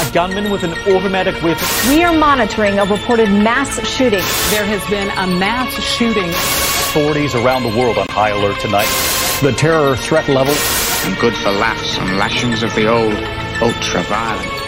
a 0.00 0.12
gunman 0.12 0.50
with 0.50 0.64
an 0.64 0.72
automatic 0.94 1.34
weapon. 1.42 1.66
We 1.88 2.02
are 2.04 2.16
monitoring 2.16 2.78
a 2.78 2.84
reported 2.84 3.28
mass 3.28 3.78
shooting. 3.86 4.24
There 4.50 4.64
has 4.64 4.82
been 4.88 5.10
a 5.10 5.26
mass 5.38 5.72
shooting. 5.74 6.28
Authorities 6.30 7.34
around 7.34 7.64
the 7.64 7.76
world 7.76 7.98
on 7.98 8.06
high 8.08 8.30
alert 8.30 8.58
tonight. 8.60 8.88
The 9.42 9.52
terror 9.52 9.96
threat 9.96 10.28
level. 10.28 10.54
And 11.04 11.18
good 11.20 11.34
for 11.34 11.50
laughs 11.50 11.98
and 11.98 12.18
lashings 12.18 12.62
of 12.62 12.74
the 12.74 12.88
old 12.88 13.14
ultra 13.62 14.02
violent. 14.04 14.59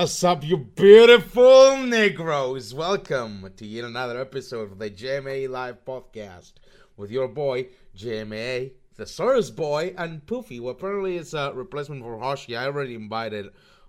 What's 0.00 0.22
up, 0.24 0.44
you 0.44 0.58
beautiful 0.58 1.78
Negroes? 1.78 2.74
Welcome 2.74 3.50
to 3.56 3.66
yet 3.66 3.86
another 3.86 4.20
episode 4.20 4.70
of 4.70 4.78
the 4.78 4.90
JMA 4.90 5.48
Live 5.48 5.86
Podcast 5.86 6.52
with 6.98 7.10
your 7.10 7.28
boy, 7.28 7.68
JMA, 7.96 8.72
the 8.96 9.06
Source 9.06 9.48
Boy, 9.48 9.94
and 9.96 10.20
Poofy, 10.26 10.58
who 10.58 10.68
apparently 10.68 11.16
is 11.16 11.32
a 11.32 11.50
replacement 11.54 12.02
for 12.02 12.18
Hoshi. 12.18 12.54
I 12.54 12.66
already 12.66 12.94
invited 12.94 13.46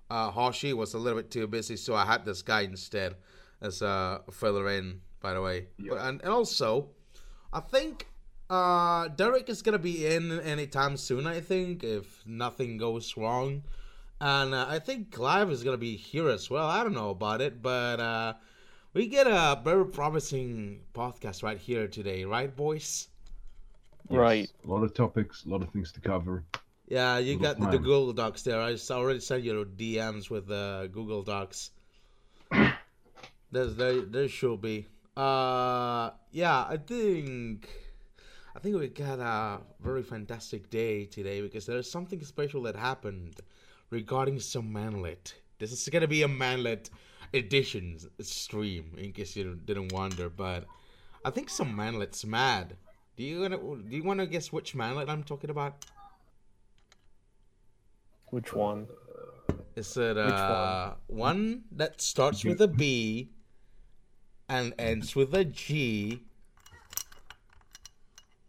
uh, 0.10 0.32
Hoshi, 0.32 0.72
was 0.72 0.94
a 0.94 0.98
little 0.98 1.20
bit 1.20 1.30
too 1.30 1.46
busy, 1.46 1.76
so 1.76 1.94
I 1.94 2.06
had 2.06 2.24
this 2.24 2.42
guy 2.42 2.62
instead 2.62 3.16
as 3.60 3.82
a 3.82 4.22
filler 4.32 4.70
in, 4.70 5.02
by 5.20 5.34
the 5.34 5.42
way. 5.42 5.68
But, 5.78 5.98
and, 5.98 6.22
and 6.22 6.32
also, 6.32 6.88
I 7.52 7.60
think 7.60 8.08
uh, 8.50 9.10
Derek 9.10 9.50
is 9.50 9.62
going 9.62 9.74
to 9.74 9.80
be 9.80 10.08
in 10.08 10.40
anytime 10.40 10.96
soon, 10.96 11.28
I 11.28 11.42
think, 11.42 11.84
if 11.84 12.24
nothing 12.26 12.78
goes 12.78 13.18
wrong. 13.18 13.64
And 14.20 14.54
uh, 14.54 14.66
I 14.68 14.80
think 14.80 15.12
Clive 15.12 15.52
is 15.52 15.64
going 15.64 15.76
to 15.76 15.80
be 15.80 15.96
here 15.96 16.30
as 16.30 16.50
well. 16.50 16.66
I 16.68 16.84
don't 16.84 16.94
know 16.94 17.12
about 17.12 17.42
it, 17.42 17.62
but 17.62 18.00
uh, 18.00 18.34
we 18.94 19.08
get 19.08 19.28
a 19.28 19.60
very 19.64 19.86
promising 19.86 20.82
podcast 20.94 21.44
right 21.44 21.58
here 21.58 21.88
today, 21.88 22.26
right, 22.26 22.56
boys? 22.56 23.10
Right. 24.10 24.50
A 24.66 24.68
lot 24.68 24.84
of 24.84 24.94
topics, 24.94 25.46
a 25.46 25.50
lot 25.50 25.62
of 25.62 25.70
things 25.70 25.92
to 25.92 26.00
cover. 26.00 26.44
Yeah, 26.88 27.18
you 27.18 27.38
got 27.38 27.60
the, 27.60 27.68
the. 27.68 27.78
Google 27.78 28.14
Docs 28.14 28.44
there. 28.44 28.62
I 28.62 28.74
s- 28.74 28.90
already 28.90 29.20
sent 29.20 29.44
you 29.44 29.70
DMs 29.78 30.30
with 30.30 30.50
uh, 30.50 30.88
Google 30.88 31.22
Docs. 31.22 31.72
There's 33.52 33.76
there 33.76 34.02
there 34.02 34.28
should 34.28 34.62
be. 34.62 34.88
Uh, 35.16 36.12
yeah, 36.32 36.66
I 36.70 36.78
think 36.78 37.70
I 38.56 38.60
think 38.60 38.78
we 38.78 38.88
got 38.88 39.20
a 39.20 39.62
very 39.82 40.04
fantastic 40.04 40.70
day 40.70 41.06
today 41.06 41.42
because 41.42 41.66
there's 41.66 41.90
something 41.92 42.24
special 42.24 42.62
that 42.64 42.76
happened 42.76 43.42
regarding 43.90 44.40
some 44.40 44.72
manlet. 44.72 45.36
This 45.60 45.72
is 45.72 45.88
gonna 45.90 46.08
be 46.08 46.24
a 46.24 46.28
manlet 46.28 46.90
edition 47.34 47.98
stream 48.22 48.94
in 48.98 49.12
case 49.12 49.36
you 49.36 49.60
didn't 49.66 49.92
wonder, 49.92 50.30
but 50.30 50.66
I 51.26 51.30
think 51.30 51.50
some 51.50 51.76
manlet's 51.76 52.26
mad. 52.26 52.76
Do 53.16 53.24
you 53.24 53.42
wanna 53.42 53.58
do 53.58 53.96
you 53.96 54.04
wanna 54.04 54.28
guess 54.28 54.52
which 54.52 54.76
manlet 54.76 55.10
I'm 55.10 55.24
talking 55.24 55.50
about? 55.50 55.86
Which 58.28 58.54
one? 58.54 58.88
Is 59.76 59.96
it 59.98 60.18
uh 60.18 60.96
one 61.08 61.64
that 61.72 62.02
starts 62.02 62.44
with 62.44 62.62
a 62.62 62.68
B 62.68 63.30
and 64.50 64.74
ends 64.78 65.16
with 65.16 65.34
a 65.34 65.46
G? 65.46 66.24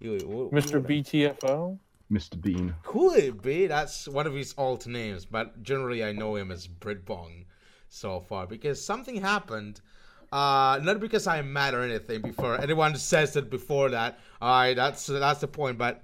Mr. 0.01 0.81
BTFO? 0.81 1.79
Mr. 2.11 2.41
Bean. 2.41 2.75
Could 2.83 3.43
be? 3.43 3.67
That's 3.67 4.09
one 4.09 4.27
of 4.27 4.35
his 4.35 4.55
alt 4.57 4.87
names, 4.87 5.25
but 5.25 5.63
generally 5.63 6.03
I 6.03 6.13
know 6.13 6.37
him 6.37 6.51
as 6.51 6.67
Britbong 6.67 7.45
so 7.89 8.21
far 8.21 8.47
because 8.47 8.83
something 8.85 9.21
happened. 9.21 9.81
Uh, 10.31 10.79
not 10.83 11.01
because 11.01 11.27
I'm 11.27 11.53
mad 11.53 11.75
or 11.75 11.83
anything. 11.83 12.21
Before 12.23 12.61
anyone 12.61 12.95
says 12.97 13.37
it 13.37 13.51
before 13.51 13.91
that, 13.91 14.19
alright, 14.43 14.77
that's 14.77 15.07
that's 15.07 15.41
the 15.41 15.49
point. 15.49 15.79
But 15.79 16.03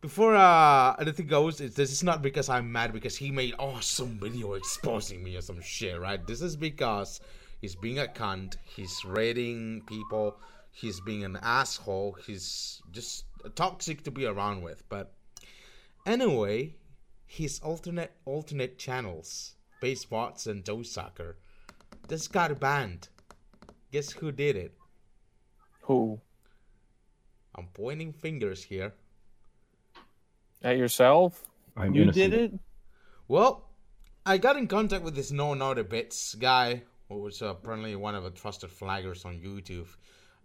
before 0.00 0.34
uh 0.34 0.94
anything 0.98 1.26
goes, 1.26 1.60
it's, 1.60 1.76
this 1.76 1.92
is 1.92 2.02
not 2.02 2.22
because 2.22 2.48
I'm 2.48 2.70
mad 2.70 2.92
because 2.92 3.16
he 3.16 3.30
made 3.30 3.54
awesome 3.58 4.18
video 4.20 4.54
exposing 4.54 5.22
me 5.22 5.36
or 5.36 5.42
some 5.42 5.60
shit, 5.60 6.00
right? 6.00 6.24
This 6.26 6.40
is 6.40 6.56
because 6.56 7.20
he's 7.60 7.74
being 7.74 7.98
a 7.98 8.06
cunt. 8.06 8.56
He's 8.64 9.04
rating 9.04 9.82
people. 9.86 10.38
He's 10.72 11.00
being 11.00 11.24
an 11.24 11.38
asshole. 11.42 12.16
He's 12.26 12.82
just 12.92 13.24
toxic 13.50 14.02
to 14.04 14.10
be 14.10 14.26
around 14.26 14.62
with. 14.62 14.88
But 14.88 15.14
anyway, 16.04 16.74
his 17.26 17.60
alternate 17.60 18.12
alternate 18.24 18.78
channels, 18.78 19.54
Base 19.80 20.04
Bots 20.04 20.46
and 20.46 20.64
Toe 20.64 20.82
Sucker, 20.82 21.36
just 22.08 22.32
got 22.32 22.58
banned. 22.60 23.08
Guess 23.92 24.12
who 24.12 24.32
did 24.32 24.56
it? 24.56 24.74
Who? 25.82 26.20
I'm 27.54 27.68
pointing 27.72 28.12
fingers 28.12 28.62
here. 28.64 28.92
At 30.62 30.76
yourself? 30.76 31.46
I'm 31.76 31.94
you 31.94 32.02
innocent. 32.02 32.30
did 32.30 32.52
it? 32.54 32.60
Well, 33.28 33.70
I 34.24 34.38
got 34.38 34.56
in 34.56 34.66
contact 34.66 35.04
with 35.04 35.14
this 35.14 35.30
No 35.30 35.54
Naughty 35.54 35.82
Bits 35.82 36.34
guy, 36.34 36.82
who 37.08 37.18
was 37.18 37.42
apparently 37.42 37.94
one 37.96 38.14
of 38.14 38.24
the 38.24 38.30
trusted 38.30 38.70
flaggers 38.70 39.24
on 39.24 39.38
YouTube. 39.38 39.88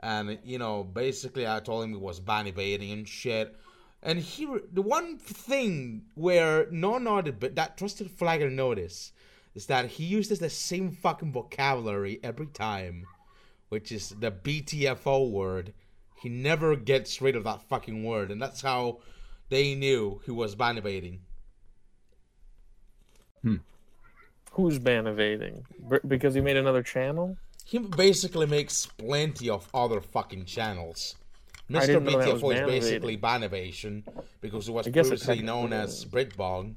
And, 0.02 0.40
you 0.44 0.58
know, 0.58 0.84
basically 0.84 1.48
I 1.48 1.60
told 1.60 1.84
him 1.84 1.94
it 1.94 2.02
was 2.02 2.20
ban 2.20 2.48
evading 2.48 2.92
and 2.92 3.08
shit. 3.08 3.56
And 4.04 4.18
he, 4.20 4.48
the 4.74 4.82
one 4.82 5.18
thing 5.18 6.04
where 6.16 6.68
No 6.72 6.98
Naughty 6.98 7.32
Bit, 7.32 7.56
that 7.56 7.78
trusted 7.78 8.10
flagger 8.10 8.50
noticed, 8.50 9.14
is 9.54 9.68
that 9.68 9.86
he 9.86 10.06
uses 10.06 10.40
the 10.40 10.50
same 10.50 10.92
fucking 10.92 11.32
vocabulary 11.32 12.20
every 12.24 12.48
time, 12.48 13.06
which 13.70 13.92
is 13.92 14.10
the 14.20 14.32
BTFO 14.32 15.30
word. 15.30 15.74
He 16.22 16.30
never 16.30 16.76
gets 16.76 17.22
rid 17.22 17.36
of 17.36 17.44
that 17.44 17.62
fucking 17.64 18.04
word, 18.04 18.32
and 18.32 18.42
that's 18.42 18.62
how 18.62 19.00
they 19.50 19.76
knew 19.76 20.22
he 20.26 20.32
was 20.32 20.56
ban 20.56 20.78
evading. 20.78 21.20
Hmm. 23.44 23.58
Who's 24.52 24.80
ban 24.80 25.08
evading? 25.08 25.66
B- 25.90 25.98
because 26.08 26.34
he 26.34 26.42
made 26.42 26.58
another 26.58 26.84
channel? 26.84 27.38
He 27.72 27.80
basically 27.80 28.48
makes 28.48 28.86
plenty 28.86 29.50
of 29.50 29.66
other 29.74 30.02
fucking 30.02 30.44
channels. 30.44 31.16
Mr. 31.70 31.86
didn't 31.86 32.04
know 32.04 32.20
that 32.20 32.28
BTFO 32.28 32.54
is 32.54 32.60
ban 32.60 32.68
basically 32.68 33.18
Banivation 33.18 34.04
because 34.42 34.68
it 34.68 34.74
was 34.74 34.88
I 34.88 34.90
guess 34.90 35.06
it 35.06 35.22
previously 35.22 35.42
known 35.42 35.72
as 35.72 36.04
Britbong. 36.04 36.76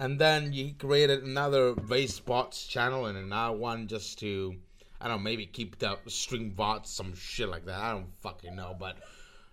And 0.00 0.18
then 0.18 0.50
he 0.50 0.72
created 0.72 1.24
another 1.24 1.74
base 1.74 2.20
bots 2.20 2.66
channel 2.66 3.04
and 3.04 3.18
another 3.18 3.54
one 3.54 3.86
just 3.86 4.18
to, 4.20 4.56
I 4.98 5.08
don't 5.08 5.18
know, 5.18 5.22
maybe 5.22 5.44
keep 5.44 5.78
the 5.78 5.98
stream 6.06 6.52
bots, 6.52 6.90
some 6.90 7.14
shit 7.14 7.50
like 7.50 7.66
that. 7.66 7.78
I 7.78 7.92
don't 7.92 8.14
fucking 8.22 8.56
know. 8.56 8.74
But 8.80 8.96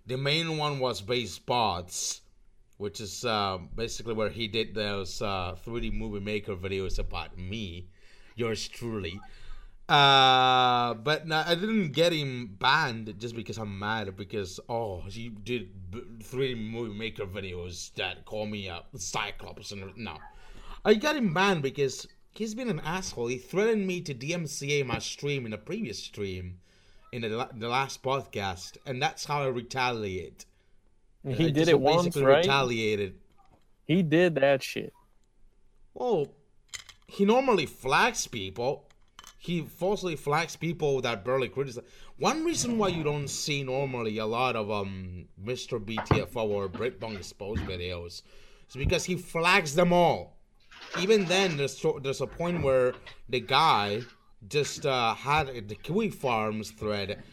the 0.07 0.15
main 0.15 0.55
one 0.55 0.79
was 0.79 1.01
base 1.01 1.37
bots, 1.37 2.21
which 2.77 3.01
is 3.01 3.25
uh, 3.25 3.57
basically 3.75 4.13
where 4.13 4.29
he 4.29 4.47
did 4.47 4.73
those 4.73 5.21
uh, 5.21 5.57
3D 5.65 5.91
movie 5.91 6.21
maker 6.23 6.55
videos 6.55 6.97
about 6.97 7.37
me, 7.37 7.89
yours 8.37 8.69
truly. 8.69 9.19
Uh, 9.91 10.93
but 10.93 11.27
no, 11.27 11.43
I 11.45 11.53
didn't 11.55 11.91
get 11.91 12.13
him 12.13 12.55
banned 12.57 13.13
just 13.19 13.35
because 13.35 13.57
I'm 13.57 13.77
mad 13.77 14.15
because 14.15 14.57
oh 14.69 15.01
he 15.01 15.27
did 15.27 15.91
b- 15.91 16.03
three 16.23 16.55
movie 16.55 16.97
maker 16.97 17.25
videos 17.25 17.93
that 17.95 18.23
call 18.23 18.45
me 18.45 18.69
a 18.69 18.83
cyclops 18.95 19.73
and 19.73 19.91
no, 19.97 20.17
I 20.85 20.93
got 20.93 21.17
him 21.17 21.33
banned 21.33 21.61
because 21.61 22.07
he's 22.33 22.55
been 22.55 22.69
an 22.69 22.79
asshole. 22.85 23.27
He 23.27 23.37
threatened 23.37 23.85
me 23.85 23.99
to 23.99 24.13
DMCA 24.13 24.85
my 24.85 24.99
stream 24.99 25.45
in 25.45 25.51
a 25.51 25.57
previous 25.57 25.99
stream 25.99 26.59
in 27.11 27.23
the, 27.23 27.29
la- 27.29 27.49
the 27.53 27.67
last 27.67 28.01
podcast, 28.01 28.77
and 28.85 29.01
that's 29.01 29.25
how 29.25 29.41
I 29.41 29.47
retaliate. 29.47 30.45
I 31.27 31.33
He 31.33 31.51
did 31.51 31.67
it 31.67 31.81
once, 31.81 32.15
right? 32.15 32.37
Retaliated. 32.37 33.15
He 33.87 34.03
did 34.03 34.35
that 34.35 34.63
shit. 34.63 34.93
Well, 35.93 36.31
he 37.07 37.25
normally 37.25 37.65
flags 37.65 38.25
people. 38.27 38.87
He 39.43 39.63
falsely 39.63 40.15
flags 40.15 40.55
people 40.55 41.01
that 41.01 41.25
barely 41.25 41.49
criticize. 41.49 41.83
One 42.17 42.45
reason 42.45 42.77
why 42.77 42.89
you 42.89 43.01
don't 43.01 43.27
see 43.27 43.63
normally 43.63 44.19
a 44.19 44.25
lot 44.27 44.55
of 44.55 44.69
um 44.69 45.25
Mr. 45.43 45.83
BTFO 45.83 46.47
or 46.47 46.69
Britbong 46.69 47.15
exposed 47.15 47.63
videos 47.63 48.21
is 48.69 48.75
because 48.75 49.03
he 49.03 49.15
flags 49.15 49.73
them 49.73 49.91
all. 49.91 50.37
Even 50.99 51.25
then, 51.25 51.57
there's 51.57 51.83
there's 52.03 52.21
a 52.21 52.27
point 52.27 52.61
where 52.61 52.93
the 53.29 53.39
guy 53.39 54.03
just 54.47 54.85
uh, 54.85 55.15
had 55.15 55.47
the 55.67 55.75
Kiwi 55.75 56.11
Farms 56.11 56.69
thread 56.69 57.23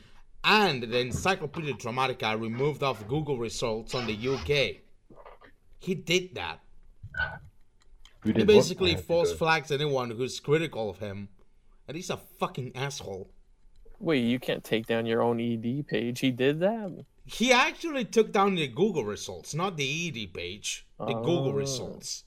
and 0.44 0.82
the 0.84 1.00
Encyclopedia 1.00 1.74
Dramatica 1.74 2.40
removed 2.40 2.82
off 2.82 3.06
Google 3.06 3.36
results 3.36 3.94
on 3.94 4.06
the 4.06 4.16
UK. 4.16 4.80
He 5.78 5.94
did 5.94 6.34
that. 6.36 6.60
Who 8.20 8.32
He 8.32 8.44
basically 8.44 8.92
I 8.92 8.94
have 8.94 9.02
to 9.02 9.06
false 9.06 9.32
flags 9.34 9.70
anyone 9.70 10.10
who's 10.10 10.40
critical 10.40 10.88
of 10.88 11.00
him. 11.00 11.28
And 11.88 11.96
he's 11.96 12.10
a 12.10 12.18
fucking 12.18 12.72
asshole. 12.76 13.30
Wait, 13.98 14.20
you 14.20 14.38
can't 14.38 14.62
take 14.62 14.86
down 14.86 15.06
your 15.06 15.22
own 15.22 15.40
ED 15.40 15.86
page. 15.88 16.20
He 16.20 16.30
did 16.30 16.60
that? 16.60 17.04
He 17.24 17.52
actually 17.52 18.04
took 18.04 18.30
down 18.32 18.54
the 18.54 18.68
Google 18.68 19.04
results, 19.04 19.54
not 19.54 19.76
the 19.76 20.08
ED 20.08 20.32
page. 20.32 20.86
The 20.98 21.14
Google 21.14 21.48
Oh. 21.48 21.52
results. 21.52 22.24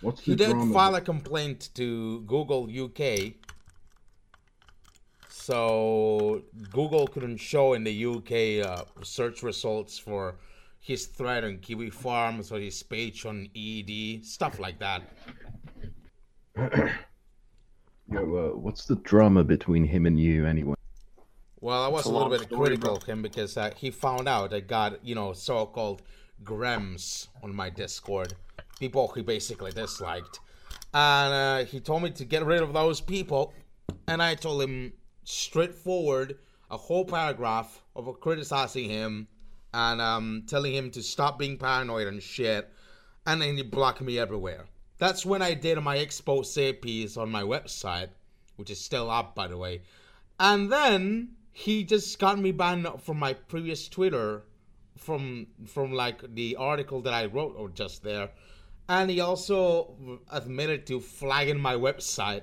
What's 0.00 0.20
he 0.22 0.32
the 0.32 0.36
did 0.36 0.50
drama? 0.52 0.72
file 0.72 0.94
a 0.94 1.00
complaint 1.00 1.70
to 1.74 2.20
Google 2.22 2.68
UK. 2.70 3.34
So 5.28 6.42
Google 6.70 7.06
couldn't 7.06 7.38
show 7.38 7.72
in 7.74 7.84
the 7.84 8.04
UK 8.06 8.64
uh, 8.66 8.84
search 9.02 9.42
results 9.42 9.98
for 9.98 10.36
his 10.78 11.06
thread 11.06 11.44
on 11.44 11.58
Kiwi 11.58 11.90
Farms 11.90 12.50
or 12.52 12.58
his 12.60 12.82
page 12.82 13.26
on 13.26 13.48
ED, 13.54 14.24
stuff 14.24 14.58
like 14.58 14.78
that. 14.78 15.02
Yo, 18.10 18.18
uh, 18.18 18.56
what's 18.58 18.86
the 18.86 18.96
drama 18.96 19.44
between 19.44 19.84
him 19.84 20.04
and 20.04 20.18
you 20.18 20.44
anyway? 20.44 20.74
Well, 21.60 21.84
I 21.84 21.88
was 21.88 22.06
a 22.06 22.08
a 22.08 22.10
little 22.10 22.28
bit 22.28 22.40
story, 22.40 22.60
critical 22.60 22.90
bro. 22.90 22.96
of 22.96 23.04
him 23.04 23.22
because 23.22 23.56
uh, 23.56 23.70
he 23.76 23.92
found 23.92 24.28
out 24.28 24.52
I 24.52 24.60
got, 24.60 25.04
you 25.04 25.14
know, 25.14 25.32
so 25.32 25.66
called 25.66 26.02
Grems 26.42 27.28
on 27.42 27.54
my 27.54 27.70
Discord. 27.70 28.34
People 28.80 29.12
he 29.14 29.22
basically 29.22 29.70
disliked. 29.70 30.40
And 30.92 31.32
uh, 31.32 31.64
he 31.70 31.78
told 31.78 32.02
me 32.02 32.10
to 32.10 32.24
get 32.24 32.44
rid 32.44 32.62
of 32.62 32.72
those 32.72 33.00
people. 33.00 33.54
And 34.08 34.20
I 34.20 34.34
told 34.34 34.62
him 34.62 34.92
straightforward 35.22 36.38
a 36.68 36.76
whole 36.76 37.04
paragraph 37.04 37.80
of 37.94 38.08
criticizing 38.20 38.88
him 38.88 39.28
and 39.72 40.00
um, 40.00 40.42
telling 40.48 40.74
him 40.74 40.90
to 40.92 41.02
stop 41.02 41.38
being 41.38 41.56
paranoid 41.56 42.08
and 42.08 42.20
shit. 42.20 42.72
And 43.24 43.40
then 43.40 43.56
he 43.56 43.62
blocked 43.62 44.00
me 44.00 44.18
everywhere. 44.18 44.64
That's 45.00 45.24
when 45.24 45.40
I 45.40 45.54
did 45.54 45.80
my 45.80 45.96
expose 45.96 46.58
piece 46.82 47.16
on 47.16 47.30
my 47.30 47.42
website, 47.42 48.10
which 48.56 48.70
is 48.70 48.78
still 48.78 49.10
up, 49.10 49.34
by 49.34 49.48
the 49.48 49.56
way. 49.56 49.80
And 50.38 50.70
then 50.70 51.36
he 51.52 51.84
just 51.84 52.18
got 52.18 52.38
me 52.38 52.52
banned 52.52 52.86
from 53.00 53.18
my 53.18 53.32
previous 53.32 53.88
Twitter 53.88 54.42
from 54.98 55.46
from 55.66 55.92
like 55.92 56.34
the 56.34 56.54
article 56.56 57.00
that 57.00 57.14
I 57.14 57.24
wrote 57.24 57.54
or 57.56 57.70
just 57.70 58.02
there. 58.02 58.28
And 58.90 59.10
he 59.10 59.20
also 59.20 60.20
admitted 60.30 60.86
to 60.88 61.00
flagging 61.00 61.60
my 61.60 61.76
website, 61.76 62.42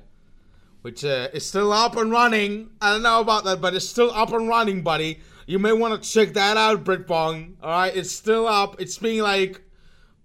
which 0.82 1.06
uh, 1.06 1.30
is 1.34 1.46
still 1.46 1.72
up 1.72 1.96
and 1.96 2.10
running. 2.10 2.72
I 2.82 2.94
don't 2.94 3.04
know 3.04 3.22
about 3.22 3.44
that, 3.44 3.62
but 3.62 3.76
it's 3.76 3.88
still 3.88 4.10
up 4.10 4.34
and 4.34 4.48
running, 4.48 4.82
buddy. 4.82 5.20
You 5.46 5.60
may 5.60 5.74
want 5.74 6.02
to 6.02 6.10
check 6.10 6.34
that 6.34 6.58
out, 6.58 6.84
Britbong. 6.84 7.58
All 7.62 7.70
right, 7.70 7.96
it's 7.96 8.12
still 8.12 8.48
up. 8.48 8.82
It's 8.82 8.98
being 8.98 9.22
like 9.22 9.62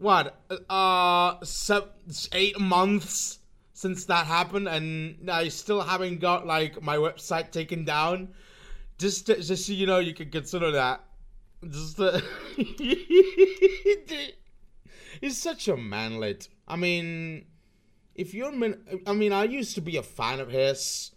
what 0.03 0.43
uh 0.69 1.37
seven, 1.43 1.89
eight 2.33 2.59
months 2.61 3.39
since 3.73 4.05
that 4.05 4.27
happened 4.27 4.69
and 4.69 5.31
i 5.31 5.49
still 5.49 5.81
haven't 5.81 6.21
got 6.21 6.47
like 6.47 6.83
my 6.83 6.97
website 6.97 7.51
taken 7.51 7.85
down? 7.85 8.29
Just 8.99 9.27
to, 9.27 9.41
just 9.41 9.67
so 9.67 9.73
you 9.73 9.87
know 9.87 9.99
you 9.99 10.15
can 10.15 10.31
consider 10.31 10.71
that. 10.73 11.05
Just 11.69 11.99
uh, 11.99 12.21
he's 15.21 15.41
such 15.41 15.69
a 15.69 15.77
manlet. 15.77 16.49
I 16.69 16.77
mean 16.77 17.47
if 18.15 18.35
you're 18.35 18.53
min- 18.53 19.01
i 19.07 19.13
mean 19.15 19.33
i 19.33 19.43
used 19.45 19.75
to 19.75 19.81
be 19.81 19.97
a 19.97 20.03
fan 20.03 20.39
of 20.39 20.51
his 20.51 21.13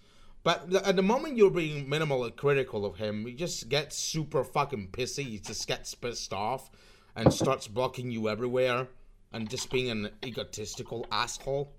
but 0.45 0.71
at 0.85 0.95
the 0.95 1.01
moment 1.01 1.37
you're 1.37 1.49
being 1.49 1.87
minimally 1.87 2.33
critical 2.35 2.85
of 2.85 2.97
him, 2.97 3.25
he 3.25 3.33
just 3.33 3.67
gets 3.67 3.97
super 3.97 4.43
fucking 4.43 4.89
pissy. 4.91 5.23
He 5.23 5.39
just 5.39 5.67
gets 5.67 5.95
pissed 5.95 6.31
off 6.33 6.69
and 7.15 7.33
starts 7.33 7.67
blocking 7.67 8.11
you 8.11 8.29
everywhere 8.29 8.87
and 9.33 9.49
just 9.49 9.69
being 9.71 9.89
an 9.89 10.09
egotistical 10.23 11.05
asshole. 11.11 11.71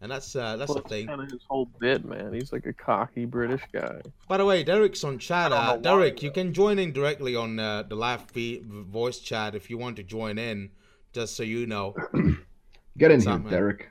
And 0.00 0.10
that's 0.10 0.34
uh, 0.34 0.56
that's 0.56 0.68
Well, 0.68 0.82
the 0.82 0.88
thing. 0.88 1.06
kind 1.06 1.20
of 1.20 1.30
his 1.30 1.42
whole 1.48 1.66
bit, 1.78 2.04
man. 2.04 2.32
He's 2.32 2.52
like 2.52 2.66
a 2.66 2.72
cocky 2.72 3.24
British 3.24 3.62
guy. 3.72 4.00
By 4.28 4.36
the 4.38 4.44
way, 4.44 4.64
Derek's 4.64 5.04
on 5.04 5.18
chat. 5.18 5.52
Uh, 5.52 5.76
don't 5.76 5.98
why, 5.98 6.06
Derek, 6.06 6.22
you 6.24 6.32
can 6.32 6.52
join 6.52 6.80
in 6.80 6.92
directly 6.92 7.36
on 7.36 7.60
uh, 7.60 7.84
the 7.84 7.94
live 7.94 8.22
feed, 8.30 8.66
voice 8.66 9.20
chat 9.20 9.54
if 9.54 9.70
you 9.70 9.78
want 9.78 9.94
to 9.96 10.02
join 10.02 10.38
in. 10.38 10.70
Just 11.12 11.36
so 11.36 11.44
you 11.44 11.66
know. 11.66 11.94
Get 12.98 13.10
in 13.12 13.20
here. 13.20 13.38
Derek. 13.48 13.90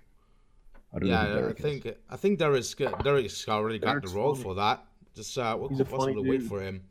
I 0.93 0.99
don't 0.99 1.07
know 1.09 1.15
Yeah, 1.15 1.25
who 1.27 1.31
I 1.31 1.35
Derek 1.41 1.57
is. 1.59 1.63
think 1.63 1.95
I 2.09 2.15
think 2.17 2.39
Derek's 2.39 2.73
got- 2.73 3.03
Derek's 3.05 3.47
already 3.47 3.79
got 3.79 3.91
Derek's 3.91 4.11
the 4.11 4.17
role 4.17 4.33
funny. 4.35 4.43
for 4.43 4.55
that. 4.55 4.83
Just 5.15 5.37
uh, 5.37 5.55
we'll 5.57 5.69
He's 5.69 5.79
a 5.79 5.85
possibly 5.85 6.29
wait 6.29 6.43
for 6.43 6.59
him. 6.61 6.83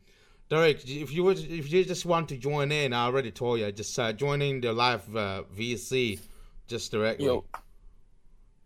Derek, 0.51 0.85
if 0.85 1.13
you 1.13 1.23
would, 1.23 1.39
if 1.39 1.71
you 1.71 1.85
just 1.85 2.05
want 2.05 2.27
to 2.27 2.35
join 2.35 2.73
in, 2.73 2.91
I 2.91 3.05
already 3.05 3.31
told 3.31 3.61
you, 3.61 3.71
just 3.71 3.97
uh, 3.97 4.11
join 4.11 4.41
in 4.41 4.59
the 4.59 4.73
live 4.73 5.07
uh, 5.15 5.43
VC 5.57 6.19
just 6.67 6.91
directly. 6.91 7.27
Yo. 7.27 7.45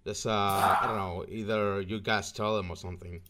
Just 0.03 0.25
uh, 0.25 0.31
I 0.31 0.85
don't 0.87 0.97
know, 0.97 1.25
either 1.29 1.81
you 1.81 1.99
guys 1.99 2.31
tell 2.31 2.57
him 2.57 2.71
or 2.71 2.75
something. 2.75 3.21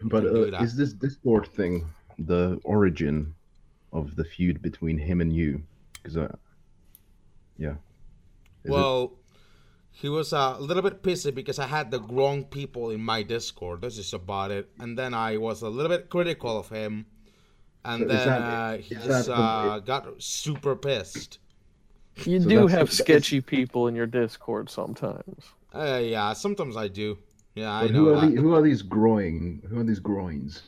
But 0.00 0.22
can 0.22 0.32
do 0.32 0.44
uh, 0.44 0.50
that. 0.52 0.62
is 0.62 0.76
this 0.76 0.92
Discord 0.92 1.48
thing 1.48 1.86
the 2.20 2.60
origin 2.62 3.34
of 3.92 4.14
the 4.14 4.22
feud 4.22 4.62
between 4.62 4.96
him 4.96 5.20
and 5.20 5.32
you? 5.32 5.60
Because, 5.94 6.16
uh, 6.16 6.36
yeah. 7.56 7.70
Is 8.62 8.66
it- 8.66 8.70
well, 8.70 9.18
he 9.90 10.08
was 10.08 10.32
uh, 10.32 10.54
a 10.56 10.62
little 10.62 10.84
bit 10.84 11.02
pissy 11.02 11.34
because 11.34 11.58
I 11.58 11.66
had 11.66 11.90
the 11.90 12.00
wrong 12.00 12.44
people 12.44 12.90
in 12.90 13.00
my 13.00 13.24
Discord. 13.24 13.80
This 13.80 13.98
is 13.98 14.12
about 14.12 14.52
it. 14.52 14.70
And 14.78 14.96
then 14.96 15.14
I 15.14 15.36
was 15.36 15.62
a 15.62 15.68
little 15.68 15.90
bit 15.90 16.10
critical 16.10 16.56
of 16.60 16.68
him. 16.68 17.06
And 17.84 18.02
So 18.02 18.08
then 18.08 18.26
that- 18.26 18.42
uh, 18.42 18.76
he 18.78 18.94
just 18.96 19.28
uh, 19.30 19.78
got 19.80 20.22
super 20.22 20.74
pissed. 20.76 21.38
You 22.24 22.40
So 22.40 22.48
do 22.48 22.58
have 22.66 22.70
that's- 22.88 22.98
sketchy 22.98 23.40
people 23.40 23.86
in 23.86 23.94
your 23.94 24.06
Discord 24.06 24.68
sometimes. 24.70 25.44
Uh, 25.72 26.00
yeah, 26.02 26.32
sometimes 26.32 26.76
I 26.76 26.88
do. 26.88 27.18
Yeah, 27.54 27.72
I 27.72 27.82
but 27.82 27.92
know 27.92 27.98
who 28.04 28.08
are 28.14 28.20
that. 28.20 28.30
the, 28.34 28.40
who 28.40 28.54
are 28.54 28.62
these 28.62 28.82
groin? 28.82 29.62
Who 29.68 29.78
are 29.80 29.84
these 29.84 30.00
groins? 30.00 30.62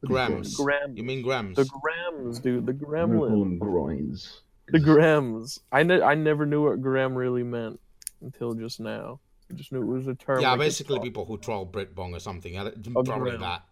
What 0.00 0.08
Grams. 0.08 0.56
Grams. 0.56 0.96
You 0.96 1.02
mean 1.04 1.20
Grams? 1.22 1.56
The 1.56 1.66
Grams, 1.66 2.38
dude. 2.38 2.64
The 2.64 2.72
I'm 2.72 2.78
call 2.78 2.88
Gremlin. 2.88 3.28
them 3.40 3.58
groins. 3.58 4.40
The 4.68 4.78
Grams. 4.80 5.60
I 5.72 5.82
ne- 5.82 6.00
I 6.02 6.14
never 6.14 6.46
knew 6.46 6.64
what 6.64 6.80
gram 6.80 7.14
really 7.14 7.42
meant 7.42 7.78
until 8.22 8.54
just 8.54 8.80
now. 8.80 9.20
I 9.50 9.54
just 9.54 9.72
knew 9.72 9.82
it 9.82 9.84
was 9.86 10.06
a 10.06 10.14
term. 10.14 10.40
yeah, 10.40 10.56
basically 10.56 11.00
people 11.00 11.24
who 11.26 11.36
troll 11.36 11.66
Britbong 11.66 12.12
or 12.14 12.20
something. 12.20 12.56
I 12.58 12.64
don't- 12.70 12.82
Probably 13.04 13.30
Gram. 13.32 13.40
that. 13.42 13.64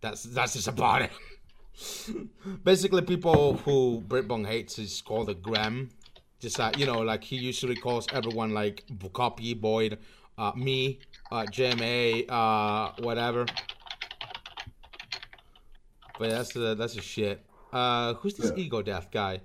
That's 0.00 0.22
that's 0.22 0.54
just 0.54 0.68
about 0.68 1.02
it. 1.02 1.10
basically, 2.64 3.02
people 3.02 3.56
who 3.58 4.02
Britbong 4.06 4.46
hates 4.46 4.78
is 4.78 5.02
called 5.02 5.28
a 5.28 5.34
Gram. 5.34 5.90
Just 6.38 6.60
uh, 6.60 6.70
you 6.76 6.86
know, 6.86 7.00
like 7.00 7.24
he 7.24 7.36
usually 7.36 7.76
calls 7.76 8.06
everyone 8.12 8.52
like 8.52 8.84
Copy 9.12 9.54
Boyd, 9.54 9.98
uh, 10.38 10.52
me, 10.54 10.98
uh, 11.32 11.44
JMA, 11.44 12.30
uh, 12.30 12.92
whatever. 13.02 13.46
But 16.18 16.30
that's 16.30 16.52
the 16.52 16.74
that's 16.74 16.94
the 16.94 17.02
shit. 17.02 17.44
Uh, 17.72 18.14
who's 18.14 18.34
this 18.34 18.52
Yeah. 18.56 18.64
ego 18.64 18.82
death 18.82 19.10
guy? 19.10 19.40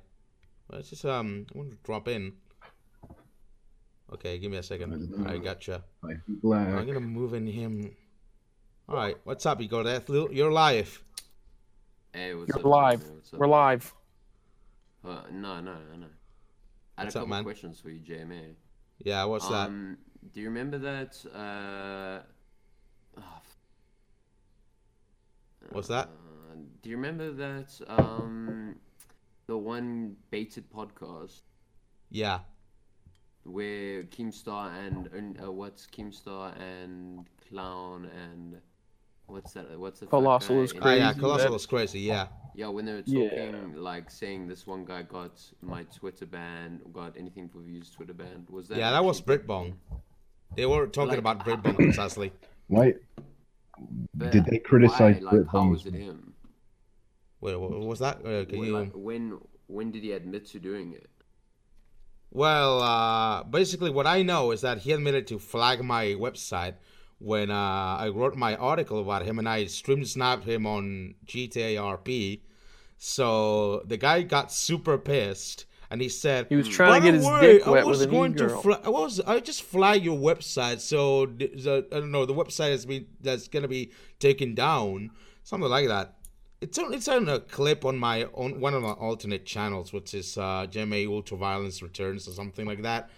Let's 0.69 0.89
just 0.89 1.05
um, 1.05 1.45
I 1.53 1.57
want 1.57 1.71
to 1.71 1.77
drop 1.83 2.07
in. 2.07 2.33
Okay, 4.13 4.37
give 4.39 4.51
me 4.51 4.57
a 4.57 4.63
second. 4.63 5.25
I 5.25 5.37
gotcha. 5.37 5.83
Like 6.01 6.17
I'm 6.43 6.85
gonna 6.85 6.99
move 6.99 7.33
in 7.33 7.47
him. 7.47 7.95
All 8.89 8.95
right, 8.95 9.15
what's 9.23 9.45
up, 9.45 9.61
Ego 9.61 9.83
Death? 9.83 10.09
You're 10.09 10.51
live. 10.51 11.01
Hey, 12.13 12.33
what's 12.35 12.49
You're 12.49 12.59
up? 12.59 12.65
live. 12.65 13.03
What's 13.09 13.33
up? 13.33 13.39
We're 13.39 13.47
live. 13.47 13.93
Uh, 15.03 15.21
no, 15.31 15.59
no, 15.61 15.73
no, 15.73 15.95
no. 15.99 16.05
I 16.97 17.01
had 17.01 17.05
What's 17.05 17.15
a 17.15 17.19
couple 17.19 17.27
man? 17.29 17.43
questions 17.43 17.79
for 17.79 17.89
you, 17.89 17.99
JMA. 17.99 18.55
Yeah, 19.03 19.23
what's 19.25 19.47
that? 19.47 19.67
um, 19.67 19.97
Do 20.33 20.41
you 20.41 20.47
remember 20.47 20.77
that? 20.79 21.17
Uh, 21.33 22.21
oh, 23.17 23.23
f- 23.37 23.57
What's 25.71 25.87
that? 25.87 26.09
uh, 26.09 26.55
do 26.81 26.89
you 26.89 26.97
remember 26.97 27.31
that? 27.31 27.79
Um, 27.87 28.75
the 29.47 29.57
one 29.57 30.15
baited 30.29 30.69
podcast 30.69 31.41
Yeah. 32.09 32.39
where 33.43 34.03
Keemstar 34.03 34.71
and 34.85 35.07
and, 35.07 35.41
uh, 35.43 35.51
what's 35.51 35.87
Keemstar 35.87 36.59
and 36.59 37.25
Clown 37.49 38.05
and 38.05 38.61
what's 39.31 39.53
that? 39.53 39.79
What's 39.79 39.99
the 40.01 40.05
fat 40.05 40.11
Colossal 40.11 40.61
is 40.61 40.73
crazy. 40.73 40.87
Oh 40.87 40.93
yeah, 41.05 41.13
Colossal 41.13 41.55
is 41.55 41.65
crazy. 41.65 41.99
Yeah. 42.01 42.27
Yeah, 42.53 42.67
when 42.67 42.85
they 42.85 42.93
were 42.93 43.03
Yeah. 43.05 43.29
talking, 43.29 43.75
like 43.75 44.11
saying 44.11 44.47
this 44.47 44.67
one 44.67 44.83
guy 44.85 45.03
got 45.03 45.41
my 45.61 45.83
Twitter 45.83 46.25
ban, 46.25 46.81
got 46.91 47.15
anything 47.17 47.47
for 47.49 47.59
views 47.59 47.89
Twitter 47.91 48.13
ban. 48.13 48.45
Was 48.49 48.67
that? 48.67 48.77
Yeah, 48.77 48.91
that 48.91 49.03
was 49.03 49.19
actually 49.19 49.37
Britbong. 49.37 49.73
They 50.55 50.65
were 50.65 50.85
talking 50.87 51.09
Like- 51.09 51.19
about 51.19 51.39
Britbong 51.45 51.75
precisely. 51.75 52.33
Why? 52.67 52.95
But 54.13 54.31
Did 54.31 54.45
they 54.45 54.59
criticize 54.59 55.21
why? 55.21 55.31
Like, 55.37 55.47
how 55.47 55.67
was 55.69 55.85
it 55.85 55.93
him? 55.93 56.33
Wait, 57.39 57.55
what 57.55 57.71
what 57.71 57.87
was 57.93 57.99
that? 57.99 58.17
Uh, 58.25 58.45
can 58.45 58.59
When, 58.59 58.67
you? 58.67 58.73
like, 58.79 58.91
when 58.93 59.39
when 59.67 59.91
did 59.91 60.03
he 60.03 60.11
admit 60.11 60.45
to 60.47 60.59
doing 60.59 60.93
it? 60.93 61.09
Well, 62.33 62.81
uh, 62.81 63.43
basically, 63.43 63.89
what 63.89 64.07
I 64.07 64.21
know 64.23 64.51
is 64.51 64.61
that 64.61 64.79
he 64.79 64.91
admitted 64.91 65.27
to 65.27 65.39
flag 65.39 65.83
my 65.83 66.05
website 66.25 66.75
when 67.21 67.51
uh, 67.51 67.55
I 67.99 68.09
wrote 68.09 68.35
my 68.35 68.55
article 68.55 68.99
about 68.99 69.23
him, 69.23 69.39
and 69.39 69.47
I 69.47 69.65
stream 69.65 70.03
sniped 70.05 70.45
him 70.45 70.65
on 70.65 71.15
GTA 71.25 71.75
RP. 71.75 72.41
So 72.97 73.81
the 73.85 73.97
guy 73.97 74.21
got 74.23 74.51
super 74.51 74.97
pissed, 74.97 75.65
and 75.89 76.01
he 76.01 76.09
said 76.09 76.47
He 76.49 76.55
was 76.55 76.67
trying 76.67 77.01
to 77.01 77.05
get 77.07 77.13
his 77.15 77.25
way, 77.25 77.41
dick 77.41 77.67
I 77.67 77.71
wet 77.71 77.85
was 77.85 77.99
with 77.99 78.09
an 78.09 78.13
going 78.15 78.35
to 78.35 78.45
e-girl." 78.45 78.61
fla- 78.61 78.81
I 78.83 78.89
was 78.89 79.19
I 79.21 79.39
just 79.39 79.63
flag 79.63 80.03
your 80.03 80.17
website, 80.17 80.79
so 80.79 81.25
the, 81.25 81.47
the, 81.47 81.87
I 81.91 81.99
don't 81.99 82.11
know 82.11 82.25
the 82.25 82.33
website 82.33 82.71
has 82.71 82.85
been 82.85 83.07
that's 83.19 83.47
gonna 83.47 83.67
be 83.67 83.91
taken 84.19 84.53
down, 84.55 85.11
something 85.43 85.69
like 85.69 85.87
that. 85.87 86.15
It's 86.59 86.77
on 86.77 86.93
it's 86.93 87.07
on 87.07 87.27
a 87.27 87.39
clip 87.39 87.85
on 87.85 87.97
my 87.97 88.25
on 88.33 88.59
one 88.59 88.73
of 88.75 88.83
my 88.83 88.91
alternate 88.91 89.45
channels, 89.45 89.91
which 89.91 90.13
is 90.13 90.37
uh, 90.37 90.67
JMA 90.69 91.07
Ultraviolence 91.07 91.81
Returns 91.81 92.27
or 92.27 92.31
something 92.31 92.67
like 92.67 92.83
that. 92.83 93.09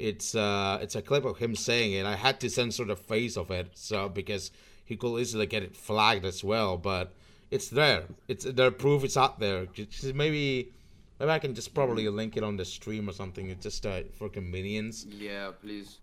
It's 0.00 0.34
uh 0.34 0.78
it's 0.80 0.96
a 0.96 1.02
clip 1.02 1.24
of 1.24 1.36
him 1.38 1.54
saying 1.54 1.92
it. 1.92 2.06
I 2.06 2.16
had 2.16 2.40
to 2.40 2.48
censor 2.48 2.84
the 2.86 2.96
face 2.96 3.36
of 3.36 3.50
it 3.50 3.68
so 3.74 4.08
because 4.08 4.50
he 4.84 4.96
could 4.96 5.20
easily 5.20 5.46
get 5.46 5.62
it 5.62 5.76
flagged 5.76 6.24
as 6.24 6.42
well, 6.42 6.76
but 6.78 7.12
it's 7.50 7.68
there. 7.68 8.04
It's 8.26 8.44
the 8.44 8.72
proof 8.72 9.04
it's 9.04 9.16
out 9.16 9.38
there. 9.38 9.66
Just 9.66 10.14
Maybe 10.14 10.72
maybe 11.18 11.30
I 11.30 11.38
can 11.38 11.54
just 11.54 11.74
probably 11.74 12.08
link 12.08 12.36
it 12.36 12.42
on 12.42 12.56
the 12.56 12.64
stream 12.64 13.08
or 13.08 13.12
something. 13.12 13.50
It's 13.50 13.62
just 13.62 13.84
uh, 13.84 14.02
for 14.18 14.28
convenience. 14.28 15.04
Yeah, 15.08 15.50
please. 15.60 15.98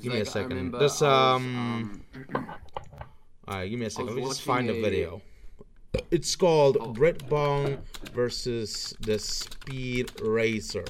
Give 0.00 0.12
me 0.14 0.20
a 0.20 0.24
second. 0.26 0.74
I 0.74 1.34
um, 1.34 2.02
All 2.34 3.56
right, 3.58 3.68
give 3.68 3.78
me 3.78 3.86
a 3.86 3.90
second. 3.90 4.06
Let 4.06 4.16
me 4.16 4.22
just 4.24 4.42
find 4.42 4.68
the 4.68 4.78
a- 4.78 4.82
video. 4.82 5.20
It's 6.10 6.34
called 6.36 6.78
Oh. 6.80 6.92
Britbong 6.94 7.78
versus 8.14 8.94
the 9.00 9.18
Speed 9.18 10.10
Racer, 10.22 10.84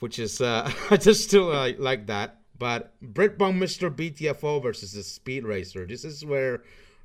which 0.00 0.18
is 0.18 0.40
uh, 0.40 0.70
I 0.90 0.96
just 0.96 1.24
still 1.24 1.50
uh, 1.52 1.72
like 1.78 2.06
that. 2.06 2.40
But 2.58 2.94
Britbong 3.02 3.58
Mr. 3.58 3.90
BTFO 3.94 4.62
versus 4.62 4.92
the 4.92 5.02
Speed 5.02 5.44
Racer. 5.44 5.86
This 5.86 6.04
is 6.04 6.24
where 6.24 6.62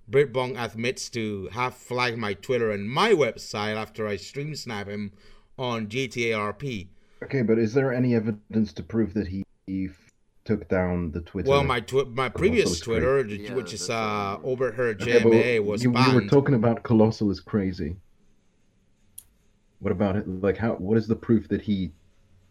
Britbong 0.09 0.57
admits 0.57 1.09
to 1.09 1.49
have 1.51 1.75
flagged 1.75 2.17
my 2.17 2.33
Twitter 2.33 2.71
and 2.71 2.89
my 2.89 3.11
website 3.11 3.75
after 3.75 4.07
I 4.07 4.15
stream 4.15 4.55
snipe 4.55 4.87
him 4.87 5.11
on 5.57 5.87
GTA 5.87 6.53
RP. 6.53 6.87
Okay, 7.23 7.41
but 7.41 7.59
is 7.59 7.73
there 7.73 7.93
any 7.93 8.15
evidence 8.15 8.73
to 8.73 8.83
prove 8.83 9.13
that 9.13 9.27
he, 9.27 9.43
he 9.67 9.89
took 10.43 10.67
down 10.69 11.11
the 11.11 11.21
Twitter? 11.21 11.49
Well, 11.49 11.63
my 11.63 11.81
twi- 11.81 12.05
my 12.05 12.29
previous 12.29 12.79
Twitter, 12.79 13.25
Yeah, 13.25 13.53
which 13.53 13.73
is 13.73 13.87
that's, 13.87 13.91
uh, 13.91 14.37
overheard 14.43 15.01
Okay, 15.01 15.19
JMA, 15.19 15.63
was 15.63 15.83
you, 15.83 15.91
banned. 15.91 16.13
you 16.13 16.15
were 16.21 16.27
talking 16.27 16.55
about 16.55 16.83
Colossal 16.83 17.29
is 17.29 17.39
crazy. 17.39 17.95
What 19.79 19.91
about 19.91 20.15
it? 20.15 20.27
Like, 20.27 20.57
how? 20.57 20.73
What 20.73 20.97
is 20.97 21.07
the 21.07 21.15
proof 21.15 21.47
that 21.49 21.61
he 21.61 21.91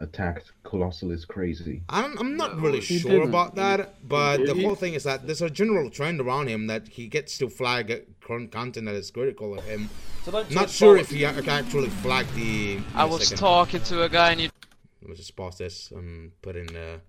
attacked 0.00 0.52
Colossal 0.64 1.11
is 1.11 1.25
crazy? 1.25 1.83
I'm, 1.88 2.19
I'm 2.19 2.37
not 2.37 2.57
No, 2.57 2.62
really 2.64 2.80
sure 2.80 3.11
didn't. 3.11 3.28
about 3.28 3.54
that, 3.57 3.95
but 4.09 4.38
the 4.47 4.54
whole 4.62 4.75
thing 4.75 4.95
is 4.95 5.04
that 5.04 5.26
there's 5.26 5.42
a 5.42 5.50
general 5.50 5.90
trend 5.90 6.21
around 6.21 6.49
him 6.49 6.66
that 6.69 6.88
he 6.88 7.07
gets 7.07 7.38
to 7.38 7.49
flag 7.49 7.90
uh, 7.90 7.97
current 8.26 8.50
content 8.50 8.87
that 8.87 8.95
is 8.95 9.11
critical 9.11 9.59
of 9.59 9.64
him. 9.64 9.88
So 10.25 10.33
don't 10.33 10.50
Not 10.50 10.71
sure 10.71 10.97
if 10.97 11.11
he 11.11 11.25
ac- 11.25 11.49
actually 11.49 11.88
flagged 11.90 12.35
the. 12.35 12.76
give 12.76 12.85
I 12.97 13.04
was 13.04 13.25
second. 13.28 13.38
talking 13.38 13.80
to 13.83 14.02
a 14.04 14.09
guy 14.09 14.33
and 14.33 14.40
you 14.40 14.50
Let's 15.07 15.19
just 15.21 15.35
pause 15.37 15.57
this 15.59 15.90
and 15.92 16.30
put 16.42 16.57
in 16.57 16.66
the 16.66 17.00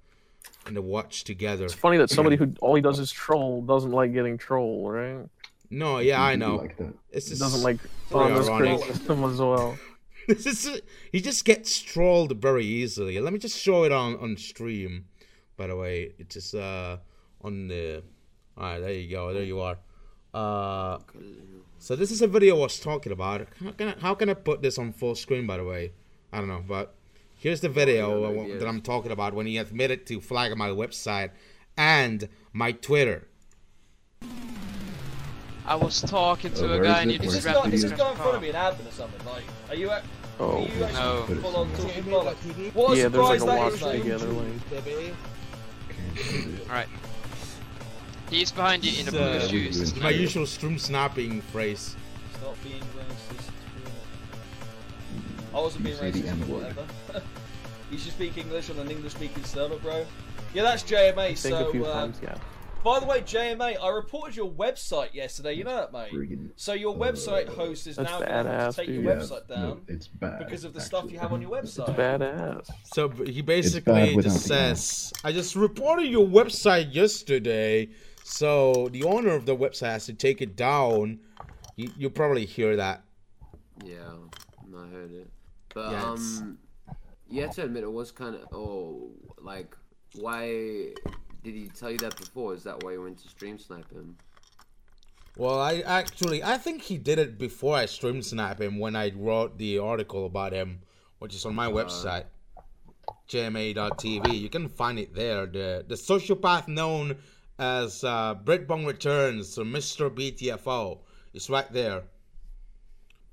in 0.68 0.74
the 0.76 0.82
watch 0.82 1.24
together. 1.24 1.66
It's 1.66 1.74
funny 1.74 1.98
that 1.98 2.10
somebody 2.18 2.36
who 2.38 2.54
all 2.62 2.76
he 2.76 2.82
does 2.82 3.00
is 3.00 3.12
troll 3.12 3.62
doesn't 3.62 3.92
like 3.92 4.14
getting 4.14 4.38
troll, 4.38 4.90
right? 4.90 5.28
No, 5.70 6.00
yeah, 6.00 6.22
I 6.22 6.36
know. 6.36 6.56
Like. 6.58 6.78
It's 7.12 7.30
just 7.30 7.40
Doesn't 7.42 7.64
like 7.64 7.78
pretty 8.10 8.26
on 8.26 8.34
this 8.36 8.48
ironic. 8.50 8.82
great 8.82 8.92
as 9.24 9.40
well. 9.40 9.78
This 10.34 10.66
is 10.66 10.82
he 11.12 11.22
just 11.22 11.46
gets 11.46 11.80
trolled 11.80 12.42
very 12.42 12.66
easily. 12.66 13.20
Let 13.20 13.34
me 13.34 13.40
just 13.40 13.58
show 13.60 13.84
it 13.84 13.92
on 13.92 14.18
on 14.18 14.38
stream. 14.38 15.06
By 15.58 15.68
the 15.68 15.76
way, 15.76 16.14
it's 16.20 16.36
just 16.36 16.56
uh 16.56 16.98
on 17.42 17.68
the. 17.68 18.04
All 18.58 18.64
right, 18.64 18.80
there 18.80 18.92
you 18.94 19.10
go. 19.10 19.34
There 19.34 19.44
you 19.44 19.60
are. 19.62 19.78
Uh, 20.34 21.00
so 21.80 21.96
this 21.96 22.12
is 22.12 22.22
a 22.22 22.28
video 22.28 22.56
I 22.58 22.60
was 22.60 22.80
talking 22.80 23.12
about. 23.12 23.48
How 23.64 23.72
can 23.72 23.88
I, 23.90 23.96
how 24.00 24.14
can 24.16 24.30
I 24.30 24.34
put 24.34 24.62
this 24.62 24.78
on 24.78 24.92
full 24.94 25.16
screen? 25.16 25.48
By 25.48 25.58
the 25.58 25.64
way, 25.64 25.94
I 26.32 26.38
don't 26.40 26.48
know, 26.48 26.64
but 26.68 26.96
here's 27.36 27.62
the 27.62 27.70
video 27.70 28.32
yeah, 28.34 28.56
uh, 28.56 28.60
that 28.60 28.68
I'm 28.68 28.82
talking 28.82 29.12
about 29.12 29.34
when 29.34 29.46
he 29.46 29.58
admitted 29.58 30.06
to 30.08 30.22
flagging 30.22 30.58
my 30.58 30.70
website 30.70 31.32
and 31.78 32.30
my 32.54 32.72
Twitter. 32.74 33.28
I 35.66 35.76
was 35.76 36.02
talking 36.02 36.54
to 36.54 36.66
Oh, 36.74 36.80
a 36.80 36.84
guy 36.84 36.92
is 36.98 37.02
and 37.04 37.12
it? 37.12 37.14
you 37.14 37.20
just 37.20 37.36
this 37.36 37.46
wrapped 37.46 37.64
guy, 37.64 37.70
me 37.70 37.76
is 37.76 37.84
in 37.84 37.90
this 37.92 38.00
a 38.00 38.04
guy 38.04 38.10
in 38.12 38.16
front 38.18 38.30
of 38.30 38.34
car. 38.36 38.42
me 38.42 38.50
an 38.50 38.56
admin 38.56 38.88
or 38.88 38.92
something? 38.92 39.26
Like, 39.26 39.44
are 39.70 39.76
you, 39.76 39.90
act- 39.92 40.06
Oh, 40.42 40.58
are 40.58 40.60
you 40.62 40.84
actually 40.84 40.94
No. 40.94 41.24
Put 41.28 41.38
it 41.38 41.42
full 41.42 41.56
on 41.56 41.76
somewhere. 41.76 42.34
What 42.74 42.94
a 42.94 42.98
yeah, 42.98 43.08
there's 43.10 43.24
like 43.30 43.42
a 43.42 43.46
that 43.46 43.58
watch 43.60 43.74
is, 43.74 43.82
mate. 43.84 44.02
together 44.02 44.28
link. 44.28 44.62
Alright. 46.68 46.88
He's 48.32 48.52
behind 48.52 48.84
you 48.84 49.00
in 49.00 49.06
the 49.06 49.12
blue 49.12 49.22
Uh, 49.22 49.48
shoes. 49.48 49.80
It's 49.80 49.96
My 49.98 50.10
usual 50.10 50.48
stream 50.48 50.80
sniping 50.80 51.42
phrase. 51.42 51.96
Stop 52.38 52.56
being 52.64 52.80
racist. 52.80 53.50
I 55.54 55.60
wasn't 55.60 55.84
being 55.84 55.98
You 55.98 56.04
racist, 56.24 56.48
whatever. 56.48 56.86
you 57.92 57.98
should 58.00 58.14
speak 58.14 58.38
English 58.38 58.70
on 58.72 58.80
an 58.80 58.90
English-speaking 58.90 59.44
server, 59.44 59.76
bro. 59.78 60.06
Yeah, 60.54 60.64
that's 60.64 60.82
JMA. 60.84 61.18
I 61.20 61.26
think 61.36 61.38
So, 61.38 61.68
a 61.68 61.72
few 61.72 61.86
uh, 61.86 61.94
times, 61.94 62.20
yeah. 62.24 62.36
By 62.84 63.00
the 63.00 63.06
way, 63.06 63.22
JMA, 63.22 63.78
I 63.82 63.90
reported 63.90 64.36
your 64.36 64.50
website 64.50 65.14
yesterday. 65.14 65.54
You 65.54 65.64
know 65.64 65.76
that, 65.76 65.94
mate. 65.94 66.12
Friggin- 66.12 66.52
So 66.56 66.74
your 66.74 66.96
website 66.96 67.48
host 67.48 67.88
is 67.88 67.96
That's 67.96 68.10
now 68.10 68.20
going 68.20 68.30
to 68.30 68.36
badass, 68.50 68.70
to 68.76 68.76
take 68.82 68.90
your. 68.90 69.04
Yeah, 69.04 69.16
website 69.16 69.50
no, 69.50 69.56
down 69.56 69.82
it's 69.88 70.08
bad. 70.08 70.40
because 70.40 70.64
of 70.64 70.74
the 70.74 70.82
stuff 70.82 71.12
you 71.12 71.20
have 71.20 71.32
on 71.34 71.42
your 71.42 71.52
website. 71.52 71.90
It's 71.90 71.98
badass. 71.98 72.70
So 72.94 73.10
he 73.10 73.42
basically 73.42 74.16
just 74.22 74.46
says, 74.46 75.14
"I 75.24 75.32
just 75.32 75.56
reported 75.56 76.08
your 76.08 76.26
website 76.28 76.94
yesterday, 76.94 77.90
so 78.24 78.90
the 78.92 79.04
owner 79.04 79.32
of 79.32 79.46
the 79.46 79.56
website 79.56 79.92
has 79.92 80.06
to 80.08 80.14
take 80.14 80.42
it 80.42 80.56
down." 80.56 81.20
You 81.76 81.92
you 81.98 82.10
probably 82.10 82.46
hear 82.46 82.76
that. 82.76 83.04
Yeah, 83.86 83.98
I 84.76 84.88
heard 84.88 85.12
it. 85.12 85.30
But 85.74 85.92
Yeah, 85.92 86.04
um, 86.12 86.58
you 87.30 87.42
have 87.44 87.56
to 87.56 87.64
admit 87.64 87.84
it 87.84 87.92
was 87.92 88.12
kind 88.12 88.36
of 88.36 88.42
oh, 88.52 89.12
like 89.40 89.76
why 90.16 90.94
did 91.44 91.56
he 91.56 91.68
tell 91.68 91.92
you 91.92 91.98
that 92.00 92.16
before? 92.18 92.54
Is 92.54 92.64
that 92.64 92.84
why 92.84 92.94
you 92.94 93.02
went 93.02 93.18
to 93.20 93.28
stream 93.28 93.58
snipe 93.58 93.92
him? 93.92 94.16
Well, 95.38 95.60
I 95.60 95.80
actually 95.80 96.44
I 96.44 96.58
think 96.58 96.82
he 96.82 96.98
did 96.98 97.18
it 97.18 97.38
before 97.38 97.78
I 97.78 97.86
stream 97.86 98.22
snipe 98.22 98.60
him 98.60 98.80
when 98.80 98.96
I 98.96 99.12
wrote 99.16 99.58
the 99.58 99.80
article 99.80 100.26
about 100.26 100.52
him, 100.52 100.82
which 101.20 101.34
is 101.34 101.46
on 101.46 101.56
my 101.56 101.68
website, 101.68 102.26
jma.tv. 103.30 104.40
You 104.40 104.50
can 104.50 104.68
find 104.68 105.00
it 105.00 105.16
there. 105.16 105.46
The 105.46 105.86
the 105.88 105.96
sociopath 105.96 106.68
known 106.68 107.18
as 107.58 108.04
uh, 108.04 108.36
Britbong 108.36 108.86
Returns, 108.86 109.56
Mr. 109.58 110.10
BTFO, 110.10 111.00
is 111.34 111.50
right 111.50 111.72
there. 111.72 112.04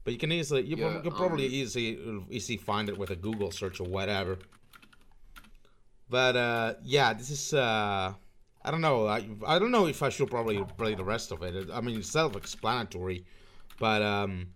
But 0.04 0.12
you 0.12 0.18
can 0.18 0.30
easily 0.30 0.62
you, 0.62 0.76
Yeah, 0.76 1.00
can 1.00 1.10
probably 1.10 1.46
um, 1.46 1.52
easily 1.52 1.98
easily 2.30 2.58
find 2.58 2.88
it 2.88 2.96
with 2.96 3.10
a 3.10 3.16
Google 3.16 3.50
search 3.50 3.80
or 3.80 3.88
whatever. 3.88 4.38
But 6.10 6.36
uh, 6.36 6.74
yeah, 6.84 7.12
this 7.14 7.30
is 7.30 7.52
uh, 7.54 8.12
I 8.64 8.70
don't 8.70 8.80
know. 8.80 9.06
I, 9.06 9.26
I 9.46 9.58
don't 9.58 9.70
know 9.70 9.86
if 9.86 10.02
I 10.02 10.08
should 10.08 10.30
probably 10.30 10.64
play 10.76 10.94
the 10.94 11.04
rest 11.04 11.32
of 11.32 11.42
it. 11.42 11.68
I 11.72 11.80
mean, 11.80 11.98
it's 11.98 12.10
self-explanatory, 12.10 13.24
but 13.78 14.02
um, 14.02 14.48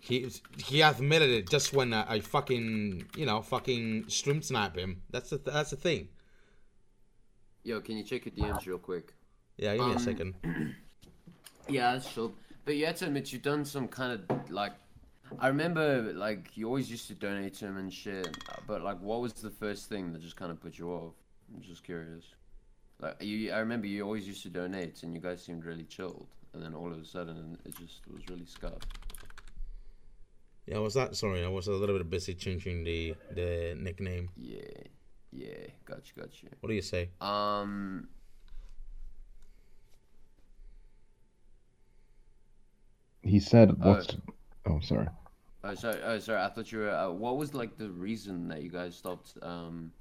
he 0.00 0.30
he 0.58 0.80
admitted 0.82 1.30
it 1.30 1.48
just 1.50 1.72
when 1.72 1.92
I, 1.92 2.14
I 2.14 2.20
fucking 2.20 3.06
you 3.16 3.26
know 3.26 3.42
fucking 3.42 4.08
stream 4.08 4.42
snipe 4.42 4.76
him. 4.76 5.02
That's 5.10 5.30
the 5.30 5.38
that's 5.38 5.70
the 5.70 5.76
thing. 5.76 6.08
Yo, 7.64 7.80
can 7.80 7.96
you 7.96 8.04
check 8.04 8.24
your 8.26 8.32
DMs 8.34 8.64
real 8.66 8.78
quick? 8.78 9.12
Yeah, 9.56 9.74
give 9.76 9.86
me 9.86 9.92
a 9.92 9.96
Um, 9.96 9.98
second. 10.00 10.34
Yeah, 11.68 11.94
that's 11.94 12.08
sure. 12.08 12.30
But 12.64 12.76
you 12.76 12.86
have 12.86 12.94
to 12.98 13.06
admit 13.06 13.32
you've 13.32 13.42
done 13.42 13.64
some 13.64 13.88
kind 13.88 14.12
of 14.30 14.50
like. 14.52 14.72
I 15.38 15.48
remember 15.48 16.12
like 16.14 16.56
you 16.56 16.66
always 16.66 16.90
used 16.90 17.08
to 17.08 17.14
donate 17.14 17.54
to 17.54 17.66
him 17.66 17.76
and 17.76 17.92
shit. 17.92 18.36
But 18.66 18.82
like, 18.82 19.00
what 19.00 19.20
was 19.20 19.32
the 19.34 19.50
first 19.50 19.88
thing 19.88 20.12
that 20.12 20.22
just 20.22 20.36
kind 20.36 20.50
of 20.50 20.60
put 20.60 20.78
you 20.78 20.90
off? 20.90 21.14
I'm 21.54 21.60
just 21.62 21.84
curious. 21.84 22.24
Like 23.00 23.22
you, 23.22 23.52
I 23.52 23.58
remember 23.58 23.86
you 23.86 24.02
always 24.02 24.26
used 24.26 24.42
to 24.44 24.48
donate, 24.48 25.02
and 25.02 25.14
you 25.14 25.20
guys 25.20 25.42
seemed 25.42 25.64
really 25.64 25.84
chilled. 25.84 26.28
And 26.54 26.62
then 26.62 26.74
all 26.74 26.90
of 26.90 26.98
a 26.98 27.04
sudden, 27.04 27.58
it 27.64 27.76
just 27.76 28.00
was 28.08 28.22
really 28.30 28.46
scuffed. 28.46 28.86
Yeah, 30.66 30.78
was 30.78 30.94
that 30.94 31.14
sorry? 31.14 31.44
I 31.44 31.48
was 31.48 31.68
a 31.68 31.72
little 31.72 31.98
bit 31.98 32.08
busy 32.10 32.34
changing 32.34 32.84
the 32.84 33.14
the 33.34 33.76
nickname. 33.78 34.30
Yeah, 34.36 34.60
yeah, 35.32 35.66
gotcha, 35.84 36.14
gotcha. 36.18 36.46
What 36.60 36.68
do 36.68 36.74
you 36.74 36.82
say? 36.82 37.10
Um, 37.20 38.08
He 43.22 43.40
said, 43.40 43.78
"What's?" 43.78 44.14
Oh, 44.14 44.32
sorry. 44.80 45.08
oh 45.64 45.74
sorry, 45.74 46.00
oh 46.02 46.18
sorry. 46.18 46.40
I 46.42 46.48
thought 46.48 46.70
you 46.72 46.78
were. 46.80 46.90
Uh, 46.90 47.10
what 47.10 47.36
was 47.36 47.54
like 47.54 47.76
the 47.76 47.90
reason 47.90 48.48
that 48.48 48.62
you 48.62 48.70
guys 48.70 48.96
stopped? 48.96 49.34
Um. 49.42 49.92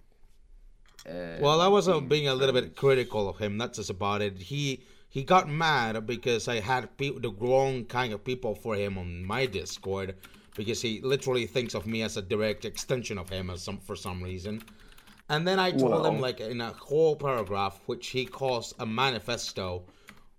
Uh, 1.07 1.37
Well, 1.39 1.61
I 1.61 1.67
was 1.67 1.87
uh, 1.87 1.93
being 1.99 2.07
being 2.09 2.27
a 2.27 2.35
little 2.35 2.53
bit 2.59 2.75
critical 2.75 3.29
of 3.29 3.37
him. 3.37 3.57
That's 3.57 3.77
just 3.77 3.89
about 3.89 4.21
it. 4.21 4.35
He 4.51 4.83
he 5.09 5.23
got 5.23 5.49
mad 5.49 6.05
because 6.05 6.47
I 6.47 6.59
had 6.59 6.97
pe- 6.97 7.19
the 7.19 7.31
wrong 7.31 7.85
kind 7.85 8.11
of 8.13 8.23
people 8.23 8.55
for 8.55 8.75
him 8.75 8.97
on 8.97 9.23
my 9.25 9.45
Discord 9.45 10.15
because 10.55 10.81
he 10.81 11.01
literally 11.01 11.45
thinks 11.45 11.73
of 11.75 11.85
me 11.85 12.01
as 12.01 12.17
a 12.17 12.21
direct 12.21 12.65
extension 12.65 13.17
of 13.17 13.29
him 13.29 13.49
as 13.49 13.61
some 13.61 13.79
for 13.79 13.95
some 13.95 14.23
reason. 14.23 14.61
And 15.29 15.47
then 15.47 15.59
I 15.59 15.71
told 15.71 16.05
him 16.05 16.19
like 16.19 16.39
in 16.39 16.61
a 16.61 16.71
whole 16.73 17.15
paragraph, 17.15 17.81
which 17.87 18.07
he 18.07 18.25
calls 18.25 18.73
a 18.79 18.85
manifesto, 18.85 19.83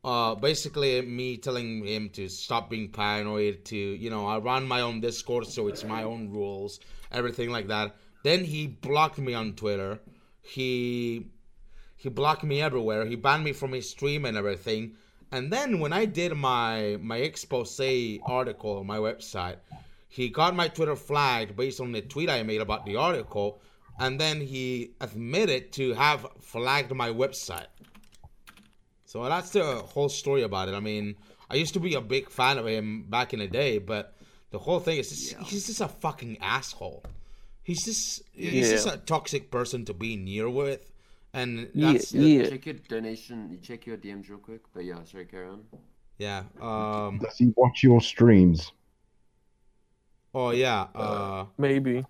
uh, 0.06 0.36
basically 0.36 1.02
me 1.02 1.36
telling 1.36 1.84
him 1.84 2.08
to 2.10 2.28
stop 2.28 2.70
being 2.70 2.88
paranoid, 2.90 3.64
to 3.66 3.76
you 3.76 4.08
know 4.08 4.26
I 4.26 4.38
run 4.38 4.64
my 4.66 4.80
own 4.80 5.00
Discord, 5.00 5.46
so 5.48 5.66
it's 5.66 5.84
my 5.84 6.04
own 6.04 6.30
rules, 6.30 6.78
everything 7.10 7.50
like 7.50 7.66
that. 7.68 7.96
Then 8.22 8.44
he 8.44 8.68
blocked 8.68 9.18
me 9.18 9.34
on 9.34 9.54
Twitter. 9.54 9.98
He 10.42 11.26
he 11.96 12.08
blocked 12.08 12.44
me 12.44 12.62
everywhere. 12.62 13.04
He 13.04 13.16
banned 13.16 13.44
me 13.44 13.52
from 13.52 13.72
his 13.72 13.90
stream 13.90 14.24
and 14.24 14.36
everything. 14.36 14.94
And 15.32 15.52
then 15.52 15.80
when 15.80 15.92
I 15.92 16.04
did 16.04 16.32
my 16.36 16.98
my 17.02 17.16
expose 17.16 17.80
article 18.24 18.78
on 18.78 18.86
my 18.86 18.98
website, 18.98 19.56
he 20.08 20.28
got 20.28 20.54
my 20.54 20.68
Twitter 20.68 20.96
flagged 20.96 21.56
based 21.56 21.80
on 21.80 21.90
the 21.90 22.02
tweet 22.02 22.30
I 22.30 22.44
made 22.44 22.60
about 22.60 22.86
the 22.86 22.96
article. 22.96 23.60
and 23.98 24.20
then 24.20 24.40
he 24.40 24.92
admitted 25.00 25.72
to 25.72 25.94
have 25.94 26.26
flagged 26.40 26.92
my 26.94 27.10
website. 27.10 27.70
So 29.06 29.22
that's 29.24 29.50
the 29.50 29.64
whole 29.64 30.08
story 30.08 30.42
about 30.42 30.68
it. 30.68 30.74
I 30.74 30.80
mean, 30.80 31.14
I 31.48 31.54
used 31.54 31.74
to 31.74 31.80
be 31.80 31.94
a 31.94 32.00
big 32.00 32.28
fan 32.28 32.58
of 32.58 32.66
him 32.66 33.04
back 33.08 33.32
in 33.32 33.38
the 33.38 33.46
day, 33.46 33.78
but 33.78 34.14
the 34.50 34.58
whole 34.58 34.80
thing 34.80 34.98
is 34.98 35.08
just, 35.10 35.36
he's 35.48 35.66
just 35.66 35.80
a 35.80 35.86
fucking 35.86 36.38
asshole. 36.42 37.04
He's 37.62 37.84
just 37.84 38.22
he's 38.32 38.68
just 38.70 38.86
a 38.86 38.96
toxic 38.98 39.50
person 39.50 39.84
to 39.86 39.94
be 39.94 40.16
near 40.16 40.50
with, 40.50 40.90
and 41.32 41.68
Yeah, 41.72 41.92
that's 41.92 42.12
yeah. 42.12 42.48
Check 42.50 42.66
your 42.66 42.74
donation. 42.88 43.58
Check 43.62 43.86
your 43.86 43.96
DMs 43.96 44.28
real 44.28 44.38
quick. 44.38 44.62
But 44.74 44.84
yeah, 44.84 45.02
sorry, 45.04 45.24
carry 45.24 45.48
on. 45.48 45.64
yeah. 46.18 46.42
Um. 46.60 47.18
Does 47.18 47.38
he 47.38 47.52
watch 47.56 47.82
your 47.82 48.00
streams? 48.00 48.72
Oh 50.34 50.50
yeah. 50.50 50.86
Uh. 50.94 51.46
Maybe. 51.58 52.04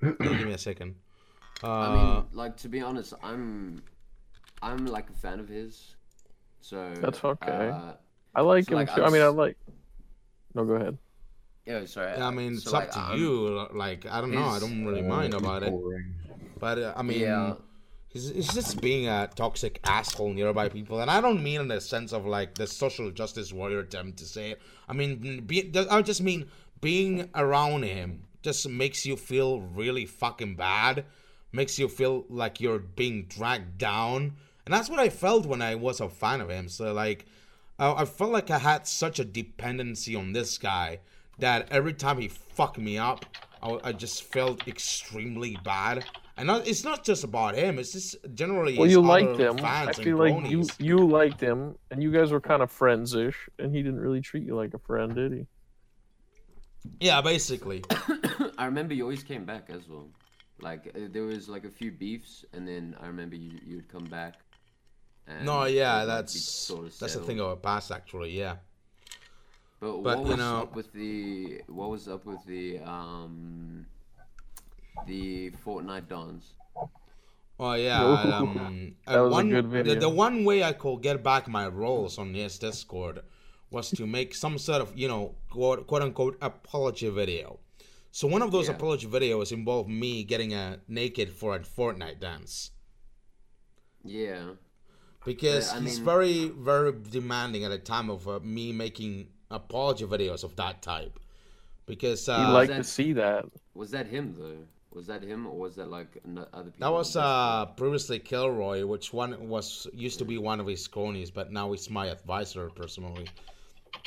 give 0.00 0.20
me 0.46 0.52
a 0.52 0.58
second. 0.58 0.94
Uh. 1.62 1.68
I 1.68 1.94
mean, 1.96 2.24
like 2.32 2.56
to 2.58 2.68
be 2.68 2.80
honest, 2.80 3.14
I'm, 3.22 3.82
I'm 4.64 4.86
like 4.86 5.08
a 5.10 5.12
fan 5.12 5.40
of 5.40 5.48
his. 5.48 5.94
So 6.60 6.92
That's 7.00 7.22
okay. 7.22 7.68
Uh, 7.68 7.92
I 8.34 8.40
like 8.40 8.64
So, 8.64 8.72
him 8.72 8.76
like, 8.78 8.94
too. 8.94 9.02
I'm 9.02 9.08
I 9.08 9.12
mean, 9.12 9.22
I 9.22 9.26
s- 9.28 9.34
like. 9.34 9.56
No, 10.54 10.64
go 10.64 10.74
ahead. 10.74 10.96
yeah, 11.66 11.84
sorry. 11.84 12.12
I 12.12 12.30
mean, 12.30 12.56
so, 12.56 12.62
it's 12.62 12.72
like, 12.72 12.88
up 12.88 12.94
to 12.94 12.98
I'm- 13.00 13.18
you. 13.18 13.68
Like, 13.74 14.06
I 14.06 14.20
don't 14.20 14.32
know. 14.32 14.44
I 14.44 14.58
don't 14.58 14.84
really 14.86 15.02
mind 15.02 15.34
about 15.34 15.62
it. 15.62 15.74
But 16.58 16.78
uh, 16.78 16.94
I 16.96 17.02
mean, 17.02 17.20
Yeah. 17.20 17.54
he's, 18.08 18.28
he's 18.30 18.52
just 18.54 18.80
being 18.80 19.08
a 19.08 19.28
toxic 19.34 19.80
asshole 19.84 20.32
nearby 20.32 20.68
people, 20.68 21.00
and 21.00 21.10
I 21.10 21.20
don't 21.20 21.42
mean 21.42 21.60
in 21.60 21.68
the 21.68 21.80
sense 21.80 22.12
of 22.12 22.24
like 22.26 22.54
the 22.54 22.66
social 22.66 23.10
justice 23.10 23.52
warrior 23.52 23.80
attempt 23.80 24.18
to 24.20 24.24
say 24.24 24.52
it. 24.52 24.62
I 24.88 24.92
mean, 24.94 25.40
be, 25.44 25.70
I 25.90 26.00
just 26.02 26.22
mean 26.22 26.46
being 26.80 27.28
around 27.34 27.82
him 27.82 28.22
just 28.42 28.68
makes 28.68 29.04
you 29.04 29.16
feel 29.16 29.60
really 29.60 30.06
fucking 30.06 30.54
bad, 30.54 31.04
makes 31.52 31.78
you 31.78 31.88
feel 31.88 32.24
like 32.28 32.60
you're 32.60 32.78
being 32.78 33.24
dragged 33.26 33.78
down, 33.78 34.34
and 34.64 34.74
that's 34.74 34.88
what 34.88 35.00
I 35.00 35.08
felt 35.08 35.46
when 35.46 35.62
I 35.62 35.74
was 35.74 36.00
a 36.00 36.08
fan 36.08 36.40
of 36.40 36.48
him. 36.48 36.68
So 36.68 36.92
like, 36.92 37.26
I, 37.78 37.92
I 37.92 38.04
felt 38.04 38.30
like 38.30 38.50
I 38.50 38.58
had 38.58 38.86
such 38.86 39.18
a 39.18 39.24
dependency 39.24 40.14
on 40.14 40.32
this 40.32 40.58
guy 40.58 41.00
that 41.38 41.68
every 41.70 41.92
time 41.92 42.18
he 42.18 42.28
fucked 42.28 42.78
me 42.78 42.98
up, 42.98 43.24
I, 43.62 43.78
I 43.84 43.92
just 43.92 44.24
felt 44.24 44.66
extremely 44.68 45.58
bad. 45.64 46.04
And 46.36 46.48
not, 46.48 46.66
it's 46.66 46.82
not 46.82 47.04
just 47.04 47.22
about 47.22 47.54
him; 47.54 47.78
it's 47.78 47.92
just 47.92 48.16
generally. 48.34 48.76
Well, 48.76 48.84
his 48.84 48.92
you 48.94 48.98
other 48.98 49.08
liked 49.08 49.38
him. 49.38 49.56
Fans 49.56 49.88
I 49.88 49.92
and 49.92 49.96
feel 49.96 50.16
like 50.16 50.50
you 50.50 50.64
you 50.80 51.06
liked 51.06 51.40
him, 51.40 51.76
and 51.92 52.02
you 52.02 52.10
guys 52.10 52.32
were 52.32 52.40
kind 52.40 52.60
of 52.60 52.72
friends-ish, 52.72 53.48
and 53.60 53.72
he 53.72 53.82
didn't 53.84 54.00
really 54.00 54.20
treat 54.20 54.42
you 54.42 54.56
like 54.56 54.74
a 54.74 54.78
friend, 54.78 55.14
did 55.14 55.32
he? 55.32 55.46
Yeah, 56.98 57.20
basically. 57.20 57.84
I 58.58 58.66
remember 58.66 58.94
you 58.94 59.04
always 59.04 59.22
came 59.22 59.44
back 59.44 59.70
as 59.70 59.88
well. 59.88 60.08
Like 60.60 60.92
uh, 60.94 61.06
there 61.10 61.22
was 61.22 61.48
like 61.48 61.64
a 61.64 61.70
few 61.70 61.92
beefs, 61.92 62.44
and 62.52 62.66
then 62.66 62.96
I 63.00 63.06
remember 63.06 63.36
you 63.36 63.58
you 63.64 63.76
would 63.76 63.88
come 63.88 64.04
back. 64.04 64.43
And 65.26 65.44
No, 65.46 65.64
yeah, 65.64 66.00
would, 66.00 66.08
like, 66.08 66.16
be 66.18 66.22
that's 66.22 66.40
sort 66.40 66.86
of 66.86 66.98
that's 66.98 67.14
the 67.14 67.20
thing 67.22 67.40
about 67.40 67.52
a 67.52 67.56
past, 67.56 67.90
actually. 67.90 68.32
Yeah. 68.38 68.56
But, 69.80 70.02
But, 70.02 70.02
what 70.02 70.18
you 70.18 70.24
was 70.30 70.36
know- 70.38 70.62
up 70.62 70.74
with 70.76 70.92
the 70.92 71.62
what 71.68 71.90
was 71.90 72.08
up 72.08 72.24
with 72.26 72.44
the 72.46 72.78
um 72.80 73.86
the 75.06 75.50
Fortnite 75.64 76.08
dons? 76.08 76.54
Oh 77.58 77.74
yeah, 77.74 78.02
Ooh, 78.02 78.32
um, 78.32 78.94
that 79.06 79.18
uh, 79.18 79.28
was 79.28 79.38
a 79.44 79.48
good 79.48 79.64
The, 79.64 79.68
video. 79.68 80.00
the 80.00 80.08
one 80.08 80.44
way 80.44 80.64
I 80.64 80.72
could 80.72 81.02
get 81.02 81.22
back 81.22 81.46
my 81.48 81.68
roles 81.68 82.18
on 82.18 82.32
this 82.32 82.58
Discord 82.58 83.20
was 83.70 83.90
to 83.90 84.06
make 84.06 84.34
some 84.34 84.58
sort 84.58 84.80
of 84.82 84.96
you 84.98 85.08
know 85.08 85.34
quote, 85.50 85.86
quote 85.86 86.02
unquote 86.02 86.36
apology 86.42 87.08
video. 87.10 87.60
So 88.10 88.26
one 88.28 88.42
of 88.42 88.50
those 88.52 88.68
Yeah. 88.68 88.74
apology 88.74 89.06
videos 89.06 89.52
involved 89.52 89.88
me 89.88 90.22
getting 90.24 90.52
a 90.54 90.80
naked 90.88 91.30
for 91.30 91.54
a 91.56 91.60
Fortnite 91.60 92.20
dance 92.20 92.70
Yeah. 94.04 94.52
Because 95.24 95.72
I 95.72 95.80
he's 95.80 95.96
mean- 95.98 96.04
very 96.04 96.48
very 96.48 96.92
demanding 97.10 97.64
at 97.64 97.72
a 97.72 97.78
time 97.78 98.10
of 98.10 98.28
uh, 98.28 98.40
me 98.40 98.72
making 98.72 99.28
apology 99.50 100.04
videos 100.04 100.44
of 100.44 100.56
that 100.56 100.82
type. 100.82 101.18
Because 101.86 102.24
He 102.26 102.32
uh, 102.32 102.52
liked 102.52 102.70
that- 102.70 102.78
to 102.78 102.84
see 102.84 103.12
that. 103.14 103.44
Was 103.74 103.90
that 103.90 104.06
him 104.06 104.34
though? 104.38 104.58
Was 104.92 105.06
that 105.08 105.22
him 105.24 105.46
or 105.46 105.58
was 105.58 105.74
that 105.76 105.90
like 105.90 106.06
other 106.52 106.70
people? 106.70 106.72
That 106.78 106.92
was 106.92 107.16
uh 107.16 107.66
previously 107.76 108.18
Kilroy, 108.20 108.86
which 108.86 109.12
one 109.12 109.48
was 109.48 109.88
used 109.92 110.18
to 110.20 110.24
be 110.24 110.38
one 110.38 110.60
of 110.60 110.66
his 110.66 110.86
cronies, 110.86 111.30
but 111.32 111.50
now 111.52 111.72
he's 111.72 111.90
my 111.90 112.06
advisor 112.06 112.70
personally. 112.70 113.26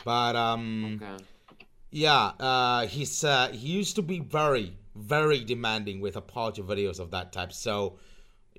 But 0.05 0.35
um 0.37 0.99
Okay. 1.01 1.23
yeah, 1.91 2.31
uh 2.39 2.87
he's 2.87 3.23
uh 3.23 3.49
he 3.51 3.67
used 3.67 3.95
to 3.97 4.01
be 4.01 4.19
very, 4.21 4.73
very 4.95 5.43
demanding 5.43 5.99
with 5.99 6.15
apology 6.15 6.61
videos 6.61 6.99
of 6.99 7.11
that 7.11 7.33
type. 7.33 7.51
So, 7.51 7.99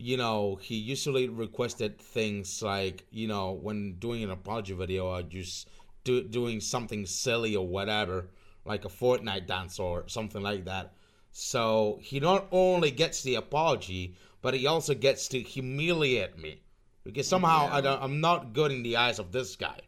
you 0.01 0.17
know, 0.17 0.57
he 0.61 0.77
usually 0.77 1.29
requested 1.29 1.99
things 2.01 2.63
like, 2.63 3.07
you 3.11 3.27
know, 3.27 3.53
when 3.53 3.95
doing 3.99 4.23
an 4.25 4.31
apology 4.31 4.73
video 4.75 5.07
or 5.07 5.23
just 5.23 5.69
do, 6.05 6.23
doing 6.23 6.61
something 6.61 7.07
silly 7.07 7.57
or 7.57 7.67
whatever, 7.67 8.29
like 8.65 8.85
a 8.85 8.89
Fortnite 8.89 9.47
dance 9.47 9.79
or 9.79 10.05
something 10.09 10.43
like 10.43 10.65
that. 10.65 10.95
So 11.33 11.99
he 12.03 12.21
not 12.21 12.47
only 12.53 12.91
gets 12.91 13.23
the 13.23 13.37
apology, 13.37 14.17
but 14.43 14.55
he 14.55 14.67
also 14.67 14.95
gets 14.95 15.29
to 15.29 15.41
humiliate 15.41 16.39
me 16.39 16.63
because 17.05 17.27
somehow 17.27 17.69
I 17.71 17.81
don't, 17.81 18.03
I'm 18.03 18.21
not 18.21 18.53
good 18.53 18.71
in 18.71 18.83
the 18.83 18.97
eyes 18.97 19.19
of 19.19 19.33
this 19.33 19.57
guy, 19.57 19.81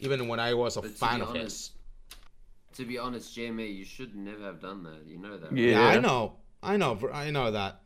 even 0.00 0.28
when 0.28 0.40
I 0.40 0.54
was 0.54 0.76
a 0.76 0.82
But 0.82 0.90
fan 0.92 1.16
be 1.16 1.22
of 1.22 1.34
his. 1.34 1.70
To 2.74 2.84
be 2.84 2.98
honest, 2.98 3.36
JMA, 3.36 3.74
you 3.76 3.84
should 3.84 4.14
never 4.14 4.44
have 4.44 4.60
done 4.60 4.82
that. 4.84 5.04
You 5.06 5.18
know 5.18 5.36
that. 5.36 5.50
right? 5.50 5.60
Yeah. 5.60 5.80
Yeah, 5.80 5.86
I 5.86 5.98
know, 5.98 6.36
I 6.62 6.76
know, 6.76 6.98
I 7.12 7.30
know 7.30 7.50
that. 7.50 7.79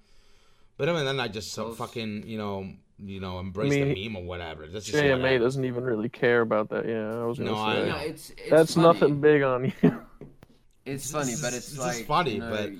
But 0.76 0.88
even 0.88 1.04
then, 1.04 1.20
I 1.20 1.28
just 1.28 1.54
Those- 1.54 1.76
fucking, 1.76 2.24
you 2.26 2.38
know, 2.38 2.68
you 2.98 3.20
know, 3.20 3.38
embrace 3.38 3.70
mean, 3.70 3.94
the 3.94 4.08
meme 4.08 4.16
or 4.16 4.24
whatever. 4.24 4.66
That's 4.66 4.86
just 4.86 4.96
JMA 5.02 5.20
whatever. 5.22 5.44
doesn't 5.44 5.64
even 5.64 5.84
really 5.84 6.08
care 6.08 6.40
about 6.40 6.70
that. 6.70 6.86
Yeah, 6.88 7.20
I 7.20 7.24
was 7.24 7.38
gonna 7.38 7.50
No, 7.50 7.56
I. 7.56 7.74
No, 7.88 7.96
it's, 7.98 8.30
it's 8.30 8.50
That's 8.50 8.74
funny. 8.74 8.86
nothing 8.86 9.20
big 9.20 9.42
on 9.42 9.64
you. 9.66 9.72
It's 10.86 11.04
This 11.04 11.12
funny, 11.12 11.32
is- 11.32 11.40
but 11.40 11.52
this 11.52 11.70
it's 11.70 11.78
like 11.78 12.04
funny, 12.06 12.32
you 12.34 12.38
know, 12.40 12.50
but 12.50 12.70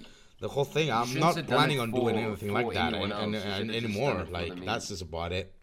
The 0.41 0.49
whole 0.49 0.65
thing, 0.67 0.91
I'm 0.93 1.07
shouldn't 1.07 1.25
not 1.25 1.37
have 1.37 1.47
done 1.47 1.57
planning 1.57 1.79
it 1.79 1.81
on 1.81 1.91
doing 1.91 2.17
anything 2.17 2.53
like 2.53 2.73
that 2.75 2.93
and, 2.93 3.13
and, 3.13 3.35
and 3.35 3.71
anymore. 3.71 4.13
done 4.13 4.21
it 4.21 4.25
for 4.27 4.33
the 4.33 4.33
Like 4.57 4.65
that's 4.67 4.89
just 4.89 5.01
about 5.03 5.33
it. 5.33 5.55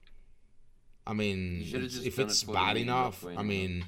I 1.06 1.14
mean, 1.14 1.60
You 1.60 1.66
should've 1.66 1.84
it's- 1.86 1.94
just 1.96 2.08
if 2.08 2.18
it's 2.20 2.42
it 2.42 2.46
for 2.48 2.52
the 2.54 2.58
bad 2.58 2.78
enough, 2.78 3.24
I 3.24 3.28
anyone. 3.30 3.48
mean, 3.48 3.86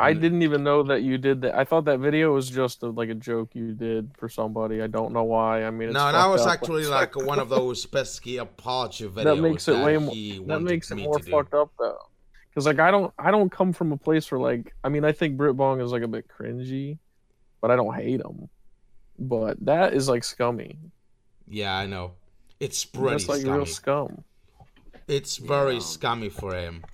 I 0.00 0.12
didn't 0.14 0.42
even 0.42 0.64
know 0.64 0.82
that 0.84 1.02
you 1.02 1.18
did 1.18 1.42
that. 1.42 1.54
I 1.56 1.64
thought 1.64 1.84
that 1.84 1.98
video 2.00 2.32
was 2.34 2.48
just 2.50 2.82
a, 2.82 2.88
like 2.88 3.08
a 3.08 3.14
joke 3.14 3.50
you 3.54 3.72
did 3.74 4.10
for 4.18 4.28
somebody. 4.28 4.82
I 4.82 4.86
don't 4.86 5.12
know 5.12 5.24
why. 5.24 5.64
I 5.64 5.70
mean, 5.70 5.88
it's 5.90 5.94
no, 5.94 6.10
that 6.12 6.26
was 6.26 6.42
up. 6.42 6.52
actually 6.52 6.86
like 6.86 7.14
one 7.16 7.38
of 7.38 7.48
those 7.48 7.84
pesky 7.86 8.38
apology 8.38 9.06
videos 9.08 9.24
that 9.24 9.36
makes 9.36 9.68
it 9.68 9.84
way 9.84 9.96
more. 9.98 10.46
That 10.46 10.60
makes 10.62 10.90
it 10.90 10.96
more 10.96 11.18
do. 11.18 11.30
fucked 11.30 11.54
up 11.54 11.70
though. 11.78 11.98
Because 12.48 12.66
like 12.66 12.80
I 12.80 12.90
don't, 12.90 13.12
I 13.18 13.30
don't 13.30 13.50
come 13.50 13.72
from 13.72 13.92
a 13.92 13.96
place 13.96 14.30
where 14.32 14.40
like, 14.40 14.74
I 14.82 14.88
mean, 14.88 15.04
I 15.04 15.12
think 15.12 15.36
Brit 15.36 15.56
Bong 15.56 15.80
is 15.80 15.92
like 15.92 16.02
a 16.02 16.08
bit 16.08 16.26
cringy, 16.28 16.98
but 17.60 17.70
I 17.70 17.76
don't 17.76 17.94
hate 17.94 18.20
him. 18.20 18.48
But 19.18 19.64
that 19.66 19.94
is 19.94 20.08
like 20.08 20.24
scummy. 20.24 20.78
Yeah, 21.48 21.76
I 21.76 21.86
know. 21.86 22.12
It's 22.58 22.84
pretty 22.84 23.10
That's 23.10 23.28
like 23.28 23.40
scummy. 23.42 23.56
real 23.56 23.66
scum. 23.66 24.24
It's 25.08 25.36
very 25.36 25.74
Yeah. 25.74 25.80
scummy 25.80 26.28
for 26.28 26.54
him. 26.54 26.84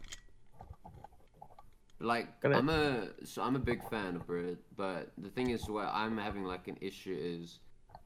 Like 2.12 2.26
Gonna- 2.42 2.58
I'm 2.58 2.68
a 2.68 3.08
so 3.24 3.42
I'm 3.46 3.56
a 3.56 3.64
big 3.70 3.80
fan 3.90 4.16
of 4.16 4.22
Brit, 4.26 4.58
but 4.76 5.02
the 5.24 5.28
thing 5.36 5.48
is 5.56 5.68
where 5.74 5.88
I'm 6.02 6.16
having 6.28 6.44
like 6.54 6.64
an 6.72 6.78
issue 6.80 7.16
is 7.34 7.58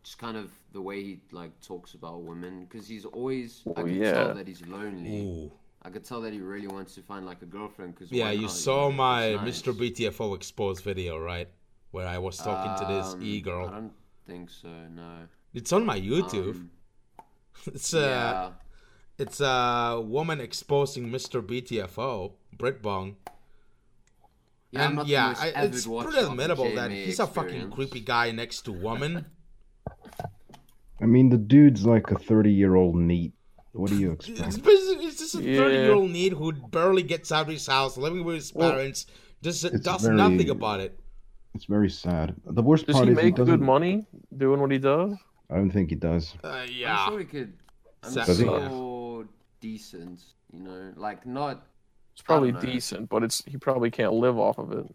just 0.03 0.19
kind 0.25 0.37
of 0.43 0.49
the 0.73 0.81
way 0.89 0.99
he 1.09 1.21
like 1.41 1.53
talks 1.71 1.91
about 1.99 2.17
women 2.23 2.55
because 2.65 2.85
he's 2.93 3.05
always 3.19 3.63
I 3.67 3.71
Oh, 3.71 3.85
can 3.85 3.95
yeah. 4.03 4.13
tell 4.13 4.35
that 4.39 4.47
he's 4.49 4.63
lonely. 4.77 5.21
Ooh. 5.27 5.53
I 5.83 5.89
could 5.93 6.05
tell 6.11 6.21
that 6.25 6.33
he 6.33 6.41
really 6.55 6.67
wants 6.77 6.95
to 6.97 7.03
find 7.03 7.23
like 7.31 7.41
a 7.43 7.51
girlfriend 7.57 7.91
because 7.95 8.11
Yeah, 8.21 8.31
you 8.43 8.49
saw 8.49 8.91
my 8.91 9.21
nice. 9.35 9.63
Mr. 9.63 9.71
BTFO 9.81 10.35
exposed 10.35 10.83
video, 10.85 11.19
right? 11.19 11.49
Where 11.91 12.07
I 12.07 12.19
was 12.19 12.37
talking 12.39 12.73
to 12.81 12.85
this 12.95 13.09
Um, 13.15 13.23
e 13.23 13.37
I 13.37 13.41
girl. 13.49 13.67
don't 13.77 13.93
think 14.27 14.49
so. 14.51 14.69
No. 15.01 15.13
It's 15.59 15.73
on 15.73 15.85
my 15.93 15.99
YouTube. 16.01 16.55
Um, 16.57 16.71
it's 17.77 17.93
a, 17.95 18.01
yeah. 18.01 18.51
it's 19.25 19.41
a 19.41 20.01
woman 20.17 20.39
exposing 20.41 21.05
Mr. 21.17 21.37
BTFO, 21.51 22.33
Brit 22.61 22.81
Bong. 22.83 23.17
Yeah, 24.73 24.83
I'm 24.83 24.87
and 24.89 24.97
not 24.97 25.07
the 25.07 25.13
yeah, 25.13 25.27
most 25.29 25.43
I, 25.43 25.51
avid 25.51 25.75
it's 25.75 25.87
watcher 25.87 26.11
pretty 26.11 26.27
admirable 26.27 26.75
that 26.77 26.91
JMA 26.91 27.05
he's 27.05 27.19
a 27.21 27.27
fucking 27.27 27.71
creepy 27.71 28.01
guy 28.01 28.31
next 28.31 28.63
to 28.63 28.73
woman. 28.73 29.27
I 31.03 31.07
mean, 31.07 31.31
the 31.31 31.39
dude's 31.39 31.85
like 31.87 32.11
a 32.11 32.19
30 32.19 32.53
year 32.53 32.75
old 32.77 32.95
NEET. 32.95 33.33
What 33.73 33.91
do 33.91 33.97
you 33.97 34.11
expect? 34.13 34.63
basically 34.65 35.07
it's 35.07 35.19
just 35.19 35.35
a 35.37 35.39
thirty 35.39 35.77
year 35.77 35.93
old 35.93 36.11
NEET 36.11 36.33
who 36.33 36.53
barely 36.53 37.03
gets 37.05 37.31
out 37.31 37.43
of 37.43 37.49
his 37.49 37.67
house, 37.67 37.97
living 37.97 38.25
with 38.25 38.35
his 38.35 38.53
Well, 38.55 38.73
parents, 38.73 39.07
just 39.43 39.63
does 39.83 40.03
very- 40.03 40.17
nothing 40.17 40.51
about 40.51 40.81
it. 40.81 40.99
It's 41.55 41.65
very 41.65 41.91
sad. 41.91 42.35
The 42.45 42.63
worst 42.63 42.87
Does 42.87 42.95
part 42.95 43.07
he 43.07 43.13
is 43.13 43.17
make 43.17 43.35
good 43.37 43.61
money 43.61 44.07
doing 44.37 44.61
what 44.61 44.71
he 44.71 44.79
does? 44.79 45.15
I 45.51 45.57
don't 45.57 45.71
think 45.71 45.91
he 45.91 45.97
does. 45.97 46.35
Uh, 46.45 46.49
I'm 46.49 47.09
sure 47.09 47.19
he 47.19 47.25
could. 47.25 47.53
I'm 48.05 48.15
Does 48.15 48.39
he? 48.39 48.45
so 48.45 49.27
decent, 49.61 50.23
you 50.53 50.63
know, 50.63 50.93
like 50.97 51.27
not. 51.27 51.67
It's 52.21 52.27
probably 52.27 52.53
decent, 52.53 53.09
but 53.09 53.23
it's 53.23 53.43
he 53.47 53.57
probably 53.57 53.91
can't 53.91 54.13
live 54.13 54.39
off 54.39 54.59
of 54.59 54.73
it. 54.73 54.87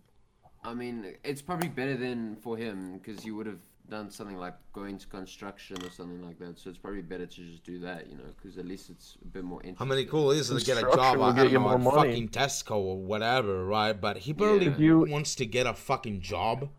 I 0.64 0.76
mean, 0.76 1.16
it's 1.24 1.42
probably 1.42 1.70
better 1.70 1.98
than 1.98 2.36
for 2.36 2.56
him 2.56 3.00
because 3.00 3.24
he 3.24 3.32
would 3.32 3.48
have 3.48 3.58
done 3.90 4.12
something 4.12 4.38
like 4.38 4.54
going 4.74 5.00
to 5.00 5.08
construction 5.08 5.78
or 5.84 5.90
something 5.90 6.24
like 6.24 6.38
that. 6.38 6.60
So 6.60 6.70
it's 6.70 6.78
probably 6.78 7.02
better 7.02 7.26
to 7.26 7.36
just 7.42 7.64
do 7.64 7.80
that, 7.80 8.08
you 8.10 8.16
know, 8.16 8.24
because 8.36 8.60
at 8.60 8.66
least 8.66 8.92
it's 8.92 9.18
a 9.24 9.28
bit 9.28 9.44
more 9.44 9.60
interesting. 9.62 9.88
How 9.88 9.90
many 9.90 10.06
cool 10.06 10.30
is 10.32 10.52
it 10.52 10.60
to 10.60 10.66
get 10.66 10.78
a 10.78 10.82
job 10.82 11.20
at, 11.20 11.36
get 11.36 11.46
I 11.48 11.50
don't 11.50 11.54
know, 11.54 11.78
more 11.80 12.00
at 12.00 12.06
fucking 12.06 12.30
Tesco 12.30 12.76
or 12.78 12.98
whatever, 12.98 13.66
right? 13.66 14.00
But 14.00 14.18
he 14.18 14.34
barely 14.34 14.68
If 14.68 14.80
you- 14.80 15.08
wants 15.10 15.34
to 15.36 15.48
get 15.48 15.66
a 15.66 15.74
fucking 15.74 16.22
job. 16.22 16.70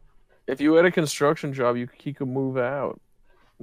If 0.47 0.61
you 0.61 0.75
had 0.75 0.85
a 0.85 0.93
construction 0.93 1.53
job, 1.53 1.77
you 1.77 1.89
he 1.99 2.13
could 2.13 2.29
move 2.29 2.57
out 2.57 2.93
and 2.93 3.01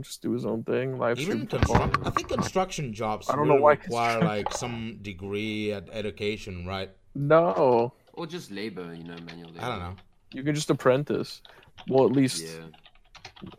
just 0.02 0.22
do 0.22 0.32
his 0.32 0.46
own 0.46 0.64
thing. 0.64 0.98
Live 0.98 1.20
Even 1.20 1.48
stream 1.48 1.62
constru- 1.62 2.08
I 2.08 2.10
think 2.10 2.30
construction 2.30 2.94
jobs 2.94 3.30
I 3.30 3.36
don't 3.36 3.48
know 3.48 3.54
really 3.54 3.64
why 3.64 3.72
require 3.74 4.22
like 4.22 4.52
some 4.54 4.98
degree 5.02 5.72
at 5.72 5.88
education, 5.92 6.66
right? 6.66 6.90
No, 7.16 7.94
Or 8.14 8.26
just 8.26 8.50
labor, 8.52 8.94
you 8.94 9.04
know, 9.04 9.16
manual 9.26 9.52
labor. 9.52 9.64
I 9.66 9.70
don't 9.70 9.80
know. 9.80 9.96
you 10.32 10.44
can 10.44 10.56
just 10.56 10.70
apprentice. 10.72 11.42
Well, 11.88 12.06
at 12.06 12.12
least 12.12 12.44
Yeah. 12.44 12.66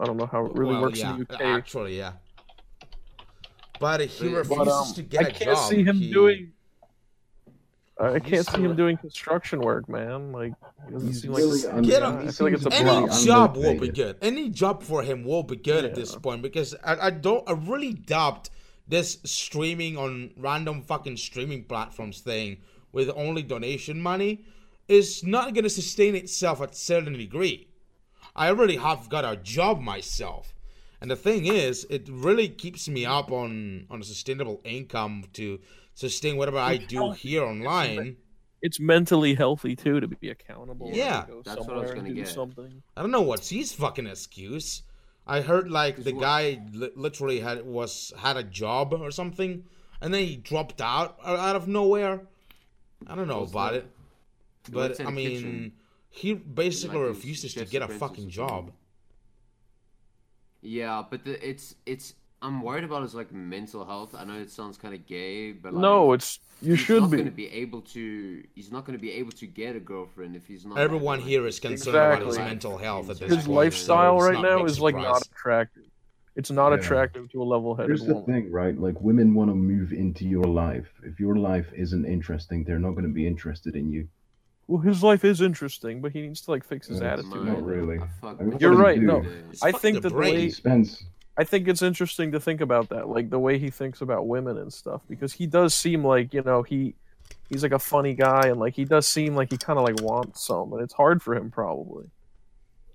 I 0.01 0.05
don't 0.07 0.17
know 0.17 0.27
how 0.27 0.45
it 0.47 0.55
really 0.55 0.73
Well, 0.73 0.83
works 0.83 0.99
yeah, 0.99 1.15
in 1.15 1.25
the 1.29 1.35
UK. 1.35 1.41
Actually, 1.43 1.99
yeah. 1.99 2.13
But 3.81 4.01
he 4.01 4.29
But- 4.29 4.37
refuses 4.37 4.57
But 4.59 4.69
um, 4.69 4.95
to 4.95 5.03
get 5.03 5.25
I 5.25 5.29
a 5.29 5.33
job. 5.33 5.41
I 5.43 5.45
can't 5.45 5.59
see 5.59 5.85
him 5.85 5.97
He- 5.97 6.13
doing. 6.13 6.53
I 8.01 8.19
can't 8.19 8.45
see 8.47 8.57
him 8.59 8.65
still- 8.65 8.75
doing 8.75 8.97
construction 8.97 9.61
work, 9.61 9.89
man. 9.89 10.33
Like, 10.33 10.53
he 10.87 10.93
doesn't 10.93 11.09
He's 11.09 11.23
seem 11.23 11.33
really 11.33 11.63
like. 11.63 11.75
un- 11.75 11.83
Get 11.83 12.03
him. 12.03 12.17
I 12.29 12.31
feel 12.33 12.47
like 12.49 12.55
it's 12.55 12.67
a 12.67 12.73
Any 12.75 12.85
block. 12.91 13.07
block. 13.07 13.23
job 13.23 13.57
will 13.57 13.79
be 13.79 13.89
good. 13.89 14.17
Any 14.21 14.49
job 14.51 14.83
for 14.83 15.03
him 15.03 15.25
will 15.25 15.45
be 15.45 15.57
good 15.57 15.85
at 15.85 15.95
this 15.95 16.15
point 16.17 16.43
because 16.43 16.75
I, 16.85 17.07
I 17.07 17.11
don't 17.11 17.49
I 17.49 17.53
really 17.53 17.93
doubt 17.95 18.51
this 18.89 19.19
streaming 19.25 19.97
on 19.97 20.31
random 20.37 20.83
fucking 20.83 21.17
streaming 21.17 21.65
platforms 21.65 22.21
thing 22.21 22.59
with 22.93 23.11
only 23.17 23.43
donation 23.43 24.01
money 24.01 24.45
is 24.89 25.25
not 25.25 25.55
gonna 25.55 25.71
sustain 25.71 26.15
itself 26.15 26.61
at 26.61 26.73
a 26.73 26.75
certain 26.75 27.15
degree. 27.15 27.69
I 28.37 28.49
already 28.49 28.77
have 28.77 29.09
got 29.09 29.25
a 29.25 29.37
job 29.37 29.81
myself. 29.81 30.53
And 31.01 31.11
the 31.11 31.17
thing 31.17 31.47
is, 31.47 31.87
it 31.91 32.09
really 32.11 32.49
keeps 32.49 32.89
me 32.89 33.07
up 33.07 33.31
on 33.31 33.87
on 33.89 34.01
a 34.01 34.05
sustainable 34.05 34.61
income 34.65 35.25
to 35.35 35.61
sustain 35.95 36.37
whatever 36.37 36.59
I 36.59 36.77
do 36.77 37.13
here 37.13 37.43
online. 37.45 38.17
It's 38.63 38.81
mentally 38.81 39.35
healthy 39.35 39.77
too 39.77 40.01
to 40.01 40.09
be 40.09 40.31
accountable. 40.31 40.91
Yeah. 40.93 41.25
go 41.27 41.43
That's 41.43 41.61
what 41.61 41.77
I 41.77 41.81
was 41.81 41.91
gonna 41.93 42.09
do 42.09 42.15
get. 42.15 42.29
Something. 42.29 42.83
I 42.97 43.03
don't 43.03 43.11
know 43.11 43.21
what's 43.23 43.51
his 43.51 43.73
fucking 43.73 44.07
excuse. 44.07 44.83
I 45.27 45.41
heard 45.41 45.71
like 45.71 46.03
the 46.03 46.13
what- 46.13 46.21
guy 46.23 46.61
li- 46.73 46.91
literally 46.97 47.41
had 47.41 47.65
was 47.67 48.13
had 48.19 48.37
a 48.37 48.43
job 48.43 48.93
or 48.95 49.11
something, 49.11 49.65
and 50.01 50.13
then 50.15 50.25
he 50.25 50.37
dropped 50.37 50.81
out 50.81 51.19
out 51.25 51.57
of 51.57 51.69
nowhere. 51.69 52.23
I 53.07 53.15
don't 53.15 53.29
know 53.29 53.41
What's 53.41 53.53
about 53.53 53.73
that? 53.73 53.79
it, 53.81 53.91
but 54.71 54.91
works 54.91 55.01
at 55.01 55.07
I 55.07 55.11
a 55.11 55.13
mean, 55.13 55.31
kitchen. 55.31 55.73
he 56.11 56.33
basically 56.35 56.99
Like 56.99 57.09
refuses 57.09 57.53
to 57.55 57.67
get 57.67 57.83
a 57.83 57.89
fucking 57.89 58.31
job. 58.31 58.73
Yeah, 60.63 61.03
but 61.11 61.25
the, 61.25 61.47
it's 61.47 61.75
it's 61.85 62.15
I'm 62.45 62.61
worried 62.61 62.85
about 62.85 63.03
his 63.03 63.15
like 63.15 63.33
mental 63.33 63.85
health. 63.85 64.15
I 64.15 64.25
know 64.25 64.35
it 64.39 64.51
sounds 64.51 64.77
kind 64.77 64.95
of 64.95 65.07
gay, 65.07 65.53
but 65.53 65.73
like, 65.73 65.81
No, 65.81 66.13
it's 66.13 66.39
you 66.61 66.73
he's 66.75 66.81
should 66.81 67.01
not 67.03 67.11
be. 67.11 67.17
going 67.17 67.29
to 67.31 67.35
be 67.35 67.51
able 67.51 67.81
to. 67.81 68.45
He's 68.55 68.71
not 68.71 68.85
going 68.85 68.99
to 68.99 69.03
be 69.03 69.13
able 69.13 69.33
to 69.33 69.47
get 69.47 69.75
a 69.77 69.81
girlfriend 69.81 70.37
if 70.37 70.47
he's 70.47 70.67
not. 70.67 70.79
Everyone 70.79 71.19
having, 71.21 71.31
here 71.31 71.41
like, 71.41 71.49
is 71.49 71.61
concerned 71.61 72.23
about 72.23 72.27
his 72.27 72.39
mental 72.39 72.77
health 72.77 73.09
at 73.11 73.19
this 73.19 73.29
His 73.29 73.37
point. 73.39 73.47
so 73.47 73.53
lifestyle 73.53 74.17
it's 74.17 74.25
right 74.27 74.43
now 74.43 74.59
big 74.59 74.67
is 74.67 74.81
like 74.81 74.95
not 74.95 75.23
attractive. 75.27 75.85
It's 76.37 76.51
not 76.51 76.71
Yeah. 76.71 76.79
attractive 76.81 77.31
to 77.33 77.43
a 77.43 77.45
level-headed 77.45 77.89
Here's 77.89 78.05
the 78.05 78.15
woman. 78.15 78.27
thing, 78.27 78.53
right? 78.53 78.77
Like 78.79 79.01
women 79.01 79.35
want 79.35 79.51
to 79.51 79.55
move 79.55 79.93
into 79.93 80.27
your 80.27 80.45
life. 80.45 80.89
If 81.03 81.21
your 81.21 81.37
life 81.37 81.73
isn't 81.75 82.05
interesting, 82.05 82.65
they're 82.65 82.79
not 82.81 82.91
going 82.91 83.05
to 83.07 83.13
be 83.13 83.27
interested 83.27 83.77
in 83.77 83.91
you. 83.91 84.09
Well, 84.67 84.81
his 84.81 85.03
life 85.03 85.25
is 85.25 85.41
interesting, 85.41 86.01
but 86.01 86.13
he 86.13 86.23
needs 86.23 86.41
to 86.43 86.51
like 86.51 86.65
fix 86.65 86.89
his 86.89 87.01
Yeah, 87.01 87.13
attitude. 87.13 87.45
Not 87.45 87.63
really. 87.65 88.01
I 88.23 88.33
mean, 88.43 88.59
You're 88.59 88.75
right, 88.75 88.99
do? 88.99 89.07
no. 89.07 89.25
It's 89.51 89.63
I 89.63 89.73
think 89.73 89.97
the 89.97 90.01
that 90.03 90.09
the 90.11 90.15
way 90.19 90.41
He 90.41 90.51
spends. 90.51 91.05
I 91.37 91.45
think 91.45 91.67
it's 91.67 91.83
interesting 91.83 92.33
to 92.33 92.41
think 92.41 92.61
about 92.61 92.91
that, 92.91 93.09
like 93.09 93.31
the 93.31 93.39
way 93.39 93.59
he 93.59 93.71
thinks 93.71 94.01
about 94.01 94.27
women 94.27 94.57
and 94.57 94.73
stuff, 94.73 95.03
because 95.09 95.33
he 95.33 95.47
does 95.47 95.75
seem 95.75 96.05
like 96.05 96.33
you 96.33 96.43
know 96.43 96.63
he 96.63 96.95
he's 97.49 97.63
like 97.63 97.73
a 97.73 97.79
funny 97.79 98.15
guy, 98.15 98.43
and 98.49 98.61
like 98.61 98.75
he 98.75 98.85
does 98.85 99.09
seem 99.09 99.35
like 99.35 99.51
he 99.51 99.57
kind 99.57 99.79
of 99.79 99.85
like 99.85 100.01
wants 100.01 100.47
some, 100.47 100.73
and 100.73 100.83
it's 100.83 100.95
hard 100.95 101.23
for 101.23 101.35
him 101.35 101.51
probably. 101.51 102.07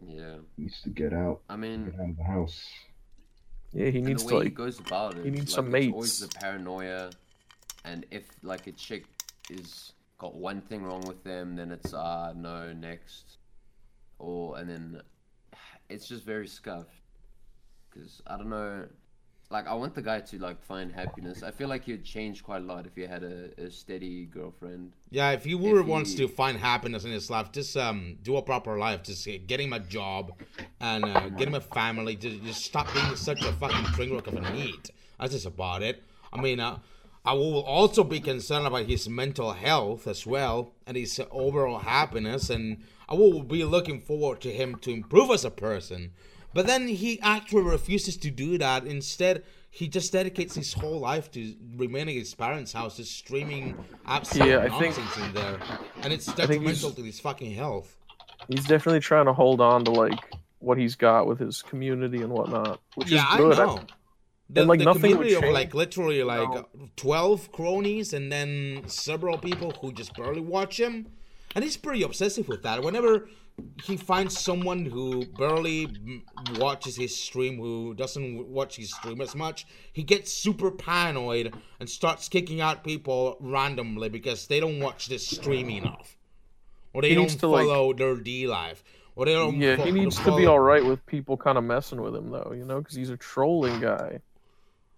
Yeah, 0.06 0.36
He 0.56 0.64
needs 0.64 0.82
to 0.84 0.90
get 0.90 1.14
out. 1.14 1.42
I 1.50 1.58
mean, 1.58 1.86
Get 1.86 2.00
out 2.00 2.10
of 2.10 2.18
the 2.18 2.24
house. 2.24 2.66
Yeah, 3.74 3.90
he 3.90 3.98
and 4.00 4.08
needs 4.08 4.24
the 4.24 4.30
to 4.30 4.36
way 4.38 4.44
he 4.46 4.50
goes 4.50 4.80
about 4.80 5.18
it. 5.18 5.26
he 5.26 5.32
needs 5.32 5.56
like, 5.58 5.66
some 5.66 5.76
it's 5.76 5.94
Always 5.94 6.20
the 6.20 6.28
paranoia, 6.28 7.12
and 7.84 8.06
if 8.10 8.26
like 8.42 8.68
a 8.68 8.72
chick 8.72 9.06
is 9.50 9.94
got 10.18 10.36
one 10.36 10.62
thing 10.62 10.84
wrong 10.84 11.02
with 11.02 11.24
them, 11.24 11.56
then 11.56 11.72
it's 11.72 11.94
uh 11.94 12.34
no 12.36 12.72
next, 12.74 13.38
or 14.18 14.58
and 14.58 14.70
then 14.70 15.02
it's 15.90 16.08
just 16.08 16.24
very 16.24 16.48
scuffed. 16.48 16.96
Cause 18.00 18.22
I 18.28 18.38
don't 18.38 18.50
know, 18.50 18.88
like 19.50 19.68
I 19.68 19.74
want 19.74 19.96
the 19.96 20.02
guy 20.02 20.22
to 20.22 20.40
like 20.40 20.62
find 20.62 20.92
happiness. 20.92 21.44
I 21.44 21.52
feel 21.52 21.68
like 21.68 21.84
he'd 21.86 22.04
change 22.04 22.44
quite 22.44 22.62
a 22.62 22.66
lot 22.66 22.86
if 22.86 22.96
he 22.96 23.02
had 23.02 23.24
a, 23.24 23.50
a 23.58 23.72
steady 23.72 24.26
girlfriend. 24.26 24.94
Yeah, 25.10 25.32
if 25.32 25.44
he 25.46 25.56
really 25.56 25.82
wants 25.82 26.12
he- 26.12 26.18
to 26.18 26.28
find 26.28 26.58
happiness 26.58 27.04
in 27.04 27.12
his 27.12 27.30
life, 27.30 27.52
just 27.52 27.76
um 27.76 28.18
do 28.22 28.38
a 28.38 28.42
proper 28.42 28.78
life. 28.78 29.04
Just 29.04 29.28
get 29.48 29.60
him 29.60 29.74
a 29.74 29.80
job 29.80 30.34
and 30.80 31.08
uh, 31.08 31.30
get 31.30 31.48
him 31.48 31.56
a 31.56 31.62
family. 31.62 32.16
Just, 32.16 32.44
just 32.44 32.64
stop 32.64 32.94
being 32.94 33.16
such 33.16 33.44
a 33.44 33.52
fucking 33.52 33.90
train 33.90 34.14
wreck 34.14 34.28
of 34.28 34.36
a 34.36 34.42
NEET. 34.42 34.92
That's 35.20 35.34
just 35.34 35.46
about 35.46 35.82
it. 35.82 36.04
I 36.32 36.38
mean, 36.38 36.60
uh, 36.60 36.80
I 37.26 37.34
will 37.34 37.62
also 37.64 38.04
be 38.04 38.22
concerned 38.22 38.66
about 38.66 38.86
his 38.86 39.10
mental 39.10 39.52
health 39.52 40.08
as 40.08 40.26
well 40.26 40.74
and 40.88 40.96
his 40.96 41.20
overall 41.32 41.80
happiness, 41.80 42.50
and 42.50 42.84
I 43.10 43.16
will 43.16 43.44
be 43.44 43.66
looking 43.66 44.00
forward 44.00 44.40
to 44.42 44.52
him 44.54 44.76
to 44.78 44.92
improve 44.92 45.32
as 45.32 45.44
a 45.44 45.52
person. 45.52 46.12
But 46.54 46.68
then 46.68 46.88
he 46.88 47.20
actually 47.22 47.62
refuses 47.64 48.18
to 48.18 48.32
do 48.32 48.58
that. 48.58 48.86
Instead, 48.86 49.44
he 49.72 49.88
just 49.88 50.12
dedicates 50.12 50.56
his 50.56 50.74
whole 50.74 51.00
life 51.00 51.30
to 51.32 51.54
remaining 51.76 52.16
at 52.16 52.20
his 52.22 52.34
parents' 52.34 52.74
house, 52.74 52.98
just 52.98 53.16
streaming 53.16 53.78
absolute 54.06 54.48
Yeah, 54.50 54.68
I 54.72 54.80
think- 54.80 54.98
in 54.98 55.34
there, 55.34 55.60
and 56.02 56.12
it's 56.12 56.26
detrimental 56.34 56.92
to 56.92 57.04
his 57.04 57.20
fucking 57.20 57.54
health. 57.54 57.96
he's 58.48 58.66
definitely 58.66 59.00
trying 59.02 59.26
to 59.26 59.34
hold 59.34 59.62
on 59.62 59.84
to 59.86 59.92
like 59.92 60.18
what 60.60 60.78
he's 60.78 60.96
got 60.96 61.28
with 61.28 61.40
his 61.40 61.62
community 61.62 62.22
and 62.22 62.32
whatnot, 62.34 62.80
which 62.96 63.12
yeah, 63.12 63.30
is 63.34 63.38
good. 63.38 63.60
I 63.60 63.66
know. 63.66 63.80
The, 64.52 64.62
And, 64.62 64.70
like, 64.70 64.80
the 64.80 64.86
nothing 64.86 65.02
community 65.14 65.36
of 65.36 65.44
like 65.54 65.76
literally 65.76 66.24
like 66.24 66.50
No. 66.50 66.68
twelve 66.96 67.52
cronies 67.52 68.14
and 68.14 68.32
then 68.32 68.82
several 68.88 69.38
people 69.38 69.72
who 69.80 69.92
just 69.94 70.16
barely 70.16 70.42
watch 70.42 70.80
him, 70.80 71.06
and 71.54 71.64
he's 71.64 71.78
pretty 71.78 72.02
obsessive 72.02 72.48
with 72.48 72.64
that. 72.64 72.82
Whenever 72.84 73.30
he 73.84 73.98
finds 73.98 74.38
someone 74.40 74.86
who 74.86 75.26
barely 75.26 75.88
watches 76.58 76.96
his 76.96 77.16
stream, 77.16 77.58
who 77.58 77.94
doesn't 77.94 78.48
watch 78.48 78.76
his 78.78 78.94
stream 78.94 79.22
as 79.22 79.36
much, 79.36 79.66
he 79.94 80.04
gets 80.04 80.32
super 80.32 80.72
paranoid 80.72 81.54
and 81.80 81.90
starts 81.90 82.28
kicking 82.30 82.62
out 82.62 82.84
people 82.84 83.38
randomly 83.40 84.10
because 84.10 84.48
they 84.48 84.60
don't 84.60 84.80
watch 84.80 85.08
this 85.08 85.28
stream 85.28 85.70
enough, 85.70 86.18
or 86.94 87.02
they 87.02 87.10
He 87.10 87.16
don't 87.16 87.30
to, 87.40 87.48
like- 87.48 87.66
follow 87.66 87.94
their 87.94 88.16
DLive, 88.16 88.78
or 89.16 89.26
they 89.26 89.34
don't. 89.34 89.58
Yeah, 89.60 89.76
fo- 89.78 89.84
he 89.86 89.92
needs 89.92 90.18
to 90.20 90.36
be 90.36 90.46
all 90.46 90.60
right 90.60 90.84
with 90.84 91.06
people 91.06 91.38
kind 91.38 91.58
of 91.58 91.64
messing 91.64 92.02
with 92.02 92.16
him 92.16 92.30
though, 92.30 92.54
you 92.56 92.66
know, 92.66 92.80
because 92.80 92.96
he's 92.96 93.10
a 93.10 93.18
trolling 93.18 93.80
guy. 93.80 94.22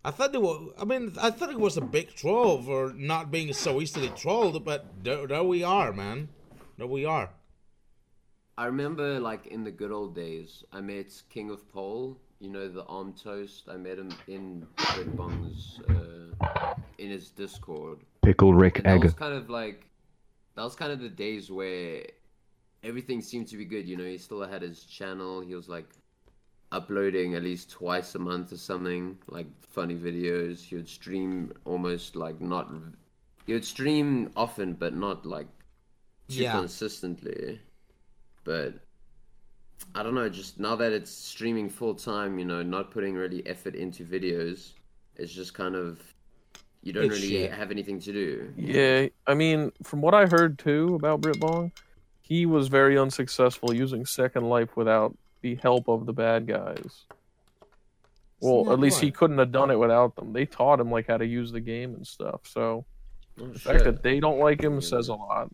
I 0.03 0.09
thought 0.09 0.33
it 0.33 0.41
was. 0.41 0.73
I 0.79 0.85
mean, 0.85 1.13
I 1.21 1.29
thought 1.29 1.51
it 1.51 1.59
was 1.59 1.77
a 1.77 1.81
big 1.81 2.15
troll 2.15 2.59
for 2.61 2.91
not 2.95 3.29
being 3.29 3.53
so 3.53 3.79
easily 3.81 4.09
trolled, 4.09 4.65
but 4.65 4.85
there, 5.03 5.27
there 5.27 5.43
we 5.43 5.63
are, 5.63 5.93
man. 5.93 6.29
There 6.79 6.87
we 6.87 7.05
are. 7.05 7.29
I 8.61 8.65
remember, 8.65 9.19
like 9.19 9.47
in 9.47 9.63
the 9.63 9.71
good 9.71 9.91
old 9.91 10.13
days, 10.13 10.63
I 10.71 10.81
met 10.81 11.19
King 11.31 11.49
of 11.49 11.67
Pole. 11.73 12.15
You 12.39 12.51
know 12.51 12.67
the 12.69 12.85
arm 12.85 13.11
toast. 13.13 13.63
I 13.67 13.75
met 13.75 13.97
him 13.97 14.11
in 14.27 14.67
Red 14.95 15.17
Bong's, 15.17 15.79
uh, 15.89 16.75
in 16.99 17.09
his 17.09 17.31
Discord. 17.31 17.97
Pickle 18.21 18.53
Rick 18.53 18.77
And 18.77 18.85
that 18.85 18.95
Egg. 18.97 19.03
was 19.03 19.15
kind 19.15 19.33
of 19.33 19.49
like, 19.49 19.89
that 20.55 20.61
was 20.61 20.75
kind 20.75 20.91
of 20.91 20.99
the 20.99 21.09
days 21.09 21.49
where 21.49 22.03
everything 22.83 23.19
seemed 23.23 23.47
to 23.47 23.57
be 23.57 23.65
good. 23.65 23.87
You 23.89 23.97
know, 23.97 24.03
he 24.05 24.19
still 24.19 24.43
had 24.43 24.61
his 24.61 24.83
channel. 24.83 25.41
He 25.41 25.55
was 25.55 25.67
like 25.67 25.89
uploading 26.71 27.33
at 27.33 27.41
least 27.41 27.71
twice 27.71 28.13
a 28.13 28.19
month 28.19 28.53
or 28.53 28.57
something, 28.57 29.17
like 29.27 29.47
funny 29.69 29.95
videos. 29.95 30.63
He 30.63 30.75
would 30.75 30.87
stream 30.87 31.51
almost 31.65 32.15
like 32.15 32.39
not. 32.39 32.71
He 33.47 33.53
would 33.53 33.65
stream 33.65 34.29
often, 34.35 34.73
but 34.73 34.93
not 34.93 35.25
like 35.25 35.47
too 36.27 36.43
Yeah. 36.43 36.59
consistently. 36.59 37.59
But 38.43 38.73
I 39.95 40.03
don't 40.03 40.15
know. 40.15 40.29
Just 40.29 40.59
now 40.59 40.75
that 40.75 40.91
it's 40.91 41.11
streaming 41.11 41.69
full 41.69 41.95
time, 41.95 42.39
you 42.39 42.45
know, 42.45 42.63
not 42.63 42.91
putting 42.91 43.15
really 43.15 43.45
effort 43.45 43.75
into 43.75 44.03
videos, 44.03 44.71
it's 45.15 45.31
just 45.33 45.53
kind 45.53 45.75
of 45.75 45.99
you 46.83 46.93
don't 46.93 47.05
It's 47.05 47.15
really 47.15 47.29
shit. 47.29 47.51
have 47.53 47.69
anything 47.71 47.99
to 47.99 48.11
do. 48.11 48.53
Yeah, 48.57 49.07
I 49.27 49.33
mean, 49.35 49.71
from 49.83 50.01
what 50.01 50.13
I 50.15 50.25
heard 50.25 50.57
too 50.57 50.95
about 50.95 51.21
Brit 51.21 51.39
Bong, 51.39 51.71
he 52.21 52.45
was 52.45 52.67
very 52.69 52.97
unsuccessful 52.97 53.73
using 53.73 54.05
Second 54.05 54.49
Life 54.49 54.75
without 54.75 55.15
the 55.41 55.55
help 55.55 55.87
of 55.87 56.05
the 56.05 56.13
bad 56.13 56.47
guys. 56.47 57.05
Well, 58.39 58.73
at 58.73 58.79
least 58.79 58.99
he 58.99 59.11
couldn't 59.11 59.37
have 59.37 59.51
done 59.51 59.69
it 59.69 59.77
without 59.77 60.15
them. 60.15 60.33
They 60.33 60.47
taught 60.47 60.79
him 60.79 60.89
like 60.89 61.07
how 61.07 61.17
to 61.17 61.25
use 61.25 61.51
the 61.51 61.59
game 61.59 61.93
and 61.93 62.07
stuff. 62.07 62.41
So 62.45 62.85
Oh, 63.39 63.47
the 63.47 63.59
fact 63.59 63.83
that 63.85 64.03
they 64.03 64.19
don't 64.19 64.39
like 64.39 64.61
him 64.61 64.81
says 64.81 65.07
a 65.07 65.13
lot. 65.13 65.49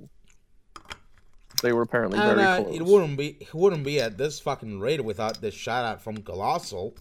They 1.62 1.74
were 1.74 1.82
apparently 1.82 2.20
And 2.20 2.36
very 2.36 2.48
uh, 2.48 2.64
close. 2.64 2.76
it 2.76 2.82
wouldn't 2.86 3.18
be 3.18 3.38
it 3.40 3.54
wouldn't 3.54 3.84
be 3.84 4.00
at 4.00 4.18
this 4.18 4.40
fucking 4.40 4.80
rate 4.80 5.04
without 5.04 5.42
this 5.42 5.54
shout 5.54 5.86
out 5.86 6.02
from 6.02 6.18
Colossal. 6.18 6.96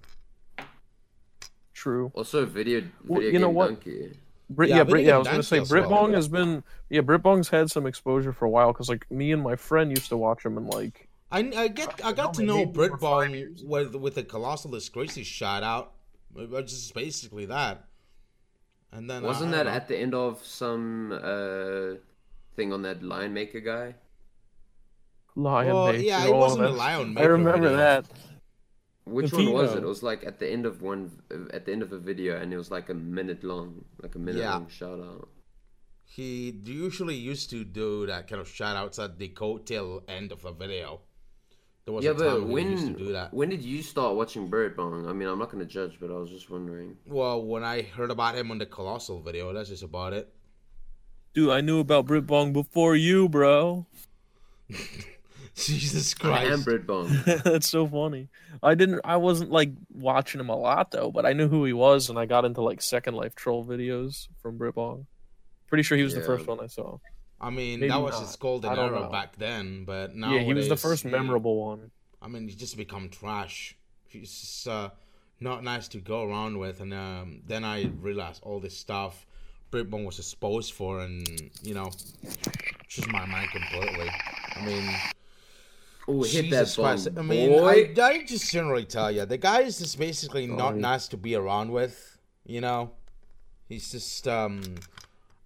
True. 1.75 2.11
Also, 2.15 2.47
video 2.47 2.81
video 2.81 2.91
Well, 3.07 3.23
you 3.23 3.33
game 3.33 3.41
know 3.43 3.51
what? 3.51 3.69
donkey. 3.69 4.19
Brit, 4.49 4.71
Yeah, 4.71 4.77
yeah, 4.77 4.85
Video 4.85 4.95
Brit, 4.95 5.05
yeah, 5.05 5.15
I 5.15 5.19
was 5.19 5.29
gonna 5.29 5.43
say 5.43 5.57
Donkey 5.57 5.63
as 5.67 5.73
well, 5.73 5.83
Britbong 5.91 6.11
yeah. 6.11 6.17
has 6.17 6.29
been 6.29 6.65
yeah, 6.89 7.01
Britbong's 7.03 7.49
had 7.49 7.71
some 7.71 7.87
exposure 7.87 8.33
for 8.33 8.45
a 8.45 8.51
while 8.51 8.73
because 8.73 8.89
like 8.89 9.11
me 9.11 9.33
and 9.33 9.43
my 9.43 9.57
friend 9.57 9.91
used 9.91 10.09
to 10.09 10.17
watch 10.17 10.45
him 10.45 10.57
and 10.57 10.67
like 10.69 11.09
I, 11.31 11.41
I 11.57 11.69
get 11.69 12.01
I 12.05 12.13
got 12.13 12.35
to 12.35 12.43
know 12.43 12.65
for 12.73 12.97
five 12.99 13.31
Britbong 13.31 13.65
with 13.65 13.95
with 13.95 14.15
the 14.15 14.23
Colossal 14.23 14.75
is 14.75 14.89
Crazy's 14.89 15.27
shout 15.27 15.63
out. 15.63 15.93
It 16.37 16.67
just 16.67 16.95
basically 16.95 17.47
that. 17.47 17.85
And 18.93 19.11
then 19.11 19.23
Wasn't 19.23 19.53
I, 19.53 19.55
I 19.55 19.57
that 19.59 19.65
don't 19.65 19.75
at 19.75 19.89
the 19.89 19.99
end 19.99 20.15
of 20.15 20.45
some 20.45 21.13
uh 21.13 21.99
thing 22.55 22.73
on 22.73 22.83
that 22.83 23.03
Lion 23.03 23.35
Maker 23.35 23.61
guy? 23.61 23.95
Lion 25.37 25.75
Well, 25.75 25.87
Maker. 25.93 26.03
yeah, 26.03 26.27
it 26.27 26.35
wasn't 26.35 26.61
a 26.63 26.73
that's- 26.73 26.79
Lion 26.79 27.19
I 27.19 27.25
remember 27.25 27.69
video. 27.69 27.77
that. 27.77 28.07
Which 29.05 29.31
The 29.31 29.37
one 29.37 29.53
was 29.53 29.75
it? 29.75 29.83
It 29.85 29.87
was 29.87 30.03
like 30.03 30.25
at 30.25 30.41
the 30.41 30.51
end 30.51 30.67
of 30.67 30.83
one, 30.83 31.13
at 31.53 31.65
the 31.67 31.73
end 31.73 31.83
of 31.83 31.93
a 31.93 31.99
video, 31.99 32.37
and 32.41 32.53
it 32.53 32.57
was 32.57 32.71
like 32.73 32.89
a 32.89 32.95
minute 32.95 33.45
long, 33.45 33.85
like 34.03 34.15
a 34.17 34.19
minute 34.19 34.41
Yeah. 34.41 34.55
long 34.55 34.69
shout 34.69 34.99
out. 34.99 35.29
He 36.05 36.51
usually 36.65 37.15
used 37.15 37.51
to 37.51 37.65
do 37.65 38.07
that 38.07 38.27
kind 38.29 38.41
of 38.41 38.49
shout 38.49 38.75
outs 38.77 38.99
at 38.99 39.19
the 39.19 39.29
coattail 39.29 40.03
end 40.09 40.33
of 40.33 40.45
a 40.45 40.53
video. 40.53 41.01
There 41.85 41.95
was 41.95 42.05
Yeah, 42.05 42.13
a 42.13 42.15
but 42.15 42.39
time 42.41 42.51
when 42.51 42.65
he 42.67 42.73
used 42.73 42.87
to 42.87 42.93
when 42.95 42.99
do 43.05 43.13
that. 43.13 43.33
when 43.33 43.49
did 43.49 43.63
you 43.63 43.83
start 43.83 44.17
watching 44.17 44.49
Bird 44.49 44.77
Birdbong? 44.77 45.09
I 45.09 45.13
mean, 45.13 45.29
I'm 45.29 45.39
not 45.39 45.51
gonna 45.53 45.65
judge, 45.67 45.99
but 46.01 46.11
I 46.11 46.15
was 46.15 46.31
just 46.31 46.51
wondering. 46.51 46.97
Well, 47.07 47.45
when 47.45 47.63
I 47.63 47.83
heard 47.83 48.11
about 48.11 48.35
him 48.37 48.51
on 48.51 48.59
the 48.59 48.67
Colossal 48.67 49.21
video, 49.21 49.53
that's 49.53 49.69
just 49.69 49.85
about 49.85 50.13
it. 50.15 50.33
Dude, 51.35 51.51
I 51.51 51.61
knew 51.61 51.79
about 51.79 52.07
Britbong 52.07 52.53
before 52.53 52.97
you, 52.97 53.29
bro. 53.29 53.87
Jesus 55.65 56.15
I 56.23 56.45
am 56.45 56.63
Christ. 56.63 56.87
Birdbong. 56.87 57.43
That's 57.45 57.69
so 57.69 57.87
funny. 57.87 58.29
I 58.63 58.75
didn't. 58.75 59.01
I 59.05 59.17
wasn't 59.17 59.51
like 59.51 59.71
watching 59.93 60.41
him 60.41 60.51
a 60.51 60.57
lot 60.57 60.91
though, 60.91 61.11
but 61.11 61.25
I 61.25 61.33
knew 61.33 61.49
who 61.49 61.65
he 61.65 61.73
was, 61.73 62.11
and 62.11 62.19
I 62.19 62.27
got 62.27 62.45
into 62.45 62.61
like 62.61 62.83
Second 62.83 63.15
Life 63.15 63.35
troll 63.35 63.65
videos 63.65 64.29
from 64.43 64.59
Britbong. 64.59 65.07
Pretty 65.69 65.83
sure 65.83 65.97
he 65.97 66.05
was 66.05 66.15
the 66.15 66.21
first 66.21 66.47
one 66.47 66.61
I 66.61 66.67
saw. 66.67 66.99
I 67.41 67.51
mean, 67.51 67.81
Maybe 67.81 67.91
that 67.91 68.01
was 68.01 68.13
not. 68.13 68.23
his 68.23 68.37
golden 68.37 68.71
I 68.71 68.77
era 68.77 69.01
know. 69.01 69.09
back 69.09 69.37
then, 69.37 69.85
but 69.85 70.15
now 70.15 70.35
yeah, 70.35 70.41
he 70.41 70.55
was 70.55 70.69
the 70.69 70.77
first 70.77 71.05
memorable 71.05 71.57
one. 71.67 71.91
I 72.21 72.29
mean, 72.29 72.49
he's 72.49 72.57
just 72.57 72.77
become 72.77 73.09
trash. 73.09 73.77
He's 74.09 74.31
just, 74.41 74.69
uh, 74.69 74.91
not 75.41 75.63
nice 75.63 75.89
to 75.89 75.99
go 75.99 76.23
around 76.23 76.59
with. 76.59 76.81
And 76.81 76.95
um, 76.95 77.43
then 77.47 77.65
I 77.65 77.91
realized 78.01 78.43
all 78.43 78.59
this 78.61 78.77
stuff 78.77 79.27
Britbong 79.71 80.05
was 80.07 80.19
exposed 80.19 80.73
for, 80.73 81.01
and 81.01 81.27
you 81.63 81.75
know, 81.75 81.91
just 82.89 83.11
my 83.11 83.27
mind 83.27 83.51
completely. 83.51 84.09
I 84.55 84.65
mean, 84.65 84.89
Oh, 86.09 86.23
hit 86.23 86.45
Jesus 86.45 86.77
that 86.77 86.83
Christ. 86.83 87.15
bomb, 87.15 87.31
I 87.31 87.35
mean, 87.35 87.51
boy. 87.51 87.67
I, 87.67 88.03
I 88.03 88.23
just 88.25 88.51
generally 88.53 88.85
tell 88.85 89.11
you, 89.11 89.25
the 89.27 89.39
guy 89.39 89.63
is 89.63 89.79
just 89.79 89.99
basically 89.99 90.47
not 90.47 90.77
nice 90.77 91.09
to 91.09 91.17
be 91.17 91.35
around 91.35 91.73
with. 91.73 92.19
You 92.45 92.61
know, 92.61 92.93
he's 93.69 93.91
just 93.91 94.27
um. 94.29 94.63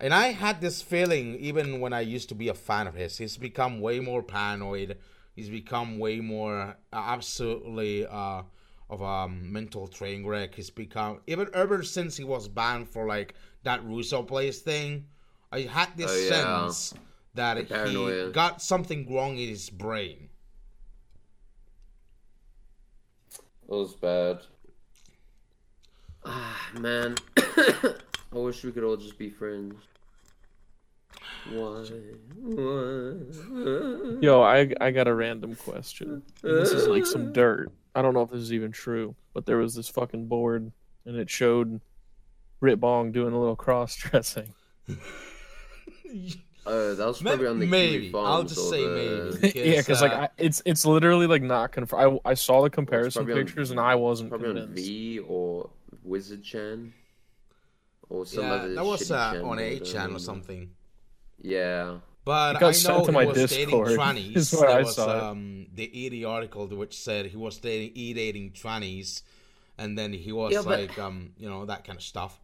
And 0.03 0.15
I 0.15 0.29
had 0.29 0.63
this 0.63 0.81
feeling 0.81 1.35
even 1.37 1.79
when 1.81 1.93
I 1.93 2.01
used 2.01 2.31
to 2.31 2.35
be 2.35 2.49
a 2.49 2.55
fan 2.55 2.87
of 2.87 2.95
his. 2.95 3.19
He's 3.19 3.37
become 3.37 3.81
way 3.81 4.01
more 4.01 4.23
paranoid. 4.23 4.97
He's 5.37 5.51
become 5.51 5.99
way 5.99 6.21
more 6.21 6.77
uh, 6.93 6.97
absolutely 6.97 8.07
uh, 8.07 8.43
of 8.89 9.01
a 9.03 9.29
mental 9.29 9.89
train 9.89 10.27
wreck. 10.27 10.55
He's 10.55 10.71
become 10.71 11.21
even 11.27 11.49
ever 11.53 11.83
since 11.83 12.17
he 12.17 12.25
was 12.25 12.49
banned 12.49 12.89
for 12.89 13.07
like 13.07 13.35
that 13.63 13.85
Russo 13.85 14.23
place 14.23 14.61
thing. 14.61 15.05
I 15.53 15.61
had 15.61 15.91
this 15.97 16.11
Oh, 16.11 16.17
yeah. 16.17 16.69
sense 16.69 16.95
that 17.35 17.59
he 17.87 18.31
got 18.33 18.63
something 18.63 19.13
wrong 19.15 19.37
in 19.37 19.49
his 19.51 19.69
brain. 19.69 20.30
It 23.71 23.75
was 23.75 23.95
bad. 23.95 24.41
Ah, 26.25 26.71
man. 26.81 27.17
I 27.37 27.95
wish 28.33 28.65
we 28.65 28.73
could 28.73 28.83
all 28.83 28.97
just 28.97 29.17
be 29.17 29.31
friends. 29.31 29.77
Why? 31.53 31.87
Why? 32.37 33.13
Yo, 34.21 34.43
I 34.43 34.73
I 34.81 34.91
got 34.91 35.07
a 35.07 35.15
random 35.15 35.55
question. 35.55 36.23
And 36.43 36.59
this 36.59 36.73
is 36.73 36.89
like 36.89 37.07
some 37.07 37.33
dirt. 37.33 37.71
I 37.95 38.03
don't 38.03 38.13
know 38.13 38.23
if 38.23 38.31
this 38.31 38.41
is 38.41 38.53
even 38.53 38.73
true, 38.73 39.15
but 39.35 39.47
there 39.47 39.57
was 39.57 39.75
this 39.75 39.89
fucking 39.89 40.27
board, 40.27 40.73
and 41.07 41.17
it 41.17 41.31
showed 41.31 41.81
Britbong 42.61 43.13
doing 43.13 43.33
a 43.33 43.39
little 43.39 43.57
cross 43.57 43.95
dressing. 43.97 44.53
Oh, 46.67 46.95
that 46.95 47.07
was 47.07 47.23
probably 47.23 47.47
on 47.47 47.59
the 47.59 47.67
maybe. 47.67 48.11
Kiwi 48.11 48.23
I'll 48.23 48.43
just 48.45 48.69
say 48.69 48.85
the- 48.85 49.39
maybe. 49.41 49.59
yeah, 49.71 49.77
because 49.79 50.03
like 50.03 50.13
uh, 50.13 50.23
I, 50.23 50.29
it's 50.39 50.63
it's 50.67 50.85
literally 50.85 51.27
like 51.27 51.43
not 51.43 51.73
confirmed. 51.73 52.21
I 52.25 52.31
I 52.31 52.35
saw 52.35 52.63
the 52.63 52.71
comparison 52.71 53.25
probably 53.25 53.41
on- 53.41 53.47
pictures 53.47 53.71
and 53.71 53.81
I 53.81 53.95
wasn't 53.95 54.31
Probably 54.31 54.61
on. 54.61 54.69
V 54.75 55.19
or 55.21 55.71
Wizard 56.05 56.43
Chan. 56.43 56.93
Or 58.09 58.27
some 58.27 58.45
yeah, 58.45 58.53
other 58.55 58.75
that 58.75 58.85
was 58.85 59.03
shitty 59.03 59.15
uh, 59.15 59.33
chan 59.33 59.37
on 59.43 59.43
board, 59.47 59.59
I 59.61 59.63
A 59.63 60.15
or 60.15 60.19
something. 60.19 60.71
Yeah. 61.41 61.99
But 62.25 62.57
I 62.57 62.61
know 62.61 62.73
to 62.73 63.05
he 63.07 63.11
my 63.13 63.25
was 63.25 63.51
dating 63.51 63.81
trannies. 63.85 64.37
is 64.37 64.53
where 64.53 64.69
there 64.69 64.79
I 64.79 64.83
was 64.83 64.95
saw 64.97 65.31
um, 65.31 65.67
the 65.75 66.23
ED 66.23 66.25
article 66.27 66.67
which 66.67 66.99
said 66.99 67.27
he 67.27 67.37
was 67.37 67.59
dating, 67.59 67.93
e 67.95 68.13
dating 68.13 68.51
trannies, 68.51 69.23
and 69.79 69.97
then 69.97 70.13
he 70.13 70.31
was 70.33 70.53
Yeah, 70.53 70.63
but- 70.63 70.81
like, 70.81 70.99
um, 70.99 71.31
you 71.39 71.49
know, 71.49 71.65
that 71.67 71.85
kind 71.85 71.97
of 71.97 72.03
stuff. 72.03 72.39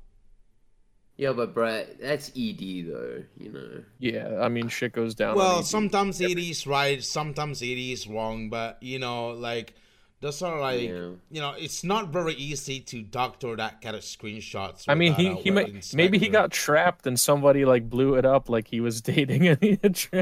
Yeah, 1.19 1.33
but 1.33 1.55
Brett, 1.55 1.99
that's 2.01 2.29
ED 2.37 2.61
though, 2.89 3.23
you 3.39 3.51
know. 3.53 3.83
Yeah, 3.99 4.39
I 4.41 4.49
mean 4.49 4.69
shit 4.69 4.93
goes 4.93 5.15
down. 5.15 5.31
on 5.31 5.37
Well, 5.37 5.59
ED. 5.61 5.65
sometimes 5.67 6.21
ED 6.21 6.39
is 6.39 6.67
right, 6.67 7.03
sometimes 7.03 7.63
ED 7.63 7.79
is 7.93 8.07
wrong, 8.07 8.51
but 8.51 8.77
you 8.83 8.99
know, 8.99 9.31
like 9.31 9.75
those 10.21 10.43
are 10.43 10.61
like, 10.61 10.83
Yeah. 10.83 11.11
you 11.31 11.41
know, 11.41 11.55
it's 11.59 11.83
not 11.85 12.09
very 12.11 12.35
easy 12.35 12.81
to 12.81 13.03
doctor 13.03 13.57
that 13.57 13.81
kind 13.81 13.97
of 13.97 14.03
screenshots. 14.03 14.85
I 14.89 14.95
mean, 14.95 15.15
he 15.15 15.35
he 15.37 15.51
web 15.51 15.73
may, 15.73 15.81
maybe 15.95 16.19
he 16.19 16.29
got 16.29 16.51
trapped 16.53 17.07
and 17.07 17.19
somebody 17.19 17.65
like 17.65 17.89
blew 17.89 18.15
it 18.17 18.27
up 18.27 18.49
like 18.51 18.69
he 18.69 18.81
was 18.81 19.01
dating 19.13 19.49
and 19.49 19.59
he 19.63 19.79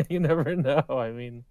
you 0.08 0.20
never 0.20 0.54
know. 0.68 0.84
I 0.88 1.10
mean, 1.10 1.44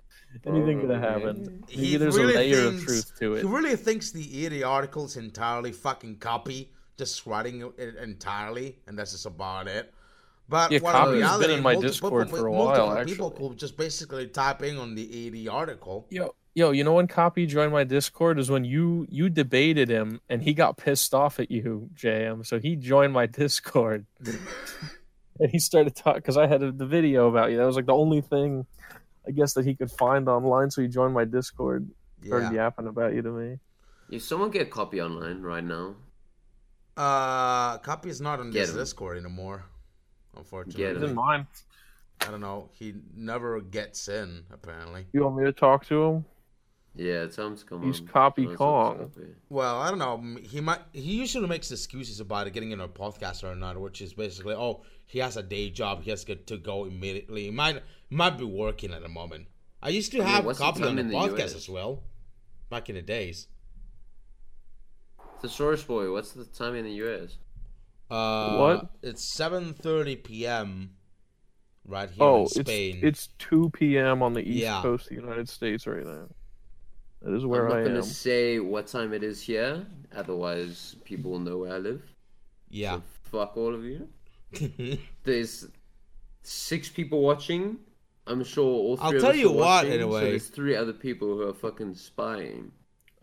anything 0.46 0.80
could 0.82 0.90
have 0.90 1.02
happened. 1.02 1.66
Maybe 1.70 1.86
He 1.86 1.98
there's 1.98 2.18
really 2.18 2.34
a 2.36 2.38
layer 2.38 2.70
thinks- 2.70 2.82
of 2.82 2.88
truth 2.88 3.12
to 3.20 3.34
it. 3.36 3.42
He 3.42 3.48
really 3.48 3.76
thinks 3.76 4.12
the 4.12 4.46
ED 4.46 4.64
article 4.64 5.04
is 5.06 5.18
entirely 5.18 5.72
fucking 5.74 6.18
copy, 6.20 6.70
just 6.98 7.26
writing 7.26 7.72
it 7.78 7.96
entirely, 7.96 8.78
and 8.88 8.98
that's 8.98 9.12
just 9.12 9.26
about 9.26 9.68
it. 9.68 9.94
But 10.50 10.72
Yeah, 10.72 10.80
what 10.80 10.92
copy's 10.94 11.24
in 11.34 11.40
been 11.42 11.50
in 11.52 11.64
my 11.64 11.74
multiple 11.74 11.82
Discord 11.90 12.26
people- 12.28 12.40
for 12.40 12.48
a 12.48 12.52
multiple 12.52 12.88
while, 12.88 13.06
People 13.06 13.28
actually. 13.32 13.50
could 13.50 13.58
just 13.58 13.78
basically 13.78 14.28
type 14.28 14.62
in 14.62 14.78
on 14.78 14.94
the 14.96 15.28
ED 15.28 15.48
article. 15.48 16.06
Yo, 16.10 16.36
yo, 16.54 16.72
you 16.72 16.84
know 16.84 16.94
when 16.94 17.08
Copy 17.08 17.46
joined 17.46 17.72
my 17.72 17.84
Discord 17.86 18.38
is 18.40 18.50
when 18.52 18.66
you 18.66 19.08
you 19.10 19.30
debated 19.30 19.90
him 19.90 20.20
and 20.30 20.44
he 20.44 20.54
got 20.54 20.78
pissed 20.78 21.14
off 21.14 21.40
at 21.40 21.50
you, 21.50 21.90
JM. 21.96 22.46
So 22.46 22.60
he 22.60 22.76
joined 22.76 23.14
my 23.14 23.26
Discord 23.26 24.06
and 25.40 25.50
he 25.50 25.60
started 25.60 25.96
talking 25.96 26.20
because 26.20 26.38
I 26.38 26.46
had 26.48 26.62
a, 26.62 26.72
the 26.72 26.86
video 26.86 27.30
about 27.30 27.52
you. 27.52 27.58
That 27.58 27.66
was 27.66 27.76
like 27.78 27.86
the 27.88 27.94
only 27.96 28.22
thing 28.22 28.66
I 29.28 29.32
guess 29.32 29.54
that 29.54 29.66
he 29.66 29.74
could 29.76 29.92
find 29.92 30.28
online. 30.28 30.70
So 30.72 30.82
he 30.82 30.88
joined 30.90 31.14
my 31.14 31.26
Discord, 31.26 31.90
started 32.26 32.48
Yeah. 32.48 32.64
yapping 32.66 32.88
about 32.88 33.14
you 33.14 33.22
to 33.22 33.32
me. 33.32 33.60
If 34.10 34.24
someone 34.24 34.52
get 34.52 34.70
copy 34.70 35.02
online 35.02 35.42
right 35.42 35.64
now, 35.64 35.96
Uh, 36.96 37.78
copy 37.80 38.10
is 38.10 38.22
not 38.22 38.40
on 38.40 38.52
Get 38.52 38.62
this 38.62 38.72
him. 38.72 38.78
Discord 38.78 39.18
anymore. 39.18 39.66
Get 40.34 40.40
Unfortunately, 40.40 40.84
him. 40.86 40.96
It's 40.98 41.04
in 41.10 41.16
mine. 41.16 41.48
I 42.22 42.26
don't 42.32 42.42
know. 42.42 42.70
He 42.74 42.94
never 43.16 43.60
gets 43.62 44.08
in. 44.08 44.44
Apparently. 44.52 45.06
You 45.14 45.24
want 45.24 45.38
me 45.38 45.44
to 45.46 45.52
talk 45.52 45.86
to 45.88 46.04
him? 46.04 46.26
yeah, 46.96 47.26
tell 47.26 47.48
him 47.48 47.58
to 47.58 47.66
come 47.66 47.82
He's 47.84 48.00
on. 48.02 48.08
Copy 48.08 48.44
Tell 48.44 48.52
him 48.52 48.58
Kong. 48.58 49.12
Well, 49.50 49.80
I 49.82 49.90
don't 49.90 49.98
know. 50.00 50.40
He 50.42 50.62
might. 50.62 50.82
He 50.94 51.16
usually 51.16 51.48
makes 51.48 51.72
excuses 51.72 52.20
about 52.20 52.46
it 52.48 52.54
getting 52.54 52.72
in 52.72 52.80
a 52.82 52.88
podcast 52.88 53.44
or 53.44 53.56
not, 53.56 53.80
which 53.80 54.00
is 54.02 54.14
basically, 54.14 54.54
oh, 54.54 54.84
he 55.06 55.18
has 55.20 55.36
a 55.36 55.44
day 55.44 55.70
job. 55.72 56.04
He 56.04 56.12
has 56.12 56.24
to 56.26 56.36
to 56.36 56.58
go 56.58 56.86
immediately. 56.86 57.46
He 57.46 57.52
might 57.52 57.82
might 58.12 58.38
be 58.38 58.46
working 58.46 58.94
at 58.94 59.02
the 59.02 59.10
moment. 59.10 59.48
I 59.82 59.90
used 59.90 60.12
to 60.12 60.20
Yeah, 60.20 60.26
have 60.26 60.46
what's 60.46 60.60
the 60.60 60.66
copy 60.66 60.84
on 60.84 60.96
the 60.96 61.04
the 61.04 61.14
podcast 61.14 61.40
US? 61.40 61.56
as 61.56 61.68
well, 61.70 62.04
back 62.70 62.90
in 62.90 62.96
the 62.96 63.02
days. 63.02 63.48
Thesaurus 65.44 65.84
boy, 65.84 66.12
what's 66.12 66.32
the 66.32 66.46
time 66.46 66.74
in 66.76 66.86
the 66.86 66.94
US? 67.04 67.38
Uh, 68.10 68.58
What? 68.58 68.90
It's 69.04 69.24
seven 69.24 69.74
thirty 69.74 70.16
p.m. 70.16 70.92
right 71.86 72.10
here 72.10 72.24
Oh, 72.24 72.38
in 72.38 72.44
it's 72.44 72.56
Spain. 72.56 73.00
it's 73.04 73.28
it's 73.28 73.28
two 73.38 73.70
p.m. 73.72 74.24
on 74.24 74.34
the 74.34 74.42
east 74.42 74.64
Yeah. 74.64 74.82
coast 74.82 75.12
of 75.12 75.18
the 75.18 75.22
United 75.22 75.50
States 75.50 75.86
right 75.86 76.06
now. 76.06 76.28
That 77.22 77.36
is 77.36 77.46
where 77.46 77.66
I'm 77.68 77.72
where 77.72 77.80
not 77.84 77.86
I 77.90 77.90
gonna 77.90 78.04
say 78.04 78.60
what 78.60 78.88
time 78.88 79.14
it 79.14 79.24
is 79.24 79.42
here, 79.42 79.86
otherwise 80.16 80.96
people 81.04 81.32
will 81.32 81.40
know 81.40 81.58
where 81.60 81.74
I 81.74 81.78
live. 81.78 82.02
yeah. 82.70 83.02
Fuck 83.32 83.58
all 83.58 83.74
of 83.74 83.84
you. 83.84 84.08
There's 85.24 85.68
six 86.44 86.88
people 86.90 87.22
watching. 87.22 87.80
I'm 88.28 88.44
sure 88.44 88.64
all 88.66 88.96
3 88.98 89.06
I'll 89.06 89.16
of 89.16 89.22
tell 89.22 89.32
us 89.32 89.38
you 89.38 89.50
are 89.50 89.54
what, 89.54 89.60
watching, 89.60 89.92
anyway. 89.94 90.22
So 90.22 90.30
there's 90.30 90.48
three 90.48 90.76
other 90.76 90.94
people 90.94 91.28
who 91.36 91.48
are 91.50 91.54
fucking 91.54 91.96
spying. 91.96 92.72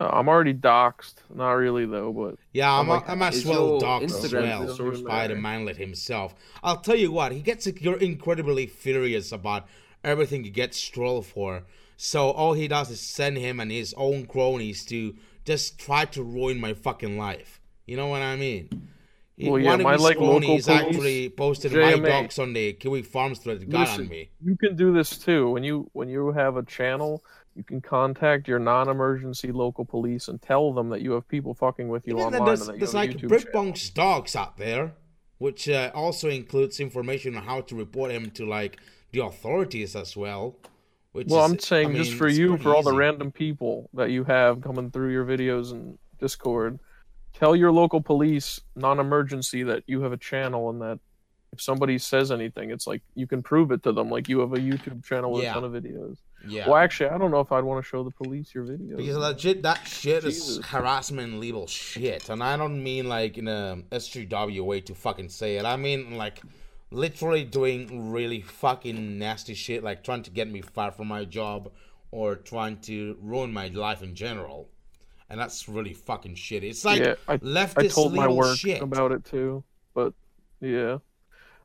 Uh, 0.01 0.09
I'm 0.11 0.27
already 0.27 0.53
doxxed. 0.53 1.15
Not 1.33 1.51
really 1.51 1.85
though, 1.85 2.11
but 2.11 2.37
Yeah, 2.53 2.73
I'm, 2.73 2.87
like, 2.87 3.07
I'm 3.07 3.21
as 3.21 3.45
well 3.45 3.79
doxxed 3.79 4.23
as 4.23 4.33
well 4.33 4.65
the 4.65 4.75
source 4.75 5.01
by 5.01 5.27
the 5.27 5.35
manlet 5.35 5.77
himself. 5.77 6.33
I'll 6.63 6.81
tell 6.81 6.95
you 6.95 7.11
what, 7.11 7.31
he 7.31 7.41
gets 7.41 7.67
you're 7.67 7.99
incredibly 7.99 8.65
furious 8.65 9.31
about 9.31 9.67
everything 10.03 10.43
he 10.43 10.49
gets 10.49 10.77
strolled 10.77 11.27
for. 11.27 11.63
So 11.97 12.31
all 12.31 12.53
he 12.53 12.67
does 12.67 12.89
is 12.89 12.99
send 12.99 13.37
him 13.37 13.59
and 13.59 13.71
his 13.71 13.93
own 13.95 14.25
cronies 14.25 14.83
to 14.85 15.13
just 15.45 15.77
try 15.77 16.05
to 16.05 16.23
ruin 16.23 16.59
my 16.59 16.73
fucking 16.73 17.15
life. 17.17 17.61
You 17.85 17.95
know 17.95 18.07
what 18.07 18.23
I 18.23 18.35
mean? 18.35 18.69
Well, 19.37 19.59
yeah, 19.59 19.71
One 19.71 19.79
of 19.79 19.83
my, 19.83 19.93
his 19.93 20.01
like, 20.01 20.17
local 20.17 20.39
cronies 20.39 20.69
actually 20.69 21.29
posted 21.29 21.73
my 21.73 21.93
JMA. 21.93 22.07
dox 22.07 22.39
on 22.39 22.53
the 22.53 22.73
Kiwi 22.73 23.01
Farms 23.03 23.39
thread 23.39 23.67
got 23.69 23.81
Listen, 23.81 24.05
on 24.05 24.09
me. 24.09 24.29
You 24.43 24.55
can 24.55 24.75
do 24.75 24.93
this 24.93 25.17
too. 25.17 25.49
When 25.49 25.63
you 25.63 25.89
when 25.93 26.09
you 26.09 26.31
have 26.31 26.57
a 26.57 26.63
channel, 26.63 27.23
you 27.55 27.63
can 27.63 27.81
contact 27.81 28.47
your 28.47 28.59
non-emergency 28.59 29.51
local 29.51 29.85
police 29.85 30.27
and 30.27 30.41
tell 30.41 30.73
them 30.73 30.89
that 30.89 31.01
you 31.01 31.11
have 31.11 31.27
people 31.27 31.53
fucking 31.53 31.89
with 31.89 32.07
you 32.07 32.17
Yeah, 32.17 32.25
online 32.25 32.45
there's 32.45 32.67
and 32.67 32.79
there's 32.79 32.93
like 32.93 33.11
YouTube 33.11 33.27
Brit 33.27 33.43
channel. 33.43 33.63
Bunk's 33.63 33.89
dogs 33.89 34.35
out 34.35 34.57
there, 34.57 34.93
which 35.37 35.67
uh, 35.67 35.91
also 35.93 36.29
includes 36.29 36.79
information 36.79 37.35
on 37.35 37.43
how 37.43 37.61
to 37.61 37.75
report 37.75 38.11
him 38.11 38.31
to 38.31 38.45
like 38.45 38.79
the 39.11 39.23
authorities 39.23 39.95
as 39.95 40.15
well. 40.15 40.55
Which 41.11 41.27
Well, 41.27 41.45
is, 41.45 41.51
I'm 41.51 41.59
saying 41.59 41.89
I 41.89 41.93
just 41.95 42.11
mean, 42.11 42.19
for 42.19 42.27
you, 42.29 42.57
for 42.57 42.73
all 42.73 42.83
the 42.83 42.93
random 42.95 43.31
people 43.31 43.89
that 43.93 44.11
you 44.11 44.23
have 44.23 44.61
coming 44.61 44.91
through 44.91 45.11
your 45.11 45.25
videos 45.25 45.71
and 45.71 45.97
Discord, 46.19 46.79
tell 47.33 47.53
your 47.53 47.71
local 47.71 48.01
police 48.01 48.61
non-emergency 48.75 49.63
that 49.63 49.83
you 49.87 50.01
have 50.03 50.13
a 50.13 50.17
channel 50.17 50.69
and 50.69 50.81
that 50.81 50.99
if 51.53 51.61
somebody 51.61 51.97
says 51.97 52.31
anything, 52.31 52.69
it's 52.71 52.87
like 52.87 53.01
you 53.15 53.27
can 53.27 53.43
prove 53.43 53.71
it 53.71 53.83
to 53.83 53.91
them, 53.91 54.09
like 54.09 54.29
you 54.29 54.39
have 54.39 54.53
a 54.53 54.57
YouTube 54.57 55.03
channel 55.03 55.31
with 55.33 55.43
Yeah. 55.43 55.51
a 55.51 55.53
ton 55.55 55.63
of 55.65 55.71
videos. 55.73 56.17
Yeah. 56.47 56.67
Well, 56.67 56.77
actually, 56.77 57.09
I 57.09 57.17
don't 57.17 57.29
know 57.31 57.41
if 57.41 57.51
I'd 57.51 57.63
want 57.63 57.83
to 57.83 57.87
show 57.87 58.03
the 58.03 58.11
police 58.11 58.55
your 58.55 58.63
videos. 58.65 58.97
Because 58.97 59.17
legit, 59.17 59.61
that 59.63 59.85
shit 59.87 60.23
is 60.23 60.59
harassment 60.65 61.31
and 61.33 61.39
legal 61.39 61.67
shit, 61.67 62.29
and 62.29 62.41
I 62.41 62.55
don't 62.57 62.81
mean 62.81 63.07
like 63.09 63.37
in 63.37 63.47
a 63.47 63.83
SJW 63.91 64.63
way 64.63 64.81
to 64.81 64.95
fucking 64.95 65.29
say 65.29 65.57
it. 65.57 65.65
I 65.65 65.75
mean 65.75 66.15
like 66.17 66.41
literally 66.89 67.43
doing 67.43 68.11
really 68.11 68.41
fucking 68.41 69.17
nasty 69.17 69.53
shit, 69.53 69.83
like 69.83 70.03
trying 70.03 70.23
to 70.23 70.31
get 70.31 70.49
me 70.49 70.61
fired 70.61 70.95
from 70.95 71.07
my 71.07 71.25
job 71.25 71.71
or 72.11 72.35
trying 72.35 72.77
to 72.81 73.17
ruin 73.21 73.51
my 73.53 73.67
life 73.69 74.01
in 74.03 74.15
general. 74.15 74.69
And 75.29 75.39
that's 75.39 75.69
really 75.69 75.93
fucking 75.93 76.35
shit. 76.35 76.63
It's 76.63 76.83
like 76.83 76.99
yeah, 76.99 77.15
I, 77.27 77.37
leftist 77.37 77.77
I 77.85 77.87
told 77.87 78.13
my 78.13 78.27
work 78.27 78.57
shit. 78.57 78.81
about 78.81 79.13
it 79.13 79.23
too, 79.23 79.63
but 79.93 80.13
yeah, 80.59 80.97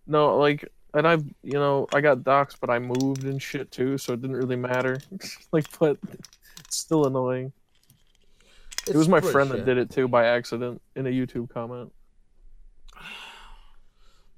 no, 0.06 0.36
like, 0.38 0.70
and 0.94 1.06
I've, 1.06 1.24
you 1.42 1.54
know, 1.54 1.86
I 1.92 2.00
got 2.00 2.18
doxxed, 2.18 2.56
but 2.60 2.70
I 2.70 2.78
moved 2.78 3.24
and 3.24 3.40
shit 3.40 3.70
too, 3.70 3.98
so 3.98 4.12
it 4.12 4.22
didn't 4.22 4.36
really 4.36 4.56
matter. 4.56 4.98
like, 5.52 5.66
but 5.78 5.98
it's 6.60 6.76
still 6.76 7.06
annoying. 7.06 7.52
it 8.88 8.94
was 8.96 9.08
my 9.08 9.20
friend 9.20 9.50
shit. 9.50 9.58
that 9.58 9.64
did 9.66 9.78
it 9.78 9.90
too 9.90 10.08
by 10.08 10.26
accident 10.26 10.80
in 10.94 11.06
a 11.06 11.10
YouTube 11.10 11.50
comment. 11.50 11.92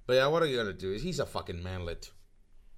But 0.06 0.14
yeah, 0.14 0.26
what 0.28 0.42
are 0.42 0.46
you 0.46 0.56
gonna 0.56 0.72
do? 0.72 0.92
He's 0.92 1.20
a 1.20 1.26
fucking 1.26 1.62
manlet. 1.62 2.10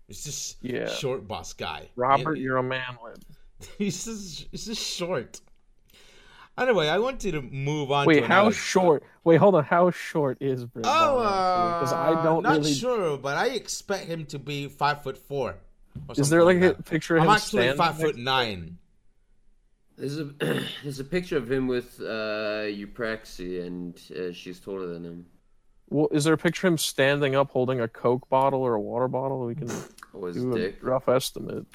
It's 0.09 0.25
just 0.25 0.57
Yeah. 0.63 0.89
short 0.89 1.29
boss 1.29 1.53
guy. 1.53 1.89
Robert, 1.95 2.39
you're 2.39 2.57
a 2.57 2.63
manlet. 2.63 3.25
he's 3.79 4.05
just 4.05 4.49
he's 4.51 4.67
just 4.67 4.83
short. 4.83 5.41
Anyway, 6.59 6.89
I 6.89 6.99
want 6.99 7.25
you 7.25 7.33
to 7.33 7.43
move 7.43 7.91
on. 7.91 8.07
Wait, 8.07 8.21
to 8.21 8.27
how 8.27 8.43
another- 8.43 8.55
short? 8.55 9.03
Wait, 9.25 9.37
hold 9.39 9.55
on. 9.55 9.65
How 9.65 9.91
short 9.91 10.39
is 10.41 10.65
Brit 10.67 10.85
Oh, 10.87 11.17
Bond, 11.17 11.27
actually? 11.27 11.81
Because 11.81 11.93
I 11.93 12.25
don't 12.25 12.43
not 12.43 12.53
really. 12.59 12.75
sure, 12.75 13.17
but 13.17 13.37
I 13.37 13.47
expect 13.49 14.07
him 14.07 14.27
to 14.27 14.39
be 14.39 14.69
five 14.69 15.03
foot 15.03 15.17
four. 15.17 15.57
Is 16.17 16.29
there 16.29 16.41
something 16.41 16.61
like 16.61 16.79
a 16.79 16.83
picture 16.83 17.17
of 17.17 17.23
I'm 17.23 17.29
him 17.29 17.35
actually 17.35 17.73
five 17.73 17.99
foot 17.99 18.17
nine. 18.17 18.77
There's 19.97 20.19
a 20.19 20.25
there's 20.83 21.01
a 21.01 21.05
picture 21.05 21.37
of 21.37 21.51
him 21.51 21.67
with 21.67 21.99
uh, 22.01 22.65
Eupraxi, 22.69 23.67
and 23.67 24.01
uh, 24.17 24.33
she's 24.33 24.61
taller 24.61 24.87
than 24.87 25.05
him. 25.05 25.27
Well, 25.89 26.09
is 26.13 26.25
there 26.25 26.35
a 26.35 26.39
picture 26.39 26.67
of 26.69 26.75
him 26.75 26.79
standing 26.79 27.35
up 27.35 27.51
holding 27.51 27.81
a 27.81 27.89
Coke 27.89 28.29
bottle 28.29 28.63
or 28.63 28.75
a 28.75 28.81
water 28.81 29.09
bottle? 29.09 29.45
We 29.45 29.55
can 29.57 29.69
Or 30.13 30.29
his 30.29 30.37
do 30.37 30.53
a 30.53 30.59
dick. 30.59 30.79
rough 30.83 31.09
estimate. 31.09 31.67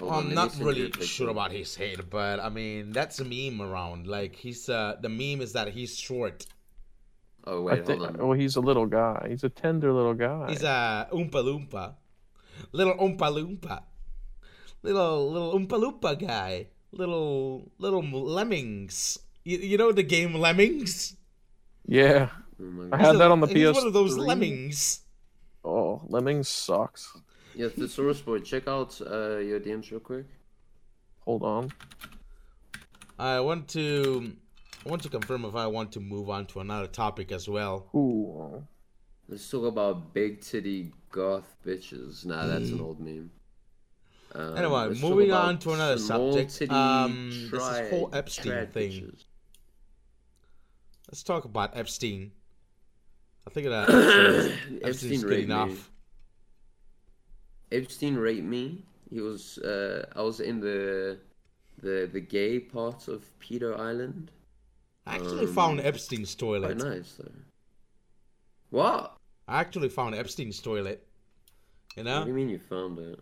Hold 0.00 0.12
I'm 0.12 0.28
me 0.28 0.34
not 0.34 0.50
send 0.52 0.62
you 0.64 0.70
a 0.70 0.74
really 0.88 1.06
sure 1.06 1.28
about 1.30 1.52
his 1.52 1.76
head, 1.76 2.10
but 2.10 2.40
I 2.40 2.48
mean 2.48 2.92
that's 2.92 3.20
a 3.20 3.24
meme 3.24 3.60
around. 3.62 4.06
Like 4.06 4.34
he's 4.34 4.68
uh 4.68 4.96
the 5.00 5.08
meme 5.08 5.40
is 5.40 5.52
that 5.52 5.68
he's 5.68 5.96
short. 5.96 6.46
Oh 7.46 7.68
I 7.68 7.74
wait, 7.74 7.86
think. 7.86 8.00
hold 8.00 8.16
on. 8.20 8.28
Well, 8.28 8.32
he's 8.38 8.56
a 8.56 8.60
little 8.60 8.86
guy. 8.86 9.26
He's 9.28 9.44
a 9.44 9.48
tender 9.50 9.92
little 9.92 10.14
guy. 10.14 10.48
He's 10.50 10.62
a 10.64 11.06
oompa 11.12 11.40
loompa, 11.44 11.94
little 12.72 12.94
oompa 12.94 13.28
loompa, 13.30 13.82
little 14.82 15.30
little 15.30 15.52
oompa 15.58 15.76
loompa 15.78 16.18
guy, 16.18 16.66
little 16.92 17.70
little 17.78 18.02
lemmings. 18.02 19.18
You, 19.44 19.58
you 19.58 19.76
know 19.76 19.92
the 19.92 20.02
game 20.02 20.32
Lemmings? 20.34 21.16
Yeah, 21.86 22.30
Oh 22.58 22.88
I 22.92 22.96
had 22.96 23.14
a- 23.14 23.18
that 23.18 23.30
on 23.30 23.40
the 23.40 23.46
PS. 23.46 23.52
he's 23.52 23.70
PS. 23.72 23.76
one 23.76 23.86
of 23.88 23.92
those 23.92 24.16
lemmings. 24.16 25.00
Oh, 25.62 26.00
Lemmings 26.08 26.48
sucks. 26.48 27.12
Yeah, 27.54 27.68
Thesaurus 27.68 28.20
Boy, 28.20 28.40
check 28.40 28.66
out 28.68 29.00
uh, 29.00 29.36
your 29.38 29.60
DMs 29.60 29.90
real 29.90 30.00
quick. 30.00 30.26
Hold 31.20 31.42
on. 31.42 31.72
I 33.18 33.40
want 33.40 33.68
to 33.68 34.32
I 34.84 34.88
want 34.88 35.02
to 35.02 35.08
confirm 35.08 35.44
if 35.44 35.54
I 35.54 35.66
want 35.68 35.92
to 35.92 36.00
move 36.00 36.28
on 36.28 36.46
to 36.46 36.60
another 36.60 36.86
topic 36.88 37.30
as 37.32 37.48
well. 37.48 37.86
Ooh. 37.94 38.64
Let's 39.28 39.48
talk 39.48 39.64
about 39.64 40.12
big 40.12 40.40
titty 40.42 40.92
goth 41.10 41.56
bitches. 41.64 42.26
Nah, 42.26 42.46
that's 42.46 42.70
an 42.70 42.80
old 42.80 43.00
meme. 43.00 43.30
Um, 44.34 44.56
Anyway, 44.58 44.94
moving 45.00 45.32
on 45.32 45.58
to 45.60 45.70
another 45.72 45.96
subject. 45.98 46.54
titty 46.56 46.70
Um, 46.74 47.30
this 47.50 47.62
is 47.62 47.90
whole 47.90 48.10
Epstein 48.12 48.66
thing. 48.66 48.90
bitches. 48.90 49.24
Let's 51.08 51.22
talk 51.22 51.44
about 51.44 51.76
Epstein. 51.76 52.32
I 53.46 53.50
think 53.50 53.68
that 53.68 53.88
Epstein's, 53.88 54.48
Epstein 54.82 54.88
Epstein's 54.88 55.22
good 55.22 55.30
raped 55.30 55.48
me. 55.48 55.54
enough. 55.54 55.90
Epstein 57.74 58.16
raped 58.16 58.44
me. 58.46 58.84
He 59.10 59.20
was. 59.20 59.58
Uh, 59.58 60.06
I 60.16 60.22
was 60.22 60.40
in 60.40 60.60
the 60.60 61.18
the 61.82 62.08
the 62.12 62.20
gay 62.20 62.58
part 62.60 63.08
of 63.08 63.20
Peter 63.38 63.70
Island. 63.78 64.30
I 65.06 65.16
actually 65.16 65.46
Um, 65.46 65.54
found 65.54 65.80
Epstein's 65.80 66.34
Quite 66.34 66.46
toilet. 66.46 66.78
nice 66.78 67.12
though. 67.18 67.32
What? 68.70 69.16
I 69.46 69.60
actually 69.60 69.90
found 69.90 70.14
Epstein's 70.14 70.60
toilet. 70.60 71.06
You 71.96 72.04
know? 72.04 72.18
What 72.20 72.24
do 72.24 72.30
you 72.30 72.36
mean 72.36 72.48
you 72.48 72.58
found 72.58 72.98
it? 72.98 73.20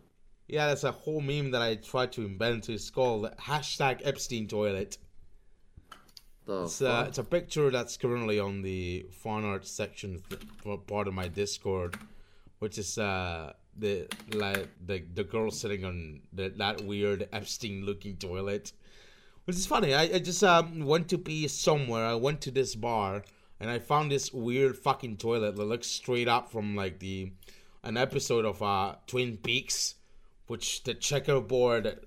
Yeah, 0.48 0.68
that's 0.68 0.84
a 0.84 0.92
whole 0.92 1.20
meme 1.20 1.50
that 1.52 1.62
I 1.62 1.74
tried 1.76 2.12
to 2.12 2.22
invent. 2.24 2.68
It's 2.68 2.90
called 2.90 3.24
hashtag 3.36 4.00
Epstein 4.04 4.46
toilet. 4.48 4.98
The 6.46 6.64
It's, 6.64 6.82
uh, 6.82 7.04
it's 7.08 7.18
a 7.18 7.24
picture 7.24 7.70
that's 7.70 7.96
currently 7.96 8.38
on 8.38 8.62
the 8.62 9.06
fan 9.10 9.44
art 9.44 9.66
section 9.66 10.22
th- 10.28 10.86
part 10.86 11.06
of 11.08 11.14
my 11.14 11.28
Discord, 11.28 11.96
which 12.58 12.78
is 12.78 12.98
uh, 12.98 13.52
the 13.76 14.08
like 14.32 14.68
the 14.84 15.04
the 15.14 15.24
girl 15.24 15.50
sitting 15.50 15.84
on 15.84 16.20
the, 16.32 16.50
that 16.56 16.84
weird 16.84 17.28
Epstein 17.32 17.84
looking 17.84 18.16
toilet, 18.16 18.72
which 19.44 19.56
is 19.56 19.66
funny. 19.66 19.94
I, 19.94 20.02
I 20.02 20.18
just 20.18 20.44
um, 20.44 20.84
went 20.84 21.08
to 21.08 21.18
pee 21.18 21.48
somewhere. 21.48 22.04
I 22.04 22.14
went 22.14 22.40
to 22.42 22.50
this 22.50 22.74
bar 22.74 23.22
and 23.60 23.70
I 23.70 23.78
found 23.78 24.10
this 24.10 24.32
weird 24.32 24.76
fucking 24.76 25.18
toilet 25.18 25.56
that 25.56 25.64
looks 25.64 25.86
straight 25.86 26.28
up 26.28 26.50
from 26.50 26.74
like 26.74 26.98
the 26.98 27.32
an 27.84 27.96
episode 27.96 28.44
of 28.44 28.62
uh, 28.62 28.96
Twin 29.06 29.36
Peaks, 29.36 29.94
which 30.46 30.82
the 30.84 30.94
checkerboard 30.94 31.98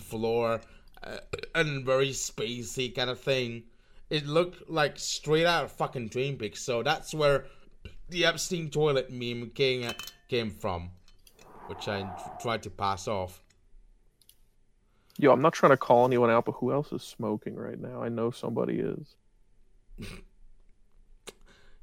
floor 0.00 0.60
uh, 1.02 1.18
and 1.54 1.84
very 1.84 2.10
spacey 2.10 2.94
kind 2.94 3.10
of 3.10 3.20
thing. 3.20 3.64
It 4.10 4.26
looked 4.26 4.70
like 4.70 4.98
straight 4.98 5.46
out 5.46 5.64
of 5.64 5.72
fucking 5.72 6.10
Twin 6.10 6.36
Peaks. 6.36 6.62
So 6.62 6.82
that's 6.82 7.14
where 7.14 7.46
the 8.08 8.24
Epstein 8.24 8.70
toilet 8.70 9.10
meme 9.10 9.50
came 9.50 9.90
came 10.28 10.50
from, 10.50 10.90
which 11.68 11.88
I 11.88 12.08
tried 12.40 12.62
to 12.64 12.70
pass 12.70 13.08
off. 13.08 13.42
Yo, 15.18 15.30
I'm 15.32 15.42
not 15.42 15.52
trying 15.52 15.70
to 15.70 15.76
call 15.76 16.06
anyone 16.06 16.30
out, 16.30 16.44
but 16.46 16.52
who 16.52 16.72
else 16.72 16.90
is 16.92 17.02
smoking 17.02 17.54
right 17.54 17.78
now? 17.78 18.02
I 18.02 18.08
know 18.08 18.30
somebody 18.30 18.78
is. 18.80 19.16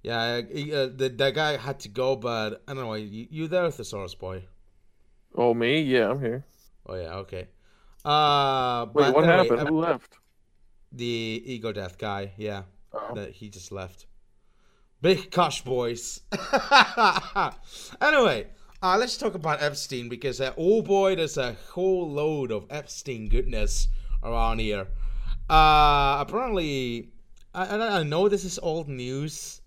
Yeah, 0.02 0.42
he, 0.50 0.74
uh, 0.74 0.88
the 0.88 1.10
the 1.10 1.32
guy 1.32 1.58
had 1.58 1.82
to 1.82 1.89
go, 1.89 2.15
but 2.15 2.63
I 2.68 2.74
don't 2.74 2.86
know. 2.86 2.94
You, 2.94 3.28
you 3.30 3.48
there, 3.48 3.70
Thesaurus 3.70 4.15
boy? 4.15 4.46
Oh, 5.36 5.54
me? 5.54 5.82
Yeah, 5.82 6.12
I'm 6.12 6.22
here. 6.22 6.46
Oh 6.86 6.96
yeah, 6.96 7.15
okay. 7.15 7.48
Uh, 8.06 8.86
Wait, 8.94 9.04
but 9.04 9.13
what 9.15 9.26
anyway, 9.26 9.44
happened? 9.50 9.60
uh, 9.60 9.65
Who 9.65 9.80
left? 9.80 10.18
The 10.94 11.44
ego 11.46 11.71
death 11.73 11.98
guy, 11.98 12.32
yeah. 12.38 12.63
Oh. 12.94 13.13
That 13.13 13.32
he 13.32 13.50
just 13.50 13.71
left. 13.71 14.06
Big 15.02 15.32
Kosh 15.32 15.63
boys. 15.63 16.21
anyway, 18.02 18.48
uh, 18.82 18.98
let's 18.98 19.17
talk 19.17 19.34
about 19.36 19.62
Epstein 19.62 20.10
because 20.10 20.40
uh, 20.42 20.54
oh 20.58 20.82
boy, 20.82 21.15
there's 21.15 21.38
a 21.38 21.54
whole 21.71 22.10
load 22.10 22.52
of 22.52 22.65
Epstein 22.69 23.27
goodness 23.30 23.88
around 24.23 24.60
here. 24.60 24.88
Uh, 25.50 26.17
apparently, 26.19 27.10
I, 27.54 27.65
I 27.65 28.00
I 28.00 28.04
know 28.04 28.30
this 28.30 28.46
is 28.46 28.60
old 28.60 28.88
news. 28.88 29.62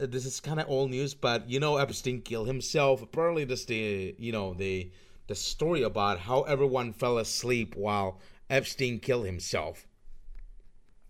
Uh, 0.00 0.06
This 0.06 0.24
is 0.26 0.40
kind 0.40 0.60
of 0.60 0.68
old 0.68 0.90
news, 0.90 1.14
but 1.14 1.48
you 1.50 1.60
know 1.60 1.76
Epstein 1.76 2.22
killed 2.22 2.46
himself. 2.46 3.02
Apparently, 3.02 3.44
this 3.44 3.64
the 3.66 4.14
you 4.18 4.32
know 4.32 4.54
the 4.54 4.90
the 5.26 5.34
story 5.34 5.82
about 5.82 6.20
how 6.20 6.42
everyone 6.42 6.92
fell 6.92 7.18
asleep 7.18 7.74
while 7.76 8.20
Epstein 8.48 9.00
killed 9.00 9.26
himself. 9.26 9.86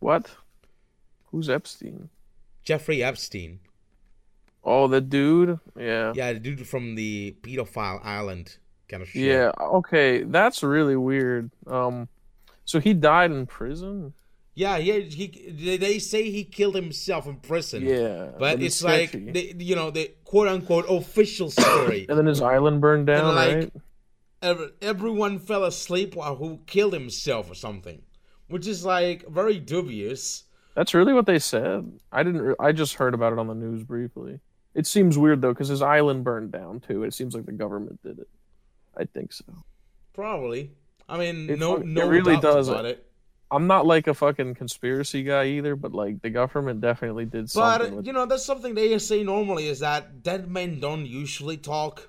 What? 0.00 0.36
Who's 1.26 1.48
Epstein? 1.50 2.08
Jeffrey 2.64 3.02
Epstein. 3.02 3.60
Oh, 4.68 4.88
the 4.88 5.00
dude. 5.00 5.60
Yeah. 5.78 6.12
Yeah, 6.14 6.32
the 6.32 6.40
dude 6.40 6.66
from 6.66 6.96
the 6.96 7.36
pedophile 7.42 8.04
island 8.04 8.56
kind 8.88 9.02
of 9.02 9.08
shit. 9.08 9.22
Yeah. 9.22 9.52
Okay, 9.60 10.24
that's 10.24 10.62
really 10.64 10.96
weird. 10.96 11.52
Um, 11.68 12.08
so 12.64 12.80
he 12.80 12.92
died 12.92 13.30
in 13.30 13.46
prison. 13.46 14.12
Yeah, 14.54 14.76
yeah. 14.78 15.00
he 15.00 15.76
they- 15.76 15.98
say 16.00 16.30
he 16.30 16.42
killed 16.42 16.74
himself 16.74 17.26
in 17.26 17.36
prison. 17.36 17.84
Yeah, 17.86 18.30
but 18.38 18.60
it's 18.60 18.76
it's 18.76 18.82
like 18.82 19.14
you 19.14 19.76
know 19.76 19.90
the 19.90 20.10
quote 20.24 20.48
unquote 20.48 20.86
official 20.88 21.50
story. 21.50 22.06
And 22.08 22.18
then 22.18 22.26
his 22.26 22.40
island 22.42 22.80
burned 22.80 23.06
down, 23.06 23.34
like, 23.34 23.54
right? 23.54 23.72
ev- 24.42 24.72
everyone 24.82 25.38
fell 25.38 25.64
asleep 25.64 26.16
while 26.16 26.36
who 26.36 26.60
killed 26.66 26.94
himself 26.94 27.50
or 27.50 27.54
something, 27.54 28.02
which 28.48 28.66
is 28.66 28.84
like 28.84 29.28
very 29.28 29.60
dubious. 29.60 30.44
That's 30.74 30.94
really 30.94 31.12
what 31.12 31.26
they 31.26 31.38
said. 31.38 32.00
I 32.10 32.22
didn't. 32.22 32.40
Re- 32.42 32.54
I 32.58 32.72
just 32.72 32.94
heard 32.94 33.14
about 33.14 33.32
it 33.34 33.38
on 33.38 33.46
the 33.48 33.54
news 33.54 33.84
briefly. 33.84 34.40
It 34.76 34.86
seems 34.86 35.16
weird 35.16 35.40
though, 35.40 35.52
because 35.54 35.68
his 35.68 35.82
island 35.82 36.22
burned 36.22 36.52
down 36.52 36.80
too. 36.80 37.02
It 37.02 37.14
seems 37.14 37.34
like 37.34 37.46
the 37.46 37.52
government 37.52 38.00
did 38.02 38.18
it. 38.18 38.28
I 38.96 39.04
think 39.04 39.32
so. 39.32 39.44
Probably. 40.12 40.70
I 41.08 41.16
mean, 41.18 41.48
It 41.50 41.58
no, 41.58 41.76
fuck- 41.76 41.84
it 41.84 41.86
no 41.88 42.08
really 42.08 42.36
does. 42.38 42.68
about 42.68 42.84
it. 42.84 43.02
I'm 43.50 43.66
not 43.68 43.86
like 43.86 44.06
a 44.08 44.14
fucking 44.14 44.54
conspiracy 44.56 45.22
guy 45.22 45.44
either, 45.46 45.76
but 45.76 45.92
like 45.92 46.20
the 46.20 46.30
government 46.30 46.80
definitely 46.80 47.24
did 47.26 47.48
something. 47.50 47.88
But 47.90 47.96
with- 47.98 48.06
you 48.06 48.12
know, 48.12 48.26
that's 48.26 48.44
something 48.44 48.74
they 48.74 48.98
say 48.98 49.22
normally 49.22 49.66
is 49.68 49.80
that 49.80 50.22
dead 50.22 50.50
men 50.50 50.78
don't 50.80 51.06
usually 51.06 51.56
talk. 51.56 52.08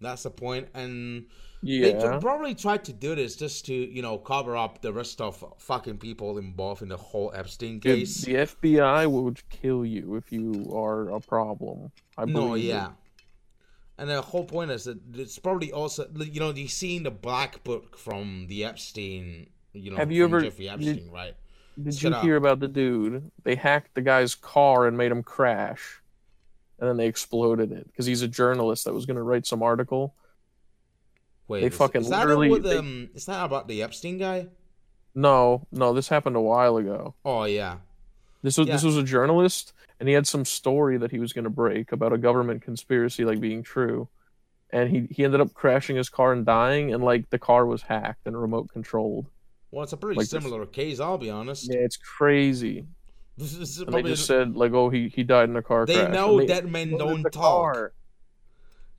That's 0.00 0.24
the 0.24 0.30
point, 0.30 0.68
and 0.74 1.26
Yeah. 1.62 2.12
t- 2.14 2.20
probably 2.20 2.54
tried 2.54 2.84
to 2.86 2.92
do 2.92 3.14
this 3.14 3.36
just 3.36 3.66
to 3.66 3.74
you 3.74 4.02
know 4.02 4.18
cover 4.18 4.56
up 4.56 4.82
the 4.82 4.92
rest 4.92 5.20
of 5.20 5.44
fucking 5.58 5.98
people 5.98 6.38
involved 6.38 6.82
in 6.82 6.88
the 6.88 6.96
whole 6.96 7.30
Epstein 7.34 7.78
case. 7.80 8.22
the 8.22 8.34
FBI 8.34 9.08
would 9.10 9.40
kill 9.48 9.84
you 9.84 10.16
if 10.16 10.32
you 10.32 10.70
are 10.74 11.10
a 11.10 11.20
problem. 11.20 11.92
I 12.18 12.24
believe 12.24 12.34
No, 12.36 12.54
yeah. 12.54 12.90
And 13.98 14.10
the 14.10 14.20
whole 14.20 14.44
point 14.44 14.70
is 14.72 14.84
that 14.84 14.98
it's 15.14 15.38
probably 15.38 15.70
also 15.72 16.08
you 16.18 16.40
know 16.40 16.50
you 16.50 16.66
seen 16.68 17.04
the 17.04 17.10
black 17.12 17.62
book 17.62 17.96
from 17.96 18.46
the 18.48 18.64
Epstein, 18.64 19.46
you 19.72 19.90
know, 19.92 19.96
Have 19.96 20.10
you 20.10 20.24
ever- 20.24 20.40
Jeffrey 20.42 20.64
did- 20.66 20.72
Epstein, 20.88 21.10
right? 21.12 21.34
Did 21.82 21.94
Shut 21.94 22.10
you 22.12 22.16
up. 22.18 22.22
hear 22.24 22.36
about 22.36 22.60
the 22.60 22.68
dude? 22.68 23.30
They 23.44 23.54
hacked 23.54 23.94
the 23.94 24.02
guy's 24.02 24.34
car 24.34 24.86
and 24.86 24.96
made 24.98 25.10
him 25.10 25.22
crash, 25.22 26.02
and 26.78 26.86
then 26.88 26.96
they 26.98 27.06
exploded 27.06 27.72
it 27.72 27.86
because 27.86 28.04
he's 28.04 28.20
a 28.20 28.28
journalist 28.28 28.84
that 28.84 28.92
was 28.92 29.06
going 29.06 29.16
to 29.16 29.22
write 29.22 29.46
some 29.46 29.62
article. 29.62 30.14
Wait, 31.48 31.60
they 31.60 31.66
is, 31.66 31.76
fucking 31.76 32.02
is 32.02 32.10
that 32.10 32.20
literally- 32.20 32.50
With, 32.50 32.62
they- 32.62 32.76
um, 32.78 33.10
is 33.14 33.26
that 33.26 33.44
about 33.44 33.68
the 33.68 33.82
Epstein 33.82 34.18
guy? 34.18 34.46
No, 35.14 35.66
no, 35.70 35.92
this 35.92 36.08
happened 36.08 36.36
a 36.36 36.40
while 36.40 36.76
ago. 36.78 37.14
Oh 37.24 37.44
yeah. 37.44 37.78
This 38.42 38.58
was 38.58 38.66
this 38.66 38.82
was 38.82 38.96
a 38.96 39.02
journalist, 39.04 39.72
and 40.00 40.08
he 40.08 40.14
had 40.14 40.26
some 40.26 40.44
story 40.44 40.96
that 40.98 41.10
he 41.10 41.18
was 41.18 41.32
going 41.32 41.44
to 41.44 41.50
break 41.50 41.92
about 41.92 42.12
a 42.12 42.18
government 42.18 42.62
conspiracy 42.62 43.24
like 43.24 43.38
being 43.40 43.62
true, 43.62 44.08
and 44.70 44.90
he 44.90 45.06
he 45.14 45.24
ended 45.24 45.40
up 45.40 45.52
crashing 45.54 45.96
his 45.96 46.08
car 46.08 46.32
and 46.32 46.44
dying, 46.46 46.92
and 46.92 47.04
like 47.04 47.28
the 47.30 47.38
car 47.38 47.66
was 47.66 47.82
hacked 47.82 48.26
and 48.26 48.40
remote 48.40 48.68
controlled. 48.72 49.26
Well, 49.70 49.84
it's 49.84 49.92
a 49.92 49.96
pretty 49.96 50.16
Like 50.18 50.28
this- 50.28 50.42
similar 50.42 50.66
case. 50.66 50.98
I'll 50.98 51.18
be 51.18 51.30
honest. 51.30 51.70
Yeah, 51.70 51.80
it's 51.80 51.96
crazy. 51.96 52.86
This 53.38 53.54
is 53.56 53.78
And 53.80 53.92
they 53.94 54.02
just 54.02 54.26
said 54.26 54.56
like, 54.56 54.72
oh, 54.72 54.90
he 54.90 55.08
he 55.08 55.22
died 55.22 55.48
in 55.48 55.56
a 55.56 55.62
car 55.62 55.86
They 55.86 55.94
crash. 55.94 56.12
know 56.12 56.38
they 56.38 56.46
dead 56.46 56.70
men 56.70 56.96
don't 56.96 57.22
the 57.22 57.30
talk. 57.30 57.42
car. 57.74 57.92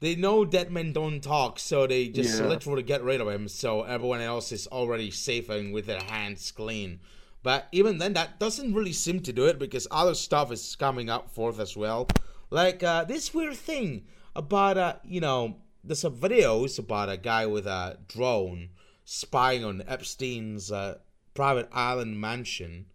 They 0.04 0.16
know 0.16 0.44
dead 0.44 0.70
men 0.70 0.92
don't 0.92 1.22
talk, 1.22 1.60
so 1.60 1.88
they 1.88 2.10
just 2.10 2.42
Yeah. 2.42 2.48
literally 2.50 2.84
get 2.84 3.02
rid 3.02 3.22
of 3.22 3.30
him. 3.30 3.48
So 3.48 3.84
everyone 3.84 4.20
else 4.20 4.52
is 4.52 4.68
already 4.68 5.10
safe 5.12 5.48
and 5.48 5.74
with 5.74 5.86
their 5.86 6.04
hands 6.04 6.52
clean. 6.52 7.00
But 7.42 7.70
even 7.72 8.00
then, 8.00 8.12
that 8.12 8.38
doesn't 8.38 8.74
really 8.74 8.92
seem 8.92 9.22
to 9.22 9.32
do 9.32 9.46
it 9.46 9.58
because 9.58 9.88
other 9.90 10.14
stuff 10.14 10.52
is 10.52 10.76
coming 10.76 11.10
up 11.10 11.32
forth 11.32 11.58
as 11.58 11.78
well. 11.78 12.10
Like 12.50 12.84
uh, 12.84 13.06
this 13.06 13.34
weird 13.34 13.56
thing 13.56 14.04
about 14.36 14.78
uh, 14.78 14.96
you 15.06 15.22
know, 15.22 15.62
there's 15.86 16.02
some 16.02 16.18
videos 16.18 16.78
about 16.78 17.08
a 17.08 17.16
guy 17.16 17.46
with 17.46 17.66
a 17.66 17.98
drone 18.10 18.72
spying 19.06 19.64
on 19.64 19.84
Epstein's 19.88 20.70
uh, 20.70 20.98
private 21.34 21.70
island 21.72 22.20
mansion, 22.20 22.88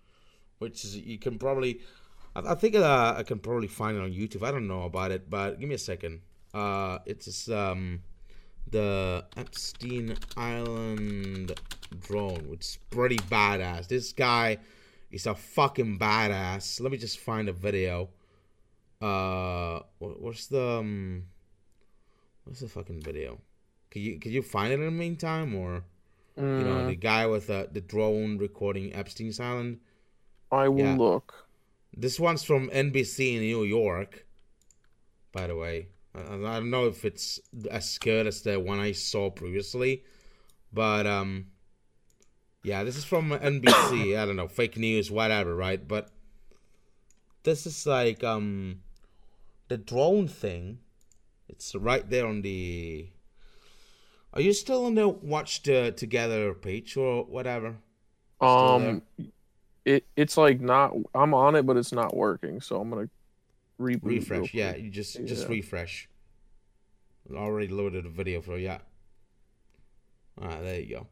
which 0.59 0.85
is 0.85 0.95
you 0.95 1.17
can 1.19 1.39
probably. 1.39 1.81
I, 2.37 2.53
I 2.53 2.55
think 2.55 2.75
uh, 2.75 3.15
I 3.17 3.23
can 3.23 3.39
probably 3.39 3.69
find 3.69 3.97
it 3.97 4.03
on 4.03 4.13
YouTube. 4.13 4.43
I 4.43 4.51
don't 4.51 4.69
know 4.69 4.83
about 4.83 5.11
it, 5.11 5.31
but 5.31 5.59
give 5.59 5.71
me 5.71 5.75
a 5.75 5.79
second. 5.79 6.21
Uh, 6.55 6.99
it's 7.07 7.49
um, 7.49 8.01
the 8.71 9.25
Epstein 9.37 10.17
Island 10.37 11.53
drone, 12.01 12.49
which 12.49 12.61
is 12.61 12.79
pretty 12.91 13.17
badass. 13.19 13.89
This 13.89 14.13
guy 14.13 14.59
is 15.11 15.27
a 15.27 15.35
fucking 15.35 15.99
badass. 15.99 16.81
Let 16.81 16.93
me 16.93 16.99
just 16.99 17.19
find 17.19 17.49
a 17.49 17.53
video. 17.53 18.09
Uh, 19.01 19.81
what's 19.99 20.47
the 20.49 20.79
um, 20.81 21.25
what's 22.45 22.61
the 22.61 22.69
fucking 22.69 23.01
video? 23.01 23.39
Can 23.91 24.03
you 24.03 24.19
can 24.19 24.33
you 24.33 24.43
find 24.43 24.73
it 24.73 24.81
in 24.81 24.85
the 24.87 24.91
meantime, 24.91 25.55
or 25.55 25.85
you 26.37 26.43
know 26.65 26.87
the 26.87 26.97
guy 26.97 27.27
with 27.27 27.49
uh, 27.51 27.67
the 27.71 27.81
drone 27.81 28.39
recording 28.39 28.93
Epstein's 28.95 29.39
Island? 29.41 29.81
I 30.51 30.69
will 30.69 30.79
Yeah. 30.85 30.97
look. 30.97 31.47
This 31.97 32.19
one's 32.21 32.43
from 32.45 32.69
NBC 32.71 33.35
in 33.37 33.41
New 33.41 33.65
York, 33.65 34.27
by 35.33 35.47
the 35.47 35.57
way. 35.57 35.89
I, 36.31 36.35
I 36.35 36.59
don't 36.59 36.71
know 36.71 36.87
if 36.87 37.05
it's 37.05 37.41
as 37.71 37.99
good 37.99 38.27
as 38.27 38.43
the 38.43 38.59
one 38.59 38.81
I 38.81 38.93
saw 38.93 39.31
previously, 39.31 40.05
but 40.73 41.07
um, 41.07 41.47
yeah, 42.63 42.85
this 42.85 42.97
is 42.97 43.05
from 43.05 43.31
NBC. 43.31 44.19
I 44.19 44.27
don't 44.27 44.37
know, 44.37 44.49
fake 44.49 44.77
news, 44.77 45.11
whatever, 45.11 45.55
right? 45.55 45.87
But 45.87 46.11
this 47.43 47.67
is 47.67 47.87
like 47.87 48.23
um, 48.25 48.81
the 49.69 49.79
drone 49.79 50.29
thing. 50.29 50.81
It's 51.49 51.75
right 51.75 52.09
there 52.09 52.27
on 52.27 52.43
the. 52.43 53.09
Are 54.35 54.41
you 54.41 54.53
still 54.53 54.85
on 54.85 54.95
the 54.95 55.09
Watch 55.09 55.63
the 55.63 55.93
Together 55.93 56.53
page 56.53 56.97
or 56.97 57.25
whatever? 57.25 57.77
Still 58.37 58.79
there? 58.79 58.91
Um, 58.91 59.03
it 59.85 60.07
it's 60.17 60.37
like 60.37 60.61
not. 60.61 60.95
I'm 61.15 61.33
on 61.33 61.55
it, 61.55 61.65
but 61.65 61.77
it's 61.77 61.93
not 61.93 62.15
working. 62.15 62.61
So 62.61 62.81
I'm 62.81 62.91
gonna 62.91 63.09
reboot. 63.81 64.03
refresh 64.03 64.53
yeah 64.55 64.75
you 64.75 64.91
just 64.91 65.25
just 65.25 65.49
refresh. 65.49 66.09
I 67.31 67.37
already 67.37 67.69
loaded 67.69 68.07
a 68.07 68.09
video 68.09 68.41
for 68.41 68.59
you 68.59 68.77
ah 70.41 70.59
there 70.61 70.81
you 70.81 70.97
go. 70.97 71.07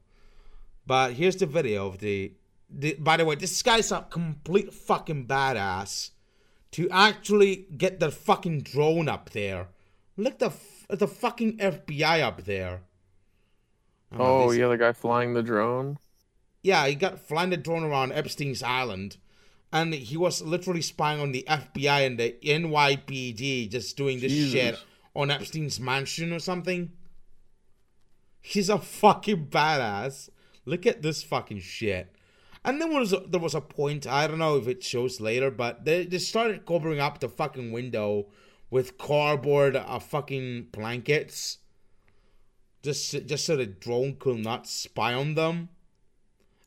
But 0.87 1.15
here's 1.15 1.37
the 1.37 1.47
video 1.47 1.87
of 1.89 1.99
the, 1.99 2.33
the 2.71 2.95
by 2.95 3.17
the 3.17 3.25
way 3.25 3.35
this 3.35 3.61
guy's 3.63 3.91
a 3.93 4.07
complete 4.09 4.73
fucking 4.73 5.27
badass 5.27 6.11
to 6.73 6.89
actually 6.91 7.67
get 7.77 7.99
the 8.01 8.11
fucking 8.11 8.63
drone 8.63 9.09
up 9.09 9.31
there. 9.31 9.69
Look 10.17 10.39
the 10.39 10.53
at 10.89 10.99
the 11.01 11.09
fucking 11.09 11.59
fbi 11.59 12.21
up 12.23 12.45
there. 12.45 12.83
Ah, 14.13 14.17
Oh 14.21 14.51
yeah, 14.53 14.69
the 14.69 14.79
guy 14.79 14.93
flying 14.93 15.35
the 15.35 15.43
drone. 15.43 15.99
yeah, 16.63 16.87
he 16.87 16.95
got 16.95 17.19
flying 17.21 17.51
the 17.51 17.57
drone 17.57 17.83
around 17.85 18.13
Epstein's 18.13 18.63
island, 18.63 19.17
and 19.77 19.93
he 19.93 20.17
was 20.17 20.41
literally 20.41 20.81
spying 20.81 21.21
on 21.21 21.33
the 21.33 21.45
FBI 21.47 22.07
and 22.07 22.19
the 22.19 22.35
NYPD, 22.43 23.71
just 23.71 23.95
doing 23.95 24.21
this 24.21 24.33
Jesus. 24.33 24.53
shit 24.53 24.79
on 25.15 25.31
Epstein's 25.31 25.79
mansion 25.79 26.33
or 26.33 26.39
something. 26.39 26.93
He's 28.41 28.71
a 28.71 28.79
fucking 28.79 29.49
badass. 29.49 30.31
Look 30.65 30.87
at 30.87 31.03
this 31.03 31.23
fucking 31.23 31.61
shit. 31.61 32.11
And 32.65 32.81
then 32.81 32.91
was 32.91 33.15
there 33.29 33.41
was 33.41 33.55
a 33.55 33.61
point 33.61 34.07
I 34.07 34.27
don't 34.27 34.39
know 34.39 34.57
if 34.57 34.67
it 34.67 34.83
shows 34.83 35.21
later, 35.21 35.51
but 35.51 35.85
they 35.85 36.07
they 36.07 36.19
started 36.19 36.65
covering 36.65 36.99
up 36.99 37.21
the 37.21 37.29
fucking 37.29 37.71
window 37.71 38.29
with 38.71 38.97
cardboard 38.97 39.77
uh, 39.77 39.99
fucking 39.99 40.69
blankets, 40.73 41.59
just 42.83 43.27
just 43.27 43.45
so 43.45 43.57
the 43.57 43.67
drone 43.67 44.17
could 44.19 44.39
not 44.39 44.67
spy 44.67 45.13
on 45.13 45.35
them. 45.35 45.69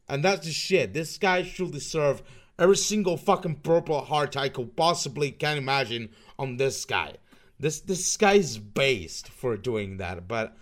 And 0.07 0.23
that's 0.23 0.45
the 0.45 0.53
shit. 0.53 0.93
This 0.93 1.17
guy 1.17 1.43
should 1.43 1.71
deserve 1.71 2.21
every 2.59 2.77
single 2.77 3.17
fucking 3.17 3.55
purple 3.55 4.01
heart 4.01 4.35
I 4.37 4.49
could 4.49 4.75
possibly 4.75 5.31
can 5.31 5.57
imagine 5.57 6.09
on 6.37 6.57
this 6.57 6.85
guy. 6.85 7.15
This 7.59 7.79
this 7.81 8.15
guy's 8.17 8.57
based 8.57 9.27
for 9.29 9.57
doing 9.57 9.97
that, 9.97 10.27
but 10.27 10.55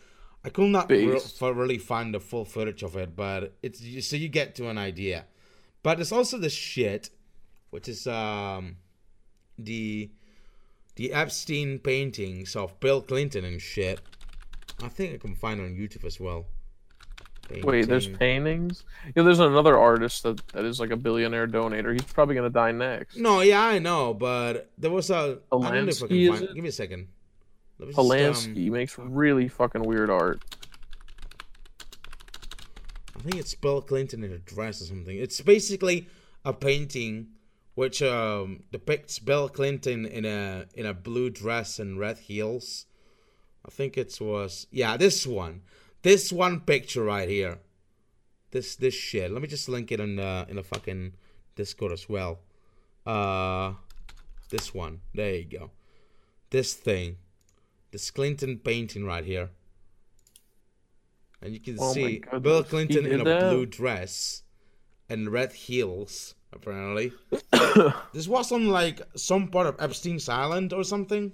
I 0.44 0.50
could 0.50 0.70
not 0.72 0.90
re- 0.90 1.20
for 1.38 1.54
really 1.54 1.78
find 1.78 2.14
the 2.14 2.20
full 2.20 2.46
footage 2.46 2.84
of 2.84 2.96
it. 2.96 3.16
But 3.16 3.56
it's 3.62 3.82
you- 3.82 4.02
so 4.02 4.16
you 4.16 4.30
get 4.30 4.56
to 4.56 4.70
an 4.70 4.78
idea. 4.78 5.26
But 5.84 6.00
it's 6.00 6.12
also 6.12 6.38
the 6.38 6.50
shit, 6.50 7.10
which 7.70 7.88
is 7.88 8.08
um 8.08 8.78
the 9.60 10.10
the 10.96 11.14
Epstein 11.14 11.80
paintings 11.80 12.56
of 12.56 12.80
Bill 12.80 13.02
Clinton 13.02 13.46
and 13.46 13.62
shit. 13.62 14.00
I 14.82 14.88
think 14.90 15.14
I 15.14 15.18
can 15.18 15.36
find 15.36 15.60
it 15.60 15.64
on 15.64 15.76
YouTube 15.76 16.06
as 16.06 16.20
well. 16.20 16.48
Wait, 17.50 17.88
there's 17.88 18.08
Painting. 18.08 18.18
paintings. 18.20 18.84
Yeah, 19.16 19.24
there's 19.24 19.40
another 19.40 19.78
artist 19.78 20.24
that, 20.24 20.46
that 20.50 20.66
is 20.66 20.80
like 20.80 20.92
a 20.92 20.98
billionaire 20.98 21.48
donator. 21.48 21.94
He's 21.94 22.04
probably 22.04 22.36
gonna 22.36 22.50
die 22.50 22.72
next. 22.72 23.18
No, 23.18 23.42
yeah, 23.42 23.64
I 23.64 23.80
know, 23.80 24.14
but 24.14 24.70
there 24.78 24.92
was 24.92 25.10
a. 25.10 25.40
I 25.52 25.56
don't 25.56 25.62
know 25.62 25.68
if 25.68 26.04
I 26.04 26.08
can 26.08 26.18
Polanski, 26.18 26.30
find. 26.30 26.44
it? 26.44 26.54
Give 26.56 26.64
me 26.64 26.70
a 26.70 26.74
second. 26.74 27.08
Let 27.80 27.88
just, 27.88 28.00
um, 28.00 28.06
Polanski 28.06 28.70
makes 28.70 28.98
really 28.98 29.48
fucking 29.48 29.84
weird 29.84 30.10
art. 30.10 30.42
I 33.16 33.20
think 33.22 33.36
it's 33.36 33.56
Bill 33.56 33.82
Clinton 33.82 34.24
in 34.24 34.32
a 34.32 34.38
dress 34.38 34.82
or 34.82 34.86
something. 34.86 35.18
It's 35.18 35.42
basically 35.42 36.08
a 36.46 36.54
painting 36.54 37.28
which 37.76 38.02
um, 38.02 38.64
depicts 38.72 39.20
Bill 39.20 39.48
Clinton 39.50 40.06
in 40.06 40.26
a 40.26 40.66
in 40.74 40.86
a 40.86 40.94
blue 40.94 41.30
dress 41.30 41.80
and 41.80 42.00
red 42.00 42.18
heels. 42.18 42.86
I 43.66 43.70
think 43.70 43.98
it 43.98 44.18
was 44.20 44.68
yeah 44.72 44.98
this 44.98 45.26
one, 45.28 45.62
this 46.02 46.32
one 46.32 46.62
picture 46.62 47.04
right 47.04 47.30
here. 47.30 47.60
This 48.52 48.76
this 48.76 48.94
shit. 48.94 49.32
Let 49.32 49.42
me 49.42 49.48
just 49.48 49.68
link 49.70 49.92
it 49.92 50.00
in 50.00 50.16
the 50.16 50.46
in 50.50 50.56
the 50.56 50.64
fucking 50.64 51.14
Discord 51.56 51.92
as 51.92 52.08
well. 52.08 52.40
Uh, 53.06 53.74
this 54.50 54.74
one. 54.74 55.02
There 55.14 55.36
you 55.36 55.46
go. 55.46 55.72
This 56.50 56.74
thing, 56.74 57.18
this 57.92 58.10
Clinton 58.12 58.60
painting 58.60 59.06
right 59.06 59.26
here. 59.26 59.50
And 61.42 61.54
you 61.54 61.60
can 61.60 61.78
Oh 61.80 61.94
see 61.94 62.20
goodness, 62.20 62.42
Bill 62.42 62.64
Clinton 62.64 63.06
in 63.06 63.22
a 63.22 63.24
that? 63.24 63.50
blue 63.50 63.66
dress 63.66 64.44
and 65.10 65.32
red 65.32 65.54
heels, 65.54 66.36
apparently. 66.52 67.14
this 68.14 68.28
was 68.28 68.52
on 68.52 68.70
like 68.70 69.02
some 69.16 69.50
part 69.50 69.68
of 69.68 69.76
Epstein's 69.80 70.30
Island 70.30 70.74
or 70.74 70.84
something. 70.84 71.34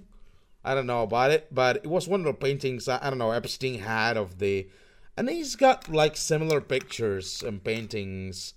I 0.64 0.74
don't 0.76 0.88
know 0.88 1.04
about 1.04 1.32
it, 1.32 1.48
but 1.52 1.78
it 1.78 1.88
was 1.88 2.08
one 2.08 2.22
of 2.22 2.26
the 2.26 2.34
paintings 2.34 2.88
I 2.88 3.10
don't 3.10 3.18
know 3.18 3.32
Epstein 3.32 3.80
had 3.80 4.16
of 4.16 4.40
the, 4.40 4.70
and 5.18 5.30
he's 5.30 5.56
got 5.56 5.90
like 5.90 6.16
similar 6.16 6.62
pictures 6.62 7.44
and 7.44 7.64
paintings 7.64 8.54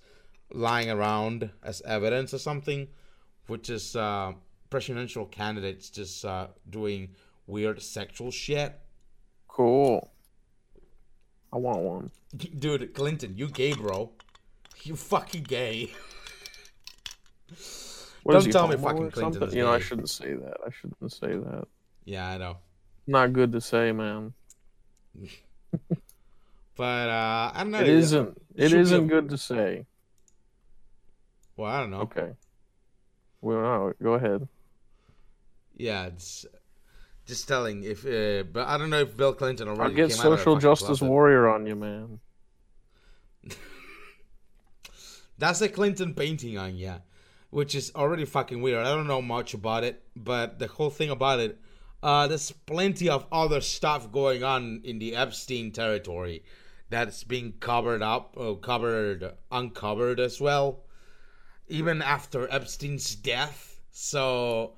lying 0.51 0.89
around 0.89 1.49
as 1.61 1.81
evidence 1.81 2.33
or 2.33 2.37
something, 2.39 2.87
which 3.47 3.69
is 3.69 3.95
uh, 3.95 4.33
presidential 4.69 5.25
candidates 5.25 5.89
just 5.89 6.23
uh, 6.23 6.47
doing 6.69 7.09
weird 7.45 7.81
sexual 7.81 8.31
shit. 8.31 8.79
Cool. 9.47 10.09
I 11.51 11.57
want 11.57 11.79
one. 11.79 12.11
Dude, 12.59 12.93
Clinton, 12.93 13.33
you 13.37 13.49
gay, 13.49 13.73
bro. 13.73 14.11
You 14.83 14.95
fucking 14.95 15.43
gay. 15.43 15.91
What 18.27 18.33
Don't 18.33 18.51
tell 18.51 18.67
me 18.67 18.75
fucking 18.75 19.11
Clinton 19.11 19.51
You 19.51 19.63
know, 19.63 19.71
I 19.71 19.79
shouldn't 19.79 20.09
say 20.09 20.33
that. 20.33 20.57
I 20.65 20.69
shouldn't 20.69 21.13
say 21.13 21.27
that. 21.27 21.65
Yeah, 22.07 22.25
I 22.29 22.37
know. 22.37 22.57
Not 23.05 23.33
good 23.33 23.51
to 23.51 23.59
say, 23.61 23.91
man. 23.91 24.33
But 26.77 27.09
uh, 27.09 27.51
I 27.55 27.63
don't 27.63 27.71
know. 27.71 27.79
It 27.79 27.89
isn't. 27.89 28.39
It 28.55 28.69
Should 28.69 28.79
isn't 28.81 29.05
a- 29.05 29.07
good 29.07 29.29
to 29.29 29.37
say. 29.37 29.87
Well, 31.57 31.71
I 31.71 31.79
don't 31.79 31.89
know. 31.89 32.01
Okay. 32.01 32.33
Well, 33.41 33.57
no, 33.61 33.93
go 34.01 34.13
ahead. 34.13 34.47
Yeah, 35.75 36.05
it's 36.05 36.45
just 37.25 37.47
telling 37.47 37.83
if, 37.83 38.05
uh, 38.05 38.43
but 38.43 38.67
I 38.67 38.77
don't 38.77 38.91
know 38.91 38.99
if 38.99 39.17
Bill 39.17 39.33
Clinton 39.33 39.67
already 39.67 39.81
I'll 39.89 40.07
get 40.07 40.11
came 40.11 40.19
out 40.19 40.25
of 40.25 40.31
the 40.33 40.37
social 40.37 40.57
justice 40.57 40.99
closet. 40.99 41.05
warrior 41.09 41.47
on 41.49 41.65
you, 41.65 41.75
man. 41.75 42.19
That's 45.39 45.61
a 45.61 45.69
Clinton 45.69 46.13
painting 46.13 46.59
on 46.59 46.75
yeah, 46.75 46.99
which 47.49 47.73
is 47.73 47.91
already 47.95 48.25
fucking 48.25 48.61
weird. 48.61 48.85
I 48.85 48.93
don't 48.95 49.07
know 49.07 49.21
much 49.23 49.55
about 49.55 49.83
it, 49.83 50.03
but 50.15 50.59
the 50.59 50.67
whole 50.67 50.91
thing 50.91 51.09
about 51.09 51.39
it, 51.39 51.57
uh, 52.03 52.27
there's 52.27 52.51
plenty 52.51 53.09
of 53.09 53.25
other 53.31 53.61
stuff 53.61 54.11
going 54.11 54.43
on 54.43 54.81
in 54.83 54.99
the 54.99 55.15
Epstein 55.15 55.71
territory 55.71 56.43
that's 56.89 57.23
being 57.23 57.53
covered 57.59 58.01
up, 58.01 58.35
or 58.37 58.57
covered, 58.57 59.33
uncovered 59.51 60.19
as 60.19 60.39
well, 60.39 60.83
even 61.67 62.01
after 62.01 62.51
Epstein's 62.51 63.15
death. 63.15 63.81
So 63.91 64.73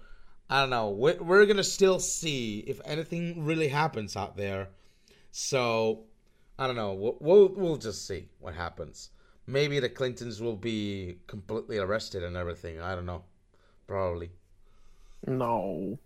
I 0.49 0.61
don't 0.61 0.69
know. 0.69 0.89
We're, 0.89 1.21
we're 1.21 1.45
gonna 1.45 1.63
still 1.63 1.99
see 1.99 2.59
if 2.65 2.81
anything 2.85 3.45
really 3.45 3.67
happens 3.67 4.15
out 4.15 4.37
there. 4.37 4.69
So 5.31 6.05
I 6.57 6.67
don't 6.67 6.75
know. 6.75 6.93
We'll, 6.93 7.17
we'll 7.19 7.47
we'll 7.49 7.77
just 7.77 8.07
see 8.07 8.29
what 8.39 8.55
happens. 8.55 9.11
Maybe 9.45 9.79
the 9.79 9.89
Clintons 9.89 10.41
will 10.41 10.55
be 10.55 11.17
completely 11.27 11.77
arrested 11.77 12.23
and 12.23 12.35
everything. 12.35 12.79
I 12.79 12.95
don't 12.95 13.05
know. 13.05 13.23
Probably. 13.87 14.31
No. 15.27 15.97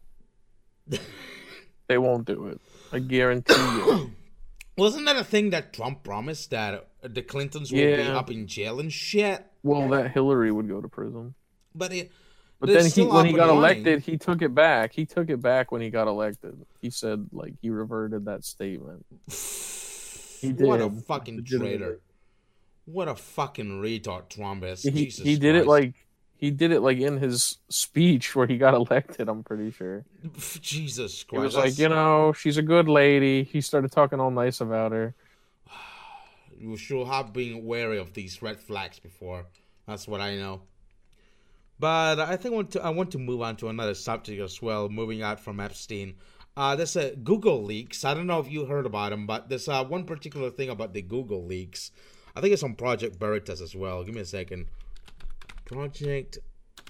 They 1.87 1.97
won't 1.97 2.25
do 2.25 2.47
it. 2.47 2.61
I 2.91 2.99
guarantee 2.99 3.53
you. 3.53 4.11
Wasn't 4.77 5.05
that 5.05 5.17
a 5.17 5.23
thing 5.23 5.51
that 5.51 5.71
Trump 5.73 6.03
promised 6.03 6.49
that 6.49 6.87
the 7.01 7.21
Clintons 7.21 7.71
will 7.71 7.77
be 7.79 8.01
up 8.01 8.31
in 8.31 8.47
jail 8.47 8.79
and 8.79 8.91
shit? 8.91 9.45
Well, 9.61 9.87
that 9.89 10.11
Hillary 10.11 10.51
would 10.51 10.67
go 10.67 10.81
to 10.81 10.87
prison. 10.87 11.35
But 11.75 11.93
it, 11.93 12.11
But 12.59 12.69
then 12.69 12.89
he, 12.89 13.03
when 13.03 13.25
he 13.27 13.33
got 13.33 13.49
running. 13.49 13.57
elected, 13.57 14.01
he 14.01 14.17
took 14.17 14.41
it 14.41 14.55
back. 14.55 14.93
He 14.93 15.05
took 15.05 15.29
it 15.29 15.41
back 15.41 15.71
when 15.71 15.81
he 15.81 15.89
got 15.89 16.07
elected. 16.07 16.65
He 16.81 16.89
said 16.89 17.27
like 17.31 17.53
he 17.61 17.69
reverted 17.69 18.25
that 18.25 18.43
statement. 18.43 19.05
He 20.41 20.51
did. 20.51 20.67
What 20.67 20.81
a 20.81 20.89
fucking 20.89 21.45
traitor! 21.45 21.99
What 22.85 23.07
a 23.07 23.15
fucking 23.15 23.79
retard 23.81 24.29
Trump 24.29 24.63
is. 24.63 24.83
He, 24.83 24.91
Jesus 24.91 25.23
he 25.23 25.37
did 25.37 25.55
it 25.55 25.67
like 25.67 25.93
he 26.43 26.51
did 26.51 26.73
it 26.73 26.81
like 26.81 26.97
in 26.97 27.19
his 27.19 27.59
speech 27.69 28.35
where 28.35 28.45
he 28.45 28.57
got 28.57 28.73
elected. 28.73 29.29
I'm 29.29 29.43
pretty 29.43 29.71
sure. 29.71 30.03
Jesus 30.59 31.23
Christ! 31.23 31.39
He 31.39 31.45
was 31.45 31.55
like, 31.55 31.77
you 31.79 31.87
know, 31.87 32.33
she's 32.33 32.57
a 32.57 32.61
good 32.61 32.89
lady. 32.89 33.43
He 33.43 33.61
started 33.61 33.93
talking 33.93 34.19
all 34.19 34.29
nice 34.29 34.59
about 34.59 34.91
her. 34.91 35.15
you 36.57 36.75
should 36.75 37.07
have 37.07 37.31
been 37.31 37.63
wary 37.63 37.97
of 37.97 38.11
these 38.13 38.41
red 38.41 38.59
flags 38.59 38.99
before. 38.99 39.45
That's 39.87 40.05
what 40.05 40.19
I 40.19 40.35
know. 40.35 40.63
But 41.79 42.19
I 42.19 42.35
think 42.35 42.51
I 42.51 42.55
want 42.57 42.71
to, 42.71 42.83
I 42.83 42.89
want 42.89 43.11
to 43.11 43.19
move 43.19 43.41
on 43.41 43.55
to 43.57 43.69
another 43.69 43.93
subject 43.93 44.41
as 44.41 44.61
well. 44.61 44.89
Moving 44.89 45.21
out 45.21 45.39
from 45.39 45.61
Epstein, 45.61 46.15
uh, 46.57 46.75
there's 46.75 46.97
a 46.97 47.15
Google 47.15 47.63
leaks. 47.63 48.03
I 48.03 48.13
don't 48.13 48.27
know 48.27 48.41
if 48.41 48.51
you 48.51 48.65
heard 48.65 48.85
about 48.85 49.11
them, 49.11 49.25
but 49.25 49.47
there's 49.47 49.69
uh, 49.69 49.85
one 49.85 50.03
particular 50.03 50.49
thing 50.49 50.69
about 50.69 50.93
the 50.93 51.03
Google 51.03 51.45
leaks. 51.45 51.91
I 52.35 52.41
think 52.41 52.51
it's 52.51 52.63
on 52.63 52.75
Project 52.75 53.15
Veritas 53.17 53.61
as 53.61 53.73
well. 53.73 54.03
Give 54.03 54.13
me 54.13 54.19
a 54.19 54.25
second. 54.25 54.65
Project 55.65 56.39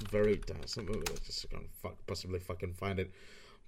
Veritas. 0.10 0.78
I'm 0.78 0.88
just 1.26 1.50
gonna 1.50 1.64
fuck, 1.82 1.96
possibly 2.08 2.40
fucking 2.40 2.74
find 2.74 3.00
it. 3.00 3.12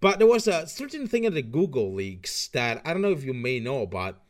But 0.02 0.20
there 0.20 0.28
was 0.28 0.48
a 0.48 0.68
certain 0.68 1.08
thing 1.08 1.24
in 1.24 1.34
the 1.34 1.42
Google 1.42 1.94
leaks 1.94 2.48
that 2.50 2.82
I 2.86 2.94
don't 2.94 3.02
know 3.02 3.12
if 3.12 3.24
you 3.24 3.34
may 3.34 3.60
know 3.60 3.82
about. 3.82 4.22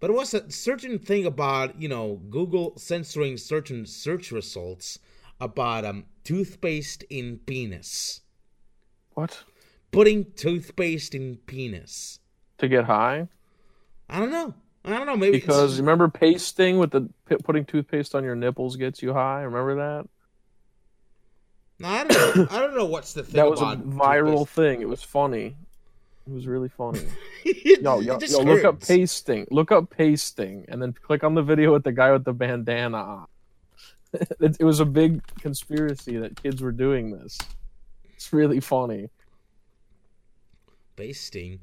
But 0.00 0.10
it 0.10 0.14
was 0.14 0.34
a 0.34 0.50
certain 0.50 0.98
thing 0.98 1.26
about, 1.26 1.80
you 1.80 1.88
know, 1.88 2.20
Google 2.28 2.76
censoring 2.76 3.36
certain 3.36 3.86
search 3.86 4.32
results 4.32 4.98
about 5.40 5.84
um 5.84 6.06
toothpaste 6.24 7.04
in 7.10 7.38
penis. 7.46 8.20
What? 9.14 9.44
Putting 9.90 10.32
toothpaste 10.32 11.14
in 11.14 11.36
penis. 11.46 12.18
To 12.58 12.68
get 12.68 12.84
high? 12.84 13.28
I 14.08 14.18
don't 14.18 14.30
know. 14.30 14.54
I 14.84 14.90
don't 14.90 15.06
know. 15.06 15.16
Maybe 15.16 15.38
Because 15.38 15.78
remember 15.78 16.08
pasting 16.08 16.78
with 16.78 16.90
the 16.90 17.08
putting 17.44 17.64
toothpaste 17.64 18.14
on 18.14 18.24
your 18.24 18.34
nipples 18.34 18.76
gets 18.76 19.02
you 19.02 19.12
high. 19.12 19.42
Remember 19.42 19.76
that? 19.76 20.08
No, 21.78 21.88
I 21.88 22.04
don't 22.04 22.36
know. 22.36 22.48
I 22.50 22.58
don't 22.60 22.74
know 22.74 22.84
what's 22.84 23.12
the 23.12 23.22
thing 23.24 23.34
that 23.34 23.48
was 23.48 23.60
a 23.60 23.76
viral 23.76 24.48
thing. 24.48 24.82
It 24.82 24.88
was 24.88 25.02
funny. 25.02 25.56
It 26.26 26.32
was 26.32 26.46
really 26.46 26.68
funny. 26.68 27.02
toothpaste. 27.44 27.78
yo, 27.80 28.00
yo, 28.00 28.18
yo, 28.20 28.38
look 28.42 28.64
up 28.64 28.80
pasting. 28.80 29.46
Look 29.50 29.72
up 29.72 29.90
pasting, 29.90 30.64
and 30.68 30.80
then 30.80 30.92
click 30.92 31.24
on 31.24 31.34
the 31.34 31.42
video 31.42 31.72
with 31.72 31.82
the 31.82 31.90
guy 31.90 32.12
with 32.12 32.24
the 32.24 32.32
bandana. 32.32 32.98
on. 32.98 33.26
it, 34.12 34.56
it 34.60 34.64
was 34.64 34.78
a 34.78 34.84
big 34.84 35.22
conspiracy 35.40 36.18
that 36.18 36.40
kids 36.40 36.62
were 36.62 36.70
doing 36.70 37.10
this. 37.10 37.38
It's 38.14 38.32
really 38.32 38.60
funny. 38.60 39.08
Pasting. 40.94 41.58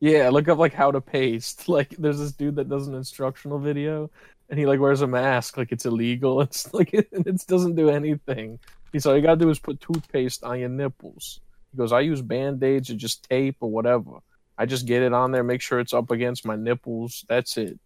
Yeah, 0.00 0.30
look 0.30 0.48
up 0.48 0.58
like 0.58 0.72
how 0.74 0.90
to 0.90 1.00
paste. 1.00 1.68
Like, 1.68 1.90
there's 1.98 2.18
this 2.18 2.32
dude 2.32 2.56
that 2.56 2.68
does 2.68 2.88
an 2.88 2.94
instructional 2.94 3.58
video, 3.58 4.10
and 4.48 4.58
he 4.58 4.66
like 4.66 4.80
wears 4.80 5.02
a 5.02 5.06
mask, 5.06 5.56
like 5.56 5.72
it's 5.72 5.86
illegal. 5.86 6.40
It's 6.46 6.72
like 6.74 6.92
it, 6.94 7.08
it 7.12 7.46
doesn't 7.46 7.76
do 7.76 7.90
anything. 7.90 8.58
He's 8.92 9.06
all 9.06 9.14
you 9.14 9.22
gotta 9.22 9.36
do 9.36 9.50
is 9.50 9.58
put 9.58 9.80
toothpaste 9.80 10.42
on 10.42 10.58
your 10.58 10.68
nipples. 10.68 11.40
He 11.70 11.78
goes, 11.78 11.92
I 11.92 12.00
use 12.00 12.22
band 12.22 12.62
aids 12.64 12.90
or 12.90 12.94
just 12.96 13.28
tape 13.28 13.58
or 13.60 13.70
whatever. 13.70 14.18
I 14.58 14.66
just 14.66 14.86
get 14.86 15.02
it 15.02 15.12
on 15.12 15.30
there, 15.30 15.44
make 15.44 15.60
sure 15.60 15.78
it's 15.78 15.94
up 15.94 16.10
against 16.10 16.44
my 16.44 16.56
nipples. 16.56 17.24
That's 17.28 17.56
it. 17.56 17.78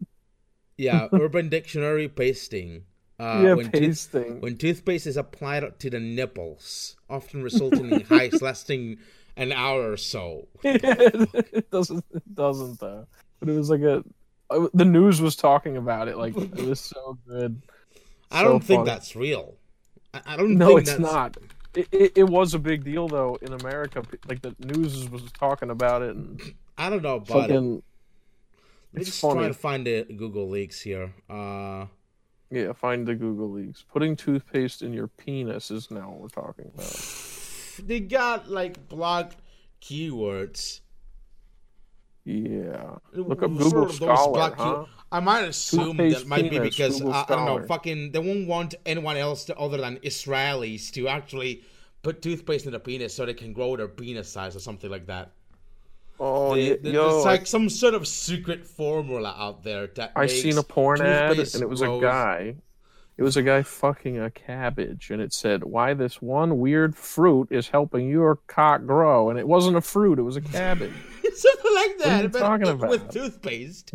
Yeah, 0.76 1.08
Urban 1.12 1.48
Dictionary 1.48 2.08
pasting. 2.08 2.84
Uh, 3.20 3.42
yeah, 3.44 3.54
when 3.54 3.70
tooth- 3.70 3.80
pasting. 3.80 4.40
when 4.40 4.56
toothpaste 4.56 5.06
is 5.06 5.16
applied 5.16 5.78
to 5.78 5.90
the 5.90 6.00
nipples, 6.00 6.96
often 7.08 7.42
resulting 7.42 7.92
in 7.92 8.00
highs 8.00 8.42
lasting 8.42 8.98
an 9.36 9.52
hour 9.52 9.90
or 9.92 9.96
so. 9.96 10.48
it 10.64 11.70
doesn't. 11.70 12.04
It 12.12 12.34
doesn't 12.34 12.80
though. 12.80 13.06
But 13.40 13.48
it 13.48 13.52
was 13.56 13.70
like 13.70 13.82
a. 13.82 14.04
The 14.74 14.84
news 14.84 15.20
was 15.20 15.36
talking 15.36 15.76
about 15.76 16.08
it. 16.08 16.16
Like 16.16 16.36
it 16.36 16.64
was 16.66 16.80
so 16.80 17.18
good. 17.26 17.62
I 18.30 18.42
So 18.42 18.44
don't 18.44 18.62
think 18.64 18.84
that's 18.84 19.16
real. 19.16 19.56
I, 20.12 20.22
I 20.26 20.36
don't 20.36 20.56
No, 20.58 20.76
think 20.76 20.80
it's 20.80 20.90
that's... 20.90 21.00
not. 21.00 21.36
It, 21.74 21.88
it, 21.92 22.12
it 22.16 22.24
was 22.24 22.54
a 22.54 22.58
big 22.58 22.84
deal 22.84 23.08
though 23.08 23.36
in 23.42 23.52
America. 23.52 24.04
Like 24.28 24.42
the 24.42 24.54
news 24.58 25.08
was 25.10 25.30
talking 25.32 25.70
about 25.70 26.02
it 26.02 26.14
and 26.16 26.40
I 26.78 26.90
don't 26.90 27.02
know 27.02 27.20
but 27.20 27.48
fucking. 27.48 27.82
Let 28.92 29.00
me 29.00 29.02
It's 29.02 29.06
just 29.06 29.28
try 29.28 29.28
funny. 29.34 29.48
to 29.48 29.54
find 29.54 29.86
the 29.86 30.04
Google 30.04 30.48
leaks 30.48 30.80
here. 30.80 31.12
Uh, 31.28 31.86
Yeah, 32.50 32.72
find 32.72 33.06
the 33.06 33.14
Google 33.14 33.50
leaks. 33.50 33.82
Putting 33.82 34.16
toothpaste 34.16 34.82
in 34.82 34.92
your 34.92 35.08
penis 35.08 35.70
is 35.70 35.90
now 35.90 36.10
what 36.10 36.20
we're 36.20 36.28
talking 36.28 36.70
about. 36.74 37.04
They 37.78 38.00
got 38.00 38.50
like 38.50 38.88
blog 38.88 39.32
keywords. 39.80 40.80
Yeah. 42.24 42.96
Look 43.12 43.42
up 43.42 43.50
Google 43.56 43.88
Scholar, 43.90 44.54
huh? 44.56 44.74
hu- 44.76 44.86
I 45.12 45.20
might 45.20 45.42
assume 45.44 45.96
that 45.98 46.26
might 46.26 46.50
be 46.50 46.58
because 46.58 47.02
uh, 47.02 47.08
I 47.10 47.24
don't 47.28 47.44
know. 47.46 47.66
Fucking, 47.66 48.12
they 48.12 48.18
won't 48.18 48.48
want 48.48 48.74
anyone 48.86 49.16
else 49.16 49.44
to, 49.46 49.56
other 49.58 49.76
than 49.76 49.98
Israelis 49.98 50.90
to 50.92 51.06
actually 51.08 51.62
put 52.02 52.22
toothpaste 52.22 52.64
in 52.64 52.72
their 52.72 52.80
penis 52.80 53.14
so 53.14 53.26
they 53.26 53.34
can 53.34 53.52
grow 53.52 53.76
their 53.76 53.88
penis 53.88 54.28
size 54.28 54.56
or 54.56 54.60
something 54.60 54.90
like 54.90 55.06
that. 55.06 55.32
Oh, 56.18 56.54
They- 56.54 56.76
they- 56.76 56.92
yo, 56.92 57.16
it's 57.16 57.24
like 57.26 57.46
some 57.46 57.68
sort 57.68 57.92
of 57.94 58.08
secret 58.08 58.66
formula 58.66 59.34
out 59.38 59.62
there 59.62 59.86
that 59.88 60.12
I 60.16 60.26
seen 60.26 60.56
a 60.58 60.62
porn 60.62 61.02
ad, 61.02 61.38
and 61.38 61.62
it 61.62 61.68
was 61.68 61.82
a 61.82 61.98
guy. 62.00 62.56
It 63.16 63.22
was 63.22 63.36
a 63.36 63.42
guy 63.42 63.62
fucking 63.62 64.18
a 64.18 64.30
cabbage, 64.30 65.10
and 65.10 65.22
it 65.22 65.32
said, 65.32 65.62
"Why 65.64 65.94
this 65.94 66.20
one 66.20 66.58
weird 66.58 66.96
fruit 66.96 67.48
is 67.50 67.68
helping 67.68 68.08
your 68.08 68.36
cock 68.48 68.84
grow?" 68.86 69.30
And 69.30 69.38
it 69.38 69.46
wasn't 69.46 69.76
a 69.76 69.80
fruit; 69.80 70.18
it 70.18 70.22
was 70.22 70.36
a 70.36 70.40
cabbage. 70.40 70.92
something 71.34 71.74
like 71.74 71.98
What 71.98 72.06
are 72.06 72.16
you 72.16 72.28
that, 72.28 72.32
but 72.32 72.38
talking 72.38 72.78
with 72.78 73.10
toothpaste. 73.10 73.94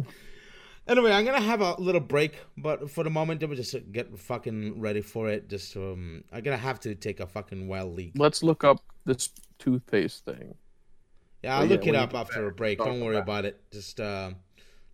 Anyway, 0.88 1.12
I'm 1.12 1.24
gonna 1.24 1.42
have 1.42 1.62
a 1.62 1.76
little 1.80 2.02
break, 2.02 2.34
but 2.58 2.90
for 2.90 3.04
the 3.04 3.10
moment, 3.10 3.42
let 3.42 3.50
me 3.50 3.56
just 3.56 3.76
get 3.92 4.18
fucking 4.18 4.80
ready 4.80 5.02
for 5.02 5.30
it. 5.30 5.48
Just 5.48 5.76
um, 5.76 6.24
I'm 6.32 6.42
gonna 6.42 6.58
have 6.58 6.80
to 6.82 6.96
take 6.96 7.20
a 7.20 7.28
fucking 7.28 7.68
wild 7.68 7.96
leak. 7.96 8.14
Let's 8.16 8.42
look 8.42 8.64
up 8.64 8.82
this 9.06 9.30
toothpaste 9.60 10.26
thing. 10.26 10.56
Yeah, 11.44 11.60
I'll 11.60 11.66
look 11.66 11.86
yeah, 11.86 11.92
it 11.92 11.96
up 11.96 12.16
after 12.16 12.48
a 12.48 12.52
break. 12.52 12.80
Don't 12.80 13.02
worry 13.02 13.18
about 13.18 13.40
about 13.40 13.46
it. 13.46 13.62
Just 13.72 14.00
uh, 14.00 14.32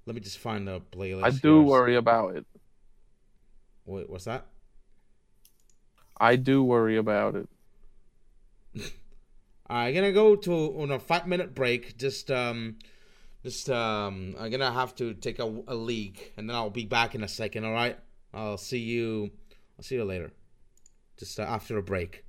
let 0.05 0.15
me 0.15 0.21
just 0.21 0.39
find 0.39 0.67
the 0.67 0.82
playlist. 0.82 1.23
I 1.23 1.30
do 1.30 1.61
worry 1.61 1.95
about 1.95 2.36
it. 2.36 2.45
Wait, 3.86 4.09
what's 4.09 4.25
that? 4.25 4.47
I 6.19 6.36
do 6.36 6.63
worry 6.63 6.97
about 6.97 7.36
it. 7.36 7.49
I'm 9.67 9.93
gonna 9.93 10.11
go 10.11 10.36
to 10.36 10.53
on 10.81 10.91
a 10.91 10.99
five 10.99 11.27
minute 11.27 11.53
break. 11.55 11.97
Just 11.97 12.31
um, 12.31 12.77
just 13.43 13.69
um, 13.69 14.36
I'm 14.39 14.49
gonna 14.51 14.71
have 14.71 14.95
to 14.95 15.13
take 15.13 15.39
a, 15.39 15.63
a 15.67 15.75
leak, 15.75 16.33
and 16.38 16.49
then 16.49 16.55
I'll 16.55 16.69
be 16.69 16.86
back 16.86 17.15
in 17.15 17.23
a 17.23 17.27
second. 17.27 17.65
All 17.65 17.73
right. 17.73 17.97
I'll 18.33 18.57
see 18.57 18.79
you. 18.79 19.31
I'll 19.77 19.83
see 19.83 19.95
you 19.95 20.03
later. 20.03 20.31
Just 21.17 21.39
uh, 21.39 21.43
after 21.43 21.77
a 21.77 21.83
break. 21.83 22.24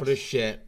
For, 0.00 0.04
this 0.06 0.18
shit. 0.18 0.66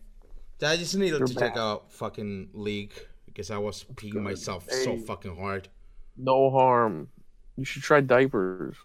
I 0.62 0.76
just 0.76 0.94
needed 0.96 1.18
You're 1.18 1.26
to 1.26 1.34
back. 1.34 1.54
take 1.54 1.60
a 1.60 1.80
fucking 1.88 2.50
leak 2.52 3.08
because 3.26 3.50
I 3.50 3.58
was 3.58 3.84
peeing 3.94 4.22
myself 4.22 4.70
so 4.70 4.96
fucking 4.96 5.36
hard. 5.36 5.68
No 6.16 6.50
harm. 6.50 7.08
You 7.56 7.64
should 7.64 7.82
try 7.82 8.00
diapers. 8.00 8.76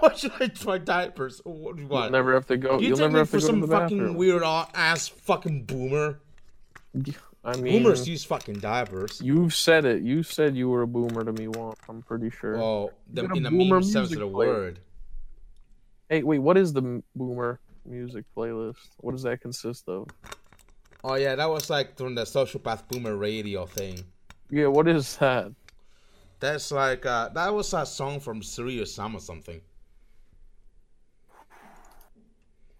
Why 0.00 0.14
should 0.14 0.32
I 0.40 0.48
try 0.48 0.78
diapers? 0.78 1.40
What? 1.44 1.76
You'll 1.78 2.10
never 2.10 2.34
have 2.34 2.46
to 2.46 2.56
go. 2.56 2.78
you 2.80 2.88
You'll 2.88 2.96
take 2.96 3.06
never 3.06 3.18
have 3.18 3.30
for 3.30 3.38
to 3.38 3.40
go 3.42 3.46
some 3.46 3.60
to 3.60 3.66
the 3.66 3.72
fucking 3.72 3.98
bathroom. 3.98 4.16
weird 4.16 4.42
ass 4.42 5.08
fucking 5.08 5.64
boomer. 5.64 6.20
I 7.44 7.56
mean, 7.58 7.82
Boomers 7.82 8.08
use 8.08 8.24
fucking 8.24 8.58
diapers. 8.58 9.20
you've 9.22 9.54
said 9.54 9.84
it. 9.84 10.02
You 10.02 10.24
said 10.24 10.56
you 10.56 10.68
were 10.68 10.82
a 10.82 10.86
boomer 10.86 11.22
to 11.22 11.32
me 11.32 11.46
once. 11.46 11.78
I'm 11.88 12.02
pretty 12.02 12.30
sure. 12.30 12.60
Oh, 12.60 12.92
the, 13.12 13.24
in 13.26 13.44
the 13.44 13.50
meme 13.52 13.82
sense 13.84 14.10
of 14.12 14.18
the 14.18 14.26
player. 14.28 14.48
word. 14.48 14.80
Hey, 16.08 16.24
wait. 16.24 16.40
What 16.40 16.56
is 16.56 16.72
the 16.72 17.02
boomer 17.14 17.60
music 17.88 18.24
playlist? 18.36 18.88
What 18.98 19.12
does 19.12 19.22
that 19.22 19.40
consist 19.40 19.88
of? 19.88 20.08
Oh 21.04 21.14
yeah, 21.14 21.34
that 21.34 21.48
was 21.48 21.70
like 21.70 21.96
from 21.96 22.14
the 22.14 22.24
Social 22.24 22.60
Path 22.60 22.88
boomer 22.88 23.16
radio 23.16 23.66
thing. 23.66 24.04
Yeah, 24.50 24.66
what 24.66 24.88
is 24.88 25.16
that? 25.18 25.52
That's 26.40 26.70
like 26.70 27.06
uh, 27.06 27.30
that 27.30 27.54
was 27.54 27.72
a 27.72 27.86
song 27.86 28.20
from 28.20 28.42
Serious 28.42 28.94
Sam 28.94 29.16
or 29.16 29.20
something. 29.20 29.60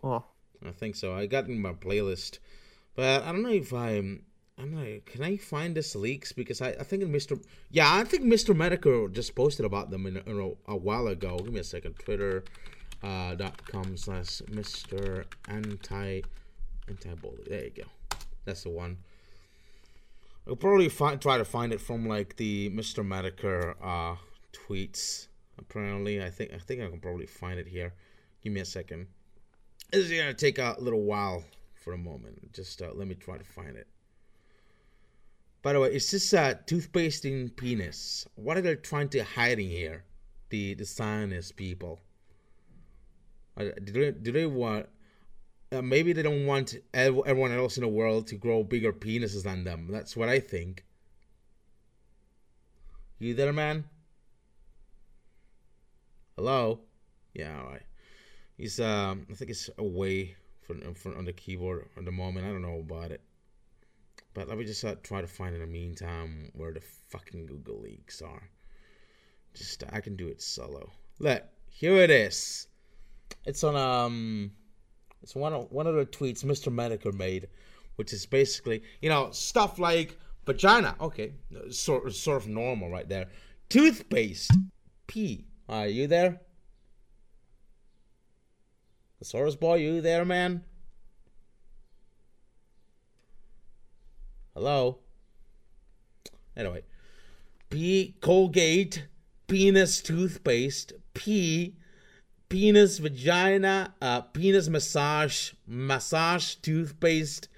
Oh, 0.02 0.24
I 0.64 0.70
think 0.72 0.96
so. 0.96 1.14
I 1.14 1.26
got 1.26 1.48
in 1.48 1.60
my 1.60 1.72
playlist, 1.72 2.38
but 2.94 3.22
I 3.22 3.32
don't 3.32 3.42
know 3.42 3.50
if 3.50 3.72
I'm. 3.72 4.24
I 4.58 4.62
don't 4.62 4.74
know. 4.74 5.00
Can 5.04 5.22
I 5.22 5.36
find 5.36 5.74
this 5.74 5.94
leaks? 5.94 6.32
Because 6.32 6.62
I, 6.62 6.70
I 6.70 6.82
think 6.82 7.02
Mr. 7.04 7.42
Yeah, 7.70 7.92
I 7.92 8.04
think 8.04 8.24
Mr. 8.24 8.56
Medical 8.56 9.08
just 9.08 9.34
posted 9.34 9.66
about 9.66 9.90
them 9.90 10.06
in, 10.06 10.16
in 10.16 10.40
a, 10.40 10.72
a 10.72 10.76
while 10.76 11.08
ago. 11.08 11.36
Give 11.38 11.52
me 11.52 11.60
a 11.60 11.64
second. 11.64 11.94
Twitter 11.98 12.44
uh, 13.02 13.34
dot 13.34 13.64
com 13.66 13.96
slash 13.96 14.42
Mr. 14.50 15.24
Anti 15.48 16.22
Anti 16.88 17.14
Bully. 17.14 17.44
There 17.48 17.64
you 17.64 17.70
go. 17.70 18.18
That's 18.44 18.62
the 18.62 18.70
one. 18.70 18.98
I'll 20.48 20.56
probably 20.56 20.88
try 20.88 21.38
to 21.38 21.44
find 21.44 21.72
it 21.72 21.80
from 21.80 22.06
like 22.06 22.36
the 22.36 22.70
Mr. 22.70 23.04
Medical 23.04 23.74
uh, 23.82 24.14
tweets. 24.52 25.26
Apparently, 25.58 26.22
I 26.22 26.30
think 26.30 26.52
I 26.52 26.58
think 26.58 26.82
I 26.82 26.88
can 26.88 27.00
probably 27.00 27.26
find 27.26 27.58
it 27.58 27.66
here. 27.66 27.94
Give 28.42 28.52
me 28.52 28.60
a 28.60 28.64
second. 28.64 29.08
This 29.90 30.10
is 30.10 30.18
gonna 30.18 30.34
take 30.34 30.58
a 30.58 30.76
little 30.78 31.02
while 31.02 31.44
for 31.74 31.92
a 31.92 31.98
moment. 31.98 32.52
Just 32.52 32.80
uh, 32.82 32.90
let 32.94 33.08
me 33.08 33.14
try 33.14 33.38
to 33.38 33.44
find 33.44 33.76
it. 33.76 33.88
By 35.62 35.72
the 35.72 35.80
way, 35.80 35.92
it's 35.92 36.10
just 36.10 36.32
uh, 36.32 36.54
toothpaste 36.66 37.24
in 37.24 37.50
penis. 37.50 38.26
What 38.36 38.56
are 38.56 38.60
they 38.60 38.76
trying 38.76 39.08
to 39.10 39.24
hide 39.24 39.58
in 39.58 39.68
here? 39.68 40.04
The 40.50 40.74
the 40.74 40.86
scientist 40.86 41.56
people. 41.56 41.98
Do 43.58 43.92
they 43.92 44.10
do 44.12 44.32
they 44.32 44.46
want? 44.46 44.86
Uh, 45.72 45.82
maybe 45.82 46.12
they 46.12 46.22
don't 46.22 46.46
want 46.46 46.76
ev- 46.94 47.22
everyone 47.26 47.52
else 47.52 47.76
in 47.76 47.82
the 47.82 47.88
world 47.88 48.28
to 48.28 48.36
grow 48.36 48.62
bigger 48.62 48.92
penises 48.92 49.42
than 49.42 49.64
them. 49.64 49.88
That's 49.90 50.16
what 50.16 50.28
I 50.28 50.38
think. 50.38 50.84
You 53.18 53.34
there, 53.34 53.52
man? 53.52 53.84
Hello? 56.36 56.80
Yeah, 57.34 57.58
all 57.58 57.70
right. 57.70 57.82
He's 58.58 58.78
um, 58.78 59.26
I 59.30 59.34
think 59.34 59.50
it's 59.50 59.70
away 59.78 60.36
from, 60.60 60.94
from 60.94 61.16
on 61.16 61.24
the 61.24 61.32
keyboard 61.32 61.88
at 61.96 62.04
the 62.04 62.12
moment. 62.12 62.46
I 62.46 62.50
don't 62.50 62.62
know 62.62 62.78
about 62.78 63.10
it. 63.10 63.22
But 64.34 64.48
let 64.48 64.58
me 64.58 64.66
just 64.66 64.84
uh, 64.84 64.96
try 65.02 65.22
to 65.22 65.26
find 65.26 65.54
in 65.54 65.62
the 65.62 65.66
meantime 65.66 66.50
where 66.54 66.72
the 66.72 66.82
fucking 67.08 67.46
Google 67.46 67.80
leaks 67.80 68.20
are. 68.20 68.50
Just 69.54 69.82
I 69.90 70.00
can 70.00 70.14
do 70.14 70.28
it 70.28 70.42
solo. 70.42 70.92
Look, 71.18 71.42
here 71.70 71.96
it 71.96 72.10
is. 72.10 72.68
It's 73.44 73.62
on 73.64 73.76
um, 73.76 74.52
it's 75.22 75.34
one 75.34 75.52
of 75.52 75.70
one 75.70 75.86
of 75.86 75.94
the 75.94 76.06
tweets 76.06 76.44
Mr. 76.44 76.72
Medical 76.72 77.12
made, 77.12 77.48
which 77.96 78.12
is 78.12 78.26
basically 78.26 78.82
you 79.00 79.08
know 79.08 79.30
stuff 79.30 79.78
like 79.78 80.18
Vagina. 80.44 80.96
Okay, 81.00 81.34
sort 81.70 82.12
sort 82.14 82.42
of 82.42 82.48
normal 82.48 82.90
right 82.90 83.08
there. 83.08 83.26
Toothpaste. 83.68 84.52
P. 85.06 85.46
Are 85.68 85.86
you 85.86 86.06
there? 86.06 86.40
Thesaurus 89.18 89.56
boy, 89.56 89.76
you 89.76 90.00
there, 90.00 90.24
man? 90.24 90.64
Hello. 94.54 94.98
Anyway, 96.56 96.82
P. 97.70 98.16
Colgate. 98.20 99.06
Penis 99.46 100.02
toothpaste. 100.02 100.92
P. 101.14 101.76
Penis 102.48 102.98
vagina. 102.98 103.94
Uh, 104.00 104.20
penis 104.20 104.68
massage. 104.68 105.52
Massage 105.66 106.54
toothpaste 106.56 107.48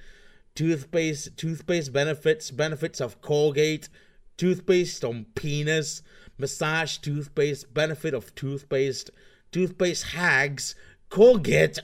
toothpaste 0.58 1.36
toothpaste 1.36 1.92
benefits 1.92 2.50
benefits 2.50 3.00
of 3.00 3.22
colgate 3.22 3.88
toothpaste 4.36 5.04
on 5.04 5.24
penis 5.36 6.02
massage 6.36 6.98
toothpaste 6.98 7.72
benefit 7.72 8.12
of 8.12 8.34
toothpaste 8.34 9.08
toothpaste 9.52 10.02
hags 10.14 10.74
colgate 11.10 11.78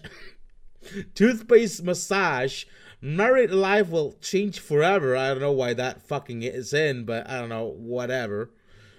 toothpaste 1.15 1.85
massage 1.85 2.65
married 3.01 3.53
life 3.53 3.91
will 3.91 4.15
change 4.21 4.59
forever 4.59 5.17
i 5.17 5.29
don't 5.29 5.39
know 5.39 5.53
why 5.53 5.73
that 5.73 6.03
fucking 6.03 6.43
is 6.43 6.75
in 6.75 7.05
but 7.05 7.25
i 7.31 7.39
don't 7.39 7.49
know 7.49 7.67
whatever 7.77 8.51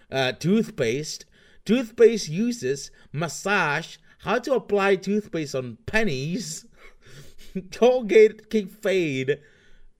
uh, 0.09 0.31
toothpaste 0.31 1.25
toothpaste 1.65 2.29
uses 2.29 2.91
massage 3.11 3.97
how 4.19 4.39
to 4.39 4.53
apply 4.53 4.95
toothpaste 4.95 5.55
on 5.55 5.77
pennies 5.85 6.65
colgate 7.71 8.49
kick 8.49 8.69
fade 8.69 9.39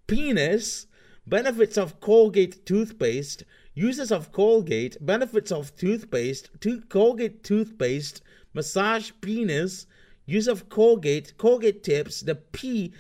penis, 0.08 0.88
benefits 1.26 1.78
of 1.78 2.00
Colgate 2.00 2.66
toothpaste, 2.66 3.44
uses 3.74 4.12
of 4.12 4.32
Colgate, 4.32 4.98
benefits 5.02 5.52
of 5.52 5.76
toothpaste, 5.76 6.50
to- 6.62 6.82
Colgate 6.82 7.44
toothpaste, 7.44 8.22
massage 8.54 9.12
penis, 9.22 9.88
use 10.26 10.48
of 10.48 10.70
Colgate, 10.70 11.38
Colgate 11.38 11.84
tips, 11.84 12.22
the 12.22 12.36
P, 12.36 12.94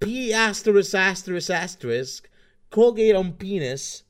P 0.00 0.32
asterisk 0.32 0.94
asterisk 0.94 1.50
asterisk, 1.50 2.28
Colgate 2.70 3.14
on 3.14 3.32
penis. 3.32 4.02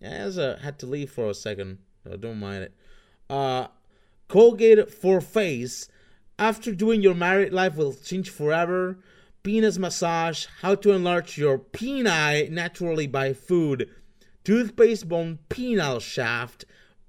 As 0.00 0.36
a 0.36 0.58
had 0.58 0.80
to 0.80 0.86
leave 0.86 1.10
for 1.10 1.30
a 1.30 1.34
second. 1.34 1.78
I 2.10 2.16
don't 2.16 2.40
mind 2.40 2.64
it. 2.64 2.74
Uh, 3.32 3.68
Colgate 4.28 4.90
for 4.90 5.22
face. 5.22 5.88
After 6.38 6.74
doing 6.74 7.00
your 7.00 7.14
married 7.14 7.52
life 7.52 7.76
will 7.76 7.94
change 7.94 8.28
forever 8.28 8.98
penis 9.42 9.78
massage, 9.78 10.46
how 10.60 10.74
to 10.74 10.92
enlarge 10.92 11.38
your 11.38 11.58
peni 11.58 12.50
naturally 12.50 13.06
by 13.06 13.32
food, 13.32 13.88
toothpaste 14.44 15.08
bone 15.08 15.38
penile 15.48 16.00
shaft, 16.00 16.66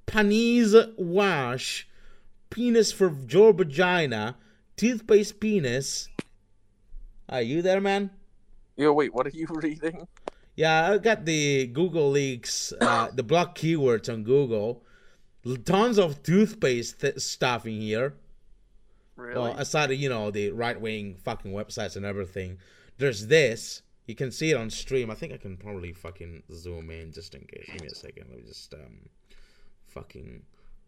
panese 0.07 0.97
wash, 0.97 1.88
penis 2.49 2.93
for 2.93 3.13
your 3.28 3.51
vagina, 3.51 4.38
toothpaste 4.78 5.41
penis. 5.41 6.07
Are 7.28 7.41
you 7.41 7.61
there, 7.61 7.82
man? 7.82 8.11
Yo, 8.78 8.93
wait, 8.93 9.13
what 9.13 9.28
are 9.28 9.32
you 9.32 9.47
reading? 9.49 10.07
Yeah, 10.55 10.91
I 10.91 10.97
got 10.99 11.26
the 11.26 11.67
Google 11.67 12.11
leaks, 12.11 12.71
uh, 12.80 13.09
the 13.13 13.24
block 13.24 13.57
keywords 13.57 14.11
on 14.11 14.24
Google. 14.24 14.84
Tons 15.66 16.00
of 16.00 16.24
toothpaste 16.24 17.02
th- 17.02 17.20
stuff 17.20 17.66
in 17.66 17.82
here. 17.82 18.14
Really? 19.16 19.39
Well, 19.39 19.56
aside 19.58 19.91
of 19.91 20.00
you 20.00 20.10
know 20.10 20.32
the 20.32 20.52
right 20.52 20.80
wing 20.80 21.16
fucking 21.16 21.52
websites 21.52 21.96
and 21.96 22.06
everything, 22.06 22.58
there's 22.98 23.28
this. 23.28 23.82
You 24.06 24.16
can 24.16 24.32
see 24.32 24.52
it 24.52 24.58
on 24.58 24.70
stream. 24.70 25.10
I 25.10 25.16
think 25.16 25.34
I 25.34 25.38
can 25.38 25.56
probably 25.58 25.94
fucking 25.94 26.44
zoom 26.52 26.89
in 26.89 27.12
just 27.12 27.36
in 27.36 27.41
case. 27.41 27.66
Give 27.72 27.82
me 27.82 27.88
a 27.88 27.96
second. 27.96 28.28
Let 28.30 28.39
me 28.39 28.44
just 28.48 28.74
um, 28.74 29.10
fucking. 29.88 30.44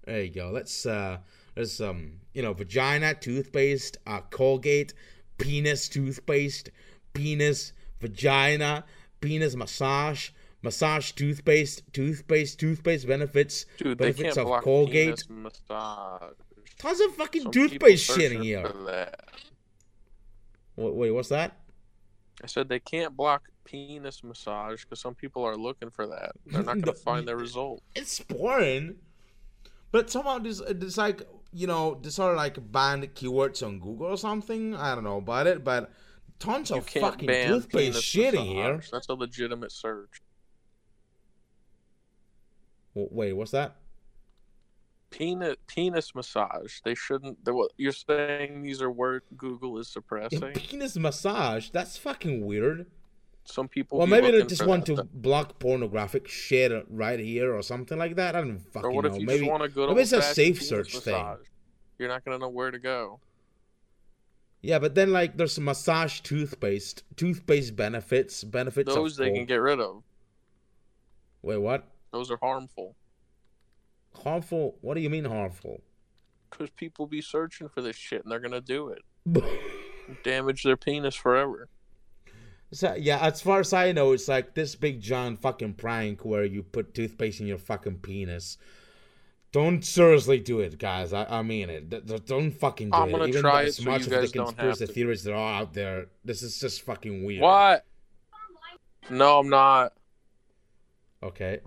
There 0.06 0.22
you 0.22 0.30
go. 0.30 0.51
Let's 0.51 0.86
uh, 0.86 1.18
there's 1.56 1.82
um, 1.82 2.20
you 2.34 2.41
know, 2.41 2.53
vagina 2.53 3.14
toothpaste, 3.14 3.97
uh, 4.08 4.22
Colgate, 4.30 4.93
penis 5.38 5.89
toothpaste, 5.89 6.70
penis, 7.14 7.74
vagina, 7.99 8.86
penis 9.22 9.56
massage. 9.56 10.30
Massage 10.66 11.11
toothpaste, 11.11 11.84
toothpaste, 11.93 12.59
toothpaste 12.59 13.07
benefits, 13.07 13.68
Dude, 13.78 13.99
benefits 13.99 14.36
of 14.36 14.47
Colgate. 14.63 15.24
Tons 16.80 16.99
of 17.01 17.16
fucking 17.16 17.43
Some 17.43 17.51
toothpaste 17.51 18.03
shit 18.03 18.32
in 18.32 18.41
here. 18.41 18.72
Wait, 20.76 20.95
wait, 20.95 21.11
what's 21.11 21.30
that? 21.30 21.59
I 22.43 22.47
said 22.47 22.68
they 22.68 22.80
can't 22.80 23.16
block 23.16 23.43
penis 23.63 24.24
massage 24.24 24.84
because 24.84 24.99
some 24.99 25.13
people 25.13 25.43
are 25.43 25.55
looking 25.55 25.91
for 25.91 26.07
that. 26.07 26.32
They're 26.47 26.63
not 26.63 26.82
going 26.82 26.95
to 26.95 26.99
find 26.99 27.28
their 27.28 27.38
result. 27.38 27.84
It's 27.95 28.20
boring. 28.22 28.95
But 29.91 30.09
somehow 30.09 30.39
this 30.39 30.61
it's 30.61 30.97
like 30.97 31.22
you 31.53 31.68
know, 31.68 31.99
this 32.01 32.18
are 32.18 32.34
like 32.34 32.57
banned 32.72 33.03
keywords 33.13 33.63
on 33.63 33.80
Google 33.80 34.07
or 34.07 34.18
something. 34.18 34.76
I 34.76 34.95
don't 34.95 35.03
know 35.03 35.18
about 35.18 35.45
it, 35.45 35.63
but 35.63 35.91
tons 36.39 36.72
You 36.72 36.78
of 36.78 36.89
fucking 36.89 37.30
toothpaste 37.30 38.01
shit 38.01 38.34
in 38.34 38.45
here. 38.45 38.82
That's 38.91 39.09
a 39.09 39.13
legitimate 39.13 39.72
search. 39.72 40.22
Wait, 42.95 43.33
what's 43.33 43.51
that? 43.51 43.75
Penis 45.11 45.55
penis 45.67 46.15
massage. 46.15 46.79
They 46.83 46.95
shouldn't. 46.95 47.43
they- 47.45 47.51
what- 47.51 47.71
You're 47.77 47.91
saying 47.91 48.63
these 48.63 48.81
are 48.81 48.91
words 48.91 49.25
Google 49.37 49.77
is 49.77 49.87
suppressing. 49.87 50.53
Penis 50.53 50.97
massage. 50.97 51.69
That's 51.69 51.97
fucking 51.97 52.45
weird. 52.45 52.87
Some 53.43 53.67
people. 53.67 53.99
Well, 53.99 54.07
maybe 54.07 54.31
they 54.31 54.43
just 54.43 54.65
want 54.65 54.87
that 54.87 54.95
to 54.95 55.03
block 55.03 55.59
pornographic 55.59 56.27
shit 56.27 56.85
right 56.89 57.19
here 57.19 57.53
or 57.53 57.61
something 57.61 57.97
like 57.97 58.15
that. 58.15 58.35
I 58.35 58.41
don't 58.41 58.59
fucking 58.59 58.89
Or 58.89 58.91
what 58.93 59.05
if 59.05 59.11
know. 59.13 59.19
you 59.19 59.25
maybe 59.27 59.39
just 59.41 59.51
want 59.51 59.63
a 59.63 59.69
good 59.69 59.89
maybe 59.89 60.01
it's 60.01 60.11
a 60.13 60.21
safe 60.21 60.61
search 60.63 60.97
thing. 60.97 61.37
You're 61.99 62.09
not 62.09 62.25
gonna 62.25 62.39
know 62.39 62.49
where 62.49 62.71
to 62.71 62.79
go. 62.79 63.19
Yeah, 64.61 64.79
but 64.79 64.95
then 64.95 65.13
like 65.13 65.37
there's 65.37 65.59
massage 65.59 66.21
toothpaste, 66.21 67.03
toothpaste 67.15 67.75
benefits, 67.75 68.43
benefits 68.43 68.93
Those 68.93 69.15
they 69.15 69.31
can 69.31 69.45
get 69.45 69.57
rid 69.57 69.79
of. 69.79 70.01
Wait, 71.43 71.57
what? 71.57 71.87
Those 72.16 72.32
are 72.32 72.38
harmful 72.41 72.95
Harmful? 74.24 74.78
What 74.82 74.93
do 74.95 75.01
you 75.01 75.09
mean 75.09 75.26
harmful? 75.26 75.82
because 76.49 76.70
people 76.70 77.05
be 77.05 77.22
searching 77.22 77.68
for 77.68 77.82
this 77.82 77.97
shit 77.97 78.24
and 78.24 78.32
they're 78.32 78.39
gonna 78.39 78.61
do 78.61 78.88
it. 78.89 79.01
Damage 80.24 80.63
their 80.63 80.78
penis 80.78 81.13
forever. 81.16 81.68
So, 82.72 82.95
yeah, 82.97 83.20
as 83.20 83.41
far 83.41 83.59
as 83.59 83.74
I 83.74 83.91
know, 83.91 84.13
it's 84.13 84.30
like 84.30 84.53
this 84.53 84.74
big 84.76 85.01
John 85.01 85.36
fucking 85.36 85.74
prank 85.74 86.24
where 86.24 86.45
you 86.45 86.63
put 86.63 86.93
toothpaste 86.93 87.41
in 87.41 87.47
your 87.47 87.57
fucking 87.57 87.97
penis. 87.97 88.57
Don't 89.51 89.84
seriously 89.84 90.39
do 90.39 90.61
it, 90.61 90.78
guys. 90.78 91.11
I, 91.11 91.26
I 91.26 91.41
mean 91.41 91.70
it. 91.70 91.89
D- 91.89 92.20
Don't 92.26 92.51
fucking 92.51 92.91
do 92.91 92.97
I'm 92.97 93.09
it. 93.09 93.11
gonna 93.11 93.26
Even 93.28 93.41
try 93.41 93.63
as 93.63 93.78
it 93.80 93.84
so 93.84 93.89
much 93.91 94.01
of 94.03 94.09
the 94.09 94.16
guys 94.16 94.32
don't 94.32 94.47
have 94.47 94.55
conspiracy 94.57 94.93
theories 94.93 95.24
that 95.26 95.34
are 95.34 95.53
out 95.61 95.74
there, 95.74 96.05
this 96.24 96.41
is 96.41 96.57
just 96.59 96.84
fucking 96.84 97.26
weird. 97.26 97.41
What? 97.41 97.86
No, 99.09 99.39
I'm 99.39 99.49
not. 99.49 99.93
Okay. 101.22 101.59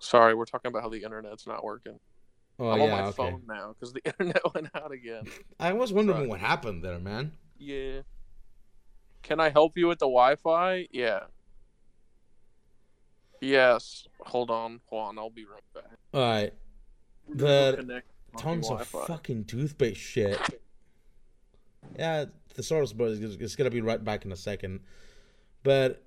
Sorry, 0.00 0.34
we're 0.34 0.46
talking 0.46 0.70
about 0.70 0.82
how 0.82 0.88
the 0.88 1.02
internet's 1.02 1.46
not 1.46 1.62
working. 1.62 1.98
Oh 2.58 2.70
I'm 2.70 2.82
on 2.82 2.90
my 2.90 3.02
okay. 3.04 3.16
phone 3.16 3.42
now 3.46 3.74
because 3.78 3.92
the 3.92 4.04
internet 4.04 4.42
went 4.54 4.68
out 4.74 4.92
again. 4.92 5.24
I 5.58 5.72
was 5.72 5.92
wondering 5.92 6.18
Sorry. 6.18 6.28
what 6.28 6.40
happened 6.40 6.82
there, 6.82 6.98
man. 6.98 7.32
Yeah. 7.58 8.00
Can 9.22 9.40
I 9.40 9.50
help 9.50 9.76
you 9.76 9.86
with 9.86 9.98
the 9.98 10.06
Wi-Fi? 10.06 10.88
Yeah. 10.90 11.20
Yes. 13.40 14.06
Hold 14.20 14.50
on, 14.50 14.80
Juan. 14.90 15.18
I'll 15.18 15.30
be 15.30 15.44
right 15.44 15.62
back. 15.74 15.98
All 16.12 16.20
right. 16.20 16.52
We're 17.26 17.34
gonna 17.34 17.50
go 17.50 17.70
But 17.70 17.78
connect 17.78 18.08
my 18.34 18.40
tons 18.40 18.70
of 18.70 18.86
fucking 18.86 19.44
toothpaste 19.44 20.00
shit. 20.00 20.38
Yeah, 21.98 22.26
the 22.54 22.62
source 22.62 22.92
but 22.92 23.10
is 23.10 23.20
is 23.20 23.56
gonna 23.56 23.70
be 23.70 23.80
right 23.80 24.02
back 24.02 24.24
in 24.24 24.32
a 24.32 24.36
second. 24.36 24.80
But 25.62 26.02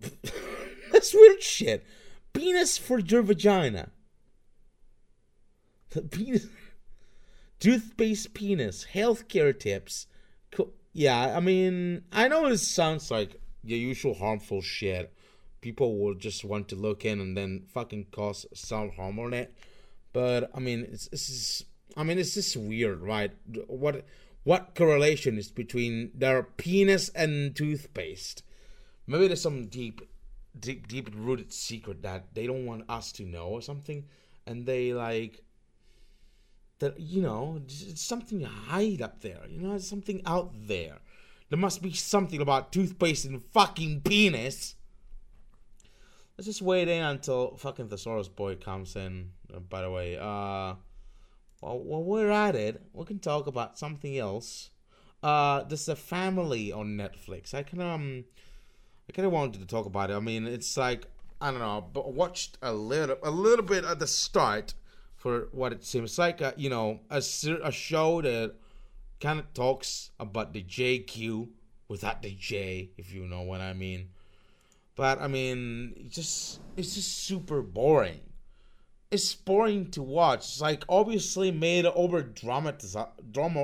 that's 0.92 1.14
weird 1.14 1.42
shit. 1.42 1.86
Penis 2.32 2.78
for 2.78 2.98
your 2.98 3.22
vagina. 3.22 3.90
The 5.90 6.02
penis. 6.02 6.46
Toothpaste 7.60 8.34
penis. 8.34 8.86
Healthcare 8.94 9.58
tips. 9.58 10.06
Co- 10.50 10.72
Yeah, 10.92 11.36
I 11.36 11.40
mean, 11.40 12.02
I 12.12 12.28
know 12.28 12.46
it 12.46 12.58
sounds 12.58 13.10
like 13.10 13.40
your 13.62 13.78
usual 13.78 14.14
harmful 14.14 14.62
shit. 14.62 15.12
People 15.60 15.98
will 15.98 16.14
just 16.14 16.44
want 16.44 16.68
to 16.68 16.76
look 16.76 17.04
in 17.04 17.20
and 17.20 17.36
then 17.36 17.64
fucking 17.72 18.06
cause 18.10 18.46
some 18.52 18.90
harm 18.92 19.18
on 19.18 19.32
it. 19.32 19.54
But 20.12 20.50
I 20.54 20.58
mean, 20.60 20.86
it's, 20.90 21.08
it's 21.12 21.26
just, 21.28 21.64
I 21.96 22.02
mean, 22.02 22.18
it's 22.18 22.34
just 22.34 22.56
weird, 22.56 23.00
right? 23.00 23.30
What 23.68 24.04
what 24.44 24.74
correlation 24.74 25.38
is 25.38 25.50
between 25.52 26.10
their 26.14 26.42
penis 26.42 27.10
and 27.10 27.54
toothpaste? 27.54 28.42
Maybe 29.06 29.28
there's 29.28 29.40
some 29.40 29.66
deep, 29.66 30.00
deep, 30.58 30.88
deep 30.88 31.10
rooted 31.14 31.52
secret 31.52 32.02
that 32.02 32.34
they 32.34 32.46
don't 32.46 32.66
want 32.66 32.84
us 32.88 33.12
to 33.12 33.24
know 33.24 33.48
or 33.48 33.62
something, 33.62 34.04
and 34.46 34.66
they 34.66 34.92
like 34.92 35.42
that. 36.78 36.98
You 36.98 37.22
know, 37.22 37.60
it's 37.64 38.02
something 38.02 38.40
to 38.40 38.46
hide 38.46 39.02
up 39.02 39.20
there. 39.20 39.40
You 39.48 39.60
know, 39.60 39.74
it's 39.74 39.88
something 39.88 40.22
out 40.26 40.52
there. 40.66 40.98
There 41.50 41.58
must 41.58 41.82
be 41.82 41.92
something 41.92 42.40
about 42.40 42.72
toothpaste 42.72 43.26
and 43.26 43.42
fucking 43.42 44.02
penis. 44.02 44.74
let's 46.36 46.46
just 46.46 46.62
wait 46.62 46.88
in 46.88 47.02
until 47.02 47.56
fucking 47.56 47.88
Thesaurus 47.88 48.28
boy 48.28 48.56
comes 48.56 48.96
in. 48.96 49.32
Uh, 49.54 49.60
by 49.60 49.82
the 49.82 49.90
way, 49.90 50.16
uh, 50.16 50.74
well, 51.60 51.78
while 51.78 52.02
we're 52.02 52.30
at 52.30 52.56
it, 52.56 52.82
we 52.92 53.04
can 53.04 53.18
talk 53.18 53.46
about 53.46 53.78
something 53.78 54.16
else. 54.16 54.70
Uh, 55.22 55.62
there's 55.64 55.88
a 55.88 55.94
family 55.94 56.72
on 56.72 56.96
Netflix. 56.96 57.54
I 57.54 57.62
can 57.62 57.80
um, 57.80 58.24
I 59.08 59.12
kind 59.12 59.26
of 59.26 59.32
wanted 59.32 59.60
to 59.60 59.66
talk 59.66 59.86
about 59.86 60.10
it. 60.10 60.14
I 60.14 60.20
mean, 60.20 60.46
it's 60.46 60.76
like 60.76 61.06
I 61.40 61.50
don't 61.50 61.60
know, 61.60 61.84
but 61.92 62.12
watched 62.12 62.56
a 62.62 62.72
little, 62.72 63.18
a 63.22 63.30
little 63.30 63.64
bit 63.64 63.84
at 63.84 63.98
the 63.98 64.06
start 64.06 64.74
for 65.16 65.48
what 65.50 65.72
it 65.72 65.84
seems 65.84 66.18
like. 66.18 66.40
A, 66.40 66.54
you 66.56 66.70
know, 66.70 67.00
a 67.10 67.22
a 67.62 67.72
show 67.72 68.22
that 68.22 68.54
kind 69.20 69.38
of 69.38 69.52
talks 69.54 70.10
about 70.20 70.52
the 70.52 70.62
JQ 70.62 71.48
without 71.88 72.22
the 72.22 72.30
J, 72.30 72.90
if 72.96 73.12
you 73.12 73.26
know 73.26 73.42
what 73.42 73.60
I 73.60 73.72
mean. 73.72 74.08
But 74.94 75.20
I 75.20 75.28
mean, 75.28 75.94
it's 75.96 76.14
just 76.14 76.60
it's 76.76 76.94
just 76.94 77.24
super 77.24 77.62
boring. 77.62 78.20
It's 79.10 79.34
boring 79.34 79.90
to 79.90 80.02
watch. 80.02 80.40
It's 80.40 80.60
like 80.60 80.84
obviously 80.88 81.50
made 81.50 81.86
over 81.86 82.22
drama 82.22 82.74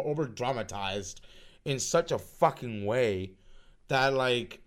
over 0.05 0.26
dramatized 0.26 1.20
in 1.64 1.78
such 1.78 2.12
a 2.12 2.18
fucking 2.18 2.84
way 2.84 3.32
that 3.89 4.14
like, 4.14 4.61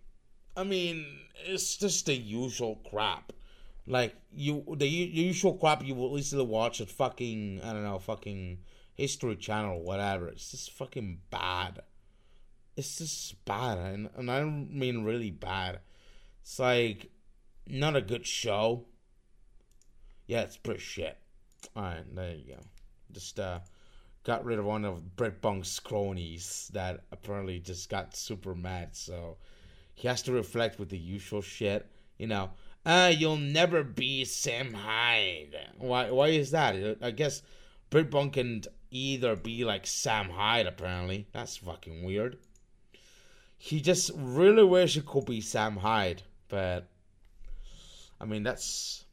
I 0.55 0.63
mean, 0.63 1.05
it's 1.45 1.77
just 1.77 2.05
the 2.05 2.13
usual 2.15 2.79
crap. 2.89 3.31
Like 3.87 4.15
you, 4.33 4.63
the 4.77 4.87
u- 4.87 5.25
usual 5.25 5.55
crap 5.55 5.83
you 5.83 5.95
will 5.95 6.17
easily 6.17 6.45
watch 6.45 6.81
at 6.81 6.89
fucking 6.89 7.61
I 7.63 7.73
don't 7.73 7.83
know, 7.83 7.99
fucking 7.99 8.59
History 8.93 9.35
Channel 9.35 9.77
or 9.77 9.83
whatever. 9.83 10.27
It's 10.27 10.51
just 10.51 10.71
fucking 10.71 11.19
bad. 11.29 11.81
It's 12.77 12.97
just 12.97 13.43
bad, 13.45 13.77
and, 13.77 14.09
and 14.15 14.31
I 14.31 14.39
don't 14.39 14.73
mean 14.73 15.03
really 15.03 15.31
bad. 15.31 15.79
It's 16.41 16.59
like 16.59 17.09
not 17.67 17.95
a 17.95 18.01
good 18.01 18.25
show. 18.25 18.85
Yeah, 20.27 20.41
it's 20.41 20.57
pretty 20.57 20.79
shit. 20.79 21.17
Alright, 21.75 22.15
there 22.15 22.35
you 22.35 22.55
go. 22.55 22.61
Just 23.11 23.39
uh 23.39 23.59
got 24.23 24.45
rid 24.45 24.59
of 24.59 24.65
one 24.65 24.85
of 24.85 25.15
Britbong's 25.15 25.79
cronies 25.79 26.69
that 26.73 27.01
apparently 27.11 27.59
just 27.59 27.89
got 27.89 28.15
super 28.15 28.53
mad, 28.53 28.95
so 28.95 29.37
he 29.93 30.07
has 30.07 30.21
to 30.23 30.31
reflect 30.31 30.79
with 30.79 30.89
the 30.89 30.97
usual 30.97 31.41
shit. 31.41 31.87
You 32.17 32.27
know, 32.27 32.51
uh, 32.85 33.11
you'll 33.15 33.37
never 33.37 33.83
be 33.83 34.25
Sam 34.25 34.73
Hyde. 34.73 35.55
Why 35.77 36.11
why 36.11 36.27
is 36.27 36.51
that? 36.51 36.97
I 37.01 37.11
guess 37.11 37.41
Britbong 37.89 38.33
can 38.33 38.63
either 38.89 39.35
be 39.35 39.63
like 39.63 39.85
Sam 39.87 40.29
Hyde 40.29 40.67
apparently. 40.67 41.27
That's 41.31 41.57
fucking 41.57 42.03
weird. 42.03 42.37
He 43.57 43.79
just 43.79 44.11
really 44.15 44.63
wish 44.63 44.97
it 44.97 45.05
could 45.05 45.25
be 45.25 45.41
Sam 45.41 45.77
Hyde, 45.77 46.23
but 46.47 46.87
I 48.19 48.25
mean 48.25 48.43
that's 48.43 49.05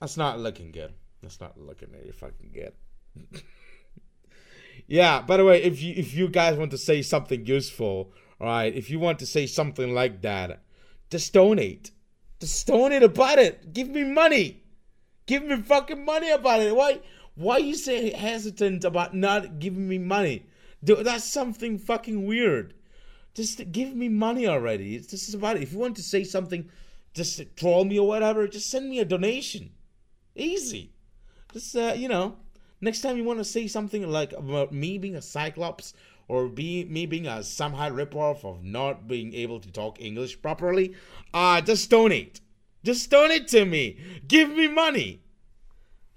that's 0.00 0.16
not 0.16 0.40
looking 0.40 0.70
good. 0.70 0.92
That's 1.22 1.40
not 1.40 1.58
looking 1.58 1.88
very 1.88 2.12
fucking 2.12 2.50
good. 2.52 2.72
yeah. 4.86 5.22
By 5.22 5.36
the 5.36 5.44
way, 5.44 5.62
if 5.62 5.82
you 5.82 5.94
if 5.96 6.14
you 6.14 6.28
guys 6.28 6.56
want 6.56 6.70
to 6.70 6.78
say 6.78 7.02
something 7.02 7.46
useful, 7.46 8.12
all 8.40 8.48
right, 8.48 8.74
if 8.74 8.90
you 8.90 8.98
want 8.98 9.18
to 9.20 9.26
say 9.26 9.46
something 9.46 9.94
like 9.94 10.22
that, 10.22 10.62
just 11.10 11.32
donate. 11.32 11.92
Just 12.40 12.66
donate 12.66 13.02
about 13.02 13.38
it. 13.38 13.72
Give 13.72 13.88
me 13.88 14.04
money. 14.04 14.62
Give 15.26 15.44
me 15.44 15.56
fucking 15.56 16.04
money 16.04 16.30
about 16.30 16.60
it. 16.60 16.74
Why? 16.74 17.00
Why 17.36 17.58
you 17.58 17.74
say 17.74 18.12
hesitant 18.12 18.84
about 18.84 19.14
not 19.14 19.58
giving 19.58 19.88
me 19.88 19.98
money? 19.98 20.46
That's 20.82 21.24
something 21.24 21.78
fucking 21.78 22.26
weird. 22.26 22.74
Just 23.34 23.72
give 23.72 23.94
me 23.94 24.08
money 24.08 24.46
already. 24.46 24.94
It's 24.94 25.08
just 25.08 25.34
about 25.34 25.56
it. 25.56 25.62
If 25.62 25.72
you 25.72 25.78
want 25.78 25.96
to 25.96 26.02
say 26.02 26.22
something, 26.22 26.68
just 27.14 27.42
troll 27.56 27.84
me 27.84 27.98
or 27.98 28.06
whatever, 28.06 28.46
just 28.46 28.70
send 28.70 28.88
me 28.88 29.00
a 29.00 29.04
donation. 29.04 29.70
Easy. 30.36 30.92
Just 31.52 31.74
uh, 31.76 31.94
you 31.96 32.08
know, 32.08 32.36
next 32.80 33.00
time 33.00 33.16
you 33.16 33.24
want 33.24 33.38
to 33.38 33.44
say 33.44 33.66
something 33.66 34.06
like 34.08 34.32
about 34.32 34.72
me 34.72 34.98
being 34.98 35.16
a 35.16 35.22
cyclops 35.22 35.94
or 36.28 36.48
be 36.48 36.84
me 36.84 37.06
being 37.06 37.26
a 37.26 37.42
somehow 37.42 37.90
ripoff 37.90 38.44
of 38.44 38.64
not 38.64 39.06
being 39.06 39.34
able 39.34 39.60
to 39.60 39.70
talk 39.70 40.00
English 40.00 40.40
properly, 40.40 40.94
uh 41.32 41.60
just 41.60 41.90
donate. 41.90 42.40
Just 42.82 43.10
donate 43.10 43.48
to 43.48 43.64
me. 43.64 43.98
Give 44.28 44.50
me 44.50 44.68
money. 44.68 45.22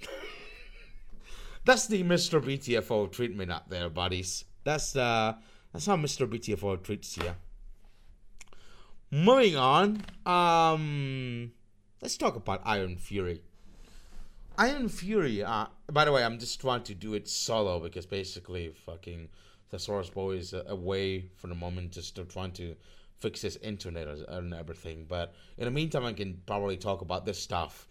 That's 1.65 1.87
the 1.87 2.03
Mr. 2.03 2.41
BTFO 2.41 3.11
treatment 3.11 3.51
up 3.51 3.69
there, 3.69 3.89
buddies. 3.89 4.45
That's 4.63 4.95
uh 4.95 5.35
that's 5.73 5.85
how 5.85 5.95
Mr. 5.95 6.27
BTFO 6.27 6.81
treats 6.81 7.17
you. 7.17 7.33
Moving 9.11 9.55
on, 9.55 10.03
um, 10.25 11.51
let's 12.01 12.17
talk 12.17 12.35
about 12.35 12.61
Ion 12.65 12.97
Fury. 12.97 13.41
Ion 14.57 14.89
Fury. 14.89 15.43
Uh, 15.43 15.67
by 15.91 16.03
the 16.03 16.11
way, 16.11 16.23
I'm 16.23 16.39
just 16.39 16.59
trying 16.59 16.83
to 16.83 16.93
do 16.93 17.13
it 17.13 17.29
solo 17.29 17.79
because 17.79 18.05
basically, 18.05 18.73
fucking 18.85 19.29
Thesaurus 19.69 20.09
Boy 20.09 20.37
is 20.37 20.53
away 20.53 21.29
for 21.35 21.47
the 21.47 21.55
moment, 21.55 21.91
just 21.91 22.19
trying 22.29 22.51
to 22.53 22.75
fix 23.19 23.41
his 23.41 23.57
internet 23.57 24.07
and 24.07 24.53
everything. 24.53 25.05
But 25.07 25.33
in 25.57 25.65
the 25.65 25.71
meantime, 25.71 26.05
I 26.05 26.13
can 26.13 26.41
probably 26.45 26.77
talk 26.77 27.01
about 27.01 27.25
this 27.25 27.39
stuff 27.39 27.87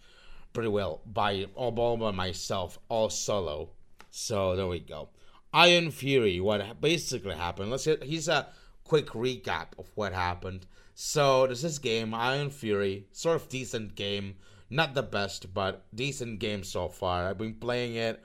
pretty 0.53 0.69
well 0.69 1.01
by 1.05 1.45
all 1.55 1.71
by 1.71 2.11
myself, 2.11 2.79
all 2.89 3.09
solo. 3.09 3.69
So 4.09 4.55
there 4.55 4.67
we 4.67 4.79
go. 4.79 5.09
Ion 5.53 5.91
Fury. 5.91 6.39
What 6.39 6.81
basically 6.81 7.35
happened? 7.35 7.71
Let's 7.71 7.85
get. 7.85 8.03
Here's 8.03 8.27
a 8.27 8.47
quick 8.83 9.07
recap 9.07 9.67
of 9.77 9.91
what 9.95 10.13
happened. 10.13 10.65
So 10.95 11.45
there's 11.45 11.61
this 11.61 11.77
game, 11.77 12.13
Ion 12.13 12.49
Fury, 12.49 13.05
sort 13.11 13.35
of 13.35 13.49
decent 13.49 13.93
game, 13.93 14.35
not 14.69 14.95
the 14.95 15.03
best, 15.03 15.53
but 15.53 15.85
decent 15.93 16.39
game 16.39 16.63
so 16.63 16.89
far. 16.89 17.27
I've 17.27 17.37
been 17.37 17.53
playing 17.53 17.95
it 17.95 18.23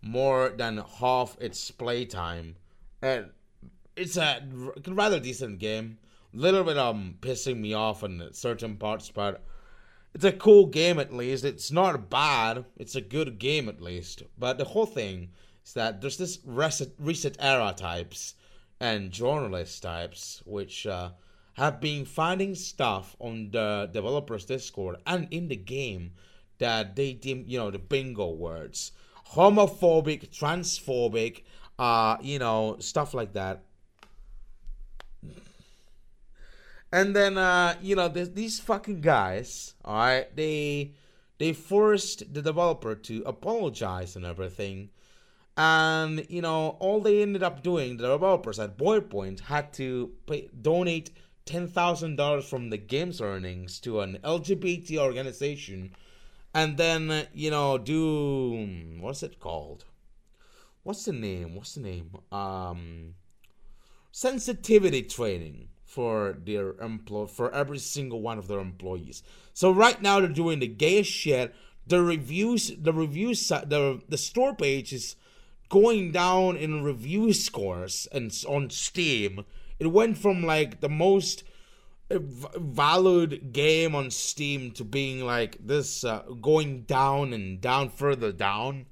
more 0.00 0.48
than 0.48 0.78
half 1.00 1.36
its 1.40 1.70
playtime, 1.70 2.56
and 3.04 3.30
it's 3.96 4.16
a 4.16 4.42
rather 4.88 5.20
decent 5.20 5.58
game. 5.58 5.98
Little 6.32 6.64
bit 6.64 6.78
um 6.78 7.16
pissing 7.20 7.58
me 7.58 7.74
off 7.74 8.02
in 8.02 8.30
certain 8.32 8.76
parts, 8.76 9.10
but 9.10 9.44
it's 10.14 10.24
a 10.24 10.32
cool 10.32 10.66
game 10.66 10.98
at 10.98 11.12
least. 11.12 11.44
It's 11.44 11.70
not 11.70 12.08
bad. 12.08 12.64
It's 12.76 12.96
a 12.96 13.00
good 13.00 13.38
game 13.38 13.68
at 13.68 13.82
least. 13.82 14.22
But 14.38 14.58
the 14.58 14.64
whole 14.64 14.86
thing 14.86 15.30
is 15.64 15.74
that 15.74 16.00
there's 16.00 16.16
this 16.16 16.38
reset, 16.46 16.96
ResetEra 16.98 17.76
types 17.76 18.34
and 18.80 19.12
journalist 19.12 19.82
types 19.82 20.42
which 20.46 20.86
uh, 20.86 21.10
have 21.54 21.80
been 21.80 22.04
finding 22.04 22.54
stuff 22.54 23.16
on 23.20 23.50
the 23.50 23.90
developers 23.92 24.46
Discord 24.46 24.96
and 25.06 25.28
in 25.30 25.48
the 25.48 25.56
game 25.56 26.12
that 26.58 26.96
they 26.96 27.12
deem 27.12 27.44
you 27.46 27.58
know 27.58 27.70
the 27.70 27.78
bingo 27.78 28.30
words 28.30 28.92
homophobic 29.32 30.30
transphobic 30.30 31.42
uh 31.78 32.16
you 32.20 32.38
know 32.38 32.76
stuff 32.78 33.14
like 33.14 33.32
that. 33.32 33.64
And 36.92 37.14
then 37.14 37.38
uh 37.38 37.74
you 37.82 37.96
know 37.96 38.08
these 38.08 38.60
fucking 38.60 39.00
guys 39.00 39.74
all 39.84 39.96
right 39.96 40.34
they 40.36 40.92
they 41.38 41.52
forced 41.52 42.32
the 42.32 42.42
developer 42.42 42.94
to 42.94 43.22
apologize 43.26 44.16
and 44.16 44.24
everything. 44.24 44.90
And 45.56 46.26
you 46.28 46.42
know 46.42 46.76
all 46.80 47.00
they 47.00 47.22
ended 47.22 47.42
up 47.42 47.62
doing 47.62 47.96
the 47.96 48.08
developers 48.08 48.58
at 48.58 48.76
Voidpoint 48.76 49.40
had 49.40 49.72
to 49.74 50.12
pay, 50.26 50.48
donate 50.60 51.10
$10000 51.46 52.44
from 52.44 52.70
the 52.70 52.78
game's 52.78 53.20
earnings 53.20 53.78
to 53.80 54.00
an 54.00 54.18
lgbt 54.24 54.96
organization 54.96 55.94
and 56.54 56.76
then 56.78 57.26
you 57.34 57.50
know 57.50 57.76
do 57.76 58.96
what's 59.00 59.22
it 59.22 59.38
called 59.40 59.84
what's 60.84 61.04
the 61.04 61.12
name 61.12 61.54
what's 61.54 61.74
the 61.74 61.80
name 61.80 62.10
um 62.30 63.14
sensitivity 64.12 65.02
training 65.02 65.68
for 65.84 66.36
their 66.44 66.72
employ 66.80 67.26
for 67.26 67.52
every 67.52 67.78
single 67.78 68.22
one 68.22 68.38
of 68.38 68.46
their 68.46 68.60
employees 68.60 69.22
so 69.52 69.72
right 69.72 70.00
now 70.00 70.20
they're 70.20 70.28
doing 70.28 70.60
the 70.60 70.68
gayest 70.68 71.10
shit 71.10 71.54
the 71.86 72.00
reviews 72.00 72.72
the 72.78 72.92
reviews 72.92 73.48
the 73.48 74.00
the 74.08 74.16
store 74.16 74.54
page 74.54 74.92
is 74.92 75.16
going 75.68 76.12
down 76.12 76.56
in 76.56 76.84
review 76.84 77.32
scores 77.32 78.06
and 78.12 78.32
on 78.48 78.70
Steam. 78.70 79.44
It 79.78 79.88
went 79.88 80.18
from 80.18 80.44
like 80.44 80.80
the 80.80 80.88
most 80.88 81.42
valued 82.10 83.52
game 83.52 83.94
on 83.94 84.10
Steam 84.10 84.70
to 84.72 84.84
being 84.84 85.24
like 85.24 85.58
this 85.60 86.04
uh, 86.04 86.20
going 86.40 86.82
down 86.82 87.32
and 87.32 87.60
down 87.60 87.88
further 87.88 88.30
down. 88.30 88.86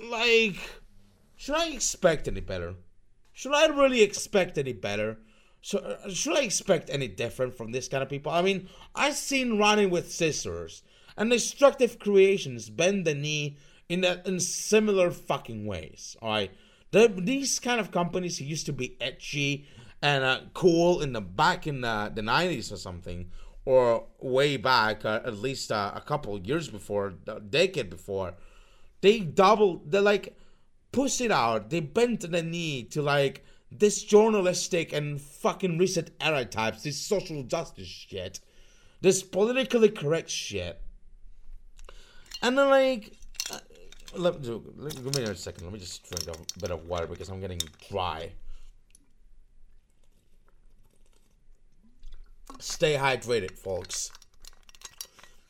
Like, 0.00 0.56
should 1.36 1.56
I 1.56 1.68
expect 1.68 2.28
any 2.28 2.40
better? 2.40 2.74
Should 3.32 3.54
I 3.54 3.66
really 3.66 4.02
expect 4.02 4.58
any 4.58 4.72
better? 4.72 5.18
So, 5.60 5.78
uh, 5.78 6.10
should 6.10 6.36
I 6.36 6.42
expect 6.42 6.88
any 6.90 7.08
different 7.08 7.56
from 7.56 7.72
this 7.72 7.88
kind 7.88 8.02
of 8.02 8.08
people? 8.08 8.32
I 8.32 8.42
mean, 8.42 8.68
I've 8.94 9.16
seen 9.16 9.58
Running 9.58 9.90
with 9.90 10.12
Scissors 10.12 10.82
and 11.16 11.30
Destructive 11.30 11.98
Creations 11.98 12.70
bend 12.70 13.04
the 13.04 13.14
knee 13.14 13.56
in 13.88 14.02
that 14.02 14.26
in 14.26 14.38
similar 14.40 15.10
fucking 15.10 15.66
ways. 15.66 16.16
All 16.22 16.30
right, 16.30 16.50
the, 16.90 17.12
these 17.16 17.58
kind 17.58 17.80
of 17.80 17.90
companies 17.90 18.40
used 18.40 18.66
to 18.66 18.72
be 18.72 18.96
edgy 19.00 19.66
and 20.00 20.22
uh, 20.22 20.40
cool 20.54 21.00
in 21.00 21.12
the 21.12 21.20
back 21.20 21.66
in 21.66 21.80
the, 21.80 22.12
the 22.14 22.22
90s 22.22 22.72
or 22.72 22.76
something 22.76 23.30
or 23.64 24.06
way 24.20 24.56
back, 24.56 25.04
uh, 25.04 25.20
at 25.24 25.36
least 25.36 25.70
uh, 25.70 25.92
a 25.94 26.00
couple 26.00 26.38
years 26.38 26.68
before, 26.68 27.14
a 27.26 27.40
decade 27.40 27.90
before, 27.90 28.34
they 29.00 29.20
doubled, 29.20 29.90
they 29.90 30.00
like 30.00 30.36
push 30.92 31.20
it 31.20 31.30
out. 31.30 31.70
They 31.70 31.80
bent 31.80 32.30
the 32.30 32.42
knee 32.42 32.84
to 32.84 33.02
like 33.02 33.44
this 33.70 34.02
journalistic 34.02 34.92
and 34.92 35.20
fucking 35.20 35.78
recent 35.78 36.10
era 36.20 36.44
types, 36.44 36.82
this 36.82 36.98
social 36.98 37.42
justice 37.42 37.86
shit, 37.86 38.40
this 39.00 39.22
politically 39.22 39.90
correct 39.90 40.30
shit. 40.30 40.80
And 42.42 42.56
then 42.56 42.68
like, 42.70 43.12
uh, 43.52 43.58
let, 44.14 44.42
let, 44.44 44.94
give 44.94 45.16
me 45.16 45.22
a 45.24 45.34
second. 45.34 45.64
Let 45.64 45.72
me 45.72 45.80
just 45.80 46.08
drink 46.08 46.38
a 46.38 46.58
bit 46.60 46.70
of 46.70 46.86
water 46.86 47.06
because 47.06 47.28
I'm 47.28 47.40
getting 47.40 47.60
dry. 47.90 48.32
Stay 52.60 52.94
hydrated, 52.94 53.58
folks. 53.58 54.10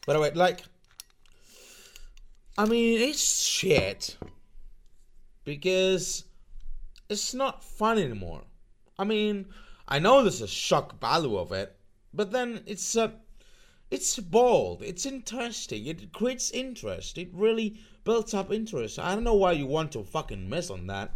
By 0.07 0.15
the 0.15 0.21
way, 0.21 0.31
like, 0.33 0.65
I 2.59 2.65
mean, 2.65 3.01
it's 3.01 3.41
shit. 3.41 4.17
Because 5.45 6.25
it's 7.09 7.33
not 7.33 7.63
fun 7.63 7.99
anymore. 7.99 8.43
I 8.99 9.05
mean, 9.05 9.47
I 9.87 10.01
know 10.01 10.23
there's 10.23 10.43
a 10.43 10.49
shock 10.49 11.01
value 11.01 11.39
of 11.39 11.53
it, 11.53 11.77
but 12.13 12.33
then 12.33 12.65
it's 12.67 12.97
a, 12.97 13.13
it's 13.93 14.19
bold, 14.19 14.83
it's 14.83 15.07
interesting, 15.07 15.87
it 15.87 16.13
creates 16.13 16.51
interest, 16.51 17.17
it 17.17 17.31
really 17.33 17.79
builds 18.03 18.35
up 18.35 18.53
interest. 18.53 18.99
I 18.99 19.15
don't 19.15 19.23
know 19.23 19.35
why 19.35 19.53
you 19.53 19.67
want 19.67 19.93
to 19.93 20.03
fucking 20.03 20.51
miss 20.51 20.69
on 20.69 20.89
that. 20.89 21.15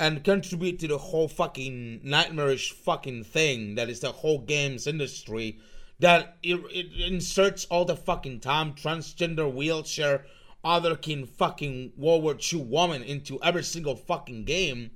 And 0.00 0.24
contribute 0.24 0.80
to 0.80 0.88
the 0.88 0.98
whole 0.98 1.28
fucking 1.28 2.00
nightmarish 2.02 2.72
fucking 2.72 3.24
thing 3.24 3.76
that 3.76 3.88
is 3.88 4.00
the 4.00 4.12
whole 4.12 4.40
games 4.40 4.88
industry 4.88 5.60
that 6.00 6.36
it, 6.42 6.56
it 6.70 6.92
inserts 7.00 7.64
all 7.66 7.84
the 7.84 7.96
fucking 7.96 8.40
time 8.40 8.74
transgender 8.74 9.52
wheelchair 9.52 10.24
other 10.64 10.96
kin 10.96 11.26
fucking 11.26 11.92
World 11.96 12.22
War 12.22 12.36
II 12.52 12.62
woman 12.62 13.02
into 13.02 13.42
every 13.42 13.62
single 13.62 13.96
fucking 13.96 14.44
game. 14.44 14.90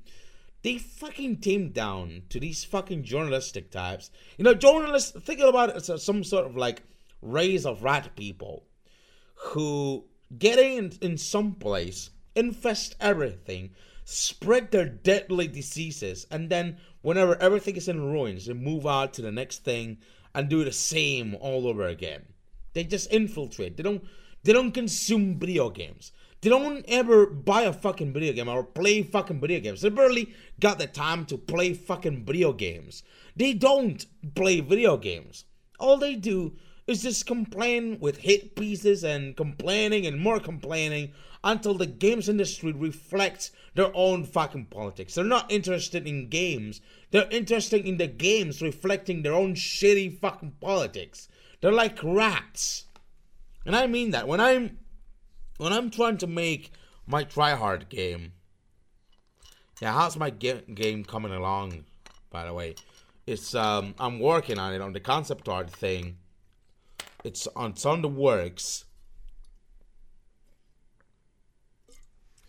They 0.62 0.78
fucking 0.78 1.38
came 1.38 1.70
down 1.70 2.22
to 2.28 2.38
these 2.38 2.64
fucking 2.64 3.04
journalistic 3.04 3.70
types. 3.70 4.10
You 4.38 4.44
know, 4.44 4.54
journalists, 4.54 5.12
thinking 5.20 5.48
about 5.48 5.70
it 5.70 5.88
as 5.88 6.02
some 6.02 6.22
sort 6.22 6.46
of 6.46 6.56
like 6.56 6.82
race 7.20 7.64
of 7.64 7.82
rat 7.82 8.14
people 8.16 8.64
who 9.34 10.04
get 10.38 10.58
in, 10.58 10.92
in 11.00 11.18
some 11.18 11.54
place, 11.54 12.10
infest 12.34 12.96
everything, 13.00 13.70
spread 14.04 14.70
their 14.70 14.88
deadly 14.88 15.48
diseases, 15.48 16.26
and 16.30 16.48
then 16.50 16.76
whenever 17.02 17.36
everything 17.36 17.76
is 17.76 17.88
in 17.88 18.00
ruins, 18.00 18.46
they 18.46 18.52
move 18.52 18.86
on 18.86 19.10
to 19.10 19.22
the 19.22 19.32
next 19.32 19.64
thing 19.64 19.98
and 20.34 20.48
do 20.48 20.64
the 20.64 20.72
same 20.72 21.36
all 21.40 21.66
over 21.66 21.86
again. 21.86 22.22
They 22.72 22.84
just 22.84 23.12
infiltrate. 23.12 23.76
They 23.76 23.82
don't 23.82 24.04
they 24.44 24.52
don't 24.52 24.72
consume 24.72 25.38
video 25.38 25.70
games. 25.70 26.12
They 26.40 26.50
don't 26.50 26.84
ever 26.88 27.26
buy 27.26 27.62
a 27.62 27.72
fucking 27.72 28.12
video 28.12 28.32
game 28.32 28.48
or 28.48 28.64
play 28.64 29.04
fucking 29.04 29.40
video 29.40 29.60
games. 29.60 29.80
They 29.80 29.90
barely 29.90 30.34
got 30.58 30.78
the 30.78 30.88
time 30.88 31.24
to 31.26 31.38
play 31.38 31.72
fucking 31.72 32.24
video 32.24 32.52
games. 32.52 33.04
They 33.36 33.52
don't 33.52 34.04
play 34.34 34.60
video 34.60 34.96
games. 34.96 35.44
All 35.78 35.98
they 35.98 36.16
do 36.16 36.56
is 36.88 37.02
just 37.02 37.26
complain 37.26 37.98
with 38.00 38.18
hit 38.18 38.56
pieces 38.56 39.04
and 39.04 39.36
complaining 39.36 40.04
and 40.04 40.20
more 40.20 40.40
complaining 40.40 41.12
until 41.44 41.74
the 41.74 41.86
games 41.86 42.28
industry 42.28 42.72
reflects 42.72 43.52
their 43.74 43.90
own 43.94 44.24
fucking 44.24 44.66
politics. 44.66 45.14
They're 45.14 45.24
not 45.24 45.50
interested 45.50 46.06
in 46.06 46.28
games. 46.28 46.80
They're 47.12 47.28
interested 47.30 47.86
in 47.86 47.98
the 47.98 48.08
games 48.08 48.60
reflecting 48.60 49.22
their 49.22 49.34
own 49.34 49.54
shitty 49.54 50.18
fucking 50.18 50.56
politics. 50.60 51.28
They're 51.60 51.72
like 51.72 51.98
rats. 52.02 52.86
And 53.64 53.76
I 53.76 53.86
mean 53.86 54.10
that. 54.10 54.26
When 54.26 54.40
I'm 54.40 54.78
when 55.58 55.72
I'm 55.72 55.90
trying 55.90 56.18
to 56.18 56.26
make 56.26 56.72
my 57.06 57.24
tryhard 57.24 57.88
game. 57.88 58.32
Yeah, 59.80 59.92
how's 59.92 60.16
my 60.16 60.30
ge- 60.30 60.64
game 60.74 61.04
coming 61.04 61.32
along? 61.32 61.84
By 62.30 62.44
the 62.46 62.54
way, 62.54 62.76
it's 63.26 63.54
um 63.54 63.94
I'm 63.98 64.18
working 64.18 64.58
on 64.58 64.72
it 64.74 64.80
on 64.80 64.92
the 64.92 65.00
concept 65.00 65.48
art 65.48 65.70
thing. 65.70 66.18
It's 67.24 67.46
on 67.54 67.70
it's 67.70 67.86
on 67.86 68.02
the 68.02 68.08
works. 68.08 68.84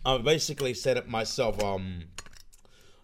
I 0.06 0.18
basically 0.18 0.74
set 0.74 0.98
up 0.98 1.08
myself 1.08 1.64
um 1.64 2.06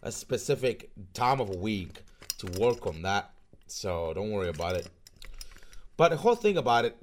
a 0.02 0.12
specific 0.12 0.92
time 1.14 1.42
of 1.42 1.50
a 1.50 1.58
week 1.58 2.04
to 2.40 2.60
work 2.60 2.88
on 2.88 3.02
that. 3.04 3.32
So 3.68 4.14
don't 4.14 4.32
worry 4.32 4.50
about 4.50 4.76
it. 4.76 4.88
But 5.98 6.10
the 6.10 6.18
whole 6.18 6.36
thing 6.36 6.58
about 6.58 6.86
it 6.86 6.96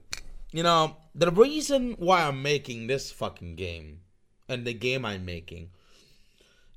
you 0.57 0.63
know, 0.63 0.97
the 1.15 1.31
reason 1.31 1.97
why 1.99 2.23
I'm 2.23 2.41
making 2.41 2.87
this 2.87 3.13
fucking 3.13 3.57
game 3.57 4.01
and 4.49 4.67
the 4.67 4.73
game 4.73 5.05
I'm 5.05 5.27
making 5.27 5.69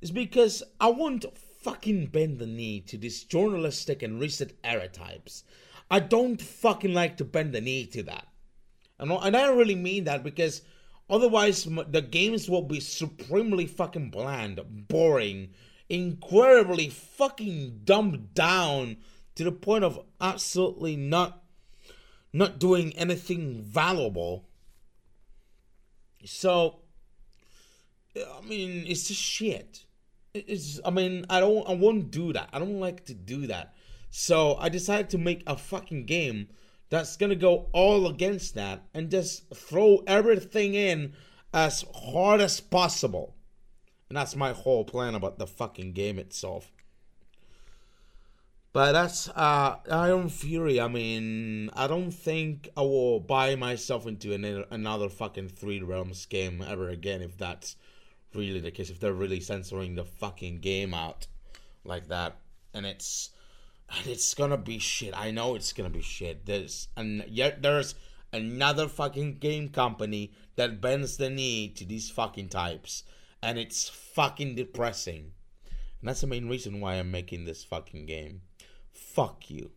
is 0.02 0.10
because 0.10 0.62
I 0.78 0.90
won't 0.90 1.24
fucking 1.62 2.08
bend 2.08 2.40
the 2.40 2.46
knee 2.46 2.80
to 2.82 2.98
these 2.98 3.24
journalistic 3.24 4.02
and 4.02 4.20
recent 4.20 4.52
era 4.62 4.86
types. 4.86 5.44
I 5.90 6.00
don't 6.00 6.42
fucking 6.42 6.92
like 6.92 7.16
to 7.16 7.24
bend 7.24 7.54
the 7.54 7.62
knee 7.62 7.86
to 7.86 8.02
that. 8.02 8.26
And 8.98 9.10
I 9.14 9.30
don't 9.30 9.56
really 9.56 9.74
mean 9.74 10.04
that 10.04 10.22
because 10.22 10.60
otherwise 11.08 11.64
the 11.64 12.02
games 12.02 12.50
will 12.50 12.62
be 12.62 12.80
supremely 12.80 13.66
fucking 13.66 14.10
bland, 14.10 14.60
boring, 14.88 15.54
incredibly 15.88 16.90
fucking 16.90 17.80
dumbed 17.84 18.34
down 18.34 18.98
to 19.36 19.44
the 19.44 19.52
point 19.52 19.84
of 19.84 20.04
absolutely 20.20 20.96
not 20.96 21.39
not 22.32 22.58
doing 22.58 22.92
anything 22.96 23.62
valuable. 23.62 24.48
So, 26.24 26.80
I 28.16 28.40
mean, 28.46 28.84
it's 28.86 29.08
just 29.08 29.20
shit. 29.20 29.84
It's, 30.34 30.78
I 30.84 30.90
mean, 30.90 31.26
I 31.28 31.40
don't, 31.40 31.68
I 31.68 31.74
won't 31.74 32.10
do 32.10 32.32
that. 32.32 32.50
I 32.52 32.58
don't 32.58 32.80
like 32.80 33.04
to 33.06 33.14
do 33.14 33.46
that. 33.48 33.74
So 34.10 34.56
I 34.56 34.68
decided 34.68 35.10
to 35.10 35.18
make 35.18 35.42
a 35.46 35.56
fucking 35.56 36.06
game 36.06 36.48
that's 36.88 37.16
gonna 37.16 37.36
go 37.36 37.68
all 37.72 38.08
against 38.08 38.54
that 38.56 38.82
and 38.92 39.10
just 39.10 39.54
throw 39.54 40.02
everything 40.06 40.74
in 40.74 41.14
as 41.54 41.84
hard 41.94 42.40
as 42.40 42.60
possible. 42.60 43.36
And 44.08 44.16
that's 44.16 44.34
my 44.34 44.52
whole 44.52 44.84
plan 44.84 45.14
about 45.14 45.38
the 45.38 45.46
fucking 45.46 45.92
game 45.92 46.18
itself. 46.18 46.72
But 48.72 48.92
that's 48.92 49.28
uh, 49.30 49.78
Ion 49.90 50.28
Fury. 50.28 50.80
I 50.80 50.86
mean, 50.86 51.70
I 51.74 51.88
don't 51.88 52.12
think 52.12 52.68
I 52.76 52.82
will 52.82 53.18
buy 53.18 53.56
myself 53.56 54.06
into 54.06 54.32
an, 54.32 54.64
another 54.70 55.08
fucking 55.08 55.48
3D 55.48 55.86
Realms 55.86 56.24
game 56.26 56.64
ever 56.66 56.88
again 56.88 57.20
if 57.20 57.36
that's 57.36 57.74
really 58.32 58.60
the 58.60 58.70
case. 58.70 58.88
If 58.88 59.00
they're 59.00 59.12
really 59.12 59.40
censoring 59.40 59.96
the 59.96 60.04
fucking 60.04 60.60
game 60.60 60.94
out 60.94 61.26
like 61.84 62.06
that, 62.08 62.36
and 62.72 62.86
it's 62.86 63.30
and 63.88 64.06
it's 64.06 64.34
gonna 64.34 64.56
be 64.56 64.78
shit. 64.78 65.18
I 65.18 65.32
know 65.32 65.56
it's 65.56 65.72
gonna 65.72 65.90
be 65.90 66.02
shit. 66.02 66.46
There's 66.46 66.86
and 66.96 67.24
yet 67.26 67.62
there's 67.62 67.96
another 68.32 68.86
fucking 68.86 69.38
game 69.38 69.70
company 69.70 70.32
that 70.54 70.80
bends 70.80 71.16
the 71.16 71.28
knee 71.28 71.68
to 71.70 71.84
these 71.84 72.08
fucking 72.08 72.50
types, 72.50 73.02
and 73.42 73.58
it's 73.58 73.88
fucking 73.88 74.54
depressing. 74.54 75.32
And 76.00 76.08
that's 76.08 76.20
the 76.20 76.28
main 76.28 76.48
reason 76.48 76.80
why 76.80 76.94
I'm 76.94 77.10
making 77.10 77.46
this 77.46 77.64
fucking 77.64 78.06
game. 78.06 78.42
Fuck 79.14 79.50
you. 79.50 79.72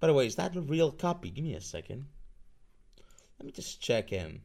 By 0.00 0.08
the 0.08 0.12
way, 0.12 0.26
is 0.26 0.34
that 0.36 0.56
a 0.56 0.60
real 0.60 0.90
copy? 0.90 1.30
Give 1.30 1.44
me 1.44 1.54
a 1.54 1.60
second. 1.60 2.06
Let 3.38 3.46
me 3.46 3.52
just 3.52 3.80
check 3.80 4.12
in. 4.12 4.40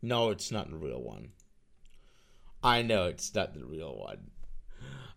No, 0.00 0.30
it's 0.30 0.50
not 0.50 0.70
the 0.70 0.76
real 0.76 1.02
one. 1.02 1.32
I 2.62 2.80
know 2.82 3.06
it's 3.06 3.34
not 3.34 3.52
the 3.54 3.66
real 3.66 3.96
one. 3.96 4.30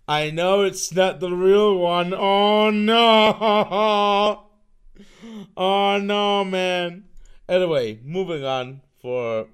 I 0.08 0.30
know 0.30 0.64
it's 0.64 0.94
not 0.94 1.22
the 1.22 1.32
real 1.32 1.78
one. 1.78 2.14
Oh 2.14 2.70
no! 2.70 4.40
Oh 5.56 5.98
no, 5.98 6.44
man. 6.44 7.06
Anyway, 7.48 8.00
moving 8.04 8.44
on 8.44 8.82
for 9.02 9.40
a 9.40 9.48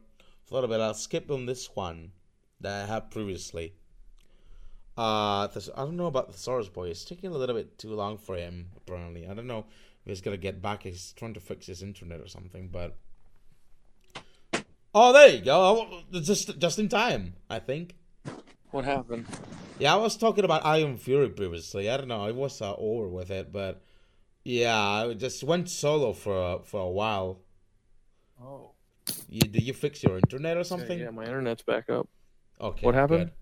little 0.53 0.67
bit. 0.67 0.81
I'll 0.81 0.93
skip 0.93 1.29
on 1.29 1.45
this 1.45 1.69
one 1.75 2.11
that 2.59 2.83
I 2.83 2.87
have 2.87 3.11
previously. 3.11 3.75
Uh, 4.99 5.47
this, 5.47 5.69
I 5.77 5.85
don't 5.85 5.95
know 5.95 6.07
about 6.07 6.29
the 6.29 6.37
Source 6.37 6.67
Boy. 6.67 6.89
It's 6.89 7.05
taking 7.05 7.31
a 7.31 7.37
little 7.37 7.55
bit 7.55 7.77
too 7.77 7.93
long 7.93 8.17
for 8.17 8.35
him. 8.35 8.67
Apparently, 8.75 9.25
I 9.25 9.33
don't 9.33 9.47
know 9.47 9.59
if 9.59 10.09
he's 10.09 10.19
gonna 10.19 10.35
get 10.35 10.61
back. 10.61 10.83
He's 10.83 11.13
trying 11.13 11.33
to 11.35 11.39
fix 11.39 11.67
his 11.67 11.81
internet 11.81 12.19
or 12.19 12.27
something. 12.27 12.67
But 12.67 12.97
oh, 14.93 15.13
there 15.13 15.29
you 15.29 15.39
go. 15.39 15.87
Oh, 15.89 16.19
just 16.19 16.59
just 16.59 16.79
in 16.79 16.89
time, 16.89 17.35
I 17.49 17.59
think. 17.59 17.95
What 18.71 18.83
happened? 18.83 19.25
Yeah, 19.79 19.93
I 19.93 19.95
was 19.95 20.17
talking 20.17 20.43
about 20.43 20.65
Ion 20.65 20.97
Fury 20.97 21.29
previously. 21.29 21.89
I 21.89 21.95
don't 21.95 22.09
know. 22.09 22.25
I 22.25 22.31
was 22.31 22.61
uh, 22.61 22.75
over 22.75 23.07
with 23.07 23.31
it, 23.31 23.53
but 23.53 23.81
yeah, 24.43 24.77
I 24.77 25.13
just 25.13 25.45
went 25.45 25.69
solo 25.69 26.11
for 26.11 26.55
a, 26.55 26.59
for 26.61 26.81
a 26.81 26.89
while. 26.89 27.39
Oh. 28.43 28.71
You 29.29 29.39
did 29.39 29.63
you 29.63 29.73
fix 29.73 30.03
your 30.03 30.17
internet 30.17 30.57
or 30.57 30.65
something? 30.65 30.99
Yeah, 30.99 31.05
yeah 31.05 31.11
my 31.11 31.23
internet's 31.23 31.63
back 31.63 31.89
up. 31.89 32.09
Okay. 32.59 32.85
What 32.85 32.95
happened? 32.95 33.27
Good. 33.27 33.33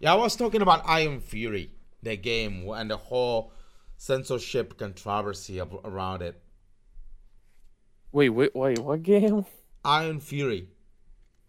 Yeah, 0.00 0.12
I 0.12 0.16
was 0.16 0.36
talking 0.36 0.62
about 0.62 0.88
Ion 0.88 1.20
Fury, 1.20 1.70
the 2.02 2.16
game, 2.16 2.68
and 2.68 2.90
the 2.90 2.96
whole 2.96 3.52
censorship 3.96 4.78
controversy 4.78 5.60
around 5.60 6.22
it. 6.22 6.40
Wait, 8.12 8.30
wait, 8.30 8.54
wait, 8.54 8.78
what 8.78 9.02
game? 9.02 9.44
Ion 9.84 10.20
Fury. 10.20 10.68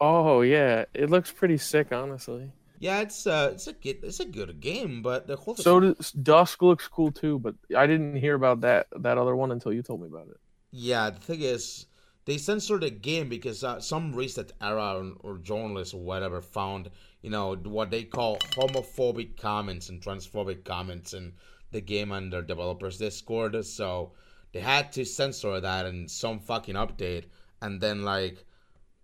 Oh 0.01 0.41
yeah, 0.41 0.85
it 0.93 1.09
looks 1.09 1.31
pretty 1.31 1.57
sick, 1.57 1.91
honestly. 1.91 2.51
Yeah, 2.79 3.01
it's 3.01 3.27
uh, 3.27 3.51
it's 3.53 3.67
a 3.67 3.73
good, 3.73 3.97
it's 4.03 4.19
a 4.21 4.25
good 4.25 4.59
game, 4.61 5.01
but 5.01 5.27
the 5.27 5.35
whole 5.35 5.55
So 5.55 5.79
does 5.81 6.11
Dusk 6.11 6.61
looks 6.61 6.87
cool 6.87 7.11
too, 7.11 7.37
but 7.39 7.55
I 7.75 7.85
didn't 7.85 8.15
hear 8.15 8.35
about 8.35 8.61
that 8.61 8.87
that 8.97 9.17
other 9.17 9.35
one 9.35 9.51
until 9.51 9.73
you 9.73 9.83
told 9.83 10.01
me 10.01 10.07
about 10.07 10.29
it. 10.29 10.37
Yeah, 10.71 11.09
the 11.09 11.19
thing 11.19 11.41
is, 11.41 11.87
they 12.25 12.37
censored 12.37 12.81
the 12.81 12.89
game 12.89 13.27
because 13.27 13.63
uh, 13.63 13.81
some 13.81 14.13
ResetEra 14.13 15.17
or, 15.23 15.31
or 15.31 15.37
journalists 15.39 15.93
or 15.93 16.01
whatever 16.01 16.41
found, 16.41 16.89
you 17.21 17.29
know, 17.29 17.55
what 17.55 17.91
they 17.91 18.03
call 18.03 18.37
homophobic 18.37 19.37
comments 19.37 19.89
and 19.89 20.01
transphobic 20.01 20.63
comments 20.63 21.13
in 21.13 21.33
the 21.71 21.81
game 21.81 22.11
on 22.11 22.29
their 22.29 22.41
developers 22.41 22.97
Discord. 22.97 23.63
So 23.65 24.13
they 24.51 24.59
had 24.59 24.91
to 24.93 25.05
censor 25.05 25.59
that 25.59 25.85
in 25.85 26.07
some 26.07 26.39
fucking 26.39 26.75
update, 26.75 27.25
and 27.61 27.81
then 27.81 28.03
like 28.03 28.45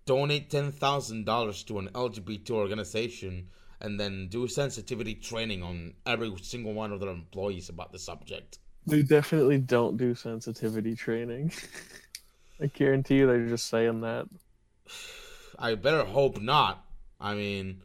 donate 0.05 0.49
ten 0.49 0.71
thousand 0.71 1.25
dollars 1.25 1.63
to 1.63 1.79
an 1.79 1.89
LGBT 1.89 2.51
organization, 2.51 3.49
and 3.81 3.99
then 3.99 4.27
do 4.29 4.47
sensitivity 4.47 5.15
training 5.15 5.61
on 5.61 5.93
every 6.05 6.33
single 6.41 6.73
one 6.73 6.91
of 6.91 6.99
their 6.99 7.09
employees 7.09 7.69
about 7.69 7.91
the 7.91 7.99
subject. 7.99 8.59
They 8.87 9.01
definitely 9.01 9.57
don't 9.57 9.97
do 9.97 10.15
sensitivity 10.15 10.95
training. 10.95 11.51
I 12.61 12.67
guarantee 12.67 13.17
you 13.17 13.27
they're 13.27 13.47
just 13.47 13.67
saying 13.67 14.01
that. 14.01 14.27
I 15.59 15.75
better 15.75 16.05
hope 16.05 16.39
not. 16.39 16.85
I 17.19 17.33
mean, 17.33 17.81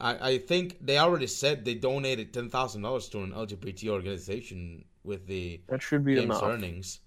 I, 0.00 0.30
I 0.30 0.38
think 0.38 0.78
they 0.80 0.98
already 0.98 1.26
said 1.26 1.64
they 1.64 1.74
donated 1.74 2.32
ten 2.32 2.48
thousand 2.48 2.82
dollars 2.82 3.08
to 3.10 3.22
an 3.22 3.32
LGBT 3.32 3.88
organization 3.88 4.84
with 5.04 5.26
the 5.26 5.60
That 5.68 5.82
should 5.82 6.04
be 6.04 6.14
game's 6.14 6.24
enough. 6.24 6.42
earnings. 6.42 7.00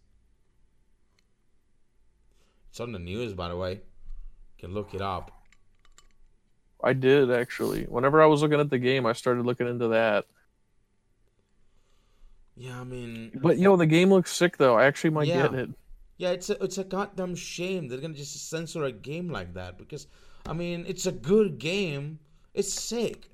It's 2.69 2.79
on 2.79 2.91
the 2.91 2.99
news, 2.99 3.33
by 3.33 3.49
the 3.49 3.57
way. 3.57 3.71
You 3.73 3.79
can 4.59 4.73
look 4.73 4.93
it 4.93 5.01
up. 5.01 5.31
I 6.83 6.93
did 6.93 7.31
actually. 7.31 7.83
Whenever 7.85 8.21
I 8.21 8.25
was 8.25 8.41
looking 8.41 8.59
at 8.59 8.69
the 8.69 8.79
game, 8.79 9.05
I 9.05 9.13
started 9.13 9.45
looking 9.45 9.67
into 9.67 9.89
that. 9.89 10.25
Yeah, 12.55 12.79
I 12.79 12.83
mean, 12.83 13.31
But 13.41 13.57
you 13.57 13.63
know, 13.63 13.77
the 13.77 13.85
game 13.85 14.09
looks 14.11 14.31
sick 14.31 14.57
though. 14.57 14.75
I 14.77 14.85
actually 14.85 15.09
might 15.11 15.27
Yeah. 15.27 15.43
get 15.47 15.53
it. 15.55 15.69
yeah, 16.17 16.29
it's 16.31 16.49
a 16.49 16.63
it's 16.63 16.77
a 16.77 16.83
goddamn 16.83 17.35
shame 17.35 17.87
they're 17.87 17.99
gonna 17.99 18.13
just 18.13 18.49
censor 18.49 18.83
a 18.83 18.91
game 18.91 19.29
like 19.29 19.53
that 19.55 19.77
because, 19.77 20.07
I 20.45 20.53
mean, 20.53 20.85
it's 20.87 21.05
a 21.05 21.11
good 21.11 21.57
game. 21.57 22.19
It's 22.53 22.73
sick, 22.73 23.29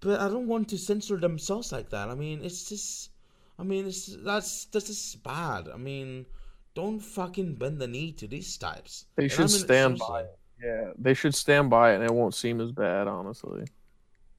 but 0.00 0.20
I 0.20 0.28
don't 0.28 0.46
want 0.46 0.68
to 0.68 0.78
censor 0.78 1.16
themselves 1.16 1.72
like 1.72 1.90
that. 1.90 2.08
I 2.08 2.14
mean, 2.14 2.44
it's 2.44 2.68
just, 2.68 3.10
I 3.58 3.62
mean, 3.62 3.86
it's 3.86 4.16
that's 4.24 4.66
that's 4.66 4.86
just 4.86 5.22
bad. 5.22 5.68
I 5.72 5.76
mean, 5.76 6.26
don't 6.74 7.00
fucking 7.00 7.54
bend 7.54 7.80
the 7.80 7.88
knee 7.88 8.12
to 8.12 8.26
these 8.26 8.56
types. 8.56 9.06
They 9.16 9.28
should 9.28 9.40
I 9.40 9.42
mean, 9.42 9.48
stand 9.48 9.98
by 9.98 10.20
it. 10.22 10.38
Yeah, 10.62 10.92
they 10.96 11.14
should 11.14 11.34
stand 11.34 11.70
by 11.70 11.92
it, 11.92 11.96
and 11.96 12.04
it 12.04 12.14
won't 12.14 12.34
seem 12.34 12.60
as 12.60 12.72
bad, 12.72 13.08
honestly. 13.08 13.64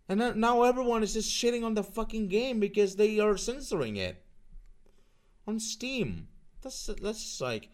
And 0.10 0.22
then, 0.22 0.40
now 0.40 0.64
everyone 0.64 1.04
is 1.04 1.14
just 1.14 1.30
shitting 1.30 1.64
on 1.64 1.74
the 1.74 1.84
fucking 1.84 2.30
game 2.30 2.60
because 2.60 2.96
they 2.96 3.20
are 3.20 3.36
censoring 3.38 3.98
it 3.98 4.24
on 5.46 5.60
Steam. 5.60 6.28
That's 6.62 6.88
that's 7.02 7.24
just 7.24 7.42
like, 7.42 7.70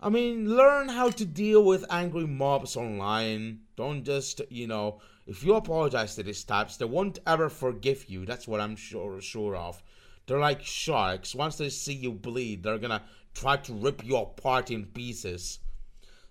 I 0.00 0.08
mean, 0.10 0.56
learn 0.56 0.88
how 0.88 1.10
to 1.10 1.24
deal 1.24 1.64
with 1.64 1.84
angry 1.90 2.26
mobs 2.26 2.76
online. 2.76 3.60
Don't 3.76 4.04
just 4.04 4.40
you 4.48 4.66
know, 4.66 5.00
if 5.30 5.44
you 5.44 5.54
apologize 5.54 6.16
to 6.16 6.24
these 6.24 6.42
types, 6.42 6.76
they 6.76 6.86
won't 6.86 7.20
ever 7.24 7.48
forgive 7.48 8.10
you. 8.10 8.26
That's 8.26 8.48
what 8.48 8.60
I'm 8.60 8.74
sure 8.74 9.20
sure 9.20 9.54
of. 9.54 9.80
They're 10.26 10.40
like 10.40 10.64
sharks. 10.64 11.36
Once 11.36 11.56
they 11.56 11.68
see 11.68 11.92
you 11.94 12.10
bleed, 12.10 12.64
they're 12.64 12.78
gonna 12.78 13.04
try 13.32 13.56
to 13.58 13.72
rip 13.72 14.04
you 14.04 14.16
apart 14.16 14.72
in 14.72 14.86
pieces. 14.86 15.60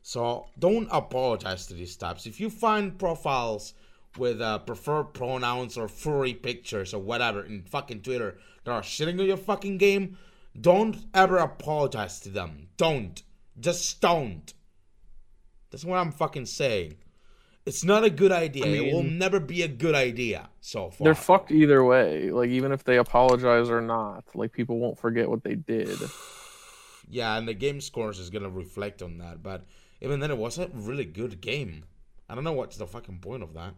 So 0.02 0.48
don't 0.60 0.90
apologize 0.92 1.66
to 1.68 1.76
these 1.76 1.96
types. 1.96 2.26
If 2.26 2.42
you 2.42 2.50
find 2.50 3.00
profiles 3.00 3.74
with 4.18 4.42
uh, 4.42 4.60
preferred 4.60 5.14
pronouns 5.14 5.78
or 5.78 5.88
furry 5.88 6.34
pictures 6.34 6.94
or 6.94 7.02
whatever 7.02 7.46
in 7.46 7.64
fucking 7.64 8.02
Twitter 8.02 8.38
that 8.66 8.72
are 8.72 8.82
shitting 8.82 9.18
on 9.18 9.28
your 9.28 9.38
fucking 9.38 9.78
game, 9.78 10.18
don't 10.60 10.98
ever 11.14 11.38
apologize 11.38 12.20
to 12.20 12.30
them. 12.30 12.68
Don't. 12.76 13.24
Just 13.58 14.02
don't. 14.02 14.54
That's 15.72 15.86
what 15.86 16.00
I'm 16.00 16.12
fucking 16.12 16.48
saying. 16.48 16.98
It's 17.66 17.84
not 17.84 18.04
a 18.04 18.10
good 18.10 18.32
idea. 18.32 18.66
it 18.66 18.94
will 18.94 19.04
never 19.04 19.40
be 19.40 19.62
a 19.62 19.68
good 19.68 19.96
idea 19.96 20.50
so 20.62 20.90
far. 20.90 21.06
They're 21.06 21.16
fucked 21.16 21.52
either 21.52 21.84
way. 21.84 22.32
Like 22.32 22.50
even 22.50 22.72
if 22.72 22.84
they 22.84 22.98
apologize 22.98 23.70
or 23.70 23.82
not, 23.82 24.24
like 24.34 24.52
people 24.52 24.80
won't 24.80 24.98
forget 24.98 25.30
what 25.30 25.44
they 25.44 25.56
did. 25.56 25.98
Yeah, 27.12 27.36
and 27.38 27.48
the 27.48 27.56
game 27.56 27.82
scores 27.82 28.20
is 28.20 28.30
gonna 28.30 28.52
reflect 28.52 29.02
on 29.02 29.18
that. 29.18 29.42
But 29.42 29.66
even 30.00 30.20
then, 30.20 30.30
it 30.30 30.38
was 30.38 30.60
a 30.60 30.70
really 30.72 31.06
good 31.06 31.42
game. 31.42 31.86
I 32.30 32.36
don't 32.36 32.44
know 32.44 32.54
what's 32.54 32.78
the 32.78 32.86
fucking 32.86 33.18
point 33.18 33.42
of 33.42 33.56
that. 33.56 33.74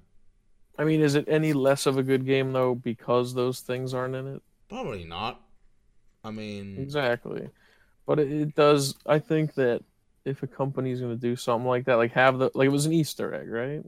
I 0.77 0.83
mean, 0.83 0.99
is 0.99 1.15
it 1.15 1.25
any 1.29 1.53
less 1.53 1.85
of 1.85 1.97
a 1.97 2.03
good 2.03 2.25
game 2.25 2.51
though 2.51 2.75
because 2.75 3.33
those 3.33 3.61
things 3.61 3.93
aren't 3.93 4.15
in 4.15 4.27
it? 4.27 4.41
Probably 4.67 5.05
not. 5.05 5.39
I 6.23 6.31
mean, 6.31 6.77
Exactly. 6.77 7.49
But 8.05 8.19
it, 8.19 8.31
it 8.31 8.55
does. 8.55 8.95
I 9.05 9.19
think 9.19 9.53
that 9.55 9.83
if 10.25 10.43
a 10.43 10.47
company's 10.47 11.01
gonna 11.01 11.15
do 11.15 11.35
something 11.35 11.67
like 11.67 11.85
that, 11.85 11.95
like 11.95 12.11
have 12.13 12.37
the 12.39 12.51
like 12.53 12.67
it 12.67 12.71
was 12.71 12.85
an 12.85 12.93
Easter 12.93 13.33
egg, 13.33 13.49
right? 13.49 13.83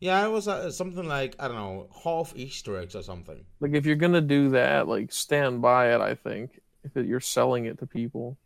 yeah, 0.00 0.24
it 0.24 0.30
was 0.30 0.48
uh, 0.48 0.70
something 0.70 1.06
like 1.06 1.36
I 1.38 1.46
don't 1.48 1.56
know, 1.56 1.88
half 2.04 2.32
Easter 2.34 2.78
eggs 2.78 2.94
or 2.96 3.02
something. 3.02 3.44
Like 3.60 3.72
if 3.74 3.84
you're 3.84 3.96
gonna 3.96 4.20
do 4.22 4.50
that, 4.50 4.88
like 4.88 5.12
stand 5.12 5.60
by 5.60 5.92
it. 5.94 6.00
I 6.00 6.14
think 6.14 6.60
if 6.84 6.96
it, 6.96 7.06
you're 7.06 7.20
selling 7.20 7.66
it 7.66 7.78
to 7.80 7.86
people. 7.86 8.38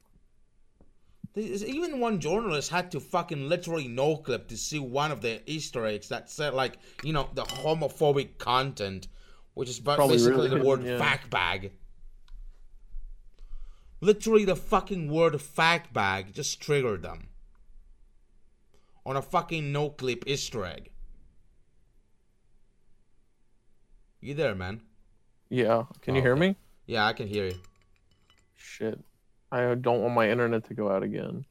There's- 1.35 1.63
Even 1.65 2.01
one 2.01 2.21
journalist 2.21 2.71
had 2.71 2.91
to 2.93 3.01
fucking 3.01 3.49
literally 3.49 3.89
no 3.89 4.17
clip 4.17 4.49
to 4.49 4.57
see 4.57 4.79
one 4.79 5.11
of 5.13 5.21
the 5.21 5.43
Easter 5.51 5.87
eggs 5.87 6.09
that 6.09 6.31
said 6.31 6.55
like 6.55 6.79
you 7.05 7.13
know 7.13 7.29
the 7.35 7.45
homophobic 7.45 8.39
content, 8.39 9.07
which 9.55 9.69
is 9.69 9.79
Probably 9.79 10.17
basically 10.17 10.49
really 10.49 10.59
the 10.61 10.65
word 10.67 10.83
yeah. 10.85 10.99
fact 10.99 11.31
bag. 11.31 11.73
Literally, 14.05 14.45
the 14.45 14.55
fucking 14.55 15.11
word 15.11 15.41
fact 15.41 15.95
bag 15.95 16.35
just 16.35 16.61
triggered 16.61 17.01
them 17.01 17.29
on 19.07 19.17
a 19.17 19.23
fucking 19.23 19.73
no 19.73 19.89
clip 19.89 20.25
Easter 20.27 20.67
egg. 20.67 20.91
You 24.21 24.35
there, 24.35 24.55
man? 24.55 24.83
Yeah. 25.49 25.85
Can 26.03 26.17
you 26.17 26.21
Oh, 26.21 26.25
hear 26.25 26.33
okay. 26.35 26.49
me? 26.49 26.57
Yeah, 26.85 27.07
I 27.07 27.15
can 27.15 27.29
hear 27.29 27.47
you. 27.47 27.61
Shit. 28.55 29.03
I 29.51 29.75
don't 29.75 30.03
want 30.03 30.13
my 30.13 30.29
internet 30.29 30.65
to 30.65 30.75
go 30.75 30.91
out 30.91 31.03
again. 31.03 31.47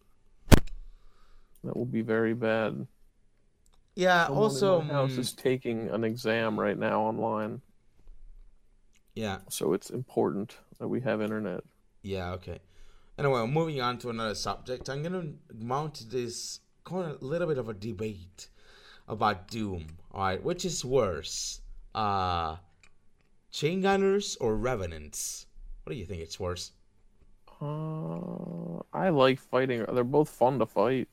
That 1.64 1.76
will 1.76 1.86
be 1.86 2.04
very 2.04 2.36
bad. 2.36 2.86
Yeah. 3.95 4.28
Someone 4.28 4.38
in 4.38 4.43
also, 4.43 4.82
my 4.82 4.93
house 4.93 5.14
mm, 5.14 5.20
is 5.20 5.34
taking 5.34 5.89
an 5.89 6.04
exam 6.04 6.60
right 6.60 6.78
now 6.78 7.01
online, 7.01 7.62
yeah. 9.16 9.39
so 9.49 9.74
it's 9.74 9.89
important 9.89 10.58
that 10.78 10.88
we 10.88 11.01
have 11.01 11.20
internet. 11.20 11.64
Yeah, 12.04 12.34
okay. 12.34 12.60
Anyway, 13.18 13.47
moving 13.47 13.80
on 13.82 13.97
to 13.99 14.10
another 14.10 14.36
subject, 14.36 14.89
I'm 14.89 15.01
gonna 15.01 15.32
mount 15.54 16.06
this 16.12 16.60
kind 16.84 17.10
of 17.10 17.24
little 17.24 17.48
bit 17.48 17.57
of 17.57 17.69
a 17.69 17.73
debate 17.73 18.49
about 19.07 19.48
Doom. 19.48 19.88
Alright, 20.14 20.44
which 20.44 20.65
is 20.65 20.84
worse? 20.84 21.61
Uh 21.95 22.57
chain 23.52 23.82
gunners 23.82 24.36
or 24.41 24.56
revenants? 24.57 25.45
What 25.84 25.94
do 25.94 25.99
you 25.99 26.06
think 26.06 26.22
it's 26.22 26.40
worse? 26.40 26.72
Uh, 27.61 28.80
I 28.94 29.10
like 29.10 29.40
fighting. 29.40 29.86
They're 29.94 30.03
both 30.03 30.30
fun 30.30 30.60
to 30.60 30.65
fight. 30.65 31.07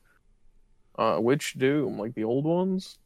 Uh, 0.97 1.17
which 1.17 1.53
Doom? 1.53 1.97
Like 1.97 2.15
the 2.15 2.23
old 2.23 2.45
ones? 2.45 2.99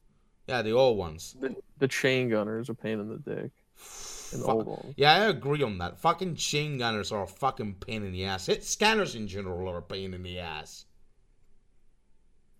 Yeah, 0.48 0.62
the 0.62 0.72
old 0.72 0.98
ones. 0.98 1.36
The, 1.40 1.56
the 1.78 1.88
chain 1.88 2.30
gunners 2.30 2.70
are 2.70 2.74
a 2.74 2.76
pain 2.76 3.00
in 3.00 3.10
the 3.10 3.18
dick. 3.18 3.52
And 4.36 4.46
Fuck. 4.46 4.56
old 4.56 4.68
ones. 4.68 4.94
Yeah, 4.98 5.14
I 5.14 5.26
agree 5.26 5.64
on 5.64 5.78
that. 5.80 6.00
Fucking 6.00 6.36
chain 6.36 6.78
gunners 6.78 7.12
are 7.12 7.24
a 7.24 7.28
fucking 7.28 7.76
pain 7.76 8.04
in 8.04 8.12
the 8.12 8.26
ass. 8.26 8.46
Hit 8.46 8.64
scanners 8.64 9.16
in 9.16 9.28
general 9.28 9.70
are 9.70 9.78
a 9.78 9.82
pain 9.82 10.14
in 10.14 10.24
the 10.24 10.40
ass. 10.40 10.86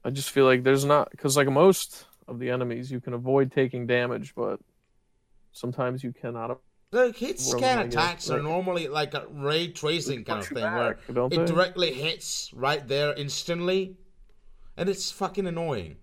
I 0.04 0.12
just 0.12 0.30
feel 0.30 0.46
like 0.46 0.64
there's 0.64 0.86
not 0.86 1.10
because 1.12 1.36
like 1.36 1.50
most 1.50 2.06
of 2.28 2.40
the 2.40 2.50
enemies 2.52 2.92
you 2.92 3.00
can 3.02 3.14
avoid 3.14 3.52
taking 3.52 3.88
damage, 3.88 4.34
but 4.36 4.60
sometimes 5.52 6.04
you 6.04 6.14
cannot. 6.14 6.60
Like 6.92 7.18
hit 7.18 7.40
scan 7.40 7.88
attacks 7.88 8.30
are 8.30 8.42
normally 8.42 8.88
like 8.88 9.14
a 9.16 9.26
ray 9.32 9.68
tracing 9.70 10.24
kind 10.24 10.42
of 10.42 10.48
thing 10.48 10.64
where 10.64 10.94
back, 10.94 11.14
don't 11.14 11.34
it 11.34 11.38
they? 11.38 11.46
directly 11.46 11.92
hits 11.92 12.52
right 12.54 12.88
there 12.88 13.14
instantly, 13.16 13.98
and 14.78 14.88
it's 14.88 15.12
fucking 15.12 15.48
annoying. 15.48 15.98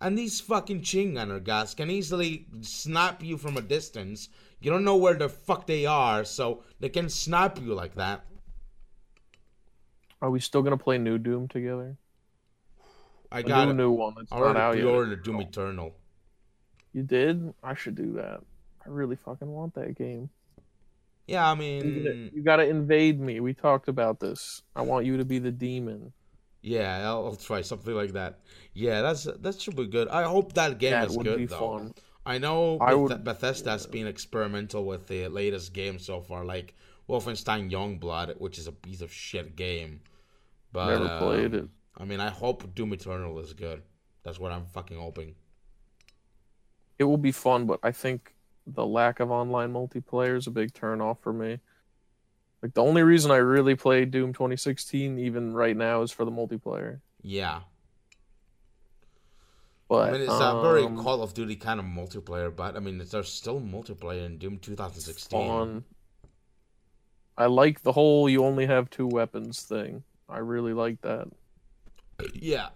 And 0.00 0.16
these 0.16 0.40
fucking 0.40 0.82
chain 0.82 1.14
gunner 1.14 1.40
guys 1.40 1.74
can 1.74 1.90
easily 1.90 2.46
snap 2.60 3.22
you 3.22 3.36
from 3.36 3.56
a 3.56 3.60
distance. 3.60 4.28
You 4.60 4.70
don't 4.70 4.84
know 4.84 4.96
where 4.96 5.14
the 5.14 5.28
fuck 5.28 5.66
they 5.66 5.86
are, 5.86 6.24
so 6.24 6.62
they 6.78 6.88
can 6.88 7.08
snap 7.08 7.58
you 7.60 7.74
like 7.74 7.94
that. 7.96 8.24
Are 10.20 10.30
we 10.30 10.40
still 10.40 10.62
gonna 10.62 10.76
play 10.78 10.98
New 10.98 11.18
Doom 11.18 11.48
together? 11.48 11.96
I 13.30 13.40
A 13.40 13.42
got 13.42 13.64
new 13.66 13.70
it. 13.70 13.74
new 13.74 13.90
one 13.90 14.14
that's 14.16 14.32
I 14.32 14.38
not 14.38 14.56
out 14.56 14.56
already 14.56 14.80
pre-ordered 14.82 15.22
Doom 15.24 15.36
oh. 15.36 15.40
Eternal. 15.40 15.94
You 16.92 17.02
did? 17.02 17.54
I 17.62 17.74
should 17.74 17.94
do 17.94 18.14
that. 18.14 18.40
I 18.84 18.88
really 18.88 19.16
fucking 19.16 19.48
want 19.48 19.74
that 19.74 19.96
game. 19.96 20.30
Yeah, 21.26 21.48
I 21.48 21.54
mean, 21.54 22.30
You 22.32 22.42
gotta 22.42 22.66
invade 22.66 23.20
me. 23.20 23.40
We 23.40 23.52
talked 23.52 23.88
about 23.88 24.18
this. 24.18 24.62
I 24.74 24.82
want 24.82 25.04
you 25.06 25.18
to 25.18 25.24
be 25.24 25.38
the 25.38 25.52
demon. 25.52 26.12
Yeah, 26.62 27.08
I'll, 27.08 27.26
I'll 27.26 27.36
try 27.36 27.62
something 27.62 27.94
like 27.94 28.12
that. 28.12 28.40
Yeah, 28.74 29.02
that's 29.02 29.24
that 29.24 29.60
should 29.60 29.76
be 29.76 29.86
good. 29.86 30.08
I 30.08 30.24
hope 30.24 30.52
that 30.54 30.78
game 30.78 30.92
That 30.92 31.08
is 31.10 31.16
good 31.16 31.38
be 31.38 31.46
though. 31.46 31.58
fun. 31.58 31.94
I 32.26 32.38
know 32.38 32.78
I 32.80 32.90
Beth- 32.90 32.98
would- 32.98 33.24
Bethesda's 33.24 33.86
been 33.86 34.06
experimental 34.06 34.84
with 34.84 35.06
the 35.06 35.28
latest 35.28 35.72
game 35.72 35.98
so 35.98 36.20
far, 36.20 36.44
like 36.44 36.74
Wolfenstein 37.08 37.70
Youngblood, 37.70 38.38
which 38.38 38.58
is 38.58 38.66
a 38.66 38.72
piece 38.72 39.00
of 39.00 39.12
shit 39.12 39.56
game. 39.56 40.00
But 40.72 40.98
Never 40.98 41.18
played 41.18 41.54
um, 41.54 41.60
it. 41.60 41.68
I 41.96 42.04
mean, 42.04 42.20
I 42.20 42.28
hope 42.28 42.74
Doom 42.74 42.92
Eternal 42.92 43.38
is 43.38 43.54
good. 43.54 43.82
That's 44.22 44.38
what 44.38 44.52
I'm 44.52 44.66
fucking 44.66 44.98
hoping. 44.98 45.34
It 46.98 47.04
will 47.04 47.16
be 47.16 47.32
fun, 47.32 47.66
but 47.66 47.80
I 47.82 47.92
think 47.92 48.34
the 48.66 48.84
lack 48.86 49.20
of 49.20 49.30
online 49.30 49.72
multiplayer 49.72 50.36
is 50.36 50.46
a 50.46 50.50
big 50.50 50.72
turnoff 50.74 51.20
for 51.20 51.32
me. 51.32 51.58
Like 52.62 52.74
the 52.74 52.82
only 52.82 53.02
reason 53.02 53.30
I 53.30 53.36
really 53.36 53.76
play 53.76 54.04
Doom 54.04 54.32
2016, 54.32 55.18
even 55.18 55.54
right 55.54 55.76
now, 55.76 56.02
is 56.02 56.10
for 56.10 56.24
the 56.24 56.30
multiplayer. 56.30 57.00
Yeah, 57.22 57.60
But 59.88 60.08
I 60.08 60.12
mean, 60.12 60.20
it's 60.22 60.32
a 60.32 60.60
very 60.62 60.84
um, 60.84 60.96
Call 61.02 61.22
of 61.22 61.34
Duty 61.34 61.56
kind 61.56 61.78
of 61.80 61.86
multiplayer, 61.86 62.54
but 62.54 62.76
I 62.76 62.80
mean, 62.80 62.98
there's 63.10 63.32
still 63.32 63.60
multiplayer 63.60 64.24
in 64.26 64.38
Doom 64.38 64.58
2016. 64.58 65.30
fun. 65.48 65.84
I 67.36 67.46
like 67.46 67.82
the 67.82 67.92
whole 67.92 68.28
you 68.28 68.44
only 68.44 68.66
have 68.66 68.90
two 68.90 69.06
weapons 69.06 69.62
thing. 69.62 70.02
I 70.28 70.38
really 70.38 70.72
like 70.72 71.00
that. 71.02 71.28
Yeah, 72.34 72.70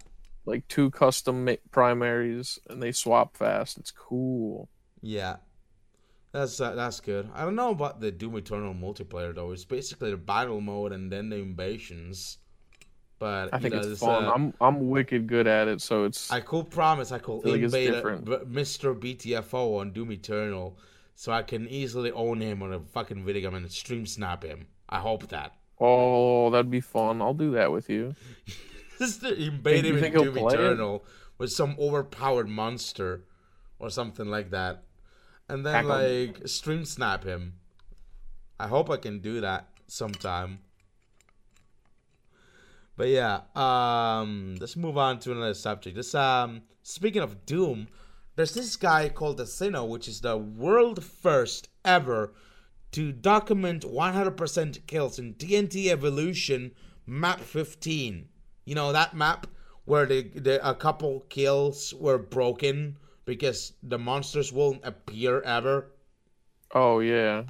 Like 0.45 0.67
two 0.69 0.89
custom 0.89 1.43
ma- 1.45 1.55
primaries 1.71 2.59
and 2.69 2.81
they 2.81 2.93
swap 2.93 3.35
fast. 3.35 3.77
It's 3.77 3.91
cool. 3.91 4.69
yeah, 5.01 5.35
that's 6.33 6.59
uh, 6.59 6.73
that's 6.73 6.99
good. 6.99 7.29
I 7.33 7.43
don't 7.45 7.55
know 7.55 7.69
about 7.69 8.01
the 8.01 8.11
Doom 8.11 8.35
Eternal 8.37 8.73
multiplayer 8.73 9.33
though. 9.33 9.51
It's 9.51 9.65
basically 9.65 10.11
the 10.11 10.17
battle 10.17 10.59
mode 10.59 10.91
and 10.91 11.11
then 11.11 11.29
the 11.29 11.37
invasions. 11.37 12.39
But 13.19 13.53
I 13.53 13.59
think 13.59 13.75
know, 13.75 13.81
it's 13.81 14.01
fun. 14.01 14.25
uh, 14.25 14.31
I'm 14.31 14.53
I'm 14.59 14.89
wicked 14.89 15.27
good 15.27 15.47
at 15.47 15.67
it, 15.67 15.79
so 15.79 16.03
it's 16.05 16.31
I 16.31 16.41
could 16.41 16.69
promise 16.71 17.11
I 17.11 17.19
could 17.19 17.43
feel 17.43 17.53
like 17.53 17.61
it's 17.61 17.73
invade 17.73 18.03
Mr. 18.03 18.99
BTFO 18.99 19.79
on 19.79 19.91
Doom 19.93 20.11
Eternal, 20.11 20.77
so 21.15 21.31
I 21.31 21.43
can 21.43 21.69
easily 21.69 22.11
own 22.11 22.41
him 22.41 22.63
on 22.63 22.73
a 22.73 22.79
fucking 22.79 23.23
video 23.23 23.49
game 23.49 23.55
and 23.55 23.71
stream 23.71 24.05
snap 24.05 24.43
him. 24.43 24.67
I 24.89 24.99
hope 24.99 25.29
that. 25.29 25.53
oh, 25.79 26.49
that'd 26.49 26.71
be 26.71 26.81
fun. 26.81 27.21
I'll 27.21 27.33
do 27.33 27.51
that 27.51 27.71
with 27.71 27.89
you. 27.89 28.15
Just 28.99 29.21
to 29.21 29.33
invade 29.33 29.85
him 29.85 30.03
in 30.03 30.13
Doom 30.13 30.33
play 30.33 30.53
it? 30.55 30.59
Eternal 30.59 31.05
with 31.37 31.51
some 31.51 31.75
overpowered 31.79 32.49
monster 32.49 33.23
or 33.79 33.89
something 33.89 34.27
like 34.27 34.49
that, 34.51 34.83
and 35.53 35.63
then 35.63 35.73
Hack 35.73 35.83
'em. 35.83 35.89
like 35.89 36.47
stream 36.47 36.83
snap 36.83 37.23
him. 37.23 37.53
I 38.59 38.67
hope 38.67 38.89
I 38.89 38.97
can 38.97 39.19
do 39.19 39.39
that 39.41 39.67
sometime. 39.87 40.59
But 42.97 43.09
yeah, 43.09 43.41
um, 43.55 44.55
let's 44.59 44.75
move 44.75 44.97
on 44.97 45.19
to 45.19 45.31
another 45.31 45.53
subject. 45.53 45.95
This 45.95 46.15
um, 46.15 46.63
speaking 46.81 47.21
of 47.21 47.45
Doom, 47.45 47.87
there's 48.35 48.55
this 48.55 48.75
guy 48.75 49.09
called 49.09 49.39
Decino, 49.39 49.87
which 49.87 50.07
is 50.07 50.21
the 50.21 50.37
world 50.37 51.03
first 51.03 51.69
ever 51.85 52.33
to 52.91 53.11
document 53.11 53.83
100% 53.83 54.87
kills 54.87 55.19
in 55.19 55.35
TNT 55.35 55.87
Evilution 55.87 56.71
Map 57.05 57.39
15. 57.39 58.27
You 58.65 58.75
know 58.75 58.91
that 58.91 59.15
map 59.15 59.45
where 59.85 60.07
the, 60.07 60.23
the 60.29 60.67
a 60.67 60.73
couple 60.73 61.25
kills 61.29 61.93
were 61.93 62.17
broken 62.17 62.97
because 63.25 63.73
the 63.81 63.97
monsters 63.97 64.51
won't 64.51 64.81
appear 64.83 65.41
ever. 65.41 65.91
Oh 66.73 66.99
yeah, 66.99 67.43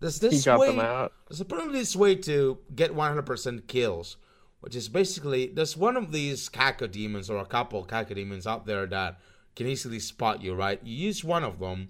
There's 0.00 0.20
he 0.20 0.28
this 0.28 0.44
got 0.44 0.60
way. 0.60 0.68
them 0.68 0.80
out. 0.80 1.12
There's 1.28 1.40
apparently 1.40 1.78
this 1.80 1.96
way 1.96 2.14
to 2.16 2.58
get 2.74 2.94
100% 2.94 3.66
kills, 3.66 4.16
which 4.60 4.76
is 4.76 4.88
basically 4.88 5.46
there's 5.48 5.76
one 5.76 5.96
of 5.96 6.12
these 6.12 6.48
Cacodemons 6.48 7.28
or 7.28 7.38
a 7.38 7.44
couple 7.46 7.84
Cacodemons 7.84 8.46
out 8.46 8.66
there 8.66 8.86
that 8.86 9.18
can 9.56 9.66
easily 9.66 9.98
spot 9.98 10.42
you, 10.42 10.54
right? 10.54 10.80
You 10.84 10.94
use 10.94 11.24
one 11.24 11.44
of 11.44 11.58
them, 11.58 11.88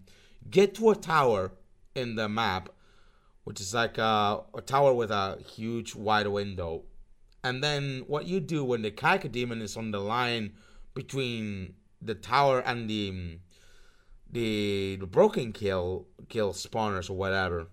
get 0.51 0.74
to 0.77 0.90
a 0.90 0.97
tower 0.97 1.52
in 1.94 2.15
the 2.16 2.28
map, 2.28 2.70
which 3.44 3.60
is 3.60 3.74
like 3.74 3.98
a, 3.98 4.40
a 4.55 4.60
tower 4.62 4.94
with 4.94 5.10
a 5.10 5.39
huge 5.47 5.94
wide 5.94 6.27
window. 6.28 6.85
And 7.44 7.62
then 7.62 8.05
what 8.06 8.27
you 8.27 8.40
do 8.40 8.65
when 8.65 8.82
the 8.82 8.90
Cacodemon 8.90 9.62
is 9.62 9.77
on 9.77 9.90
the 9.90 10.01
line 10.01 10.55
between 10.94 11.74
the 12.00 12.14
tower 12.14 12.60
and 12.60 12.88
the 12.88 13.10
mm, 13.10 13.38
the, 14.30 14.96
the 15.00 15.06
broken 15.06 15.52
kill 15.52 16.06
kill 16.28 16.52
spawners 16.52 17.08
or 17.08 17.14
whatever 17.14 17.68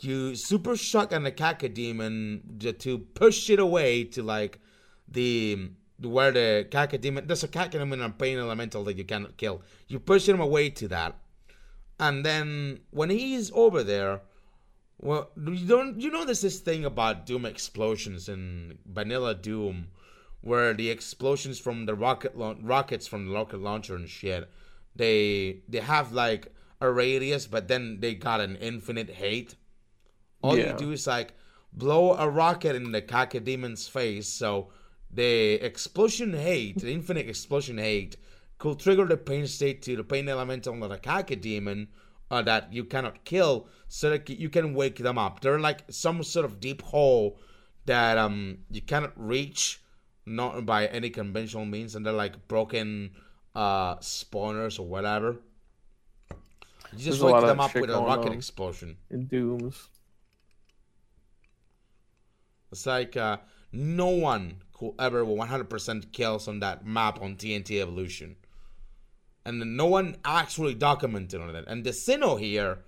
you 0.00 0.34
super 0.34 0.76
shotgun 0.76 1.22
the 1.22 1.32
Cacodemon 1.32 2.78
to- 2.78 2.98
push 2.98 3.50
it 3.50 3.58
away 3.58 4.04
to 4.04 4.22
like 4.22 4.60
the 5.08 5.56
mm, 5.56 5.70
where 6.08 6.32
the 6.32 6.66
Cacodemon 6.70 7.26
there's 7.26 7.44
a 7.44 7.48
Cacodemon 7.48 8.04
and 8.04 8.18
pain 8.18 8.38
elemental 8.38 8.84
that 8.84 8.96
you 8.96 9.04
cannot 9.04 9.36
kill. 9.36 9.62
You 9.88 10.00
push 10.00 10.28
him 10.28 10.40
away 10.40 10.70
to 10.70 10.88
that, 10.88 11.16
and 12.00 12.24
then 12.24 12.80
when 12.90 13.10
he's 13.10 13.50
over 13.54 13.82
there, 13.82 14.22
well, 15.00 15.30
you 15.36 15.66
don't 15.66 16.00
you 16.00 16.10
know 16.10 16.24
there's 16.24 16.40
this 16.40 16.60
thing 16.60 16.84
about 16.84 17.26
Doom 17.26 17.44
explosions 17.44 18.28
in 18.28 18.78
vanilla 18.86 19.34
Doom, 19.34 19.88
where 20.44 20.74
the 20.74 20.90
explosions 20.90 21.58
from 21.58 21.86
the 21.86 21.94
rocket 21.94 22.36
laun- 22.36 22.62
rockets 22.74 23.06
from 23.06 23.26
the 23.26 23.32
rocket 23.38 23.60
launcher 23.68 23.96
and 23.96 24.08
shit, 24.08 24.42
they 24.94 25.62
they 25.68 25.80
have 25.80 26.12
like 26.12 26.52
a 26.80 26.88
radius, 26.92 27.46
but 27.54 27.66
then 27.68 28.00
they 28.00 28.14
got 28.14 28.40
an 28.46 28.54
infinite 28.56 29.10
hate. 29.22 29.54
All 30.42 30.56
Yeah. 30.58 30.72
you 30.72 30.78
do 30.78 30.92
is 30.92 31.06
like 31.06 31.30
blow 31.72 32.12
a 32.12 32.28
rocket 32.28 32.76
in 32.76 32.92
the 32.92 33.00
Cacodemon's 33.02 33.88
face, 33.88 34.28
so 34.28 34.68
the 35.10 35.54
explosion 35.70 36.34
hate, 36.34 36.76
the 36.80 36.92
infinite 36.92 37.26
explosion 37.28 37.78
hate, 37.78 38.16
could 38.58 38.78
trigger 38.78 39.06
the 39.06 39.16
pain 39.16 39.46
state 39.46 39.80
to 39.82 39.96
the 39.96 40.04
pain 40.04 40.28
elemental 40.28 40.82
of 40.84 40.90
the 40.90 40.98
Cacodemon 40.98 41.88
uh, 42.30 42.42
that 42.42 42.72
you 42.72 42.84
cannot 42.84 43.24
kill, 43.24 43.66
so 43.88 44.10
that 44.10 44.28
you 44.28 44.50
can 44.50 44.74
wake 44.74 44.96
them 44.98 45.16
up. 45.18 45.40
They're 45.40 45.58
like 45.70 45.80
some 45.90 46.22
sort 46.22 46.44
of 46.44 46.60
deep 46.60 46.82
hole 46.82 47.38
that 47.86 48.18
um 48.18 48.58
you 48.70 48.82
cannot 48.82 49.12
reach, 49.16 49.80
not 50.26 50.64
by 50.64 50.86
any 50.86 51.10
conventional 51.10 51.64
means, 51.64 51.94
and 51.94 52.04
they're 52.04 52.12
like 52.12 52.48
broken 52.48 53.12
uh 53.54 53.96
spawners 53.96 54.78
or 54.78 54.86
whatever. 54.86 55.36
You 56.96 57.04
just 57.04 57.20
There's 57.20 57.32
wake 57.32 57.42
them 57.42 57.60
up 57.60 57.74
with 57.74 57.90
a 57.90 57.98
rocket 57.98 58.32
explosion. 58.32 58.96
in 59.10 59.26
Dooms. 59.26 59.88
It's 62.70 62.86
like 62.86 63.16
uh, 63.16 63.38
no 63.72 64.08
one 64.08 64.56
could 64.72 64.94
ever 64.98 65.24
100% 65.24 66.12
kills 66.12 66.48
on 66.48 66.60
that 66.60 66.84
map 66.86 67.20
on 67.22 67.36
TNT 67.36 67.80
Evilution. 67.80 68.36
And 69.44 69.60
then 69.60 69.76
no 69.76 69.86
one 69.86 70.16
actually 70.24 70.74
documented 70.74 71.40
on 71.40 71.54
it. 71.54 71.64
And 71.68 71.84
Decino 71.84 72.38
here 72.38 72.78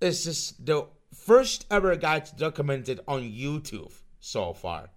is 0.00 0.24
just 0.24 0.64
the 0.64 0.86
first 1.12 1.66
ever 1.70 1.96
guy 1.96 2.20
to 2.20 2.36
document 2.36 2.88
it 2.88 3.00
on 3.08 3.22
YouTube 3.22 3.92
so 4.20 4.52
far. 4.52 4.90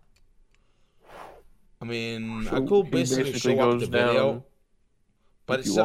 I 1.81 1.85
mean, 1.85 2.47
I 2.47 2.59
could 2.61 2.89
basically 2.91 3.23
basically 3.31 3.39
show 3.39 3.59
up 3.59 3.79
the 3.79 3.85
video. 4.07 4.45
But 5.45 5.59
it's 5.59 5.77
a- 5.77 5.83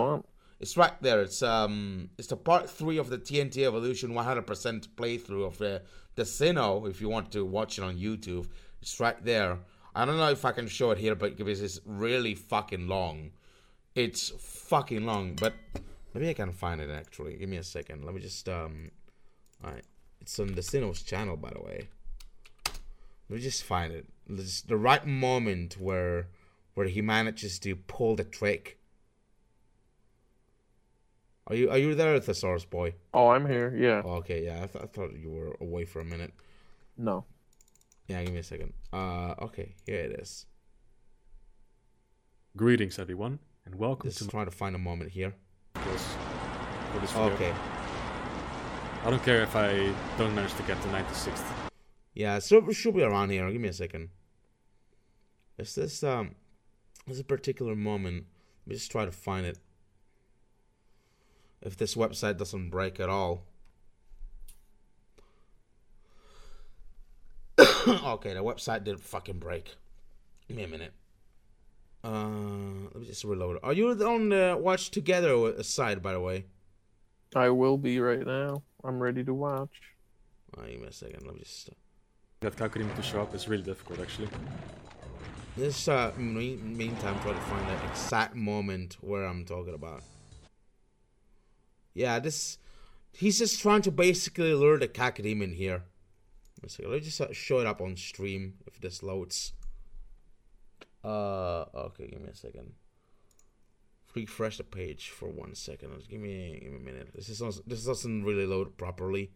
it's 0.61 0.77
right 0.77 1.01
there. 1.03 1.21
It's 1.23 1.43
um, 1.43 2.11
it's 2.19 2.29
the 2.29 2.37
part 2.37 2.71
three 2.71 2.99
of 2.99 3.09
the 3.11 3.19
TNT 3.19 3.59
Evilution 3.67 4.11
100% 4.13 4.89
playthrough 4.97 5.47
of 5.47 5.59
the 5.59 5.83
Decino. 6.17 6.89
If 6.89 7.01
you 7.01 7.09
want 7.09 7.31
to 7.33 7.45
watch 7.45 7.79
it 7.79 7.83
on 7.83 7.97
YouTube, 7.99 8.49
it's 8.81 8.99
right 9.01 9.23
there. 9.25 9.59
I 9.95 10.05
don't 10.05 10.17
know 10.17 10.31
if 10.31 10.45
I 10.45 10.53
can 10.53 10.69
show 10.69 10.91
it 10.93 10.99
here, 10.99 11.15
but 11.15 11.37
because 11.37 11.61
it's 11.61 11.81
really 11.85 12.35
fucking 12.35 12.87
long. 12.89 13.33
It's 13.95 14.31
fucking 14.39 15.05
long, 15.05 15.35
but 15.35 15.53
maybe 16.15 16.31
I 16.31 16.33
can 16.33 16.53
find 16.53 16.81
it 16.81 16.89
actually. 16.91 17.37
Give 17.37 17.49
me 17.49 17.59
a 17.59 17.63
second. 17.65 18.05
Let 18.05 18.15
me 18.15 18.21
just 18.21 18.49
um, 18.49 18.91
all 19.63 19.71
right. 19.73 19.85
It's 20.23 20.39
on 20.39 20.51
Decino's 20.55 21.03
channel, 21.03 21.37
by 21.37 21.51
the 21.51 21.61
way. 21.61 21.89
Let 23.29 23.37
me 23.37 23.41
just 23.41 23.65
find 23.65 23.93
it. 23.93 24.07
It's 24.29 24.63
the 24.63 24.77
right 24.77 25.07
moment 25.07 25.79
where 25.79 26.29
where 26.75 26.87
he 26.87 27.03
manages 27.03 27.59
to 27.61 27.77
pull 27.77 28.17
the 28.17 28.25
trick. 28.25 28.79
Are 31.49 31.55
you 31.57 31.71
are 31.71 31.79
you 31.79 31.95
there, 31.95 32.19
Thesaurus 32.21 32.65
boy? 32.65 32.95
Oh, 33.13 33.29
I'm 33.29 33.47
here. 33.47 33.75
Yeah. 33.77 34.03
Oh, 34.05 34.15
okay, 34.23 34.45
yeah. 34.45 34.63
I, 34.63 34.67
th- 34.67 34.85
I 34.85 34.87
thought 34.87 35.13
you 35.15 35.31
were 35.31 35.57
away 35.61 35.85
for 35.85 36.01
a 36.01 36.05
minute. 36.05 36.33
No. 36.97 37.25
Yeah, 38.09 38.23
give 38.25 38.33
me 38.33 38.41
a 38.41 38.45
second. 38.45 38.73
Uh, 38.93 39.35
okay, 39.43 39.75
here 39.87 40.01
it 40.01 40.21
is. 40.21 40.47
Greetings, 42.57 42.99
everyone, 42.99 43.39
and 43.65 43.75
welcome 43.77 44.11
Just 44.11 44.23
to 44.23 44.29
trying 44.29 44.45
to 44.45 44.51
find 44.51 44.75
a 44.75 44.79
moment 44.79 45.11
here. 45.11 45.35
this, 45.75 46.15
for 46.93 47.01
this 47.01 47.11
video. 47.13 47.33
Okay. 47.35 47.53
I 49.05 49.11
don't 49.11 49.23
care 49.25 49.43
if 49.43 49.57
I 49.57 49.93
don't 50.19 50.35
manage 50.35 50.55
to 50.55 50.63
get 50.65 50.81
to 50.83 50.89
96th. 50.89 51.72
Yeah, 52.15 52.39
so 52.41 52.59
it 52.59 52.75
should 52.75 52.95
be 52.95 53.03
around 53.03 53.31
here. 53.31 53.51
Give 53.51 53.61
me 53.61 53.69
a 53.69 53.73
second. 53.73 54.11
Is 55.59 55.75
this 55.75 56.03
um, 56.03 56.35
this 57.07 57.21
a 57.21 57.25
particular 57.25 57.75
moment? 57.75 58.27
Let 58.65 58.71
me 58.71 58.75
just 58.75 58.91
try 58.91 59.05
to 59.05 59.13
find 59.13 59.47
it. 59.47 59.59
If 61.61 61.77
this 61.77 61.95
website 61.95 62.39
doesn't 62.39 62.71
break 62.71 63.01
at 63.01 63.09
all. 63.09 63.45
okay, 67.89 68.35
the 68.35 68.43
website 68.43 68.85
did 68.85 69.01
fucking 69.01 69.39
break. 69.39 69.77
Give 70.49 70.57
me 70.57 70.65
a 70.65 70.69
minute. 70.69 70.93
Uh, 72.05 72.89
let 72.93 72.97
me 72.97 73.07
just 73.07 73.25
reload. 73.25 73.59
Are 73.63 73.73
you 73.73 73.91
on 73.91 74.31
the 74.31 74.59
watch 74.61 74.91
together 74.91 75.63
side, 75.63 76.03
by 76.03 76.13
the 76.13 76.21
way? 76.21 76.47
I 77.35 77.49
will 77.51 77.79
be 77.79 78.01
right 78.01 78.27
now. 78.27 78.63
I'm 78.85 79.01
ready 79.01 79.25
to 79.25 79.33
watch. 79.33 79.81
Give 80.57 80.81
me 80.81 80.89
a 80.89 80.93
second. 80.93 81.25
Let 81.25 81.35
me 81.35 81.41
just. 81.41 81.71
That 82.43 82.57
Kakarim 82.57 82.93
to 82.97 83.03
show 83.03 83.23
up 83.23 83.37
is 83.37 83.47
really 83.47 83.63
difficult, 83.63 84.01
actually. 84.01 84.29
This 85.57 85.87
uh, 85.87 86.13
me- 86.17 86.57
meantime, 86.57 87.21
try 87.21 87.33
to 87.33 87.41
find 87.41 87.69
the 87.69 87.87
exact 87.89 88.35
moment 88.35 88.97
where 89.01 89.25
I'm 89.27 89.45
talking 89.45 89.75
about. 89.75 90.03
Yeah, 91.95 92.19
this. 92.19 92.59
He's 93.13 93.39
just 93.39 93.61
trying 93.61 93.83
to 93.83 93.93
basically 93.93 94.53
lure 94.55 94.77
the 94.77 94.89
Cacodemon 94.89 95.55
here. 95.55 95.85
Let's 96.61 96.77
see. 96.77 96.85
Let's 96.85 97.05
just 97.05 97.21
uh, 97.21 97.33
show 97.33 97.61
it 97.61 97.67
up 97.67 97.81
on 97.81 97.97
stream 97.97 98.55
if 98.67 98.81
this 98.81 99.05
loads. 99.05 99.53
Uh, 101.05 101.67
okay, 101.75 102.09
give 102.09 102.23
me 102.23 102.31
a 102.31 102.35
second. 102.35 102.73
Refresh 104.17 104.57
the 104.57 104.65
page 104.65 105.11
for 105.11 105.29
one 105.29 105.55
second. 105.55 105.91
Give 106.09 106.21
me, 106.21 106.59
give 106.61 106.73
me 106.73 106.79
a 106.79 106.93
minute. 106.93 107.11
This 107.15 107.29
is 107.29 107.61
this 107.69 107.85
doesn't 107.85 108.25
really 108.25 108.47
load 108.47 108.77
properly. 108.77 109.31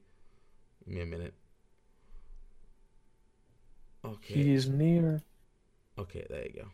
Give 0.85 0.95
me 0.95 1.03
a 1.03 1.07
minute. 1.07 1.35
Okay. 4.07 4.35
He's 4.35 4.69
near. 4.69 5.23
Okay, 5.99 6.25
there 6.31 6.43
you 6.45 6.53
go. 6.53 6.69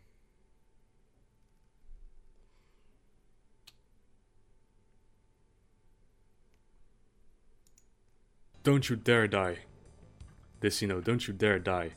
Don't 8.62 8.88
you 8.88 8.96
dare 8.96 9.26
die. 9.26 9.58
This, 10.60 10.82
you 10.82 10.88
know, 10.88 11.00
don't 11.00 11.26
you 11.26 11.34
dare 11.34 11.58
die. 11.58 11.92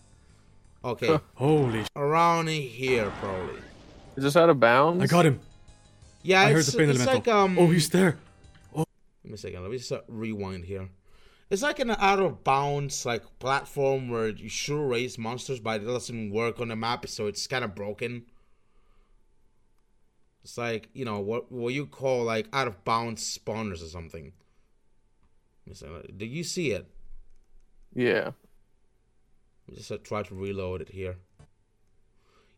Okay. 0.83 1.19
Holy 1.35 1.83
sh- 1.83 1.87
Around 1.95 2.47
here, 2.49 3.11
probably. 3.19 3.61
Is 4.15 4.23
this 4.23 4.35
out 4.35 4.49
of 4.49 4.59
bounds? 4.59 5.03
I 5.03 5.07
got 5.07 5.25
him. 5.25 5.39
Yeah, 6.23 6.41
I 6.41 6.51
heard 6.51 6.59
it's, 6.59 6.71
the 6.71 6.77
pain 6.77 6.89
it's 6.89 6.99
elemental. 6.99 7.33
like 7.33 7.43
um. 7.43 7.59
Oh, 7.59 7.67
he's 7.69 7.89
there. 7.89 8.17
Oh. 8.75 8.85
Give 9.21 9.31
me 9.31 9.35
a 9.35 9.37
second. 9.37 9.61
Let 9.61 9.71
me 9.71 9.77
just 9.77 9.91
uh, 9.91 10.01
rewind 10.07 10.65
here. 10.65 10.89
It's 11.49 11.61
like 11.61 11.79
an 11.79 11.91
out 11.91 12.19
of 12.19 12.43
bounds 12.43 13.05
like 13.05 13.39
platform 13.39 14.09
where 14.09 14.29
you 14.29 14.49
should 14.49 14.89
raise 14.89 15.17
monsters, 15.17 15.59
but 15.59 15.81
it 15.81 15.85
doesn't 15.85 16.31
work 16.31 16.59
on 16.59 16.69
the 16.69 16.75
map, 16.75 17.07
so 17.07 17.27
it's 17.27 17.45
kind 17.45 17.63
of 17.63 17.75
broken. 17.75 18.25
It's 20.43 20.57
like 20.57 20.89
you 20.93 21.05
know 21.05 21.19
what 21.19 21.51
what 21.51 21.73
you 21.73 21.85
call 21.85 22.23
like 22.23 22.47
out 22.51 22.67
of 22.67 22.83
bounds 22.83 23.37
spawners 23.37 23.83
or 23.83 23.87
something. 23.87 24.33
Let. 25.67 26.17
Do 26.17 26.25
you 26.25 26.43
see 26.43 26.71
it? 26.71 26.87
Yeah. 27.93 28.31
Let 29.67 29.69
me 29.69 29.75
just 29.75 29.91
uh, 29.91 29.97
try 29.97 30.21
to 30.23 30.35
reload 30.35 30.81
it 30.81 30.89
here. 30.89 31.17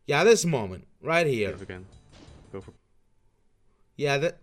Yeah, 0.06 0.24
this 0.24 0.44
moment 0.44 0.86
right 1.00 1.26
here. 1.26 1.54
Again. 1.54 1.86
Go 2.52 2.60
for. 2.60 2.72
Yeah, 3.96 4.18
that 4.18 4.38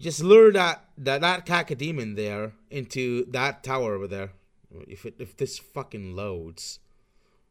just 0.00 0.22
lure 0.22 0.50
that 0.52 0.84
that 0.96 1.20
that 1.20 1.46
cacodemon 1.46 2.16
there 2.16 2.52
into 2.70 3.26
that 3.30 3.62
tower 3.62 3.94
over 3.94 4.08
there. 4.08 4.32
If 4.88 5.04
it 5.04 5.14
if 5.18 5.36
this 5.36 5.58
fucking 5.58 6.16
loads, 6.16 6.80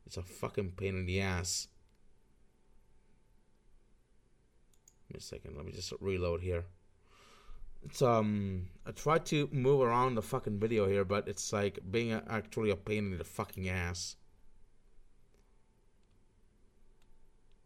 it's 0.05 0.17
a 0.17 0.23
fucking 0.23 0.71
pain 0.71 0.95
in 0.95 1.05
the 1.05 1.21
ass. 1.21 1.67
Me 5.11 5.17
a 5.17 5.21
second. 5.21 5.55
Let 5.55 5.65
me 5.65 5.71
just 5.71 5.93
reload 6.01 6.41
here. 6.41 6.65
It's 7.83 8.01
um. 8.01 8.69
I 8.85 8.91
tried 8.91 9.25
to 9.27 9.47
move 9.51 9.81
around 9.81 10.15
the 10.15 10.21
fucking 10.21 10.59
video 10.59 10.87
here, 10.87 11.05
but 11.05 11.27
it's 11.27 11.53
like 11.53 11.79
being 11.91 12.11
a, 12.11 12.23
actually 12.27 12.71
a 12.71 12.75
pain 12.75 13.11
in 13.11 13.17
the 13.17 13.23
fucking 13.23 13.69
ass. 13.69 14.15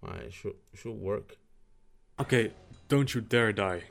Alright, 0.06 0.34
should 0.34 0.56
should 0.74 0.92
work. 0.96 1.38
Okay, 2.20 2.52
don't 2.90 3.16
you 3.16 3.22
dare 3.22 3.54
die. 3.54 3.84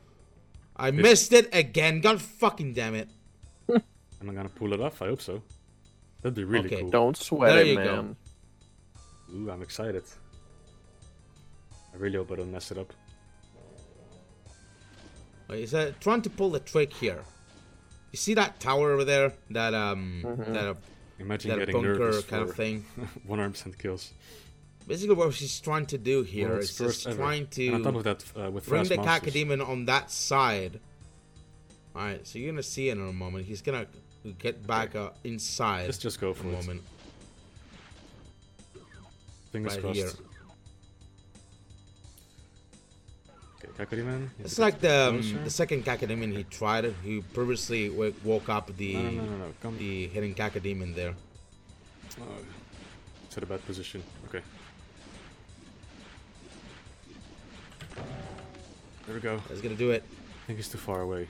I 0.77 0.91
This- 0.91 1.03
missed 1.03 1.33
it 1.33 1.49
again. 1.55 2.01
God 2.01 2.21
fucking 2.21 2.73
damn 2.75 2.95
it. 2.95 3.09
Am 3.69 4.31
I 4.31 4.33
gonna 4.33 4.49
pull 4.49 4.73
it 4.73 4.81
off? 4.81 5.03
I 5.03 5.07
hope 5.07 5.21
so. 5.23 5.43
That'd 6.23 6.35
be 6.35 6.45
really 6.45 6.67
Okay, 6.67 6.81
cool. 6.83 6.91
Don't 6.91 7.17
sweat 7.17 7.53
There 7.53 7.61
it, 7.63 7.67
you 7.69 7.75
go. 7.77 7.85
man. 7.85 8.17
Ooh, 9.35 9.51
I'm 9.51 9.63
excited. 9.63 10.05
I 11.93 11.97
really 11.97 12.17
hope 12.17 12.31
I 12.33 12.37
don't 12.37 12.53
mess 12.53 12.71
it 12.71 12.79
up. 12.79 12.93
Wait, 15.49 15.61
He's 15.61 15.75
uh, 15.75 15.93
trying 16.01 16.23
to 16.23 16.31
pull 16.31 16.51
the 16.51 16.61
trick 16.61 16.93
here. 16.93 17.23
You 18.13 18.17
see 18.17 18.35
that 18.35 18.61
tower 18.61 18.93
over 18.93 19.05
there? 19.05 19.33
That 19.51 19.75
um, 19.75 20.23
Mhm. 20.25 20.53
that 20.53 20.67
uh, 20.69 20.75
Imagine 21.19 21.51
that 21.51 21.59
getting 21.61 21.75
bunker 21.75 21.95
nervous 21.99 22.25
kind 22.25 22.43
of 22.43 22.51
for 22.51 22.55
thing. 22.57 22.85
100% 23.29 23.79
kills. 23.79 24.13
Basically, 24.87 25.15
what 25.15 25.33
she's 25.35 25.61
trying 25.61 25.87
to 25.87 25.99
do 25.99 26.23
here 26.23 26.59
is 26.59 26.77
just 26.77 27.07
ever. 27.07 27.17
trying 27.17 27.47
to 27.49 27.67
And 27.69 27.75
on 27.77 27.83
top 27.83 27.95
of 27.95 28.05
that, 28.05 28.25
uh, 28.37 28.51
with 28.51 28.67
bring 28.67 28.85
the 28.85 28.97
monsters. 28.97 29.33
Cacodemon 29.33 29.69
on 29.69 29.85
that 29.87 30.11
side. 30.11 30.81
All 31.95 32.03
right, 32.03 32.27
so 32.27 32.39
you're 32.39 32.51
gonna 32.51 32.63
see 32.63 32.91
in 32.91 33.01
a 33.01 33.13
moment. 33.13 33.47
He's 33.47 33.63
gonna 33.63 33.87
get 34.39 34.67
back 34.67 34.97
uh, 34.97 35.11
inside. 35.25 35.87
Let's 35.87 35.99
just 35.99 36.21
go 36.21 36.35
for 36.35 36.47
a 36.47 36.51
it. 36.51 36.53
moment. 36.53 36.83
Fingers 39.53 39.75
right 39.75 39.83
crossed. 39.83 39.97
here. 39.97 40.11
Okay, 43.65 43.85
Kakariman. 43.85 44.29
It's 44.41 44.59
like 44.59 44.81
the 44.81 45.11
um, 45.11 45.45
the 45.45 45.51
second 45.51 45.85
Cacodemon 45.85 46.35
he 46.37 46.45
tried. 46.45 46.93
He 47.05 47.21
previously 47.21 47.91
woke 47.91 48.49
up 48.49 48.75
the 48.77 48.95
No, 48.95 49.11
no, 49.11 49.53
no, 49.63 49.71
the 49.79 50.09
hidden 50.09 50.35
Cacodemon 50.35 50.95
there. 50.95 51.15
Oh, 52.21 52.25
it's 53.27 53.37
at 53.37 53.43
a 53.43 53.47
bad 53.47 53.65
position. 53.67 54.03
Okay. 54.29 54.43
There 59.07 59.15
we 59.15 59.21
go. 59.21 59.41
That's 59.49 59.61
gonna 59.61 59.75
do 59.75 59.91
it. 59.91 60.05
I 60.09 60.47
think 60.47 60.59
he's 60.59 60.69
too 60.69 60.79
far 60.79 61.01
away. 61.01 61.27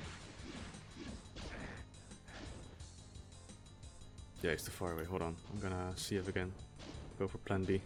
Yeah, 4.42 4.50
he's 4.50 4.64
too 4.64 4.70
far 4.70 4.92
away. 4.92 5.04
Hold 5.04 5.22
on. 5.22 5.36
I'm 5.52 5.60
gonna 5.60 5.92
see 5.96 6.16
if 6.16 6.28
again. 6.28 6.52
Go 7.18 7.28
for 7.28 7.38
plan 7.38 7.64
B. 7.64 7.80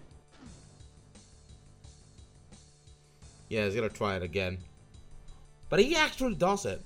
Yeah, 3.49 3.65
he's 3.67 3.75
gonna 3.75 3.89
try 3.89 4.17
it 4.17 4.23
again. 4.23 4.59
But 5.69 5.81
he 5.81 5.95
actually 5.97 6.35
does 6.35 6.67
it. 6.67 6.81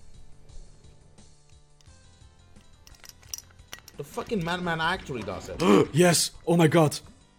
The 3.96 4.04
fucking 4.04 4.42
madman 4.44 4.80
actually 4.80 5.22
does 5.22 5.48
it. 5.50 5.60
yes! 5.92 6.30
Oh 6.46 6.56
my 6.56 6.68
god! 6.68 6.98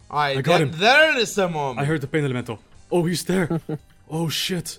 I 0.10 0.42
got 0.42 0.62
him. 0.62 0.72
there 0.74 1.12
it 1.12 1.18
is, 1.18 1.34
someone. 1.34 1.80
I 1.80 1.86
heard 1.86 2.02
the 2.02 2.08
pain 2.08 2.24
elemental. 2.24 2.60
Oh, 2.92 3.06
he's 3.06 3.24
there! 3.24 3.62
oh 4.10 4.30
shit! 4.30 4.78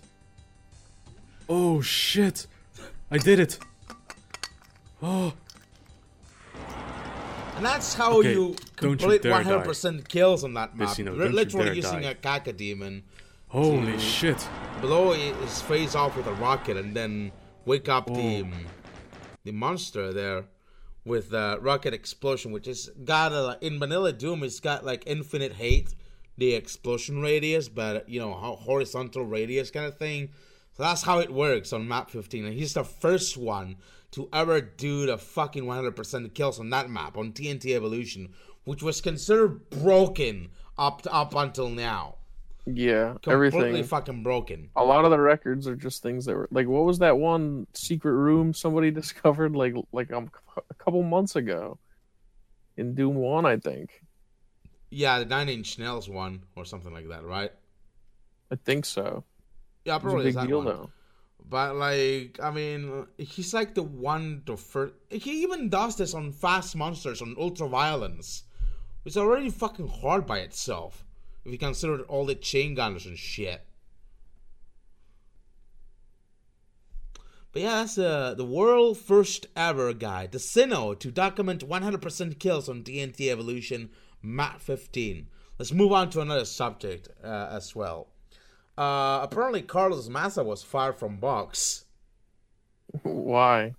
Oh 1.55 1.83
shit! 1.83 2.47
I 3.11 3.19
did 3.19 3.39
it! 3.39 3.59
Oh! 5.03 5.35
And 7.57 7.66
that's 7.66 7.93
how 7.93 8.20
Okay, 8.20 8.33
you 8.33 8.57
complete 8.77 9.20
100% 9.23 10.09
kills 10.09 10.45
on 10.45 10.55
that 10.55 10.74
map. 10.74 10.89
Decino, 10.89 11.09
don't 11.19 11.19
you 11.19 11.29
literally 11.29 11.77
using 11.77 12.01
die. 12.01 12.11
a 12.11 12.15
Cacodemon. 12.15 13.03
Holy 13.49 13.99
shit! 13.99 14.49
Blow 14.81 15.12
his 15.12 15.61
face 15.61 15.95
off 15.95 16.16
with 16.16 16.27
a 16.27 16.33
rocket 16.33 16.79
and 16.79 16.97
then 16.97 17.33
wake 17.66 17.87
up 17.87 18.07
the 18.07 18.12
Oh. 18.39 18.43
um, 18.45 18.53
the 19.45 19.53
monster 19.53 20.11
there 20.11 20.47
with 21.05 21.35
a 21.35 21.59
rocket 21.61 21.93
explosion, 21.93 22.51
which 22.53 22.66
is 22.66 22.89
got 23.05 23.33
a 23.33 23.59
in 23.61 23.79
Vanilla 23.79 24.15
Doom. 24.15 24.43
It's 24.43 24.59
got 24.59 24.87
like 24.87 25.03
infinite 25.07 25.53
hate, 25.53 25.95
the 26.39 26.55
explosion 26.55 27.20
radius, 27.20 27.69
but 27.69 28.09
you 28.09 28.20
know 28.20 28.33
horizontal 28.33 29.27
radius 29.27 29.70
kind 29.70 29.85
of 29.85 29.99
thing. 29.99 30.31
So 30.74 30.82
that's 30.82 31.03
how 31.03 31.19
it 31.19 31.31
works 31.31 31.73
on 31.73 31.86
map 31.86 32.11
15, 32.11 32.47
and 32.47 32.55
he's 32.55 32.74
the 32.74 32.85
first 32.85 33.36
one 33.36 33.77
to 34.12 34.28
ever 34.32 34.61
do 34.61 35.07
the 35.07 35.19
fucking 35.19 35.65
100% 35.65 36.35
kills 36.35 36.59
on 36.61 36.70
that 36.70 36.89
map 36.90 37.16
on 37.16 37.32
TNT 37.32 37.74
Evilution, 37.74 38.32
which 38.65 38.82
was 38.82 39.01
considered 39.01 39.69
broken 39.70 40.49
up 40.78 41.03
to, 41.03 41.12
up 41.12 41.35
until 41.35 41.69
now. 41.69 42.16
Yeah, 42.65 43.15
Completely 43.23 43.32
everything. 43.32 43.85
fucking 43.85 44.23
broken. 44.23 44.70
A 44.77 44.85
lot 44.85 45.05
of 45.05 45.11
the 45.11 45.19
records 45.19 45.66
are 45.66 45.74
just 45.74 46.03
things 46.03 46.24
that 46.27 46.36
were 46.36 46.49
like, 46.53 46.69
what 46.69 46.85
was 46.85 47.01
that 47.01 47.19
one 47.19 47.66
secret 47.74 48.12
room 48.12 48.55
somebody 48.55 48.90
discovered 48.93 49.57
like 49.57 49.74
like 49.93 50.12
um, 50.12 50.31
a 50.70 50.74
couple 50.74 51.03
months 51.03 51.35
ago 51.35 51.78
in 52.77 52.94
Doom 52.94 53.16
One, 53.16 53.44
I 53.47 53.57
think. 53.57 54.03
Yeah, 54.90 55.19
the 55.19 55.24
Nine 55.24 55.49
Inch 55.49 55.78
Nails 55.78 56.09
one 56.09 56.44
or 56.55 56.65
something 56.65 56.93
like 56.93 57.09
that, 57.09 57.24
right? 57.24 57.51
I 58.51 58.57
think 58.57 58.85
so. 58.85 59.24
Yeah, 59.85 59.97
It 59.97 60.03
was 60.05 60.13
a 60.13 60.15
probably 60.15 60.25
big 60.25 60.35
that 60.35 60.47
deal 60.47 60.63
one. 60.63 60.89
But 61.49 61.77
like, 61.77 62.39
I 62.43 62.51
mean, 62.51 63.07
he's 63.19 63.53
like 63.53 63.75
the 63.75 63.83
one 63.83 64.43
to 64.47 64.57
first. 64.57 64.95
He 65.11 65.43
even 65.43 65.69
does 65.69 65.97
this 65.97 66.15
on 66.15 66.33
Fast 66.33 66.77
Monsters 66.77 67.21
on 67.21 67.37
Ultra 67.39 67.69
Violence, 67.69 68.45
which 69.03 69.13
is 69.13 69.19
already 69.19 69.51
fucking 69.51 69.89
hard 69.89 70.27
by 70.27 70.39
itself 70.39 71.05
if 71.45 71.53
you 71.53 71.59
consider 71.59 72.03
all 72.03 72.25
the 72.25 72.35
chain 72.35 72.75
gunners 72.75 73.07
and 73.07 73.19
shit. 73.19 73.67
But 77.53 77.63
yeah, 77.63 77.81
that's 77.81 77.99
uh, 77.99 78.35
the 78.35 78.47
world 78.47 78.97
first 78.97 79.47
ever 79.55 79.93
guide, 79.93 80.33
Decino, 80.33 80.99
to 80.99 81.11
document 81.11 81.69
100% 81.69 82.39
kills 82.39 82.69
on 82.69 82.83
TNT 82.83 83.31
Evilution 83.31 83.91
Matt 84.23 84.63
15. 84.63 85.29
Let's 85.59 85.73
move 85.73 85.93
on 85.93 86.09
to 86.11 86.23
another 86.23 86.47
subject 86.47 87.09
uh, 87.23 87.49
as 87.51 87.77
well. 87.77 88.12
Uh, 88.77 89.20
apparently, 89.23 89.62
Carlos 89.62 90.09
Maza 90.09 90.43
was 90.43 90.62
fired 90.62 90.97
from 90.97 91.19
Vox 91.19 91.85
Why? 93.03 93.74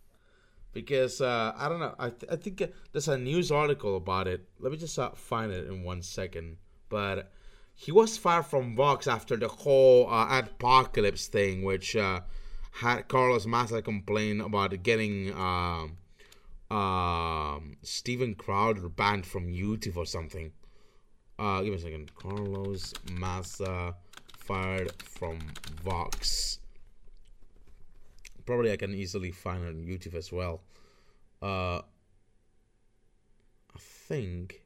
because 0.73 1.21
uh, 1.21 1.53
I 1.55 1.69
don't 1.69 1.79
know. 1.79 1.95
I, 1.99 2.09
th- 2.09 2.31
I 2.31 2.35
think 2.35 2.61
uh, 2.61 2.67
there's 2.91 3.07
a 3.07 3.17
news 3.17 3.51
article 3.51 3.95
about 3.95 4.27
it. 4.27 4.47
Let 4.59 4.71
me 4.71 4.77
just 4.77 4.97
uh, 4.97 5.11
find 5.11 5.51
it 5.51 5.67
in 5.67 5.83
one 5.83 6.01
second. 6.01 6.57
But 6.89 7.31
he 7.75 7.91
was 7.91 8.17
fired 8.17 8.45
from 8.45 8.75
Vox 8.75 9.07
after 9.07 9.37
the 9.37 9.47
whole 9.47 10.07
uh, 10.09 10.39
apocalypse 10.39 11.27
thing, 11.27 11.63
which 11.63 11.95
uh, 11.95 12.21
had 12.71 13.07
Carlos 13.07 13.45
Maza 13.45 13.81
complain 13.81 14.41
about 14.41 14.81
getting 14.83 15.33
um 15.33 15.97
um 16.71 17.77
Steven 17.83 18.33
Crowder 18.33 18.89
banned 18.89 19.25
from 19.25 19.47
YouTube 19.47 19.95
or 19.97 20.05
something. 20.05 20.51
Uh, 21.37 21.61
give 21.61 21.69
me 21.69 21.75
a 21.75 21.79
second. 21.79 22.15
Carlos 22.15 22.93
Maza 23.11 23.95
fired 24.45 24.91
from 25.01 25.39
Vox. 25.83 26.59
Probably 28.45 28.71
I 28.71 28.77
can 28.77 28.93
easily 28.93 29.31
find 29.31 29.63
it 29.63 29.69
on 29.69 29.85
YouTube 29.85 30.15
as 30.15 30.31
well. 30.31 30.61
Uh, 31.41 31.81
I 33.73 33.79
think. 33.79 34.61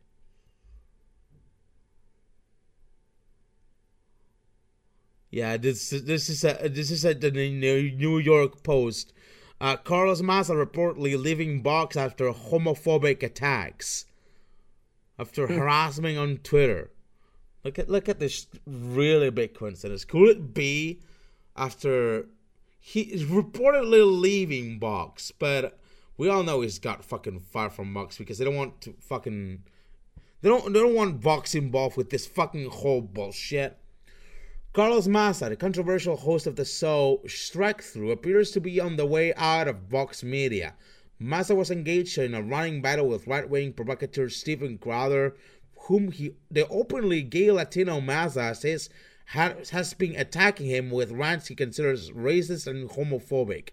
Yeah, 5.29 5.57
this 5.57 5.89
this 5.89 6.29
is 6.29 6.43
a 6.43 6.69
this 6.69 6.89
is 6.89 7.05
at 7.05 7.21
the 7.21 7.31
New 7.31 8.17
York 8.17 8.63
Post. 8.63 9.13
Uh, 9.59 9.75
Carlos 9.75 10.21
Maza 10.21 10.53
reportedly 10.53 11.21
leaving 11.21 11.61
Vox 11.61 11.97
after 11.97 12.31
homophobic 12.31 13.23
attacks, 13.23 14.05
after 15.19 15.47
harassment 15.47 16.17
on 16.17 16.37
Twitter. 16.37 16.91
Look 17.68 17.80
at 17.80 17.89
look 17.89 18.07
at 18.07 18.19
this 18.19 18.48
really 18.65 19.30
big 19.30 19.53
coincidence. 19.53 20.06
Could 20.06 20.30
it 20.30 20.53
be 20.53 21.02
after 21.57 22.27
he 22.80 23.02
is 23.02 23.26
reportedly 23.26 24.22
leaving 24.22 24.80
Vox, 24.80 25.31
but 25.31 25.77
we 26.15 26.30
all 26.30 26.44
know 26.44 26.61
he's 26.61 26.80
got 26.80 27.03
fucking 27.03 27.41
far 27.41 27.69
from 27.69 27.94
Vox 27.94 28.18
because 28.18 28.38
they 28.38 28.45
don't 28.45 28.56
want 28.56 28.80
to 28.80 28.94
fucking 29.02 29.64
they 30.41 30.48
don't 30.48 30.72
they 30.72 30.80
don't 30.80 30.95
want 30.95 31.19
Vox 31.19 31.56
involved 31.56 31.98
with 31.98 32.10
this 32.10 32.26
fucking 32.26 32.69
whole 32.69 33.02
bullshit. 33.02 33.77
Carlos 34.72 35.07
Maza, 35.07 35.49
the 35.49 35.57
controversial 35.57 36.15
host 36.15 36.48
of 36.48 36.56
the 36.56 36.64
show 36.64 37.22
Strike 37.27 37.81
Through, 37.81 38.11
appears 38.11 38.52
to 38.52 38.61
be 38.61 38.80
on 38.80 38.95
the 38.95 39.06
way 39.06 39.34
out 39.34 39.68
of 39.68 39.89
Vox 39.89 40.23
Media. 40.23 40.73
Maza 41.19 41.53
was 41.53 41.72
engaged 41.72 42.18
in 42.18 42.34
a 42.34 42.41
running 42.41 42.81
battle 42.81 43.10
with 43.10 43.27
right-wing 43.27 43.73
provocateur 43.73 44.30
Steven 44.30 44.77
Crowder, 44.77 45.35
whom 45.88 46.11
he, 46.11 46.34
the 46.51 46.68
openly 46.68 47.22
gay 47.22 47.51
Latino 47.51 47.99
Maza 48.01 48.53
says 48.55 48.89
has, 49.26 49.69
has 49.72 49.93
been 49.93 50.15
attacking 50.15 50.68
him 50.68 50.89
with 50.89 51.11
rants 51.11 51.47
he 51.47 51.55
considers 51.55 52.11
racist 52.11 52.68
and 52.68 52.89
homophobic. 52.89 53.69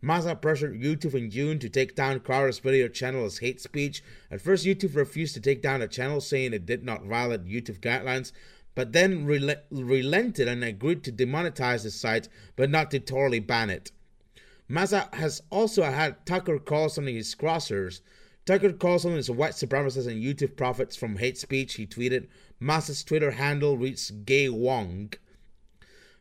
Maza 0.00 0.34
pressured 0.34 0.80
YouTube 0.80 1.14
in 1.14 1.30
June 1.30 1.60
to 1.60 1.68
take 1.68 1.94
down 1.94 2.18
Crowder's 2.18 2.58
video 2.58 2.88
channel 2.88 3.24
as 3.24 3.38
hate 3.38 3.60
speech. 3.60 4.02
At 4.30 4.40
first, 4.40 4.66
YouTube 4.66 4.96
refused 4.96 5.34
to 5.34 5.40
take 5.40 5.62
down 5.62 5.78
the 5.78 5.86
channel, 5.86 6.20
saying 6.20 6.52
it 6.52 6.66
did 6.66 6.82
not 6.84 7.04
violate 7.04 7.44
YouTube 7.44 7.78
guidelines, 7.78 8.32
but 8.74 8.92
then 8.92 9.24
rel- 9.24 9.54
relented 9.70 10.48
and 10.48 10.64
agreed 10.64 11.04
to 11.04 11.12
demonetize 11.12 11.84
the 11.84 11.92
site, 11.92 12.28
but 12.56 12.70
not 12.70 12.90
to 12.90 12.98
totally 12.98 13.38
ban 13.38 13.70
it. 13.70 13.92
Maza 14.68 15.08
has 15.12 15.42
also 15.50 15.84
had 15.84 16.26
Tucker 16.26 16.58
Carlson 16.58 17.06
in 17.06 17.14
his 17.14 17.36
crosshairs. 17.36 18.00
Tucker 18.44 18.72
Carlson 18.72 19.12
is 19.12 19.28
a 19.28 19.32
white 19.32 19.52
supremacist 19.52 20.08
and 20.08 20.22
YouTube 20.22 20.56
profits 20.56 20.96
from 20.96 21.16
hate 21.16 21.38
speech. 21.38 21.74
He 21.74 21.86
tweeted, 21.86 22.26
Maza's 22.58 23.04
Twitter 23.04 23.30
handle 23.30 23.76
reads 23.76 24.10
Gay 24.10 24.48
Wonk. 24.48 25.16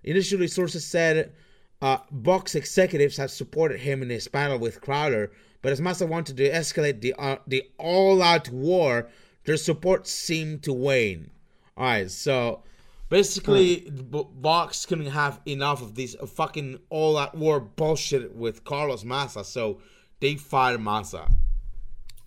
Initially, 0.04 0.48
sources 0.48 0.86
said 0.86 1.34
uh, 1.82 1.98
Vox 2.12 2.54
executives 2.54 3.18
have 3.18 3.32
supported 3.32 3.80
him 3.80 4.04
in 4.04 4.10
his 4.10 4.28
battle 4.28 4.60
with 4.60 4.82
Crowder, 4.82 5.32
but 5.64 5.72
as 5.72 5.82
Maza 5.82 6.06
wanted 6.06 6.38
to 6.38 6.52
escalate 6.52 7.02
the 7.02 7.14
uh, 7.18 7.38
the 7.48 7.64
all-out 7.78 8.50
war, 8.50 9.10
their 9.46 9.58
support 9.58 10.08
seemed 10.08 10.64
to 10.64 10.74
wane. 10.74 11.32
All 11.78 11.86
right, 11.86 12.12
so 12.12 12.64
basically, 13.10 13.90
B- 13.90 14.28
Vox 14.40 14.86
couldn't 14.86 15.08
have 15.08 15.40
enough 15.48 15.82
of 15.82 15.96
this 15.96 16.16
fucking 16.16 16.80
all-out 16.90 17.36
war 17.36 17.60
bullshit 17.60 18.36
with 18.36 18.64
Carlos 18.64 19.04
Maza, 19.04 19.44
so 19.44 19.80
they 20.20 20.36
fired 20.36 20.82
Maza. 20.82 21.28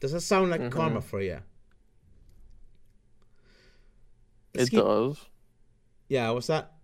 Does 0.05 0.12
that 0.12 0.20
sound 0.20 0.51
like 0.51 0.60
mm-hmm. 0.60 0.68
karma 0.68 1.01
for 1.01 1.22
you? 1.22 1.39
It 4.52 4.70
does. 4.70 5.18
Yeah, 6.10 6.28
what's 6.32 6.48
that? 6.48 6.74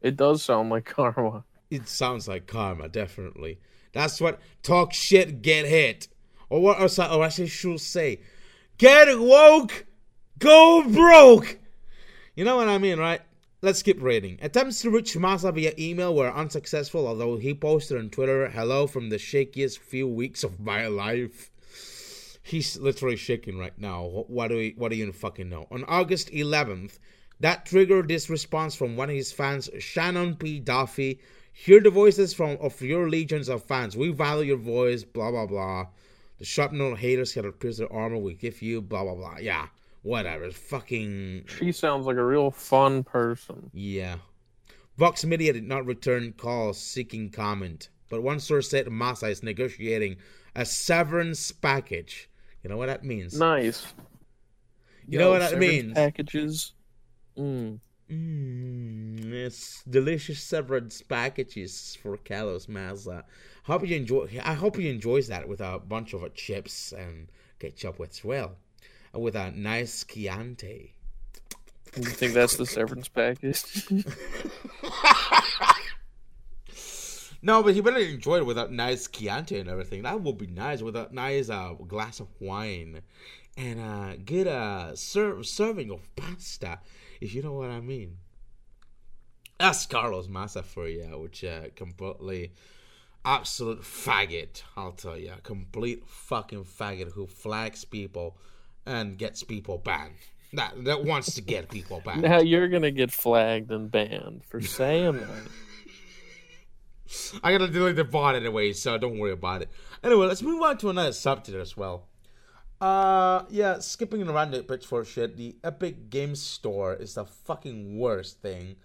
It 0.00 0.16
does 0.16 0.42
sound 0.42 0.70
like 0.70 0.86
karma. 0.96 1.44
It 1.70 1.86
sounds 1.88 2.26
like 2.28 2.46
karma, 2.46 2.88
definitely. 2.88 3.58
That's 3.92 4.18
what 4.18 4.40
talk 4.62 4.94
shit, 4.94 5.42
get 5.42 5.66
hit, 5.66 6.08
or 6.48 6.62
what? 6.62 6.80
Or, 6.80 6.88
so- 6.88 7.04
or 7.04 7.22
I 7.22 7.26
oh, 7.26 7.28
should 7.28 7.50
should 7.50 7.80
say, 7.80 8.20
get 8.78 9.08
woke, 9.20 9.84
go 10.38 10.84
broke. 10.88 11.58
You 12.34 12.46
know 12.46 12.56
what 12.56 12.68
I 12.68 12.78
mean, 12.78 12.98
right? 12.98 13.20
Let's 13.60 13.82
keep 13.82 14.02
reading. 14.02 14.38
Attempts 14.40 14.80
to 14.80 14.90
reach 14.90 15.14
Maza 15.18 15.52
via 15.52 15.74
email 15.78 16.14
were 16.14 16.32
unsuccessful, 16.32 17.06
although 17.06 17.36
he 17.36 17.52
posted 17.52 17.98
on 17.98 18.08
Twitter, 18.08 18.48
"Hello 18.48 18.86
from 18.86 19.10
the 19.10 19.16
shakiest 19.16 19.80
few 19.80 20.08
weeks 20.08 20.42
of 20.42 20.58
my 20.58 20.86
life." 20.86 21.51
He's 22.42 22.76
literally 22.76 23.16
shaking 23.16 23.58
right 23.58 23.76
now. 23.78 24.04
What 24.26 24.48
do 24.48 24.56
we, 24.56 24.74
what 24.76 24.90
do 24.90 24.96
you 24.96 25.12
fucking 25.12 25.48
know? 25.48 25.66
On 25.70 25.84
August 25.84 26.30
11th, 26.32 26.98
that 27.40 27.66
triggered 27.66 28.08
this 28.08 28.28
response 28.28 28.74
from 28.74 28.96
one 28.96 29.10
of 29.10 29.16
his 29.16 29.32
fans, 29.32 29.70
Shannon 29.78 30.36
P. 30.36 30.58
Duffy. 30.60 31.20
Hear 31.52 31.80
the 31.80 31.90
voices 31.90 32.32
from 32.34 32.56
of 32.60 32.80
your 32.80 33.08
legions 33.10 33.48
of 33.48 33.62
fans. 33.62 33.96
We 33.96 34.10
value 34.10 34.48
your 34.48 34.56
voice. 34.56 35.04
Blah 35.04 35.30
blah 35.30 35.46
blah. 35.46 35.86
The 36.38 36.44
sharpnel 36.44 36.96
haters 36.96 37.34
cannot 37.34 37.60
pierce 37.60 37.76
their 37.78 37.92
armor. 37.92 38.16
We 38.18 38.34
give 38.34 38.62
you 38.62 38.80
blah 38.80 39.04
blah 39.04 39.14
blah. 39.14 39.36
Yeah, 39.38 39.66
whatever. 40.02 40.50
Fucking 40.50 41.44
She 41.46 41.70
sounds 41.72 42.06
like 42.06 42.16
a 42.16 42.24
real 42.24 42.50
fun 42.50 43.04
person. 43.04 43.70
yeah. 43.74 44.16
Vox 44.96 45.24
Media 45.24 45.52
did 45.52 45.64
not 45.66 45.86
return 45.86 46.32
calls 46.32 46.78
seeking 46.80 47.30
comment, 47.30 47.88
but 48.08 48.22
one 48.22 48.40
source 48.40 48.70
said 48.70 48.90
Maza 48.90 49.26
is 49.26 49.42
negotiating 49.42 50.16
a 50.54 50.64
severance 50.64 51.50
package. 51.52 52.28
You 52.62 52.70
know 52.70 52.76
what 52.76 52.86
that 52.86 53.04
means? 53.04 53.38
Nice. 53.38 53.86
You 55.06 55.18
know 55.18 55.30
what 55.30 55.40
that 55.40 55.58
means? 55.58 55.94
Packages. 55.94 56.72
Mm. 57.36 57.80
Mm, 58.10 59.32
it's 59.32 59.82
delicious 59.84 60.42
severance 60.42 61.00
packages 61.02 61.96
for 62.02 62.16
Carlos 62.18 62.68
Maza. 62.68 63.24
Hope 63.64 63.86
you 63.86 63.96
enjoy. 63.96 64.28
I 64.44 64.52
hope 64.54 64.76
he 64.76 64.88
enjoys 64.90 65.28
that 65.28 65.48
with 65.48 65.60
a 65.60 65.78
bunch 65.78 66.12
of 66.12 66.34
chips 66.34 66.92
and 66.92 67.28
ketchup 67.58 68.00
as 68.00 68.22
well, 68.22 68.56
and 69.14 69.22
with 69.22 69.34
a 69.34 69.50
nice 69.52 70.04
Chianti. 70.04 70.92
You 71.96 72.04
think 72.04 72.34
that's 72.34 72.56
the 72.56 72.66
severance 72.66 73.08
package? 73.08 73.86
No, 77.44 77.62
but 77.62 77.74
he 77.74 77.80
better 77.80 77.98
enjoy 77.98 78.36
it 78.38 78.46
with 78.46 78.56
a 78.56 78.68
nice 78.68 79.08
Chianti 79.08 79.58
and 79.58 79.68
everything. 79.68 80.02
That 80.02 80.20
would 80.20 80.38
be 80.38 80.46
nice 80.46 80.80
with 80.80 80.94
a 80.94 81.08
nice 81.10 81.50
uh, 81.50 81.72
glass 81.88 82.20
of 82.20 82.28
wine 82.40 83.02
and 83.56 83.80
a 83.80 84.16
good 84.16 84.46
uh, 84.46 84.94
ser- 84.94 85.42
serving 85.42 85.90
of 85.90 86.14
pasta, 86.14 86.78
if 87.20 87.34
you 87.34 87.42
know 87.42 87.52
what 87.54 87.70
I 87.70 87.80
mean. 87.80 88.18
That's 89.58 89.86
Carlos 89.86 90.28
Maza 90.28 90.62
for 90.62 90.88
you, 90.88 91.02
which 91.18 91.44
uh, 91.44 91.62
completely 91.74 92.52
absolute 93.24 93.82
faggot. 93.82 94.62
I'll 94.76 94.92
tell 94.92 95.18
you, 95.18 95.32
complete 95.42 96.04
fucking 96.06 96.64
faggot 96.64 97.12
who 97.12 97.26
flags 97.26 97.84
people 97.84 98.36
and 98.86 99.18
gets 99.18 99.42
people 99.42 99.78
banned. 99.78 100.14
That 100.52 100.84
that 100.84 101.04
wants 101.04 101.34
to 101.34 101.40
get 101.40 101.70
people 101.70 102.02
banned. 102.04 102.22
now 102.22 102.40
you're 102.40 102.68
gonna 102.68 102.90
get 102.90 103.10
flagged 103.10 103.70
and 103.70 103.90
banned 103.90 104.44
for 104.44 104.60
saying 104.60 105.18
that. 105.18 105.42
I 107.42 107.52
gotta 107.52 107.68
delete 107.68 107.96
the 107.96 108.04
bot 108.04 108.34
anyway, 108.34 108.72
so 108.72 108.96
don't 108.98 109.18
worry 109.18 109.32
about 109.32 109.62
it. 109.62 109.68
Anyway, 110.02 110.26
let's 110.26 110.42
move 110.42 110.62
on 110.62 110.78
to 110.78 110.90
another 110.90 111.12
subject 111.12 111.56
as 111.56 111.76
well. 111.76 112.08
Uh, 112.80 113.44
yeah, 113.50 113.78
skipping 113.78 114.26
around 114.28 114.50
the 114.50 114.62
pitchfork 114.62 115.06
shit. 115.06 115.36
The 115.36 115.56
Epic 115.62 116.10
Games 116.10 116.40
Store 116.42 116.94
is 116.94 117.14
the 117.14 117.24
fucking 117.24 117.96
worst 117.98 118.40
thing. 118.42 118.76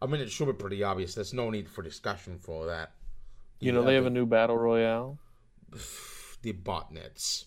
I 0.00 0.06
mean, 0.06 0.20
it 0.20 0.30
should 0.30 0.46
be 0.46 0.52
pretty 0.52 0.82
obvious. 0.84 1.14
There's 1.14 1.34
no 1.34 1.50
need 1.50 1.68
for 1.68 1.82
discussion 1.82 2.38
for 2.38 2.66
that. 2.66 2.92
You 3.58 3.72
know 3.72 3.82
they 3.82 3.94
have 3.96 4.06
a 4.06 4.10
new 4.10 4.26
battle 4.26 4.56
royale. 4.56 5.18
The 6.42 6.54
botnets. 6.54 7.44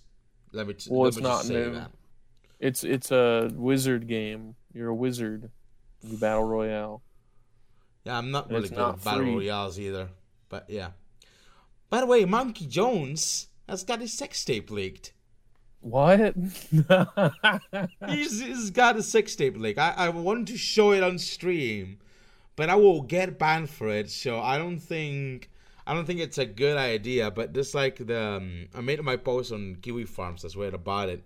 Let 0.52 0.68
me. 0.68 0.76
T- 0.76 0.92
Well, 0.92 1.02
let 1.02 1.08
it's 1.08 1.18
me 1.18 1.24
not 1.24 1.48
new. 1.50 1.72
that. 1.74 1.92
It's 2.60 2.84
it's 2.84 3.12
a 3.12 3.50
wizard 3.56 4.08
game. 4.08 4.54
You're 4.72 4.90
a 4.90 4.96
wizard. 4.96 5.50
You 6.04 6.16
battle 6.18 6.44
royale. 6.44 7.02
Yeah, 8.04 8.20
I'm 8.20 8.30
not 8.30 8.46
And 8.46 8.54
really 8.58 8.70
good 8.70 8.78
not 8.78 9.00
at 9.00 9.04
battle 9.04 9.22
free. 9.22 9.34
royales 9.34 9.80
either. 9.80 10.10
But 10.54 10.70
yeah. 10.70 10.90
By 11.90 12.02
the 12.02 12.06
way, 12.06 12.26
Mumkey 12.26 12.70
Jones 12.70 13.48
has 13.68 13.84
got 13.84 14.02
his 14.02 14.14
sex 14.14 14.46
tape 14.46 14.70
leaked. 14.70 15.12
What? 15.80 16.36
he's, 18.08 18.40
he's 18.40 18.70
got 18.70 18.96
a 18.96 19.02
sex 19.02 19.36
tape 19.36 19.58
leak. 19.58 19.80
I, 19.80 19.96
I 19.98 20.10
want 20.10 20.48
to 20.50 20.58
show 20.58 20.92
it 20.92 21.02
on 21.02 21.18
stream, 21.18 21.98
but 22.56 22.70
I 22.70 22.76
will 22.76 23.02
get 23.02 23.40
banned 23.40 23.72
for 23.72 23.90
it. 23.90 24.12
So 24.12 24.40
I 24.40 24.60
don't 24.60 24.78
think 24.78 25.50
I 25.88 25.96
don't 25.96 26.06
think 26.06 26.20
it's 26.20 26.38
a 26.38 26.46
good 26.46 26.78
idea. 26.78 27.32
But 27.32 27.54
just 27.54 27.74
like 27.74 27.96
the 28.06 28.22
um, 28.22 28.68
I 28.76 28.82
made 28.82 29.02
my 29.02 29.16
post 29.16 29.52
on 29.52 29.78
Kiwi 29.82 30.06
Farms 30.06 30.46
as 30.46 30.56
well 30.56 30.76
about 30.76 31.10
it. 31.10 31.26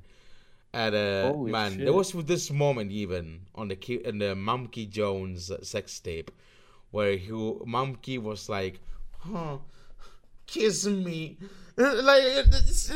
At 0.74 0.94
uh, 0.94 1.34
Holy 1.34 1.52
man, 1.52 1.74
shit. 1.74 1.84
there 1.84 1.94
was 1.94 2.14
this 2.14 2.50
moment 2.50 2.94
even 2.94 3.42
on 3.56 3.68
the 3.68 3.76
Ki- 3.76 4.06
in 4.06 4.20
the 4.20 4.36
Mumkey 4.36 4.90
Jones 4.90 5.52
sex 5.64 6.00
tape, 6.00 6.32
where 6.92 7.18
he 7.18 7.32
Monkey 7.66 8.18
was 8.18 8.48
like, 8.48 8.80
"Huh, 9.20 9.58
kiss 10.46 10.86
me." 10.86 11.38
Like 11.76 12.24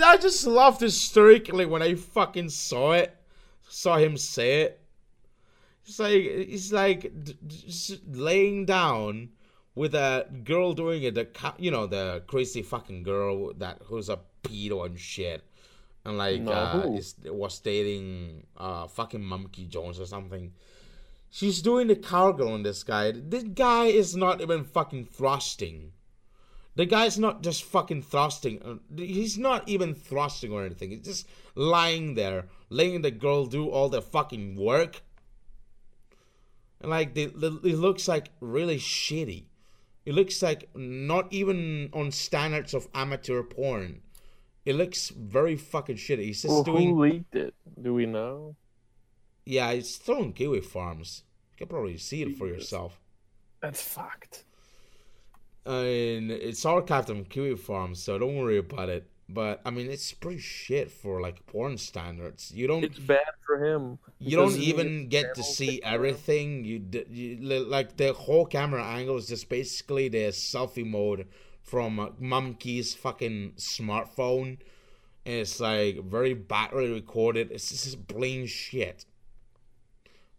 I 0.03 0.17
just 0.17 0.47
laughed 0.47 0.81
hysterically 0.81 1.65
when 1.65 1.81
I 1.81 1.95
fucking 1.95 2.49
saw 2.49 2.93
it, 2.93 3.15
saw 3.69 3.97
him 3.97 4.17
say 4.17 4.61
it. 4.61 4.81
It's 5.85 5.99
like 5.99 6.23
it's 6.23 6.71
like 6.71 7.01
d- 7.23 7.37
d- 7.45 7.63
just 7.67 8.01
laying 8.07 8.65
down 8.65 9.29
with 9.75 9.93
a 9.95 10.27
girl 10.43 10.73
doing 10.73 11.03
it, 11.03 11.15
the 11.15 11.27
you 11.57 11.71
know 11.71 11.85
the 11.87 12.23
crazy 12.27 12.61
fucking 12.61 13.03
girl 13.03 13.53
that 13.53 13.79
who's 13.85 14.09
a 14.09 14.19
pedo 14.43 14.85
and 14.85 14.99
shit, 14.99 15.43
and 16.05 16.17
like 16.17 16.41
No, 16.41 16.51
uh, 16.51 16.99
was 17.25 17.59
dating 17.59 18.47
uh 18.57 18.87
fucking 18.87 19.21
Mumkey 19.21 19.67
Jones 19.67 19.99
or 19.99 20.05
something. 20.05 20.53
She's 21.29 21.61
doing 21.61 21.87
the 21.87 21.95
cowgirl 21.95 22.53
on 22.53 22.63
this 22.63 22.83
guy. 22.83 23.11
This 23.11 23.43
guy 23.43 23.85
is 23.85 24.15
not 24.15 24.41
even 24.41 24.63
fucking 24.63 25.05
thrusting. 25.05 25.93
The 26.75 26.85
guy's 26.85 27.19
not 27.19 27.43
just 27.43 27.63
fucking 27.63 28.03
thrusting. 28.03 28.61
uh, 28.63 28.75
He's 28.95 29.37
not 29.37 29.67
even 29.67 29.93
thrusting 29.93 30.51
or 30.53 30.65
anything. 30.65 30.91
He's 30.91 31.01
just 31.05 31.27
lying 31.55 32.15
there, 32.15 32.45
letting 32.69 33.01
the 33.01 33.11
girl 33.11 33.45
do 33.45 33.69
all 33.69 33.89
the 33.89 34.01
fucking 34.01 34.55
work. 34.55 35.01
And 36.79 36.89
like, 36.89 37.15
it 37.17 37.35
looks 37.37 38.07
like 38.07 38.29
really 38.39 38.77
shitty. 38.77 39.45
It 40.05 40.13
looks 40.15 40.41
like 40.41 40.69
not 40.73 41.31
even 41.31 41.89
on 41.93 42.11
standards 42.11 42.73
of 42.73 42.87
amateur 42.95 43.43
porn. 43.43 44.01
It 44.65 44.75
looks 44.75 45.09
very 45.09 45.55
fucking 45.57 45.97
shitty. 45.97 46.23
He's 46.23 46.41
just 46.43 46.53
Well, 46.53 46.63
doing. 46.63 46.89
who 46.89 47.01
leaked 47.01 47.35
it? 47.35 47.53
Do 47.81 47.93
we 47.93 48.05
know? 48.05 48.55
Yeah, 49.45 49.71
it's 49.71 50.07
on 50.07 50.33
Kiwi 50.33 50.61
Farms. 50.61 51.23
You 51.51 51.57
can 51.57 51.67
probably 51.67 51.97
see 51.97 52.21
it 52.21 52.37
for 52.37 52.47
yourself. 52.47 52.99
That's 53.59 53.81
fucked. 53.81 54.45
And 55.65 56.31
it's 56.31 56.63
archived 56.63 57.09
on 57.09 57.25
Kiwi 57.25 57.55
Farms, 57.55 58.01
so 58.01 58.17
don't 58.17 58.37
worry 58.37 58.57
about 58.57 58.89
it. 58.89 59.07
But 59.33 59.61
I 59.65 59.69
mean, 59.69 59.89
it's 59.89 60.11
pretty 60.11 60.39
shit 60.39 60.91
for 60.91 61.21
like 61.21 61.45
porn 61.47 61.77
standards. 61.77 62.51
You 62.53 62.67
don't. 62.67 62.83
It's 62.83 62.99
bad 62.99 63.33
for 63.45 63.63
him. 63.63 63.97
You 64.19 64.35
don't 64.35 64.57
even 64.57 65.07
get 65.07 65.35
to 65.35 65.43
see 65.43 65.81
everything. 65.83 66.65
You, 66.65 66.83
you 67.09 67.37
like 67.39 67.95
the 67.97 68.13
whole 68.13 68.45
camera 68.45 68.83
angle 68.83 69.17
is 69.17 69.27
just 69.27 69.47
basically 69.47 70.09
the 70.09 70.29
selfie 70.29 70.85
mode 70.85 71.27
from 71.63 71.99
uh, 71.99 72.09
Mumkey's 72.21 72.93
fucking 72.93 73.53
smartphone. 73.57 74.57
And 75.25 75.35
it's 75.35 75.59
like 75.59 76.03
very 76.03 76.33
battery 76.33 76.91
recorded. 76.91 77.51
It's 77.51 77.69
just 77.69 78.07
plain 78.07 78.47
shit. 78.47 79.05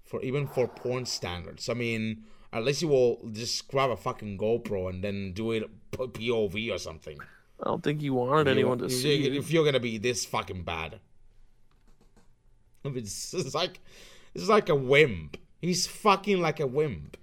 For 0.04 0.20
even 0.20 0.46
for 0.46 0.68
porn 0.68 1.06
standards, 1.06 1.70
I 1.70 1.74
mean, 1.74 2.24
at 2.52 2.64
least 2.64 2.82
you 2.82 2.88
will 2.88 3.20
just 3.32 3.66
grab 3.68 3.90
a 3.90 3.96
fucking 3.96 4.36
GoPro 4.38 4.90
and 4.90 5.02
then 5.02 5.32
do 5.32 5.52
it 5.52 5.68
POV 5.92 6.72
or 6.74 6.78
something. 6.78 7.18
I 7.60 7.64
don't 7.64 7.82
think 7.82 8.00
he 8.00 8.10
wanted 8.10 8.46
You- 8.46 8.52
anyone 8.52 8.78
to 8.78 8.86
if 8.86 8.92
see. 8.92 9.26
it. 9.26 9.34
If 9.36 9.50
you're 9.50 9.64
gonna 9.64 9.80
be 9.80 9.98
this 9.98 10.24
fucking 10.24 10.62
bad, 10.64 11.00
it's, 12.84 13.32
it's 13.34 13.54
like 13.54 13.80
it's 14.34 14.48
like 14.48 14.68
a 14.68 14.74
wimp. 14.74 15.36
He's 15.60 15.86
fucking 15.86 16.40
like 16.40 16.58
a 16.60 16.66
wimp. 16.66 17.16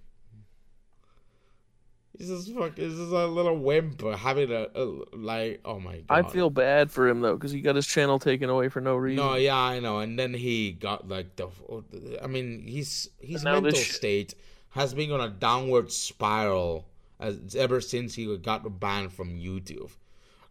He's 2.18 2.28
just 2.28 2.54
fuck. 2.54 2.78
He's 2.78 2.92
just 2.98 3.12
a 3.14 3.28
little 3.28 3.58
wimp 3.58 4.02
having 4.02 4.52
a, 4.52 4.68
a 4.76 4.84
like. 5.14 5.62
Oh 5.64 5.80
my 5.80 6.00
god. 6.00 6.26
I 6.26 6.30
feel 6.30 6.50
bad 6.50 6.92
for 6.92 7.08
him 7.08 7.22
though, 7.22 7.36
because 7.36 7.52
he 7.52 7.62
got 7.62 7.76
his 7.76 7.88
channel 7.88 8.20
taken 8.20 8.50
away 8.50 8.68
for 8.70 8.82
no 8.82 8.96
reason. 8.96 9.26
No, 9.26 9.36
yeah, 9.36 9.56
I 9.56 9.80
know. 9.80 10.00
And 10.00 10.20
then 10.20 10.34
he 10.34 10.72
got 10.72 11.08
like 11.08 11.36
the. 11.38 11.48
I 12.22 12.28
mean, 12.28 12.66
he's 12.68 13.10
his 13.20 13.44
now 13.44 13.60
mental 13.62 13.80
sh- 13.80 13.92
state 13.92 14.36
has 14.72 14.94
been 14.94 15.12
on 15.12 15.22
a 15.22 15.30
downward 15.30 15.92
spiral 15.92 16.86
as 17.20 17.56
ever 17.56 17.82
since 17.82 18.16
he 18.16 18.38
got 18.38 18.80
banned 18.80 19.12
from 19.12 19.40
YouTube. 19.40 19.92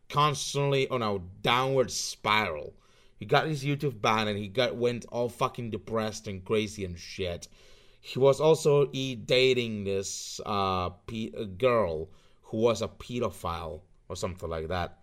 Constantly 0.08 0.88
on 0.88 1.02
a 1.02 1.18
downward 1.42 1.90
spiral. 1.90 2.74
He 3.16 3.26
got 3.26 3.46
his 3.46 3.64
YouTube 3.64 4.00
ban 4.00 4.28
and 4.28 4.38
he 4.38 4.48
got 4.48 4.76
went 4.76 5.04
all 5.10 5.28
fucking 5.28 5.70
depressed 5.70 6.28
and 6.28 6.44
crazy 6.44 6.84
and 6.84 6.98
shit. 6.98 7.48
He 8.00 8.18
was 8.18 8.40
also 8.40 8.88
e 8.92 9.14
dating 9.14 9.84
this 9.84 10.40
uh 10.46 10.90
pe- 10.90 11.30
girl 11.58 12.08
who 12.42 12.58
was 12.58 12.80
a 12.80 12.88
pedophile 12.88 13.80
or 14.08 14.16
something 14.16 14.48
like 14.48 14.68
that. 14.68 14.98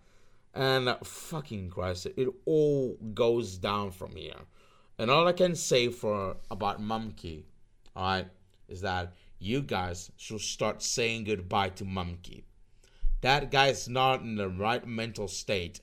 And 0.54 0.96
fucking 1.04 1.70
Christ, 1.70 2.06
it 2.16 2.28
all 2.46 2.96
goes 3.12 3.58
down 3.58 3.90
from 3.90 4.16
here. 4.16 4.40
And 4.98 5.10
all 5.10 5.28
I 5.28 5.32
can 5.32 5.54
say 5.54 5.88
for 5.88 6.38
about 6.50 6.80
Mumkey, 6.80 7.44
alright, 7.94 8.28
is 8.68 8.80
that 8.82 9.14
you 9.38 9.62
guys 9.62 10.10
should 10.16 10.40
start 10.40 10.82
saying 10.82 11.24
goodbye 11.24 11.70
to 11.70 11.84
Mumkey. 11.84 12.44
That 13.20 13.50
guy's 13.50 13.88
not 13.88 14.20
in 14.20 14.36
the 14.36 14.48
right 14.48 14.86
mental 14.86 15.28
state 15.28 15.80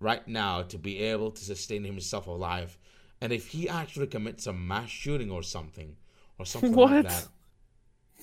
right 0.00 0.26
now 0.26 0.62
to 0.62 0.78
be 0.78 0.98
able 0.98 1.30
to 1.30 1.44
sustain 1.44 1.84
himself 1.84 2.26
alive. 2.26 2.76
And 3.20 3.32
if 3.32 3.48
he 3.48 3.68
actually 3.68 4.08
commits 4.08 4.46
a 4.46 4.52
mass 4.52 4.90
shooting 4.90 5.30
or 5.30 5.42
something, 5.42 5.96
or 6.38 6.44
something 6.44 6.74
like 6.74 7.06
that, 7.06 7.28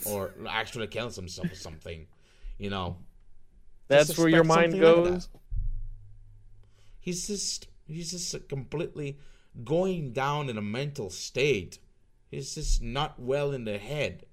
or 0.06 0.34
actually 0.50 0.88
kills 0.88 1.16
himself 1.16 1.52
or 1.52 1.56
something, 1.56 2.06
you 2.58 2.70
know, 2.70 2.98
That's 3.88 4.18
where 4.18 4.28
your 4.28 4.44
mind 4.44 4.74
something 4.74 4.82
like 4.82 5.04
goes. 5.06 5.30
He's 7.00 7.28
just 7.28 7.68
he's 7.88 8.12
just 8.12 8.48
completely 8.50 9.18
going 9.64 10.12
down 10.12 10.50
in 10.50 10.58
a 10.58 10.62
mental 10.62 11.10
state. 11.10 11.80
He's 12.30 12.56
just 12.56 12.82
not 12.82 13.20
well 13.20 13.52
in 13.52 13.66
the 13.66 13.78
head. 13.78 14.26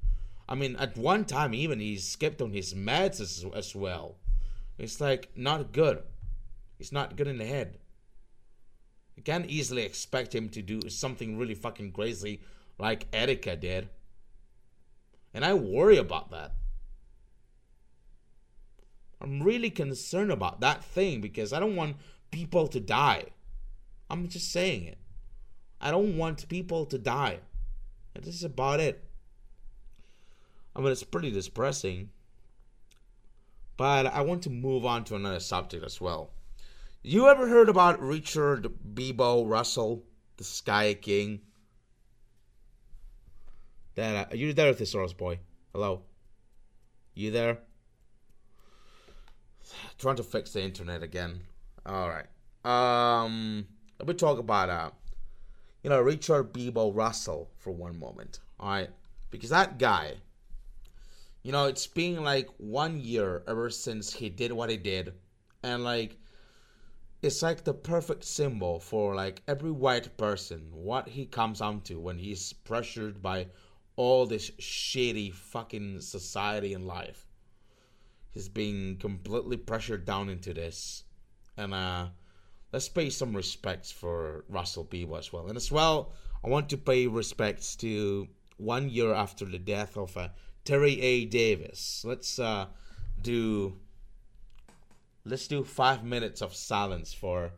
I 0.49 0.55
mean, 0.55 0.77
at 0.77 0.97
one 0.97 1.25
time 1.25 1.55
even 1.55 1.81
he 1.81 1.97
skipped 1.97 2.41
on 2.41 2.53
his 2.53 2.75
meds 2.75 3.21
as, 3.21 3.45
as 3.55 3.75
well. 3.75 4.17
It's 4.79 5.01
like 5.01 5.31
not 5.35 5.73
good. 5.73 6.03
He's 6.79 6.93
not 6.93 7.17
good 7.17 7.27
in 7.27 7.39
the 7.39 7.47
head. 7.47 7.79
You 9.17 9.23
can't 9.23 9.51
easily 9.51 9.83
expect 9.83 10.35
him 10.35 10.51
to 10.51 10.63
do 10.63 10.89
something 10.89 11.39
really 11.39 11.55
fucking 11.55 11.93
crazy 11.93 12.41
like 12.79 13.07
Erika 13.13 13.57
did. 13.57 13.89
And 15.33 15.45
I 15.45 15.55
worry 15.55 15.97
about 15.97 16.31
that. 16.31 16.53
I'm 19.21 19.43
really 19.43 19.71
concerned 19.71 20.31
about 20.31 20.61
that 20.61 20.85
thing 20.85 21.23
because 21.23 21.55
I 21.55 21.61
don't 21.61 21.77
want 21.77 21.97
people 22.31 22.69
to 22.69 22.79
die. 22.79 23.25
I'm 24.11 24.29
just 24.29 24.53
saying 24.53 24.85
it. 24.85 24.99
I 25.81 25.91
don't 25.91 26.19
want 26.19 26.49
people 26.49 26.85
to 26.87 26.99
die. 26.99 27.41
This 28.23 28.37
is 28.37 28.45
about 28.45 28.81
it. 28.81 29.05
I 30.75 30.81
mean, 30.81 30.93
it's 30.93 31.03
pretty 31.03 31.31
depressing. 31.31 32.11
But 33.77 34.07
I 34.07 34.23
want 34.23 34.43
to 34.43 34.51
move 34.51 34.87
on 34.87 35.05
to 35.05 35.17
another 35.17 35.41
subject 35.41 35.85
as 35.85 36.01
well. 36.01 36.31
You 37.03 37.29
ever 37.29 37.47
heard 37.47 37.69
about 37.69 38.01
Richard 38.01 38.73
Beebo 38.95 39.49
Russell, 39.49 40.05
the 40.39 40.45
Sky 40.45 40.95
King? 40.95 41.41
That 43.95 44.33
uh, 44.33 44.35
you 44.35 44.53
there, 44.53 44.73
Thesaurus 44.73 45.13
boy? 45.13 45.39
Hello. 45.73 46.03
You 47.15 47.31
there? 47.31 47.59
Trying 49.99 50.17
to 50.17 50.23
fix 50.23 50.53
the 50.53 50.63
internet 50.63 51.03
again. 51.03 51.41
All 51.85 52.09
right. 52.09 52.27
Um, 52.65 53.67
let 53.99 54.09
me 54.09 54.15
talk 54.15 54.39
about 54.39 54.69
uh, 54.69 54.91
you 55.87 55.91
know, 55.91 56.01
Richard 56.01 56.53
Beebo 56.53 56.93
Russell 56.93 57.49
for 57.59 57.71
one 57.71 57.97
moment. 57.97 58.41
All 58.59 58.71
right, 58.71 58.91
because 59.31 59.51
that 59.51 59.79
guy, 59.79 60.15
you 61.45 61.53
know, 61.53 61.67
it's 61.67 61.87
been 61.87 62.25
like 62.25 62.49
one 62.59 62.99
year 62.99 63.45
ever 63.47 63.71
since 63.71 64.13
he 64.13 64.29
did 64.29 64.51
what 64.51 64.69
he 64.69 64.79
did, 64.79 65.15
and 65.63 65.85
like, 65.85 66.17
it's 67.23 67.41
like 67.41 67.63
the 67.63 67.73
perfect 67.73 68.25
symbol 68.25 68.81
for 68.81 69.15
like 69.15 69.43
every 69.47 69.71
white 69.71 70.17
person 70.17 70.67
what 70.73 71.07
he 71.07 71.25
comes 71.25 71.61
onto 71.61 72.01
when 72.01 72.19
he's 72.19 72.53
pressured 72.53 73.23
by 73.23 73.47
all 73.95 74.27
this 74.27 74.51
shitty 74.59 75.33
fucking 75.33 76.01
society 76.01 76.75
and 76.75 76.89
life. 76.89 77.29
He's 78.33 78.49
being 78.49 78.97
completely 78.97 79.57
pressured 79.57 80.05
down 80.05 80.31
into 80.31 80.53
this, 80.53 81.05
and 81.57 81.73
uh 81.73 82.07
let's 82.77 82.91
pay 82.91 83.09
some 83.09 83.35
respects 83.35 83.91
for 83.91 84.45
Russell 84.51 84.85
Beebo 84.85 85.19
as 85.19 85.33
well. 85.33 85.47
And 85.47 85.57
as 85.57 85.73
well, 85.73 86.13
I 86.45 86.49
want 86.51 86.69
to 86.69 86.77
pay 86.77 87.07
respects 87.07 87.75
to 87.77 88.29
one 88.59 88.91
year 88.91 89.15
after 89.15 89.47
the 89.47 89.59
death 89.59 89.97
of 89.97 90.15
uh, 90.15 90.29
Terry 90.63 91.01
A. 91.01 91.25
Davis. 91.25 92.05
Let's 92.07 92.39
uh, 92.39 92.67
do 93.23 93.79
let's 95.25 95.49
do 95.49 95.65
five 95.65 96.05
minutes 96.05 96.43
of 96.43 96.55
silence 96.55 97.15
for 97.15 97.53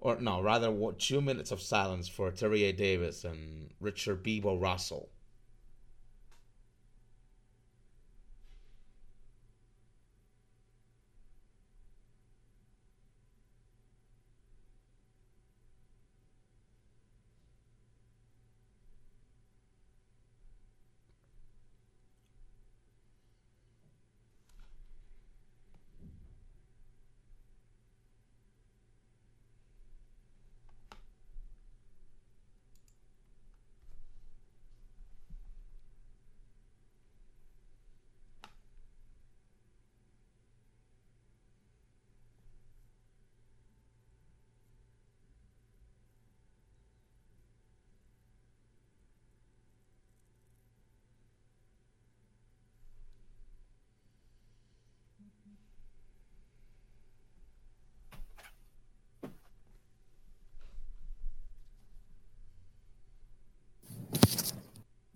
or 0.00 0.20
no, 0.20 0.40
rather, 0.40 0.72
two 0.98 1.20
minutes 1.20 1.50
of 1.50 1.60
silence 1.60 2.06
for 2.06 2.30
Terry 2.30 2.62
A. 2.62 2.72
Davis 2.72 3.24
and 3.24 3.70
Richard 3.80 4.22
Beebo 4.22 4.62
Russell. 4.62 5.08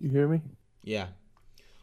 You 0.09 0.15
hear 0.15 0.29
me? 0.29 0.41
Yeah. 0.83 1.09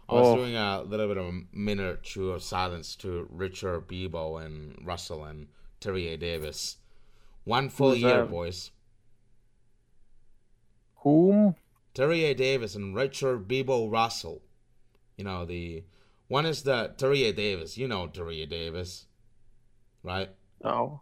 I 0.10 0.14
was 0.15 0.27
Oh. 0.30 0.35
doing 0.38 0.56
a 0.56 0.81
little 0.81 1.07
bit 1.07 1.18
of 1.18 1.27
a 1.27 1.41
minute 1.52 1.85
or 1.85 1.97
two 1.97 2.31
of 2.31 2.41
silence 2.41 2.95
to 2.97 3.27
Richard 3.30 3.88
Beebo 3.88 4.43
and 4.43 4.84
Russell 4.84 5.23
and 5.23 5.47
Terry 5.80 6.07
A. 6.07 6.18
Davis. 6.18 6.77
One 7.43 7.69
full 7.69 7.93
year, 7.93 8.22
that? 8.22 8.31
boys. 8.31 8.72
Whom? 11.03 11.56
Terry 11.93 12.23
A. 12.26 12.34
Davis 12.34 12.73
and 12.73 12.95
Richard 12.95 13.47
Beebo 13.47 13.91
Russell. 13.91 14.41
You 15.18 15.26
know, 15.26 15.45
the 15.45 15.84
one 16.27 16.47
is 16.47 16.64
the 16.64 16.95
Terry 16.97 17.23
A. 17.26 17.31
Davis. 17.31 17.77
You 17.77 17.88
know 17.88 18.07
Terry 18.07 18.41
A. 18.41 18.47
Davis, 18.47 19.06
right? 20.02 20.30
No, 20.64 21.02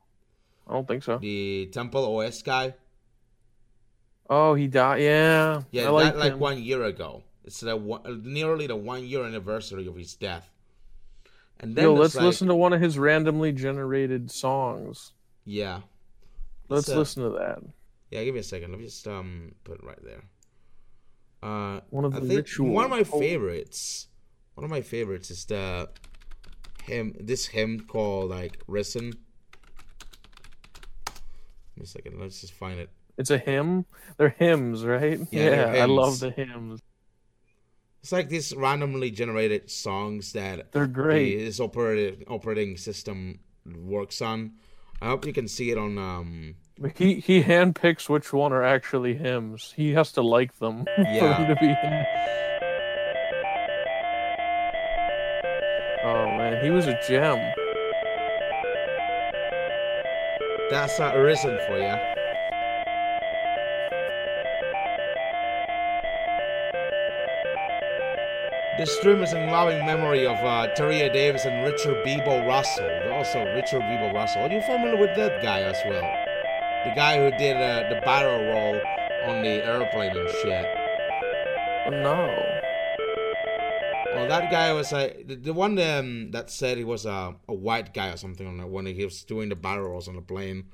I 0.67 0.73
don't 0.73 0.87
think 0.87 1.03
so. 1.03 1.19
The 1.19 1.67
Temple 1.67 2.17
OS 2.17 2.41
guy. 2.41 2.73
Oh, 4.29 4.53
he 4.55 4.67
died. 4.67 5.01
Yeah. 5.01 5.61
Yeah, 5.71 5.87
I 5.87 5.89
like 5.89 6.15
like 6.15 6.37
one 6.39 6.61
year 6.61 6.83
ago. 6.85 7.23
It's 7.43 7.59
the 7.59 7.75
one, 7.75 8.21
nearly 8.23 8.67
the 8.67 8.75
one 8.75 9.05
year 9.05 9.25
anniversary 9.25 9.87
of 9.87 9.95
his 9.95 10.15
death. 10.15 10.49
And 11.59 11.75
then 11.75 11.83
Yo, 11.85 11.93
let's 11.93 12.15
like- 12.15 12.25
listen 12.25 12.47
to 12.47 12.55
one 12.55 12.73
of 12.73 12.81
his 12.81 12.97
randomly 12.97 13.51
generated 13.51 14.31
songs. 14.31 15.11
Yeah. 15.45 15.81
Let's 16.69 16.89
uh, 16.89 16.97
listen 16.97 17.23
to 17.23 17.29
that. 17.39 17.59
Yeah, 18.11 18.23
give 18.23 18.33
me 18.33 18.39
a 18.39 18.43
second. 18.43 18.71
Let 18.71 18.79
me 18.79 18.85
just 18.85 19.07
um 19.07 19.53
put 19.63 19.79
it 19.79 19.83
right 19.83 20.01
there. 20.03 20.23
Uh, 21.41 21.81
One 21.89 22.05
of 22.05 22.15
I 22.15 22.19
the 22.21 22.27
think 22.27 22.37
ritual- 22.37 22.71
one 22.71 22.85
of 22.85 22.91
my 22.91 23.03
favorites. 23.03 24.07
One 24.55 24.63
of 24.63 24.69
my 24.69 24.81
favorites 24.81 25.29
is 25.29 25.45
the 25.45 25.89
hymn. 26.83 27.15
This 27.19 27.47
hymn 27.47 27.81
called 27.81 28.29
like 28.29 28.59
"Risen." 28.67 29.11
Give 29.11 29.19
me 31.77 31.83
a 31.83 31.87
second. 31.87 32.19
Let's 32.19 32.39
just 32.41 32.53
find 32.53 32.79
it. 32.79 32.89
It's 33.17 33.29
a 33.29 33.37
hymn. 33.37 33.85
They're 34.17 34.35
hymns, 34.37 34.83
right? 34.85 35.19
Yeah, 35.31 35.71
they're 35.71 35.83
I 35.83 35.85
love 35.85 36.19
the 36.19 36.31
hymns. 36.31 36.79
It's 38.01 38.11
like 38.11 38.27
these 38.27 38.53
randomly 38.55 39.11
generated 39.11 39.69
songs 39.71 40.33
that 40.33 40.71
They're 40.71 40.87
great. 40.87 41.37
This 41.37 41.59
operating 41.59 42.25
operating 42.27 42.75
system 42.77 43.39
works 43.65 44.21
on. 44.21 44.53
I 45.01 45.07
hope 45.07 45.25
you 45.25 45.33
can 45.33 45.47
see 45.47 45.71
it 45.71 45.77
on 45.77 45.97
um 45.97 46.55
He 46.95 47.19
he 47.19 47.43
handpicks 47.43 48.09
which 48.09 48.33
one 48.33 48.51
are 48.51 48.63
actually 48.63 49.15
hymns. 49.15 49.73
He 49.75 49.93
has 49.93 50.11
to 50.13 50.21
like 50.21 50.57
them 50.59 50.85
for 50.95 51.03
Yeah. 51.13 51.37
them 51.37 51.47
to 51.47 51.55
be 51.61 51.67
him. 51.67 52.05
Oh 56.05 56.25
man, 56.37 56.61
he 56.63 56.69
was 56.71 56.87
a 56.87 56.99
gem. 57.07 57.39
That's 60.69 60.99
uh, 60.99 61.13
Risen 61.17 61.57
for 61.67 61.77
you. 61.77 62.12
This 68.75 68.97
stream 68.97 69.21
is 69.21 69.33
in 69.33 69.51
loving 69.51 69.85
memory 69.85 70.25
of 70.25 70.37
uh, 70.43 70.65
Terry 70.73 71.01
A. 71.01 71.13
Davis 71.13 71.45
and 71.45 71.63
Richard 71.63 72.03
Beebo 72.03 72.47
Russell. 72.47 72.89
Also, 73.11 73.45
Richard 73.53 73.83
Beebo 73.83 74.11
Russell. 74.11 74.41
Are 74.41 74.51
you 74.51 74.61
familiar 74.63 74.97
with 74.97 75.15
that 75.15 75.43
guy 75.43 75.61
as 75.61 75.77
well? 75.85 76.01
The 76.83 76.95
guy 76.95 77.17
who 77.19 77.29
did 77.37 77.55
uh, 77.55 77.87
the 77.93 78.01
barrel 78.01 78.43
roll 78.43 78.81
on 79.29 79.43
the 79.43 79.63
airplane 79.63 80.17
and 80.17 80.27
shit. 80.41 80.65
No. 82.01 82.35
Well, 84.15 84.27
that 84.27 84.49
guy 84.49 84.73
was 84.73 84.91
uh, 84.91 85.13
the, 85.23 85.35
the 85.35 85.53
one 85.53 85.77
um, 85.77 86.31
that 86.31 86.49
said 86.49 86.79
he 86.79 86.83
was 86.83 87.05
a, 87.05 87.35
a 87.47 87.53
white 87.53 87.93
guy 87.93 88.09
or 88.09 88.17
something 88.17 88.47
on 88.47 88.57
the, 88.57 88.65
when 88.65 88.87
he 88.87 89.05
was 89.05 89.23
doing 89.23 89.49
the 89.49 89.55
barrel 89.55 89.89
rolls 89.89 90.07
on 90.07 90.15
the 90.15 90.21
plane. 90.23 90.65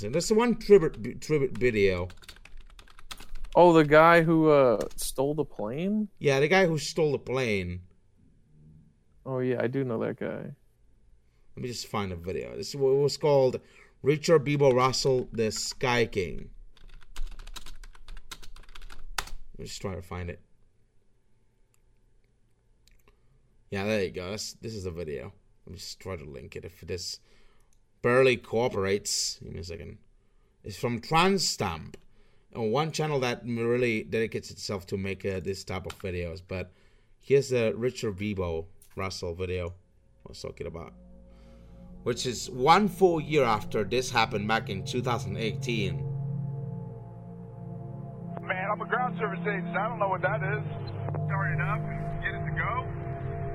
That's 0.00 0.28
the 0.28 0.34
one 0.34 0.56
tribute 0.56 1.20
tribute 1.20 1.56
video. 1.56 2.08
Oh, 3.58 3.72
the 3.72 3.84
guy 3.84 4.20
who 4.20 4.50
uh 4.50 4.78
stole 4.96 5.34
the 5.34 5.44
plane? 5.44 6.08
Yeah, 6.18 6.40
the 6.40 6.48
guy 6.48 6.66
who 6.66 6.76
stole 6.76 7.12
the 7.12 7.18
plane. 7.18 7.80
Oh 9.24 9.38
yeah, 9.38 9.60
I 9.60 9.66
do 9.66 9.82
know 9.82 9.98
that 10.00 10.20
guy. 10.20 10.54
Let 11.56 11.62
me 11.62 11.68
just 11.68 11.86
find 11.86 12.12
a 12.12 12.16
video. 12.16 12.54
This 12.54 12.74
was 12.74 13.16
called 13.16 13.60
Richard 14.02 14.44
Beebo 14.44 14.74
Russell, 14.74 15.26
the 15.32 15.50
Sky 15.50 16.04
King. 16.04 16.50
Let 19.18 19.60
me 19.60 19.64
just 19.64 19.80
try 19.80 19.94
to 19.94 20.02
find 20.02 20.28
it. 20.28 20.42
Yeah, 23.70 23.84
there 23.84 24.04
you 24.04 24.10
go. 24.10 24.30
That's, 24.30 24.52
this 24.52 24.74
is 24.74 24.84
the 24.84 24.90
video. 24.90 25.32
Let 25.64 25.72
me 25.72 25.78
just 25.78 25.98
try 25.98 26.16
to 26.16 26.24
link 26.24 26.56
it 26.56 26.66
if 26.66 26.82
this 26.82 27.20
barely 28.02 28.36
cooperates. 28.36 29.40
Give 29.42 29.54
me 29.54 29.60
a 29.60 29.64
second. 29.64 29.96
It's 30.62 30.76
from 30.76 31.00
Transstamp, 31.00 31.94
one 32.62 32.92
channel 32.92 33.20
that 33.20 33.42
really 33.44 34.02
dedicates 34.02 34.50
itself 34.50 34.86
to 34.88 34.96
make 34.96 35.24
uh, 35.24 35.40
this 35.40 35.64
type 35.64 35.86
of 35.86 35.98
videos. 35.98 36.40
But 36.46 36.72
here's 37.20 37.50
the 37.50 37.74
Richard 37.76 38.16
Beebo 38.16 38.66
Russell 38.96 39.34
video 39.34 39.68
I 39.68 40.28
was 40.28 40.40
talking 40.40 40.66
about 40.66 40.92
which 42.06 42.24
is 42.24 42.48
one 42.50 42.86
full 42.86 43.20
year 43.20 43.42
after 43.42 43.82
this 43.82 44.12
happened 44.12 44.46
back 44.46 44.70
in 44.70 44.84
2018. 44.84 45.96
Man, 48.42 48.70
I'm 48.70 48.80
a 48.80 48.86
ground 48.86 49.18
service 49.18 49.40
agent. 49.40 49.76
I 49.76 49.88
don't 49.88 49.98
know 49.98 50.06
what 50.06 50.22
that 50.22 50.40
is. 50.40 50.62
Started 51.26 51.60
up, 51.60 51.82
get 52.22 52.30
it 52.30 52.44
to 52.46 52.54
go. 52.54 52.86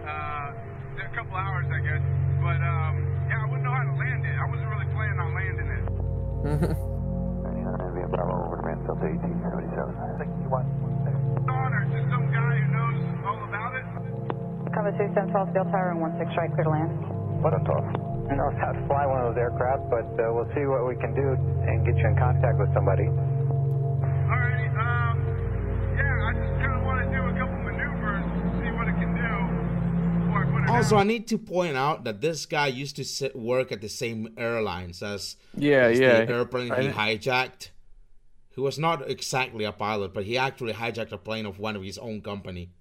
Uh, 0.03 0.52
a 0.99 1.15
couple 1.15 1.34
hours, 1.34 1.65
I 1.72 1.80
guess. 1.80 2.03
But 2.44 2.60
um, 2.60 3.07
yeah, 3.30 3.40
I 3.40 3.45
wouldn't 3.45 3.64
know 3.64 3.72
how 3.72 3.84
to 3.84 3.95
land 3.95 4.26
it. 4.26 4.36
I 4.36 4.49
wasn't 4.49 4.68
really 4.68 4.91
planning 4.91 5.19
on 5.23 5.34
landing 5.34 5.69
it. 6.68 6.98
Bravo 7.77 8.43
over 8.43 8.60
to 8.60 8.65
Mansfield 8.68 8.99
to 8.99 9.07
1877. 9.07 10.52
61. 10.52 11.48
Don, 11.48 11.72
or 11.72 11.84
some 12.11 12.27
guy 12.27 12.60
who 12.60 12.68
knows 12.76 12.99
all 13.23 13.39
about 13.48 13.72
it. 13.80 13.85
Cover 14.76 14.91
212 14.91 15.31
Steel 15.56 15.68
Tower 15.72 15.95
and 15.95 16.03
16 16.19 16.35
right, 16.35 16.52
clear 16.52 16.68
to 16.68 16.73
land. 16.76 16.91
What 17.39 17.56
a 17.56 17.61
toss. 17.64 17.88
I 18.27 18.35
don't 18.35 18.39
know 18.39 18.52
how 18.60 18.72
to 18.72 18.81
fly 18.88 19.03
one 19.07 19.23
of 19.23 19.31
those 19.31 19.39
aircraft, 19.39 19.88
but 19.91 20.07
uh, 20.19 20.31
we'll 20.31 20.48
see 20.56 20.64
what 20.68 20.88
we 20.88 20.95
can 20.99 21.11
do 21.15 21.35
and 21.68 21.84
get 21.84 21.95
you 21.99 22.07
in 22.07 22.15
contact 22.15 22.60
with 22.60 22.72
somebody. 22.76 23.07
Oh, 30.68 30.72
oh. 30.72 30.76
Also, 30.76 30.98
I 30.98 31.04
need 31.04 31.28
to 31.28 31.38
point 31.38 31.78
out 31.78 32.04
that 32.04 32.22
this 32.22 32.46
guy 32.46 32.68
used 32.68 32.96
to 32.98 33.04
sit, 33.04 33.36
work 33.36 33.72
at 33.72 33.82
the 33.82 33.90
same 33.90 34.34
airlines 34.38 35.02
as, 35.02 35.38
Yeah, 35.56 35.86
as 35.86 36.00
yeah. 36.00 36.26
the 36.26 36.34
airplane 36.34 36.68
he 36.68 36.90
hijacked. 36.90 37.70
He 38.54 38.62
was 38.62 38.78
not 38.78 39.10
exactly 39.10 39.64
a 39.64 39.72
pilot, 39.72 40.14
but 40.14 40.26
he 40.26 40.38
actually 40.38 40.74
hijacked 40.74 41.12
a 41.12 41.18
plane 41.18 41.46
of 41.46 41.60
one 41.60 41.76
of 41.76 41.84
his 41.84 41.98
own 41.98 42.22
company. 42.22 42.72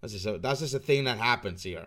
That's 0.00 0.12
just 0.12 0.26
a, 0.26 0.38
that's 0.38 0.60
just 0.60 0.74
a 0.74 0.78
thing 0.78 1.04
that 1.04 1.18
happens 1.18 1.62
here. 1.62 1.86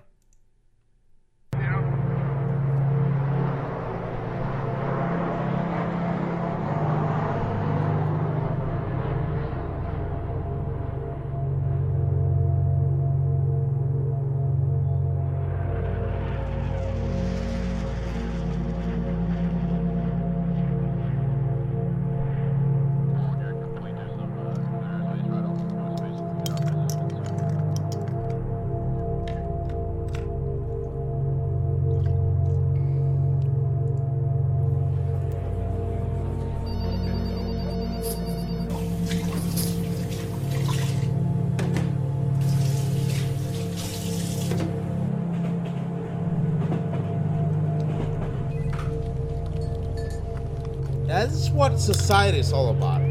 Society 51.85 52.39
is 52.39 52.51
all 52.51 52.69
about. 52.69 53.01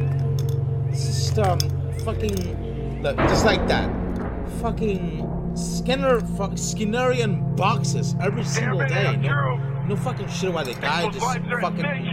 It's 0.90 1.04
just 1.04 1.38
um 1.38 1.58
fucking 2.04 3.02
look, 3.02 3.16
just 3.16 3.44
like 3.44 3.66
that. 3.68 3.88
Fucking 4.60 5.52
Skinner 5.56 6.20
fuck 6.20 6.52
Skinnerian 6.52 7.56
boxes 7.56 8.16
every 8.20 8.44
single 8.44 8.80
day. 8.86 9.16
No, 9.16 9.56
no 9.86 9.96
fucking 9.96 10.28
shit 10.28 10.52
why 10.52 10.64
the 10.64 10.74
guy 10.74 11.08
just 11.10 11.24
fucking 11.60 12.04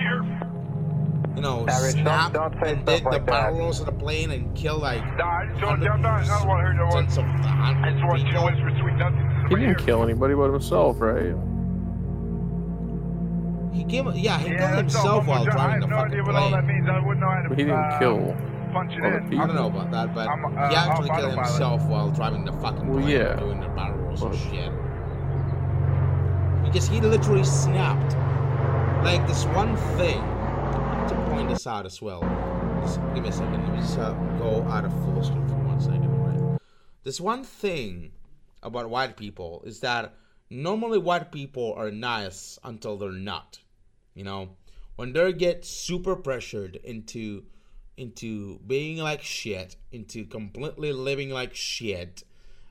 you 1.35 1.41
know 1.41 1.65
Yeah, 1.67 1.83
Rich, 1.85 1.95
don't- 2.03 2.33
don't 2.33 2.53
and 2.53 2.81
stuff 2.81 2.85
did 2.85 2.85
the 2.85 3.09
like 3.09 3.25
that. 3.25 3.25
barrel 3.25 3.57
rolls 3.57 3.79
of 3.79 3.85
the 3.87 3.91
plane 3.93 4.31
and 4.31 4.53
kill 4.55 4.77
like 4.79 5.01
Nah, 5.17 5.25
I 5.25 5.45
just 5.47 5.61
don't, 5.61 5.79
not, 5.79 6.01
don't 6.27 6.47
want 6.47 6.59
to 6.59 6.65
hear 6.65 6.73
no 6.73 6.85
one. 6.87 7.05
tons 7.05 7.17
of 7.17 7.23
I 7.25 7.91
just 7.93 8.03
want 8.05 8.19
you 8.25 8.31
to 8.33 8.41
whisper 8.41 8.77
sweet 8.79 8.95
nothings 8.95 9.49
He 9.49 9.55
didn't 9.55 9.79
kill 9.85 10.03
anybody 10.03 10.35
but 10.35 10.51
himself, 10.51 10.99
right? 10.99 11.33
He 13.81 13.87
gave 13.87 14.05
yeah 14.15 14.37
he 14.37 14.49
Yeah, 14.51 14.57
killed 14.67 14.77
himself 14.77 15.25
One 15.25 15.27
while 15.27 15.43
more 15.45 15.53
time. 15.53 15.59
I 15.59 15.79
driving 15.79 15.81
have 15.81 15.81
the 15.81 15.87
no 15.87 15.95
fucking 15.95 16.11
idea 16.13 16.23
what 16.23 16.35
all 16.35 16.51
that 16.51 16.63
plane. 16.65 16.75
means. 16.77 16.89
I 16.89 16.99
wouldn't 16.99 17.19
know 17.19 17.29
how 17.29 17.41
to 17.41 17.49
But 17.49 17.57
he 17.57 17.63
didn't 17.63 17.79
uh, 17.79 17.99
kill 17.99 18.37
punch 18.73 18.93
it 18.93 19.03
in. 19.03 19.39
I 19.39 19.47
don't 19.47 19.55
know 19.55 19.67
about 19.67 19.91
that, 19.91 20.13
but 20.15 20.27
I'm, 20.29 20.45
uh, 20.45 20.69
he 20.69 20.75
actually 20.75 21.09
I'm 21.09 21.17
killed 21.19 21.31
autopilot. 21.33 21.47
himself 21.47 21.81
while 21.87 22.09
driving 22.11 22.45
the 22.45 22.53
fucking 22.53 22.87
Well, 22.87 22.99
plane, 23.01 23.09
yeah. 23.17 23.35
doing 23.35 23.59
the 23.59 23.67
barrel 23.69 23.97
rolls 23.97 24.21
and 24.21 24.35
shit. 24.35 24.71
Because 26.63 26.87
he 26.87 27.01
literally 27.01 27.43
snapped. 27.43 28.13
Like 29.03 29.27
this 29.27 29.45
one 29.45 29.75
thing. 29.97 30.21
To 31.09 31.15
point 31.29 31.49
this 31.49 31.65
out 31.67 31.85
as 31.85 32.01
well. 32.01 32.21
Just 32.81 32.99
give 33.13 33.23
me 33.23 33.29
a 33.29 33.31
second. 33.31 33.63
Let 33.63 33.73
me 33.73 33.79
just 33.79 33.97
uh, 33.97 34.13
go 34.37 34.61
out 34.69 34.85
of 34.85 34.91
full 35.03 35.23
screen 35.23 35.47
for 35.47 35.55
one 35.55 35.79
second. 35.81 36.07
Right. 36.07 36.59
This 37.03 37.19
one 37.19 37.43
thing 37.43 38.11
about 38.63 38.89
white 38.89 39.17
people 39.17 39.63
is 39.65 39.79
that 39.81 40.13
normally 40.49 40.99
white 40.99 41.31
people 41.31 41.73
are 41.75 41.91
nice 41.91 42.59
until 42.63 42.95
they're 42.97 43.11
not. 43.11 43.59
You 44.13 44.23
know, 44.23 44.49
when 44.95 45.13
they 45.13 45.33
get 45.33 45.65
super 45.65 46.15
pressured 46.15 46.75
into 46.83 47.45
into 47.97 48.59
being 48.65 48.97
like 48.97 49.21
shit, 49.21 49.75
into 49.91 50.25
completely 50.25 50.91
living 50.91 51.29
like 51.29 51.55
shit, 51.55 52.23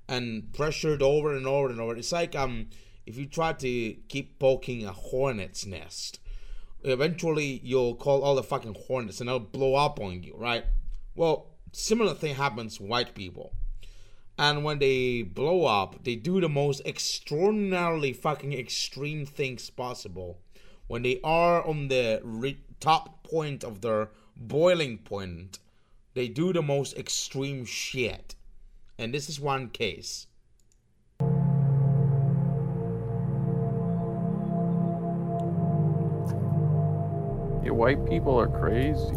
and 0.09 0.53
pressured 0.53 1.03
over 1.03 1.37
and 1.37 1.47
over 1.47 1.69
and 1.69 1.81
over. 1.81 1.97
It's 1.97 2.13
like 2.13 2.35
um 2.35 2.69
if 3.07 3.17
you 3.17 3.27
try 3.27 3.53
to 3.53 3.93
keep 4.09 4.39
poking 4.39 4.85
a 4.85 4.93
hornet's 4.93 5.67
nest, 5.67 6.21
eventually 6.85 7.61
you'll 7.65 7.95
call 7.95 8.23
all 8.23 8.35
the 8.35 8.43
fucking 8.43 8.77
hornets 8.87 9.21
and 9.21 9.29
they'll 9.29 9.39
blow 9.39 9.75
up 9.75 10.01
on 10.01 10.23
you, 10.23 10.35
right? 10.37 10.65
Well, 11.15 11.47
similar 11.73 12.15
thing 12.15 12.35
happens 12.35 12.77
to 12.77 12.85
white 12.85 13.15
people. 13.15 13.53
And 14.39 14.65
when 14.65 14.79
they 14.79 15.23
blow 15.23 15.67
up, 15.67 16.05
they 16.05 16.17
do 16.17 16.41
the 16.41 16.49
most 16.49 16.81
extraordinarily 16.87 18.13
fucking 18.13 18.53
extreme 18.53 19.27
things 19.27 19.69
possible. 19.69 20.39
When 20.91 21.03
they 21.03 21.21
are 21.23 21.65
on 21.65 21.87
the 21.87 22.21
re- 22.25 22.59
top 22.81 23.23
point 23.23 23.63
of 23.63 23.81
their 23.81 24.09
boiling 24.35 24.99
point, 24.99 25.61
they 26.15 26.27
do 26.27 26.53
the 26.53 26.63
most 26.63 26.99
extreme 26.99 27.65
shit. 27.65 28.35
And 28.99 29.15
this 29.15 29.29
is 29.29 29.39
one 29.39 29.69
case. 29.69 30.27
Yeah, 37.63 37.71
white 37.71 38.05
people 38.09 38.37
are 38.37 38.49
crazy. 38.49 39.15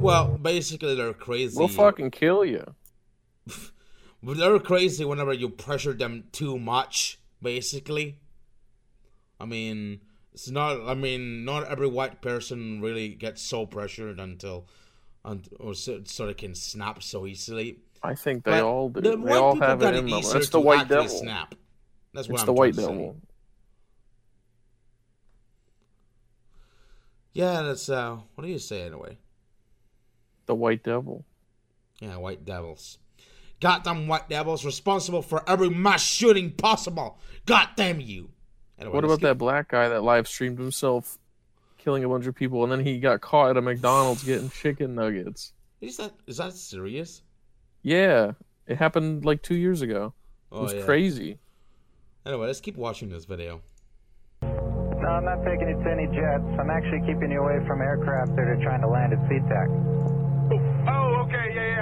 Well, 0.00 0.38
basically, 0.40 0.94
they're 0.94 1.12
crazy. 1.12 1.58
We'll 1.58 1.68
fucking 1.68 2.12
kill 2.12 2.46
you. 2.46 2.64
But 4.22 4.38
they're 4.38 4.58
crazy 4.58 5.04
whenever 5.04 5.34
you 5.34 5.50
pressure 5.50 5.92
them 5.92 6.28
too 6.32 6.58
much, 6.58 7.18
basically. 7.42 8.18
I 9.40 9.44
mean, 9.46 10.00
it's 10.32 10.50
not, 10.50 10.86
I 10.88 10.94
mean, 10.94 11.44
not 11.44 11.64
every 11.68 11.86
white 11.88 12.20
person 12.22 12.80
really 12.80 13.08
gets 13.10 13.42
so 13.42 13.66
pressured 13.66 14.18
until, 14.18 14.66
until 15.24 15.56
or 15.60 15.74
so, 15.74 16.02
so 16.04 16.26
they 16.26 16.34
can 16.34 16.54
snap 16.54 17.02
so 17.02 17.26
easily. 17.26 17.78
I 18.02 18.14
think 18.14 18.44
they 18.44 18.52
But 18.52 18.62
all 18.62 18.88
do. 18.88 19.00
the 19.00 19.16
They 19.16 19.32
all 19.34 19.58
have 19.60 19.82
it 19.82 19.94
in 19.94 20.06
them. 20.08 20.22
That's 20.22 20.48
the 20.50 20.60
white 20.60 20.88
devil. 20.88 21.08
snap. 21.08 21.54
That's 22.14 22.28
what 22.28 22.34
it's 22.34 22.42
I'm 22.42 22.46
the 22.46 22.52
white 22.52 22.74
say. 22.74 22.82
devil. 22.82 23.16
Yeah, 27.32 27.62
that's, 27.62 27.88
uh, 27.88 28.18
what 28.34 28.44
do 28.44 28.50
you 28.50 28.58
say 28.58 28.82
anyway? 28.82 29.18
The 30.46 30.54
white 30.54 30.82
devil. 30.82 31.24
Yeah, 32.00 32.16
white 32.16 32.44
devils. 32.44 32.98
Goddamn 33.60 34.06
white 34.06 34.28
devils 34.28 34.64
responsible 34.64 35.22
for 35.22 35.42
every 35.48 35.68
mass 35.68 36.02
shooting 36.02 36.52
possible. 36.52 37.18
God 37.46 37.68
damn 37.76 38.00
you. 38.00 38.30
Anyway, 38.78 38.94
what 38.94 39.04
let's 39.04 39.14
about 39.14 39.28
that 39.28 39.38
black 39.38 39.68
guy 39.68 39.88
that 39.88 40.04
live 40.04 40.28
streamed 40.28 40.58
himself 40.58 41.18
killing 41.78 42.04
a 42.04 42.08
bunch 42.08 42.26
of 42.26 42.34
people 42.34 42.62
and 42.62 42.70
then 42.70 42.80
he 42.80 42.98
got 43.00 43.20
caught 43.20 43.50
at 43.50 43.56
a 43.56 43.60
McDonald's 43.62 44.22
getting 44.22 44.50
chicken 44.50 44.94
nuggets? 44.94 45.52
Is 45.80 45.96
that 45.96 46.12
is 46.26 46.36
that 46.36 46.52
serious? 46.54 47.22
Yeah, 47.82 48.32
it 48.66 48.76
happened 48.78 49.24
like 49.24 49.42
two 49.42 49.54
years 49.56 49.82
ago. 49.82 50.12
It 50.52 50.54
Oh, 50.54 50.62
was 50.62 50.74
yeah. 50.74 50.82
crazy. 50.82 51.38
Anyway, 52.24 52.46
let's 52.46 52.60
keep 52.60 52.76
watching 52.76 53.08
this 53.08 53.24
video. 53.24 53.60
No, 54.42 55.08
I'm 55.08 55.24
not 55.24 55.42
taking 55.44 55.68
you 55.68 55.82
to 55.82 55.90
any 55.90 56.06
jets. 56.06 56.44
I'm 56.60 56.70
actually 56.70 57.00
keeping 57.00 57.30
you 57.32 57.40
away 57.40 57.64
from 57.66 57.80
aircraft 57.80 58.36
that 58.36 58.46
are 58.46 58.60
trying 58.62 58.80
to 58.82 58.88
land 58.88 59.12
at 59.12 59.18
SeaTac. 59.28 59.97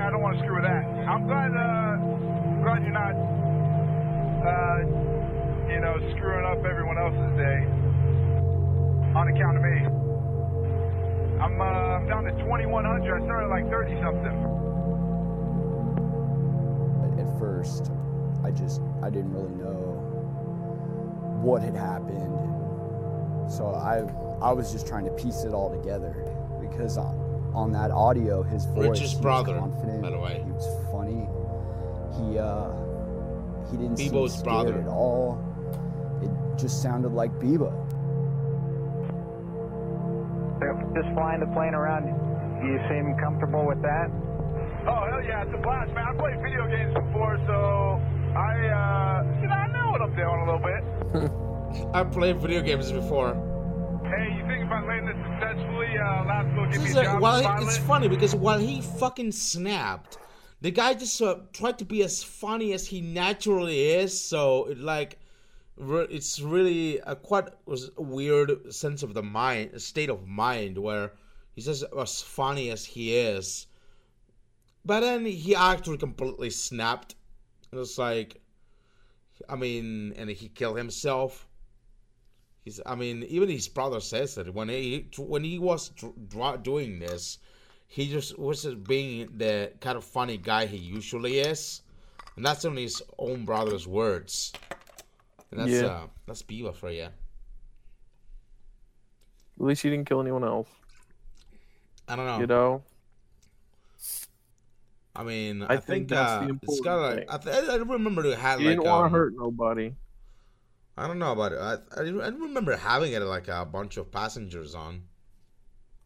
I 0.06 0.10
don't 0.10 0.22
want 0.22 0.38
to 0.38 0.44
screw 0.44 0.54
with 0.54 0.62
that. 0.62 0.86
I'm 1.10 1.26
glad, 1.26 1.50
uh, 1.50 1.96
glad 2.62 2.78
you're 2.86 2.94
not, 2.94 3.10
uh, 4.46 4.78
you 5.66 5.80
know, 5.80 5.98
screwing 6.14 6.46
up 6.46 6.64
everyone 6.64 6.96
else's 6.96 7.34
day 7.34 7.66
on 9.18 9.26
account 9.26 9.56
of 9.56 9.64
me. 9.64 9.82
I'm, 11.42 11.60
uh, 11.60 11.98
I'm 11.98 12.06
down 12.06 12.22
to 12.22 12.30
2100. 12.38 13.20
I 13.20 13.24
started 13.24 13.48
like 13.48 13.68
30 13.68 14.00
something. 14.00 14.36
At 17.18 17.38
first, 17.40 17.90
I 18.44 18.52
just 18.52 18.80
I 19.02 19.10
didn't 19.10 19.32
really 19.32 19.56
know 19.56 19.98
what 21.42 21.62
had 21.62 21.74
happened, 21.74 22.38
so 23.50 23.74
I 23.74 24.06
I 24.40 24.52
was 24.52 24.70
just 24.70 24.86
trying 24.86 25.06
to 25.06 25.10
piece 25.10 25.42
it 25.42 25.52
all 25.52 25.68
together 25.68 26.14
because 26.60 26.96
on, 26.96 27.25
on 27.56 27.72
that 27.72 27.90
audio, 27.90 28.42
his 28.42 28.66
voice, 28.66 29.00
Rich's 29.00 29.12
he 29.14 29.20
brother, 29.22 29.54
was 29.54 29.60
confident, 29.62 30.02
by 30.02 30.10
the 30.10 30.18
way. 30.18 30.42
he 30.44 30.52
was 30.52 30.68
funny. 30.92 31.26
He 32.20 32.38
uh 32.38 32.70
he 33.70 33.76
didn't 33.78 33.96
Beebo's 33.98 34.32
seem 34.34 34.40
scared 34.44 34.66
brother. 34.68 34.80
at 34.82 34.86
all. 34.88 35.42
It 36.22 36.30
just 36.60 36.82
sounded 36.82 37.12
like 37.12 37.32
Beebo. 37.40 37.72
Just 40.94 41.12
flying 41.14 41.40
the 41.40 41.46
plane 41.52 41.74
around, 41.74 42.08
you 42.64 42.78
seem 42.88 43.16
comfortable 43.20 43.66
with 43.66 43.82
that? 43.82 44.08
Oh, 44.88 45.04
hell 45.10 45.22
yeah, 45.22 45.42
it's 45.42 45.52
a 45.52 45.58
blast, 45.60 45.92
man. 45.92 46.06
I 46.08 46.14
played 46.16 46.40
video 46.40 46.66
games 46.68 46.94
before, 46.94 47.38
so 47.46 48.00
I, 48.34 48.52
uh, 48.72 49.40
you 49.42 49.46
know, 49.48 49.54
I 49.54 49.66
know 49.68 49.90
what 49.90 50.00
I'm 50.00 50.14
doing 50.16 50.40
a 50.40 50.44
little 50.46 50.64
bit. 50.64 51.86
I 51.94 52.02
played 52.04 52.38
video 52.38 52.62
games 52.62 52.90
before. 52.90 53.34
Hey, 54.08 54.36
you 54.38 54.46
think 54.46 54.64
if 54.64 54.70
I 54.70 54.84
land 54.86 55.08
this 55.08 55.16
successfully, 55.16 55.98
uh, 55.98 56.24
Labs 56.24 56.54
will 56.56 56.66
give 56.70 56.82
This 56.82 56.94
me 56.94 56.98
a 56.98 57.02
a- 57.02 57.04
job 57.04 57.22
while 57.22 57.40
he- 57.58 57.64
it's 57.64 57.76
funny 57.78 58.08
because 58.08 58.34
while 58.34 58.58
he 58.58 58.80
fucking 58.80 59.32
snapped, 59.32 60.18
the 60.60 60.70
guy 60.70 60.94
just 60.94 61.20
uh, 61.20 61.36
tried 61.52 61.78
to 61.78 61.84
be 61.84 62.02
as 62.02 62.22
funny 62.22 62.72
as 62.72 62.86
he 62.86 63.00
naturally 63.00 63.80
is. 63.90 64.18
So 64.20 64.66
it 64.66 64.78
like, 64.78 65.18
re- 65.76 66.06
it's 66.10 66.40
really 66.40 66.98
a 67.00 67.16
quite 67.16 67.48
was 67.66 67.90
a 67.96 68.02
weird 68.02 68.72
sense 68.72 69.02
of 69.02 69.12
the 69.14 69.22
mind, 69.22 69.80
state 69.82 70.08
of 70.10 70.26
mind 70.26 70.78
where 70.78 71.12
he's 71.54 71.66
just 71.66 71.84
as 71.98 72.22
funny 72.22 72.70
as 72.70 72.84
he 72.84 73.16
is. 73.16 73.66
But 74.84 75.00
then 75.00 75.26
he 75.26 75.54
actually 75.56 75.98
completely 75.98 76.50
snapped. 76.50 77.16
It 77.72 77.76
was 77.76 77.98
like, 77.98 78.40
I 79.48 79.56
mean, 79.56 80.12
and 80.16 80.30
he 80.30 80.48
killed 80.48 80.78
himself. 80.78 81.46
He's, 82.66 82.80
I 82.84 82.96
mean, 82.96 83.22
even 83.28 83.48
his 83.48 83.68
brother 83.68 84.00
says 84.00 84.34
that 84.34 84.52
when 84.52 84.68
he 84.68 85.08
when 85.16 85.44
he 85.44 85.56
was 85.60 85.92
doing 86.62 86.98
this, 86.98 87.38
he 87.86 88.10
just 88.10 88.36
was 88.36 88.64
just 88.64 88.82
being 88.82 89.28
the 89.36 89.70
kind 89.80 89.96
of 89.96 90.02
funny 90.02 90.36
guy 90.36 90.66
he 90.66 90.76
usually 90.76 91.38
is, 91.38 91.82
and 92.34 92.44
that's 92.44 92.64
only 92.64 92.82
his 92.82 93.00
own 93.20 93.44
brother's 93.44 93.86
words. 93.86 94.52
And 95.52 95.60
that's 95.60 95.70
Yeah. 95.70 95.86
uh, 95.86 96.06
that's 96.26 96.42
Beebo 96.42 96.74
for 96.74 96.90
you. 96.90 97.04
At 97.04 97.12
least 99.58 99.82
he 99.82 99.90
didn't 99.90 100.08
kill 100.08 100.20
anyone 100.20 100.42
else. 100.42 100.68
I 102.08 102.16
don't 102.16 102.26
know. 102.26 102.40
You 102.40 102.46
know? 102.48 102.82
I 105.14 105.22
mean, 105.22 105.62
I, 105.62 105.66
I 105.66 105.68
think, 105.76 105.86
think 105.86 106.08
that's 106.08 106.32
uh, 106.32 106.38
the 106.40 106.44
it's 106.62 106.80
important 106.80 106.84
got 106.84 106.96
like 107.00 107.16
thing. 107.18 107.26
I, 107.30 107.38
th- 107.38 107.68
I 107.70 107.76
remember 107.76 108.24
to 108.24 108.34
have 108.36 108.58
He 108.58 108.66
like 108.66 108.76
didn't 108.76 108.90
want 108.90 109.06
um, 109.06 109.12
to 109.12 109.16
hurt 109.16 109.34
nobody. 109.36 109.94
I 110.96 111.06
don't 111.06 111.18
know 111.18 111.32
about 111.32 111.52
it. 111.52 111.58
I, 111.58 111.74
I, 111.96 112.04
I 112.04 112.28
remember 112.28 112.76
having 112.76 113.12
it 113.12 113.20
like 113.22 113.48
a 113.48 113.64
bunch 113.66 113.96
of 113.96 114.10
passengers 114.10 114.74
on. 114.74 115.02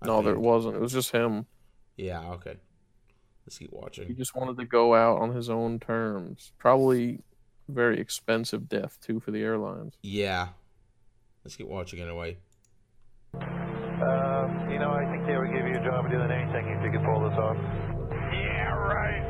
I 0.03 0.07
No, 0.07 0.23
there 0.23 0.39
wasn't. 0.39 0.77
It 0.77 0.81
was 0.81 0.93
just 0.93 1.13
him. 1.13 1.47
Yeah. 1.97 2.31
Okay. 2.33 2.57
Let's 3.47 3.59
keep 3.59 3.73
watching. 3.73 4.09
He 4.09 4.15
just 4.15 4.35
wanted 4.35 4.57
to 4.59 4.65
go 4.65 4.95
out 4.95 5.21
on 5.21 5.35
his 5.35 5.49
own 5.49 5.79
terms. 5.79 6.53
Probably 6.59 7.21
very 7.69 8.01
expensive 8.01 8.69
death 8.69 8.99
too 9.01 9.21
for 9.21 9.31
the 9.31 9.43
airlines. 9.43 9.95
Yeah. 10.03 10.49
Let's 11.45 11.57
keep 11.57 11.69
watching 11.69 12.01
anyway. 12.01 12.37
Um, 13.35 14.71
you 14.71 14.79
know, 14.79 14.91
I 14.91 15.07
think 15.11 15.27
they 15.27 15.37
would 15.37 15.53
give 15.53 15.67
you 15.67 15.77
a 15.77 15.85
job 15.85 16.07
of 16.07 16.11
doing 16.11 16.31
anything 16.31 16.69
if 16.69 16.85
you 16.85 16.91
could 16.91 17.05
pull 17.05 17.21
this 17.29 17.39
off. 17.39 17.57
Yeah, 18.33 18.75
right. 18.75 19.23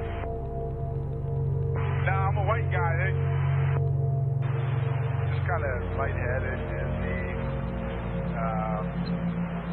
Nah, 2.07 2.29
I'm 2.29 2.37
a 2.39 2.45
white 2.47 2.71
guy. 2.71 2.97
They 2.97 3.11
just 3.13 3.30
kind 5.51 5.67
of 5.67 5.83
lightheaded 5.99 6.63
and 6.63 6.91
the 7.03 7.19
um, 8.39 8.87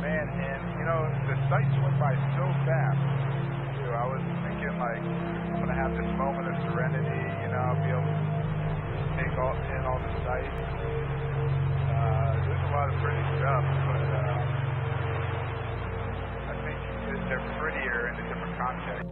man, 0.01 0.25
and 0.25 0.61
you 0.73 0.85
know 0.89 1.05
the 1.29 1.37
sights 1.53 1.69
went 1.85 1.93
by 2.01 2.17
so 2.33 2.49
fast. 2.65 2.97
Too. 3.77 3.93
I 3.93 4.09
was 4.09 4.25
thinking 4.41 4.73
like 4.81 4.97
I'm 4.97 5.61
gonna 5.61 5.77
have 5.77 5.93
this 5.93 6.09
moment 6.17 6.49
of 6.49 6.57
serenity. 6.65 7.21
You 7.45 7.53
know, 7.53 7.61
I'll 7.61 7.77
be 7.77 7.93
able 7.93 8.09
to 8.09 8.17
take 9.21 9.29
all 9.37 9.53
in 9.53 9.81
all 9.85 10.01
the 10.01 10.13
sights. 10.25 10.49
Uh, 10.49 12.41
there's 12.41 12.63
a 12.65 12.71
lot 12.73 12.89
of 12.89 12.97
pretty 12.97 13.21
stuff, 13.37 13.61
but 13.85 14.01
uh, 14.17 14.33
I 16.41 16.57
think 16.57 16.73
they're 17.29 17.45
prettier 17.61 18.09
in 18.09 18.17
a 18.17 18.25
different 18.33 18.57
context. 18.57 19.05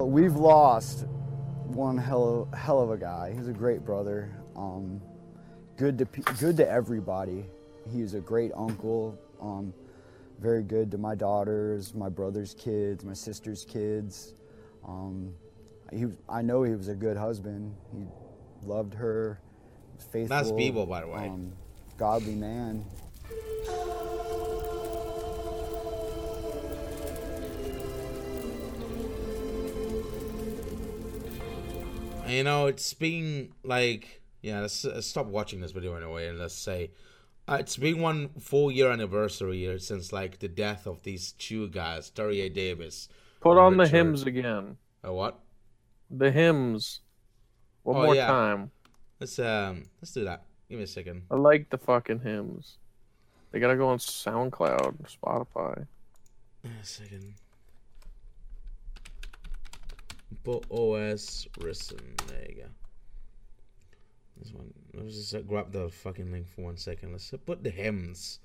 But 0.00 0.08
we've 0.08 0.40
lost 0.40 1.04
one 1.68 1.98
hell 2.00 2.48
of, 2.48 2.58
hell 2.58 2.80
of 2.80 2.90
a 2.90 2.96
guy. 2.96 3.34
He's 3.36 3.48
a 3.48 3.52
great 3.52 3.84
brother. 3.84 4.32
Um, 4.56 5.02
good 5.76 5.98
to 5.98 6.04
good 6.38 6.56
to 6.56 6.68
everybody. 6.68 7.44
He's 7.92 8.14
a 8.14 8.20
great 8.20 8.52
uncle. 8.56 9.18
Um, 9.40 9.72
very 10.40 10.62
good 10.62 10.90
to 10.90 10.98
my 10.98 11.14
daughters, 11.14 11.94
my 11.94 12.08
brother's 12.08 12.54
kids, 12.54 13.04
my 13.04 13.12
sister's 13.12 13.64
kids. 13.64 14.34
Um, 14.86 15.32
he, 15.92 16.06
I 16.28 16.42
know 16.42 16.62
he 16.62 16.74
was 16.74 16.88
a 16.88 16.94
good 16.94 17.16
husband. 17.16 17.74
He 17.92 18.04
loved 18.66 18.94
her. 18.94 19.40
Faithful. 19.98 20.28
That's 20.28 20.50
Beebo, 20.50 20.88
by 20.88 21.02
the 21.02 21.08
way. 21.08 21.28
Um, 21.28 21.52
godly 21.96 22.34
man. 22.34 22.84
You 32.26 32.42
know, 32.42 32.66
it's 32.66 32.92
been 32.94 33.52
like, 33.62 34.22
yeah, 34.44 34.60
let's, 34.60 34.84
let's 34.84 35.06
stop 35.06 35.24
watching 35.26 35.60
this 35.62 35.72
video 35.72 35.94
anyway, 35.94 36.28
and 36.28 36.38
let's 36.38 36.54
say 36.54 36.90
uh, 37.48 37.56
it's 37.58 37.78
been 37.78 38.00
one 38.02 38.28
full 38.38 38.70
year 38.70 38.90
anniversary 38.90 39.56
here 39.60 39.78
since 39.78 40.12
like 40.12 40.38
the 40.38 40.48
death 40.48 40.86
of 40.86 41.02
these 41.02 41.32
two 41.32 41.68
guys, 41.68 42.10
Terry 42.10 42.46
Davis. 42.50 43.08
Put 43.40 43.56
on 43.56 43.78
the 43.78 43.88
hymns 43.88 44.24
again. 44.24 44.76
Uh, 45.02 45.14
what? 45.14 45.40
The 46.10 46.30
hymns. 46.30 47.00
One 47.84 47.96
Oh, 47.96 48.02
more 48.04 48.14
yeah. 48.14 48.26
time. 48.26 48.70
Let's 49.18 49.38
um, 49.38 49.84
let's 50.02 50.12
do 50.12 50.24
that. 50.24 50.44
Give 50.68 50.76
me 50.78 50.84
a 50.84 50.88
second. 50.88 51.22
I 51.30 51.36
like 51.36 51.70
the 51.70 51.78
fucking 51.78 52.20
hymns. 52.20 52.76
They 53.50 53.60
gotta 53.60 53.76
go 53.76 53.88
on 53.88 53.98
SoundCloud, 53.98 54.96
Spotify. 55.08 55.86
A 56.64 56.68
second. 56.84 57.34
Put 60.42 60.66
OS 60.70 61.48
listen. 61.58 61.98
There 62.28 62.46
you 62.48 62.54
go. 62.62 62.68
This 64.40 64.52
one. 64.52 64.72
Let's 64.92 65.14
just 65.14 65.34
uh, 65.34 65.40
grab 65.40 65.72
the 65.72 65.88
fucking 65.88 66.30
link 66.30 66.48
for 66.48 66.62
one 66.62 66.76
second. 66.76 67.12
Let's 67.12 67.32
uh, 67.32 67.36
put 67.38 67.62
the 67.64 67.70
hymns. 67.70 68.40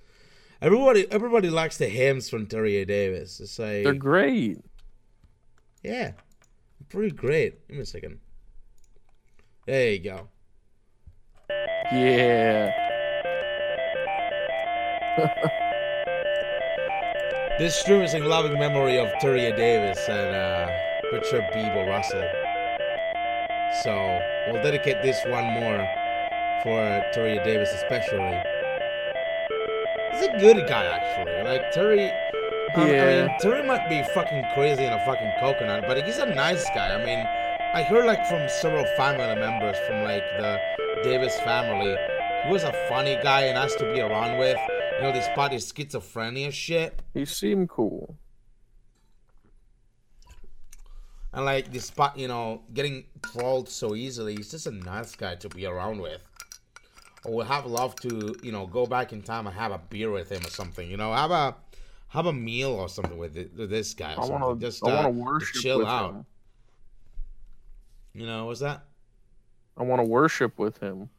Everybody, 0.61 1.09
everybody 1.11 1.49
likes 1.49 1.77
the 1.77 1.87
hymns 1.87 2.29
from 2.29 2.45
Terry 2.47 2.77
A. 2.77 2.85
Davis. 2.85 3.39
It's 3.39 3.57
like 3.59 3.83
They're 3.83 3.93
great. 3.93 4.59
yeah, 5.83 6.11
pretty 6.89 7.15
great. 7.15 7.67
Give 7.67 7.77
me 7.77 7.83
a 7.83 7.85
second. 7.85 8.19
There 9.65 9.91
you 9.91 9.99
go. 9.99 10.27
Yeah. 11.91 12.71
This 17.59 17.75
stream 17.75 17.99
is 18.03 18.13
in 18.13 18.23
loving 18.23 18.57
memory 18.57 18.97
of 18.97 19.09
Terry 19.19 19.47
A. 19.47 19.53
Davis 19.53 19.99
and 20.07 20.33
uh, 20.33 20.71
Richard 21.11 21.43
Beebo 21.53 21.89
Russell. 21.89 22.23
So 23.83 24.19
we'll 24.47 24.63
dedicate 24.63 25.01
this 25.03 25.23
one 25.25 25.45
more 25.45 25.87
for 26.63 27.05
Terry 27.13 27.37
Davis 27.43 27.71
especially. 27.73 28.41
He's 30.11 30.23
a 30.23 30.37
good 30.39 30.67
guy 30.67 30.85
actually. 30.85 31.43
Like 31.43 31.71
Terry, 31.71 32.09
um, 32.75 32.81
I 32.81 32.85
mean 32.85 33.29
Terry 33.39 33.65
might 33.65 33.87
be 33.87 34.03
fucking 34.13 34.43
crazy 34.53 34.83
in 34.83 34.91
a 34.91 35.05
fucking 35.05 35.31
coconut, 35.39 35.83
but 35.87 36.03
he's 36.03 36.17
a 36.17 36.25
nice 36.25 36.65
guy. 36.75 36.95
I 36.95 37.05
mean, 37.05 37.25
I 37.73 37.83
heard 37.83 38.05
like 38.05 38.25
from 38.25 38.49
several 38.49 38.85
family 38.97 39.39
members 39.39 39.77
from 39.85 40.03
like 40.03 40.23
the 40.39 40.59
Davis 41.03 41.39
family. 41.41 41.95
He 42.45 42.51
was 42.51 42.63
a 42.63 42.73
funny 42.89 43.17
guy 43.21 43.43
and 43.43 43.55
nice 43.55 43.75
to 43.75 43.93
be 43.93 44.01
around 44.01 44.39
with. 44.39 44.57
You 44.97 45.03
know, 45.03 45.13
despite 45.13 45.53
his 45.53 45.71
schizophrenia 45.71 46.51
shit. 46.51 47.01
He 47.13 47.23
seemed 47.23 47.69
cool. 47.69 48.17
And 51.33 51.45
like, 51.45 51.71
despite 51.71 52.17
you 52.17 52.27
know 52.27 52.61
getting 52.73 53.05
trolled 53.31 53.69
so 53.69 53.95
easily, 53.95 54.35
he's 54.35 54.49
just 54.51 54.67
a 54.67 54.71
nice 54.71 55.15
guy 55.15 55.35
to 55.35 55.49
be 55.49 55.65
around 55.65 56.01
with. 56.01 56.21
I 57.25 57.29
would 57.29 57.47
have 57.47 57.65
loved 57.65 58.01
to, 58.03 58.33
you 58.41 58.51
know, 58.53 58.65
go 58.65 58.85
back 58.85 59.11
in 59.11 59.21
time 59.21 59.45
and 59.45 59.55
have 59.55 59.71
a 59.73 59.77
beer 59.77 60.09
with 60.09 60.31
him 60.31 60.43
or 60.45 60.49
something. 60.49 60.89
You 60.89 60.95
know, 60.97 61.13
have 61.13 61.31
a 61.31 61.55
have 62.07 62.25
a 62.25 62.33
meal 62.33 62.71
or 62.71 62.89
something 62.89 63.17
with, 63.17 63.37
it, 63.37 63.51
with 63.55 63.69
this 63.69 63.93
guy. 63.93 64.13
I 64.13 64.15
something. 64.15 64.39
wanna- 64.39 64.59
just 64.59 64.83
I 64.85 65.03
uh, 65.03 65.09
worship 65.09 65.61
chill 65.61 65.79
with 65.79 65.87
out. 65.87 66.11
him. 66.11 66.25
You 68.13 68.25
know, 68.25 68.45
what's 68.45 68.61
that? 68.61 68.83
I 69.77 69.83
want 69.83 69.99
to 70.01 70.03
worship 70.07 70.57
with 70.57 70.79
him. 70.79 71.09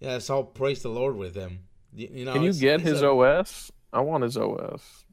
Yeah, 0.00 0.18
so 0.18 0.42
praise 0.42 0.82
the 0.82 0.88
Lord 0.88 1.16
with 1.16 1.34
him. 1.34 1.60
You, 1.92 2.08
you 2.10 2.24
know, 2.24 2.32
Can 2.32 2.42
you 2.42 2.52
get 2.54 2.80
his 2.80 3.02
a- 3.02 3.08
OS? 3.10 3.70
I 3.92 4.00
want 4.00 4.24
his 4.24 4.36
OS. 4.36 5.03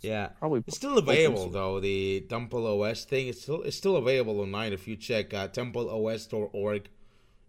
Yeah, 0.00 0.28
Probably 0.38 0.64
it's 0.66 0.76
still 0.76 0.96
available 0.96 1.50
though. 1.50 1.78
The 1.78 2.22
Temple 2.22 2.82
OS 2.82 3.04
thing 3.04 3.28
it's 3.28 3.42
still 3.42 3.62
it's 3.62 3.76
still 3.76 3.96
available 3.96 4.40
online 4.40 4.72
if 4.72 4.88
you 4.88 4.96
check 4.96 5.34
uh, 5.34 5.48
templeos.org. 5.48 6.88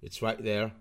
It's 0.02 0.22
right 0.22 0.44
there. 0.44 0.72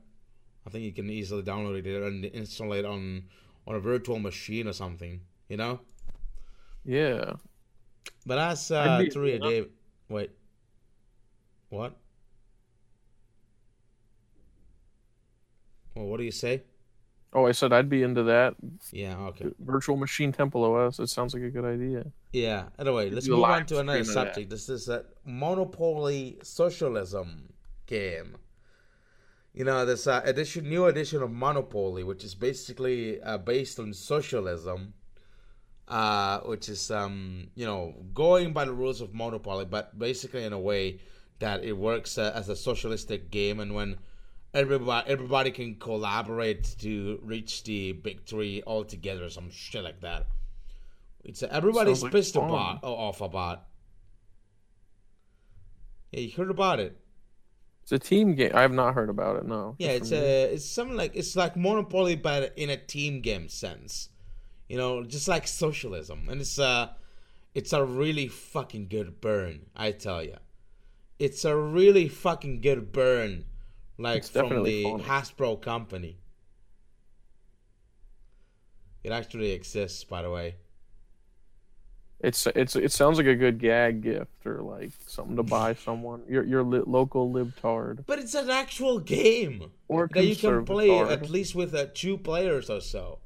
I 0.67 0.71
think 0.71 0.85
you 0.85 0.93
can 0.93 1.09
easily 1.09 1.43
download 1.43 1.87
it 1.87 2.03
and 2.03 2.25
install 2.25 2.73
it 2.73 2.85
on 2.85 3.25
on 3.67 3.77
a 3.77 3.81
virtual 3.81 4.19
machine 4.19 4.67
or 4.67 4.73
something. 4.73 5.21
You 5.49 5.59
know. 5.59 5.81
Yeah. 6.85 7.35
But 8.27 8.37
that's 8.37 8.71
I'd 8.71 9.09
uh, 9.09 9.11
Three 9.13 9.39
Dave. 9.39 9.69
Wait. 10.09 10.31
What? 11.69 11.97
Well, 15.95 16.07
what 16.07 16.19
do 16.19 16.25
you 16.25 16.33
say? 16.33 16.63
Oh, 17.33 17.47
I 17.47 17.53
said 17.53 17.73
I'd 17.73 17.89
be 17.89 18.03
into 18.03 18.25
that. 18.25 18.55
Yeah. 18.93 19.17
Okay. 19.19 19.47
Virtual 19.61 19.97
Machine 19.97 20.33
Temple 20.33 20.65
OS. 20.65 20.99
It 20.99 21.09
sounds 21.09 21.33
like 21.33 21.45
a 21.45 21.51
good 21.51 21.65
idea. 21.65 22.07
Yeah. 22.33 22.65
Anyway, 22.79 23.11
let's 23.11 23.29
move 23.29 23.45
on 23.45 23.67
to 23.67 23.79
another 23.79 24.05
subject. 24.05 24.51
This 24.51 24.69
is 24.69 24.89
a 24.89 25.05
Monopoly 25.25 26.39
Socialism 26.43 27.53
game. 27.87 28.37
You 29.53 29.65
know, 29.65 29.85
this 29.85 30.07
uh, 30.07 30.23
edition, 30.25 30.69
new 30.69 30.87
edition 30.87 31.23
of 31.23 31.31
Monopoly, 31.31 32.05
which 32.05 32.25
is 32.25 32.35
basically 32.35 33.21
uh, 33.21 33.39
based 33.39 33.79
on 33.79 33.93
socialism, 33.93 34.95
uh, 35.89 36.41
which 36.41 36.69
is 36.69 36.91
um, 36.91 37.49
you 37.55 37.67
know 37.67 37.95
going 38.15 38.53
by 38.53 38.65
the 38.65 38.73
rules 38.73 39.01
of 39.01 39.13
Monopoly, 39.13 39.65
but 39.65 39.99
basically 39.99 40.45
in 40.45 40.53
a 40.53 40.59
way 40.59 41.01
that 41.41 41.65
it 41.65 41.77
works 41.77 42.17
uh, 42.17 42.33
as 42.35 42.49
a 42.49 42.55
socialistic 42.55 43.31
game, 43.31 43.59
and 43.59 43.75
when 43.75 43.97
everybody 44.55 45.11
everybody 45.11 45.51
can 45.51 45.77
collaborate 45.77 46.77
to 46.81 47.21
reach 47.23 47.65
the 47.65 47.93
victory 47.93 48.63
all 48.63 48.85
together, 48.85 49.29
some 49.31 49.51
shit 49.51 49.85
like 49.85 50.01
that. 50.01 50.27
It's 51.25 51.43
uh, 51.43 51.49
everybody's 51.51 52.03
like 52.03 52.13
pissed 52.13 52.35
fun. 52.35 52.49
about 52.49 52.81
off 52.83 53.21
about. 53.21 53.65
Yeah, 56.13 56.21
you 56.21 56.33
heard 56.33 56.51
about 56.51 56.81
it. 56.81 56.97
It's 57.83 57.93
a 57.93 57.99
team 57.99 58.35
game. 58.35 58.53
I 58.55 58.63
have 58.63 58.73
not 58.73 58.95
heard 58.95 59.09
about 59.09 59.37
it. 59.37 59.47
No. 59.47 59.75
Yeah, 59.79 59.91
it's 59.91 60.13
a 60.13 60.55
it's 60.55 60.65
something 60.65 60.97
like 60.97 61.13
it's 61.15 61.37
like 61.37 61.57
Monopoly, 61.57 62.17
but 62.17 62.53
in 62.57 62.71
a 62.71 62.77
team 62.77 63.21
game 63.21 63.49
sense. 63.49 64.09
You 64.69 64.77
know, 64.77 65.03
just 65.03 65.27
like 65.27 65.49
socialism, 65.49 66.29
and 66.29 66.41
it's 66.41 66.59
a 66.59 66.95
it's 67.55 67.73
a 67.73 67.85
really 67.85 68.29
fucking 68.29 68.89
good 68.89 69.21
burn. 69.21 69.67
I 69.75 69.91
tell 69.93 70.23
you, 70.23 70.37
it's 71.19 71.45
a 71.45 71.57
really 71.57 72.09
fucking 72.09 72.61
good 72.61 72.93
burn, 72.93 73.45
like 74.03 74.19
It's 74.19 74.31
from 74.31 74.63
the 74.65 74.83
fun. 74.85 75.01
Hasbro 75.03 75.61
company. 75.61 76.19
It 79.03 79.13
actually 79.13 79.53
exists, 79.53 80.05
by 80.05 80.23
the 80.23 80.31
way. 80.31 80.57
It's 82.23 82.47
it's 82.55 82.77
it 82.77 82.93
sounds 82.93 83.17
like 83.17 83.27
a 83.27 83.35
good 83.35 83.59
gag 83.59 84.03
gift 84.03 84.45
or 84.45 84.61
like 84.61 84.91
something 85.07 85.37
to 85.37 85.43
buy 85.43 85.73
someone. 85.87 86.23
Your 86.29 86.45
your 86.45 86.63
li- 86.63 86.83
local 86.87 87.33
libtard. 87.33 88.05
But 88.07 88.19
it's 88.19 88.35
an 88.35 88.51
actual 88.51 89.01
game 89.01 89.71
Or 89.89 90.09
that 90.13 90.25
you 90.25 90.37
can 90.37 90.65
play 90.67 90.99
at 90.99 91.31
least 91.31 91.55
with 91.55 91.75
uh, 91.75 91.87
two 91.95 92.19
players 92.19 92.69
or 92.69 92.81
so. 92.83 93.21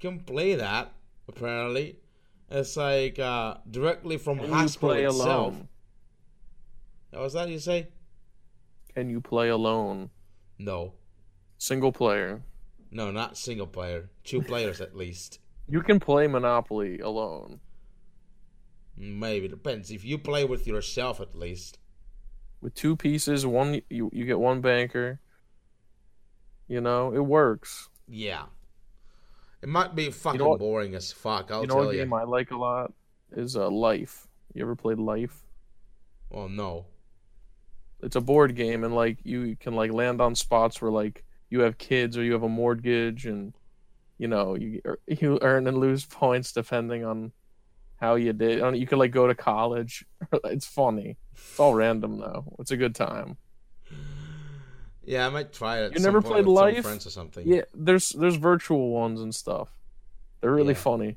You 0.00 0.10
can 0.10 0.20
play 0.20 0.56
that 0.56 0.92
apparently. 1.28 1.98
It's 2.50 2.76
like 2.76 3.18
uh, 3.20 3.58
directly 3.70 4.18
from 4.18 4.40
you 4.40 4.46
Hasbro 4.46 4.78
play 4.80 5.04
itself. 5.04 5.54
alone? 5.54 5.68
What 7.10 7.22
was 7.22 7.32
that 7.34 7.48
you 7.48 7.58
say? 7.60 7.88
Can 8.96 9.10
you 9.10 9.20
play 9.20 9.50
alone? 9.50 10.08
No. 10.58 10.94
Single 11.58 11.92
player. 11.92 12.40
No, 12.90 13.10
not 13.10 13.36
single 13.36 13.66
player. 13.66 14.08
Two 14.24 14.40
players 14.40 14.80
at 14.80 14.96
least. 14.96 15.38
You 15.68 15.82
can 15.82 16.00
play 16.00 16.26
Monopoly 16.26 17.00
alone. 17.00 17.60
Maybe 18.96 19.48
depends. 19.48 19.90
If 19.90 20.02
you 20.02 20.16
play 20.16 20.46
with 20.46 20.66
yourself 20.66 21.20
at 21.20 21.34
least. 21.34 21.78
With 22.62 22.74
two 22.74 22.96
pieces, 22.96 23.44
one 23.44 23.82
you 23.90 24.08
you 24.14 24.24
get 24.24 24.38
one 24.38 24.62
banker. 24.62 25.20
You 26.66 26.80
know, 26.80 27.12
it 27.12 27.20
works. 27.20 27.90
Yeah. 28.08 28.44
It 29.60 29.68
might 29.68 29.94
be 29.94 30.10
fucking 30.10 30.42
what- 30.42 30.58
boring 30.58 30.94
as 30.94 31.12
fuck. 31.12 31.50
I'll 31.50 31.60
you 31.60 31.66
know 31.66 31.74
tell 31.74 31.84
what 31.84 31.94
you. 31.94 32.00
game 32.00 32.14
I 32.14 32.22
like 32.22 32.50
a 32.50 32.56
lot 32.56 32.94
is 33.32 33.56
uh, 33.58 33.68
Life. 33.68 34.26
You 34.54 34.62
ever 34.62 34.74
played 34.74 34.98
Life? 34.98 35.44
Well, 36.30 36.48
no. 36.48 36.86
It's 38.02 38.16
a 38.16 38.20
board 38.20 38.54
game, 38.54 38.84
and 38.84 38.94
like 38.94 39.18
you 39.24 39.56
can 39.58 39.74
like 39.74 39.92
land 39.92 40.20
on 40.20 40.34
spots 40.34 40.80
where 40.82 40.90
like 40.90 41.24
you 41.50 41.60
have 41.60 41.78
kids 41.78 42.16
or 42.18 42.22
you 42.24 42.32
have 42.32 42.42
a 42.42 42.48
mortgage, 42.48 43.26
and 43.26 43.54
you 44.18 44.28
know 44.28 44.54
you 44.54 44.80
er, 44.84 44.98
you 45.06 45.38
earn 45.42 45.66
and 45.66 45.78
lose 45.78 46.04
points 46.20 46.52
depending 46.52 47.04
on 47.04 47.32
how 47.96 48.14
you 48.16 48.32
did. 48.32 48.58
You 48.76 48.86
can 48.86 48.98
like 48.98 49.12
go 49.12 49.26
to 49.26 49.34
college. 49.34 50.04
it's 50.44 50.66
funny. 50.66 51.16
It's 51.32 51.58
all 51.60 51.74
random 51.74 52.18
though. 52.18 52.44
It's 52.58 52.70
a 52.70 52.76
good 52.76 52.94
time. 52.94 53.38
Yeah, 55.04 55.26
I 55.26 55.30
might 55.30 55.52
try 55.52 55.78
it. 55.82 55.94
You 55.94 56.00
never 56.00 56.20
played 56.20 56.46
Life? 56.46 56.82
friends 56.82 57.06
or 57.06 57.10
something. 57.10 57.46
Yeah, 57.46 57.62
there's 57.72 58.10
there's 58.10 58.36
virtual 58.36 58.90
ones 58.90 59.20
and 59.20 59.34
stuff. 59.34 59.70
They're 60.40 60.52
really 60.52 60.74
Yeah. 60.74 60.80
funny. 60.80 61.16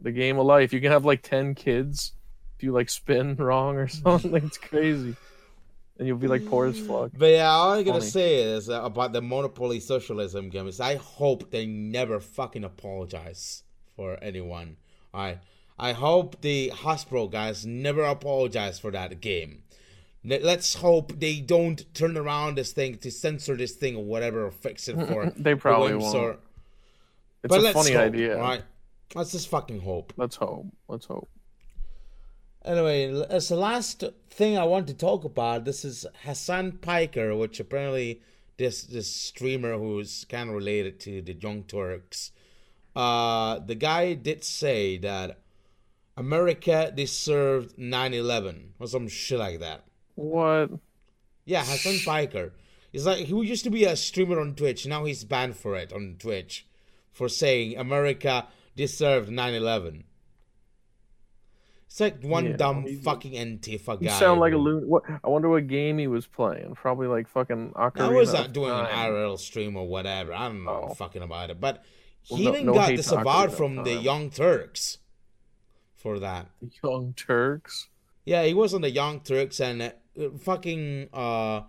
The 0.00 0.12
game 0.12 0.38
of 0.38 0.46
life. 0.46 0.72
You 0.72 0.80
can 0.80 0.92
have 0.92 1.04
like 1.04 1.22
ten 1.22 1.54
kids 1.54 2.12
if 2.56 2.62
you 2.64 2.72
like 2.72 2.88
spin 2.88 3.36
wrong 3.38 3.76
or 3.76 3.86
something. 3.86 4.34
it's 4.34 4.58
crazy, 4.58 5.16
and 5.98 6.06
you'll 6.06 6.16
be 6.18 6.28
like 6.28 6.46
poor 6.46 6.66
as 6.66 6.78
fuck. 6.78 7.10
But 7.16 7.26
yeah, 7.26 7.48
all 7.50 7.72
I'm 7.72 7.84
gonna 7.84 8.00
Funny. 8.00 8.10
say 8.10 8.34
is 8.42 8.68
about 8.68 9.12
the 9.12 9.22
Monopoly 9.22 9.80
socialism 9.80 10.48
game 10.50 10.68
is 10.68 10.80
I 10.80 10.96
hope 10.96 11.50
they 11.50 11.66
never 11.66 12.20
fucking 12.20 12.64
apologize 12.64 13.62
for 13.96 14.18
anyone. 14.22 14.76
I 15.14 15.38
I 15.78 15.92
hope 15.92 16.40
the 16.40 16.70
Hasbro 16.74 17.30
guys 17.30 17.64
never 17.66 18.02
apologize 18.02 18.78
for 18.78 18.90
that 18.92 19.20
game. 19.20 19.62
Let- 20.24 20.42
Let's 20.42 20.74
hope 20.74 21.18
they 21.20 21.40
don't 21.40 21.84
turn 21.94 22.16
around 22.16 22.56
this 22.56 22.72
thing 22.72 22.96
to 22.98 23.10
censor 23.10 23.56
this 23.56 23.72
thing 23.72 23.94
or 23.96 24.04
whatever 24.04 24.46
or 24.46 24.50
fix 24.50 24.88
it 24.88 24.96
for 24.96 25.26
They 25.36 25.54
probably 25.54 25.92
whims 25.94 26.04
won't. 26.04 26.16
or- 26.16 26.38
It's 27.44 27.54
But 27.54 27.64
a 27.64 27.72
funny 27.72 27.92
hope, 27.92 28.12
idea. 28.14 28.36
right? 28.38 28.62
Let's 29.14 29.32
just 29.32 29.48
fucking 29.48 29.80
hope. 29.80 30.12
Let's 30.16 30.34
hope. 30.36 30.66
Let's 30.88 31.06
hope. 31.06 31.28
Anyway, 32.66 33.24
as 33.30 33.48
the 33.48 33.56
last 33.56 34.02
thing 34.28 34.58
I 34.58 34.64
want 34.64 34.88
to 34.88 34.94
talk 34.94 35.22
about, 35.22 35.64
this 35.64 35.84
is 35.84 36.04
Hassan 36.24 36.72
Piker, 36.72 37.36
which 37.36 37.60
apparently 37.60 38.20
this 38.56 38.82
this 38.82 39.06
streamer 39.06 39.78
who's 39.78 40.24
kind 40.28 40.48
of 40.48 40.56
related 40.56 40.98
to 41.00 41.22
the 41.22 41.34
Young 41.34 41.62
Turks. 41.62 42.32
Uh, 42.96 43.60
the 43.60 43.76
guy 43.76 44.14
did 44.14 44.42
say 44.42 44.98
that 44.98 45.38
America 46.16 46.92
deserved 46.94 47.76
9/11 47.78 48.72
or 48.80 48.88
some 48.88 49.06
shit 49.06 49.38
like 49.38 49.60
that. 49.60 49.84
What? 50.16 50.70
Yeah, 51.44 51.64
Hassan 51.64 52.00
Piker. 52.04 52.52
He's 52.90 53.06
like 53.06 53.26
he 53.26 53.34
used 53.46 53.62
to 53.64 53.70
be 53.70 53.84
a 53.84 53.94
streamer 53.94 54.40
on 54.40 54.56
Twitch. 54.56 54.86
Now 54.86 55.04
he's 55.04 55.22
banned 55.22 55.56
for 55.56 55.76
it 55.76 55.92
on 55.92 56.16
Twitch 56.18 56.66
for 57.12 57.28
saying 57.28 57.76
America 57.78 58.48
deserved 58.74 59.30
9/11. 59.30 60.02
It's 61.86 62.00
like 62.00 62.22
one 62.22 62.46
Yeah, 62.46 62.56
dumb 62.56 62.82
he's- 62.84 63.02
fucking 63.04 63.32
Antifa 63.32 64.00
You 64.00 64.08
guy. 64.08 64.18
sound 64.18 64.40
like 64.40 64.52
a 64.52 64.56
loon. 64.56 64.88
What? 64.88 65.04
I 65.22 65.28
wonder 65.28 65.48
what 65.48 65.66
game 65.68 65.98
he 65.98 66.06
was 66.08 66.26
playing. 66.26 66.74
Probably 66.74 67.06
like 67.06 67.28
fucking 67.28 67.70
Ocarina. 67.76 68.00
I 68.00 68.08
was 68.10 68.32
not 68.32 68.52
doing 68.52 68.70
an. 68.72 68.86
IRL 68.86 69.38
stream 69.38 69.76
or 69.76 69.86
whatever. 69.86 70.32
I 70.34 70.48
don't 70.48 70.64
know 70.64 70.88
fucking 70.96 71.22
about 71.22 71.50
it. 71.50 71.60
But 71.60 71.84
Well, 72.30 72.38
he 72.38 72.44
no- 72.46 72.52
even 72.54 72.66
no 72.66 72.74
got 72.74 72.84
hate 72.88 72.90
to 72.92 72.96
disavowed 72.98 73.24
Ocarina 73.24 73.44
of 73.46 73.56
from 73.56 73.84
the 73.84 73.94
Young 73.94 74.30
Turks 74.30 74.98
for 75.94 76.18
that. 76.18 76.48
The 76.60 76.70
Young 76.82 77.14
Turks. 77.14 77.88
Yeah, 78.24 78.42
he 78.44 78.52
was 78.52 78.74
on 78.74 78.80
the 78.80 78.90
Young 78.90 79.20
Turks 79.20 79.60
and 79.60 79.80
uh, 79.82 79.90
fucking 80.40 81.08
uh 81.12 81.62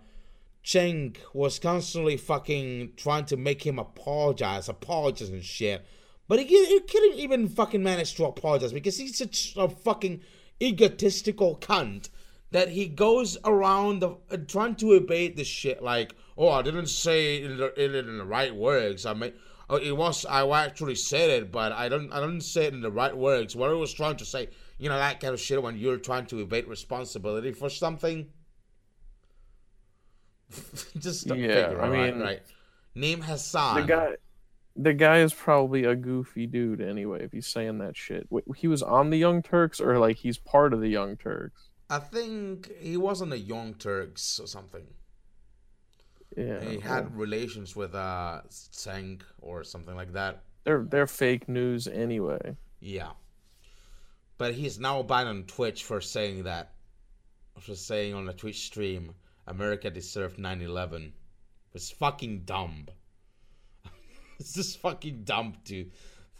Cenk 0.64 1.18
was 1.32 1.58
constantly 1.58 2.16
fucking 2.16 2.92
trying 2.96 3.24
to 3.26 3.36
make 3.36 3.64
him 3.66 3.78
apologize, 3.78 4.68
apologize 4.68 5.30
and 5.30 5.44
shit. 5.44 5.86
But 6.28 6.40
he, 6.40 6.66
he 6.66 6.80
couldn't 6.80 7.18
even 7.18 7.48
fucking 7.48 7.82
manage 7.82 8.14
to 8.16 8.26
apologize 8.26 8.72
because 8.72 8.98
he's 8.98 9.16
such 9.16 9.54
a 9.56 9.68
fucking 9.68 10.20
egotistical 10.62 11.56
cunt 11.56 12.10
that 12.50 12.68
he 12.70 12.86
goes 12.86 13.38
around 13.44 14.00
the, 14.00 14.10
uh, 14.30 14.36
trying 14.46 14.74
to 14.76 14.92
evade 14.92 15.36
the 15.36 15.44
shit 15.44 15.82
like, 15.82 16.14
oh, 16.36 16.50
I 16.50 16.62
didn't 16.62 16.86
say 16.88 17.36
it 17.36 17.50
in 17.50 17.56
the, 17.56 17.82
it 17.82 17.94
in 17.94 18.18
the 18.18 18.24
right 18.24 18.54
words. 18.54 19.06
I 19.06 19.14
mean, 19.14 19.32
oh, 19.70 19.76
it 19.76 19.96
was 19.96 20.24
I 20.26 20.46
actually 20.64 20.94
said 20.94 21.30
it, 21.30 21.50
but 21.50 21.72
I 21.72 21.88
don't 21.88 22.12
I 22.12 22.20
didn't 22.20 22.42
say 22.42 22.66
it 22.66 22.74
in 22.74 22.80
the 22.80 22.90
right 22.90 23.16
words. 23.16 23.56
What 23.56 23.70
I 23.70 23.74
was 23.74 23.92
trying 23.92 24.16
to 24.16 24.24
say, 24.24 24.48
you 24.78 24.88
know, 24.88 24.96
that 24.98 25.20
kind 25.20 25.32
of 25.34 25.40
shit 25.40 25.62
when 25.62 25.76
you're 25.78 25.96
trying 25.98 26.26
to 26.26 26.40
evade 26.40 26.68
responsibility 26.68 27.52
for 27.52 27.68
something. 27.70 28.26
Just 30.98 31.26
don't 31.26 31.38
Yeah, 31.38 31.68
figure 31.68 31.80
I 31.82 31.86
out, 31.86 31.92
right, 31.92 32.14
mean, 32.14 32.22
right. 32.22 32.42
Name 32.94 33.20
Hassan. 33.20 33.82
The 33.82 33.86
guy, 33.86 34.16
the 34.78 34.94
guy 34.94 35.18
is 35.18 35.34
probably 35.34 35.84
a 35.84 35.96
goofy 35.96 36.46
dude 36.46 36.80
anyway. 36.80 37.24
If 37.24 37.32
he's 37.32 37.48
saying 37.48 37.78
that 37.78 37.96
shit, 37.96 38.28
he 38.56 38.68
was 38.68 38.82
on 38.82 39.10
the 39.10 39.18
Young 39.18 39.42
Turks, 39.42 39.80
or 39.80 39.98
like 39.98 40.16
he's 40.18 40.38
part 40.38 40.72
of 40.72 40.80
the 40.80 40.88
Young 40.88 41.16
Turks. 41.16 41.68
I 41.90 41.98
think 41.98 42.70
he 42.78 42.96
was 42.96 43.20
on 43.20 43.30
the 43.30 43.38
Young 43.38 43.74
Turks 43.74 44.38
or 44.38 44.46
something. 44.46 44.86
Yeah, 46.36 46.60
he 46.62 46.78
had 46.78 47.16
relations 47.16 47.74
with 47.74 47.94
uh 47.94 48.42
Cenk 48.50 49.22
or 49.40 49.64
something 49.64 49.96
like 49.96 50.12
that. 50.12 50.42
they're 50.64 50.84
they're 50.84 51.06
fake 51.06 51.48
news 51.48 51.88
anyway. 51.88 52.56
Yeah. 52.80 53.12
But 54.36 54.54
he's 54.54 54.78
now 54.78 55.02
banned 55.02 55.28
on 55.28 55.44
Twitch 55.44 55.82
for 55.82 56.00
saying 56.00 56.44
that. 56.44 56.74
For 57.58 57.74
saying 57.74 58.14
on 58.14 58.28
a 58.28 58.32
Twitch 58.32 58.66
stream, 58.66 59.14
America 59.48 59.90
deserved 59.90 60.38
9 60.38 60.60
11. 60.62 61.12
It's 61.74 61.90
fucking 61.90 62.42
dumb. 62.44 62.86
it's 64.40 64.54
just 64.54 64.80
fucking 64.80 65.24
dumb 65.24 65.54
to 65.64 65.86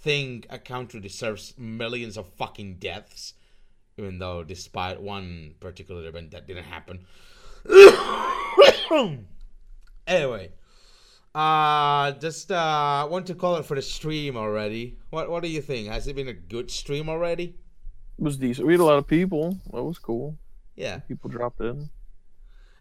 think 0.00 0.46
a 0.50 0.58
country 0.58 1.00
deserves 1.00 1.54
millions 1.58 2.16
of 2.16 2.28
fucking 2.34 2.76
deaths. 2.76 3.34
Even 3.96 4.18
though, 4.20 4.44
despite 4.44 5.00
one 5.00 5.54
particular 5.58 6.06
event 6.06 6.30
that 6.30 6.46
didn't 6.46 6.64
happen. 6.64 7.04
anyway. 10.06 10.52
Uh 11.34 12.12
just 12.12 12.50
uh 12.50 13.06
want 13.10 13.26
to 13.26 13.34
call 13.34 13.56
it 13.56 13.64
for 13.64 13.74
the 13.74 13.82
stream 13.82 14.36
already. 14.36 14.96
What 15.10 15.28
what 15.28 15.42
do 15.42 15.48
you 15.48 15.60
think? 15.60 15.88
Has 15.88 16.06
it 16.06 16.14
been 16.16 16.28
a 16.28 16.32
good 16.32 16.70
stream 16.70 17.08
already? 17.08 17.56
It 18.18 18.24
was 18.24 18.36
decent. 18.36 18.66
We 18.66 18.72
had 18.74 18.80
a 18.80 18.84
lot 18.84 18.98
of 18.98 19.06
people. 19.06 19.58
That 19.72 19.82
was 19.82 19.98
cool. 19.98 20.38
Yeah. 20.76 21.00
People 21.00 21.30
dropped 21.30 21.60
in. 21.60 21.90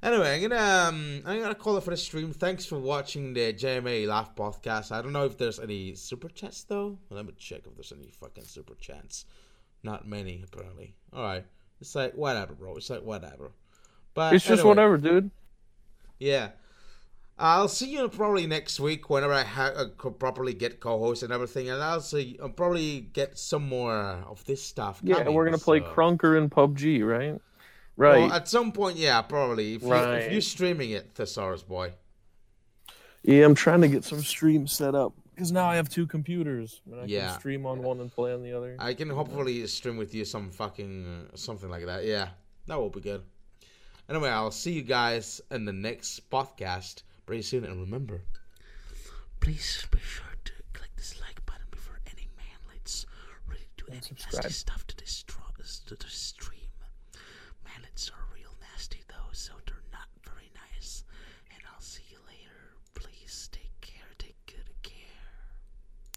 Anyway, 0.03 0.35
I'm 0.35 0.41
gonna 0.49 0.87
um, 0.89 1.21
I'm 1.25 1.41
gonna 1.41 1.55
call 1.55 1.77
it 1.77 1.83
for 1.83 1.89
the 1.89 1.97
stream. 1.97 2.31
Thanks 2.31 2.65
for 2.65 2.77
watching 2.77 3.33
the 3.33 3.51
JMA 3.53 4.07
Laugh 4.07 4.35
podcast. 4.35 4.91
I 4.91 5.01
don't 5.01 5.13
know 5.13 5.25
if 5.25 5.37
there's 5.37 5.59
any 5.59 5.95
super 5.95 6.29
chats 6.29 6.63
though. 6.63 6.97
Let 7.09 7.25
me 7.25 7.33
check 7.37 7.61
if 7.65 7.75
there's 7.75 7.91
any 7.91 8.11
fucking 8.11 8.43
super 8.45 8.75
chats. 8.75 9.25
Not 9.81 10.07
many 10.07 10.43
apparently. 10.43 10.93
All 11.11 11.23
right, 11.23 11.45
it's 11.81 11.95
like 11.95 12.13
whatever, 12.13 12.53
bro. 12.53 12.75
It's 12.75 12.89
like 12.89 13.03
whatever. 13.03 13.51
But 14.13 14.33
it's 14.33 14.45
just 14.45 14.63
whatever, 14.63 14.97
dude. 14.97 15.31
Yeah. 16.19 16.49
I'll 17.39 17.67
see 17.67 17.91
you 17.91 18.09
probably 18.09 18.47
next 18.47 18.79
week 18.79 19.11
whenever 19.11 19.33
I 19.33 19.43
ha- 19.43 19.73
uh, 19.75 20.09
properly 20.09 20.55
get 20.55 20.79
co-host 20.79 21.21
and 21.21 21.31
everything, 21.31 21.69
and 21.69 21.83
I'll 21.83 22.01
see 22.01 22.35
I'll 22.41 22.49
probably 22.49 23.01
get 23.01 23.37
some 23.37 23.69
more 23.69 23.93
of 24.27 24.43
this 24.45 24.63
stuff. 24.63 25.01
Yeah, 25.03 25.17
coming, 25.19 25.35
we're 25.35 25.45
gonna 25.45 25.59
play 25.59 25.79
so- 25.79 25.85
Crunker 25.93 26.35
in 26.35 26.49
PUBG, 26.49 27.05
right? 27.07 27.39
Right. 27.97 28.19
Well, 28.19 28.31
at 28.33 28.47
some 28.47 28.71
point, 28.71 28.97
yeah, 28.97 29.21
probably. 29.23 29.73
If, 29.75 29.81
you, 29.81 29.87
if 29.87 29.93
Right. 30.05 30.31
you're 30.31 30.41
streaming 30.41 30.91
it, 30.91 31.11
Thesaurus 31.15 31.63
boy. 31.63 31.93
yeah, 33.23 33.43
I'm 33.43 33.55
trying 33.55 33.81
to 33.81 33.87
get 33.87 34.03
some 34.05 34.21
streams 34.21 34.71
set 34.71 34.93
up 34.95 35.13
because 35.33 35.51
now 35.51 35.65
I 35.65 35.75
have 35.75 35.89
two 35.89 36.05
computers. 36.05 36.81
And 36.85 37.01
I 37.01 37.05
Yeah. 37.05 37.31
can 37.31 37.39
stream 37.39 37.65
on 37.65 37.81
one 37.81 37.99
and 37.99 38.11
play 38.11 38.33
on 38.33 38.43
the 38.43 38.53
other. 38.53 38.75
I 38.79 38.93
can 38.93 39.09
hopefully 39.09 39.65
stream 39.67 39.97
with 39.97 40.13
you 40.13 40.25
some 40.25 40.51
fucking 40.51 41.29
uh, 41.33 41.35
something 41.35 41.69
like 41.69 41.85
that. 41.87 42.05
Yeah, 42.05 42.29
that 42.67 42.77
will 42.79 42.89
be 42.91 43.01
good. 43.01 43.23
Anyway, 44.09 44.29
I'll 44.29 44.51
see 44.51 44.71
you 44.73 44.83
guys 44.83 45.41
in 45.51 45.65
the 45.65 45.73
next 45.73 46.29
podcast 46.29 47.01
pretty 47.25 47.41
soon. 47.41 47.65
And 47.65 47.81
remember, 47.81 48.21
please 49.39 49.85
be 49.91 49.99
sure 49.99 50.23
to 50.45 50.51
click 50.73 50.91
this 50.95 51.19
like 51.19 51.43
button 51.47 51.65
before 51.71 51.99
any 52.11 52.27
manlets 52.37 53.05
really 53.49 53.67
do 53.75 53.85
any 53.89 53.99
nasty 54.31 54.49
stuff 54.53 54.85
to 54.87 54.95
this, 54.97 55.23
tro- 55.27 55.43
to 55.87 55.95
this 55.95 56.13
stream. 56.13 56.61
Manlets 57.65 58.09
are 58.11 58.25
real 58.33 58.55
nasty 58.71 58.99
though, 59.09 59.31
so 59.33 59.53
they're 59.65 59.83
not 59.91 60.07
very 60.23 60.49
nice. 60.55 61.03
And 61.51 61.59
I'll 61.73 61.81
see 61.81 62.03
you 62.09 62.17
later. 62.27 62.77
Please 62.95 63.49
take 63.51 63.79
care. 63.81 64.07
Take 64.17 64.37
good 64.45 64.71
care. 64.83 64.93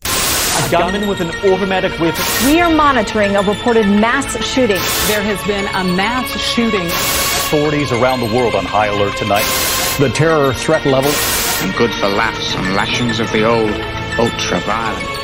A 0.05 0.60
gunman 0.71 1.09
with 1.09 1.21
an 1.21 1.31
automatic 1.51 1.99
weapon. 1.99 2.23
We 2.47 2.61
are 2.61 2.73
monitoring 2.73 3.37
a 3.37 3.43
reported 3.43 3.87
mass 3.87 4.43
shooting. 4.45 4.81
There 5.09 5.23
has 5.23 5.45
been 5.47 5.67
a 5.67 5.85
mass 5.97 6.31
shooting. 6.41 6.87
Authorities 6.87 7.93
around 7.93 8.21
the 8.21 8.33
world 8.35 8.55
on 8.55 8.65
high 8.65 8.87
alert 8.87 9.17
tonight. 9.17 9.47
The 9.99 10.11
terror 10.11 10.55
threat 10.55 10.87
level 10.87 11.11
and 11.63 11.77
good 11.77 11.93
for 11.95 12.09
laughs 12.09 12.55
and 12.55 12.75
lashings 12.75 13.21
of 13.21 13.31
the 13.33 13.45
old 13.45 13.71
ultra-violent. 14.19 15.20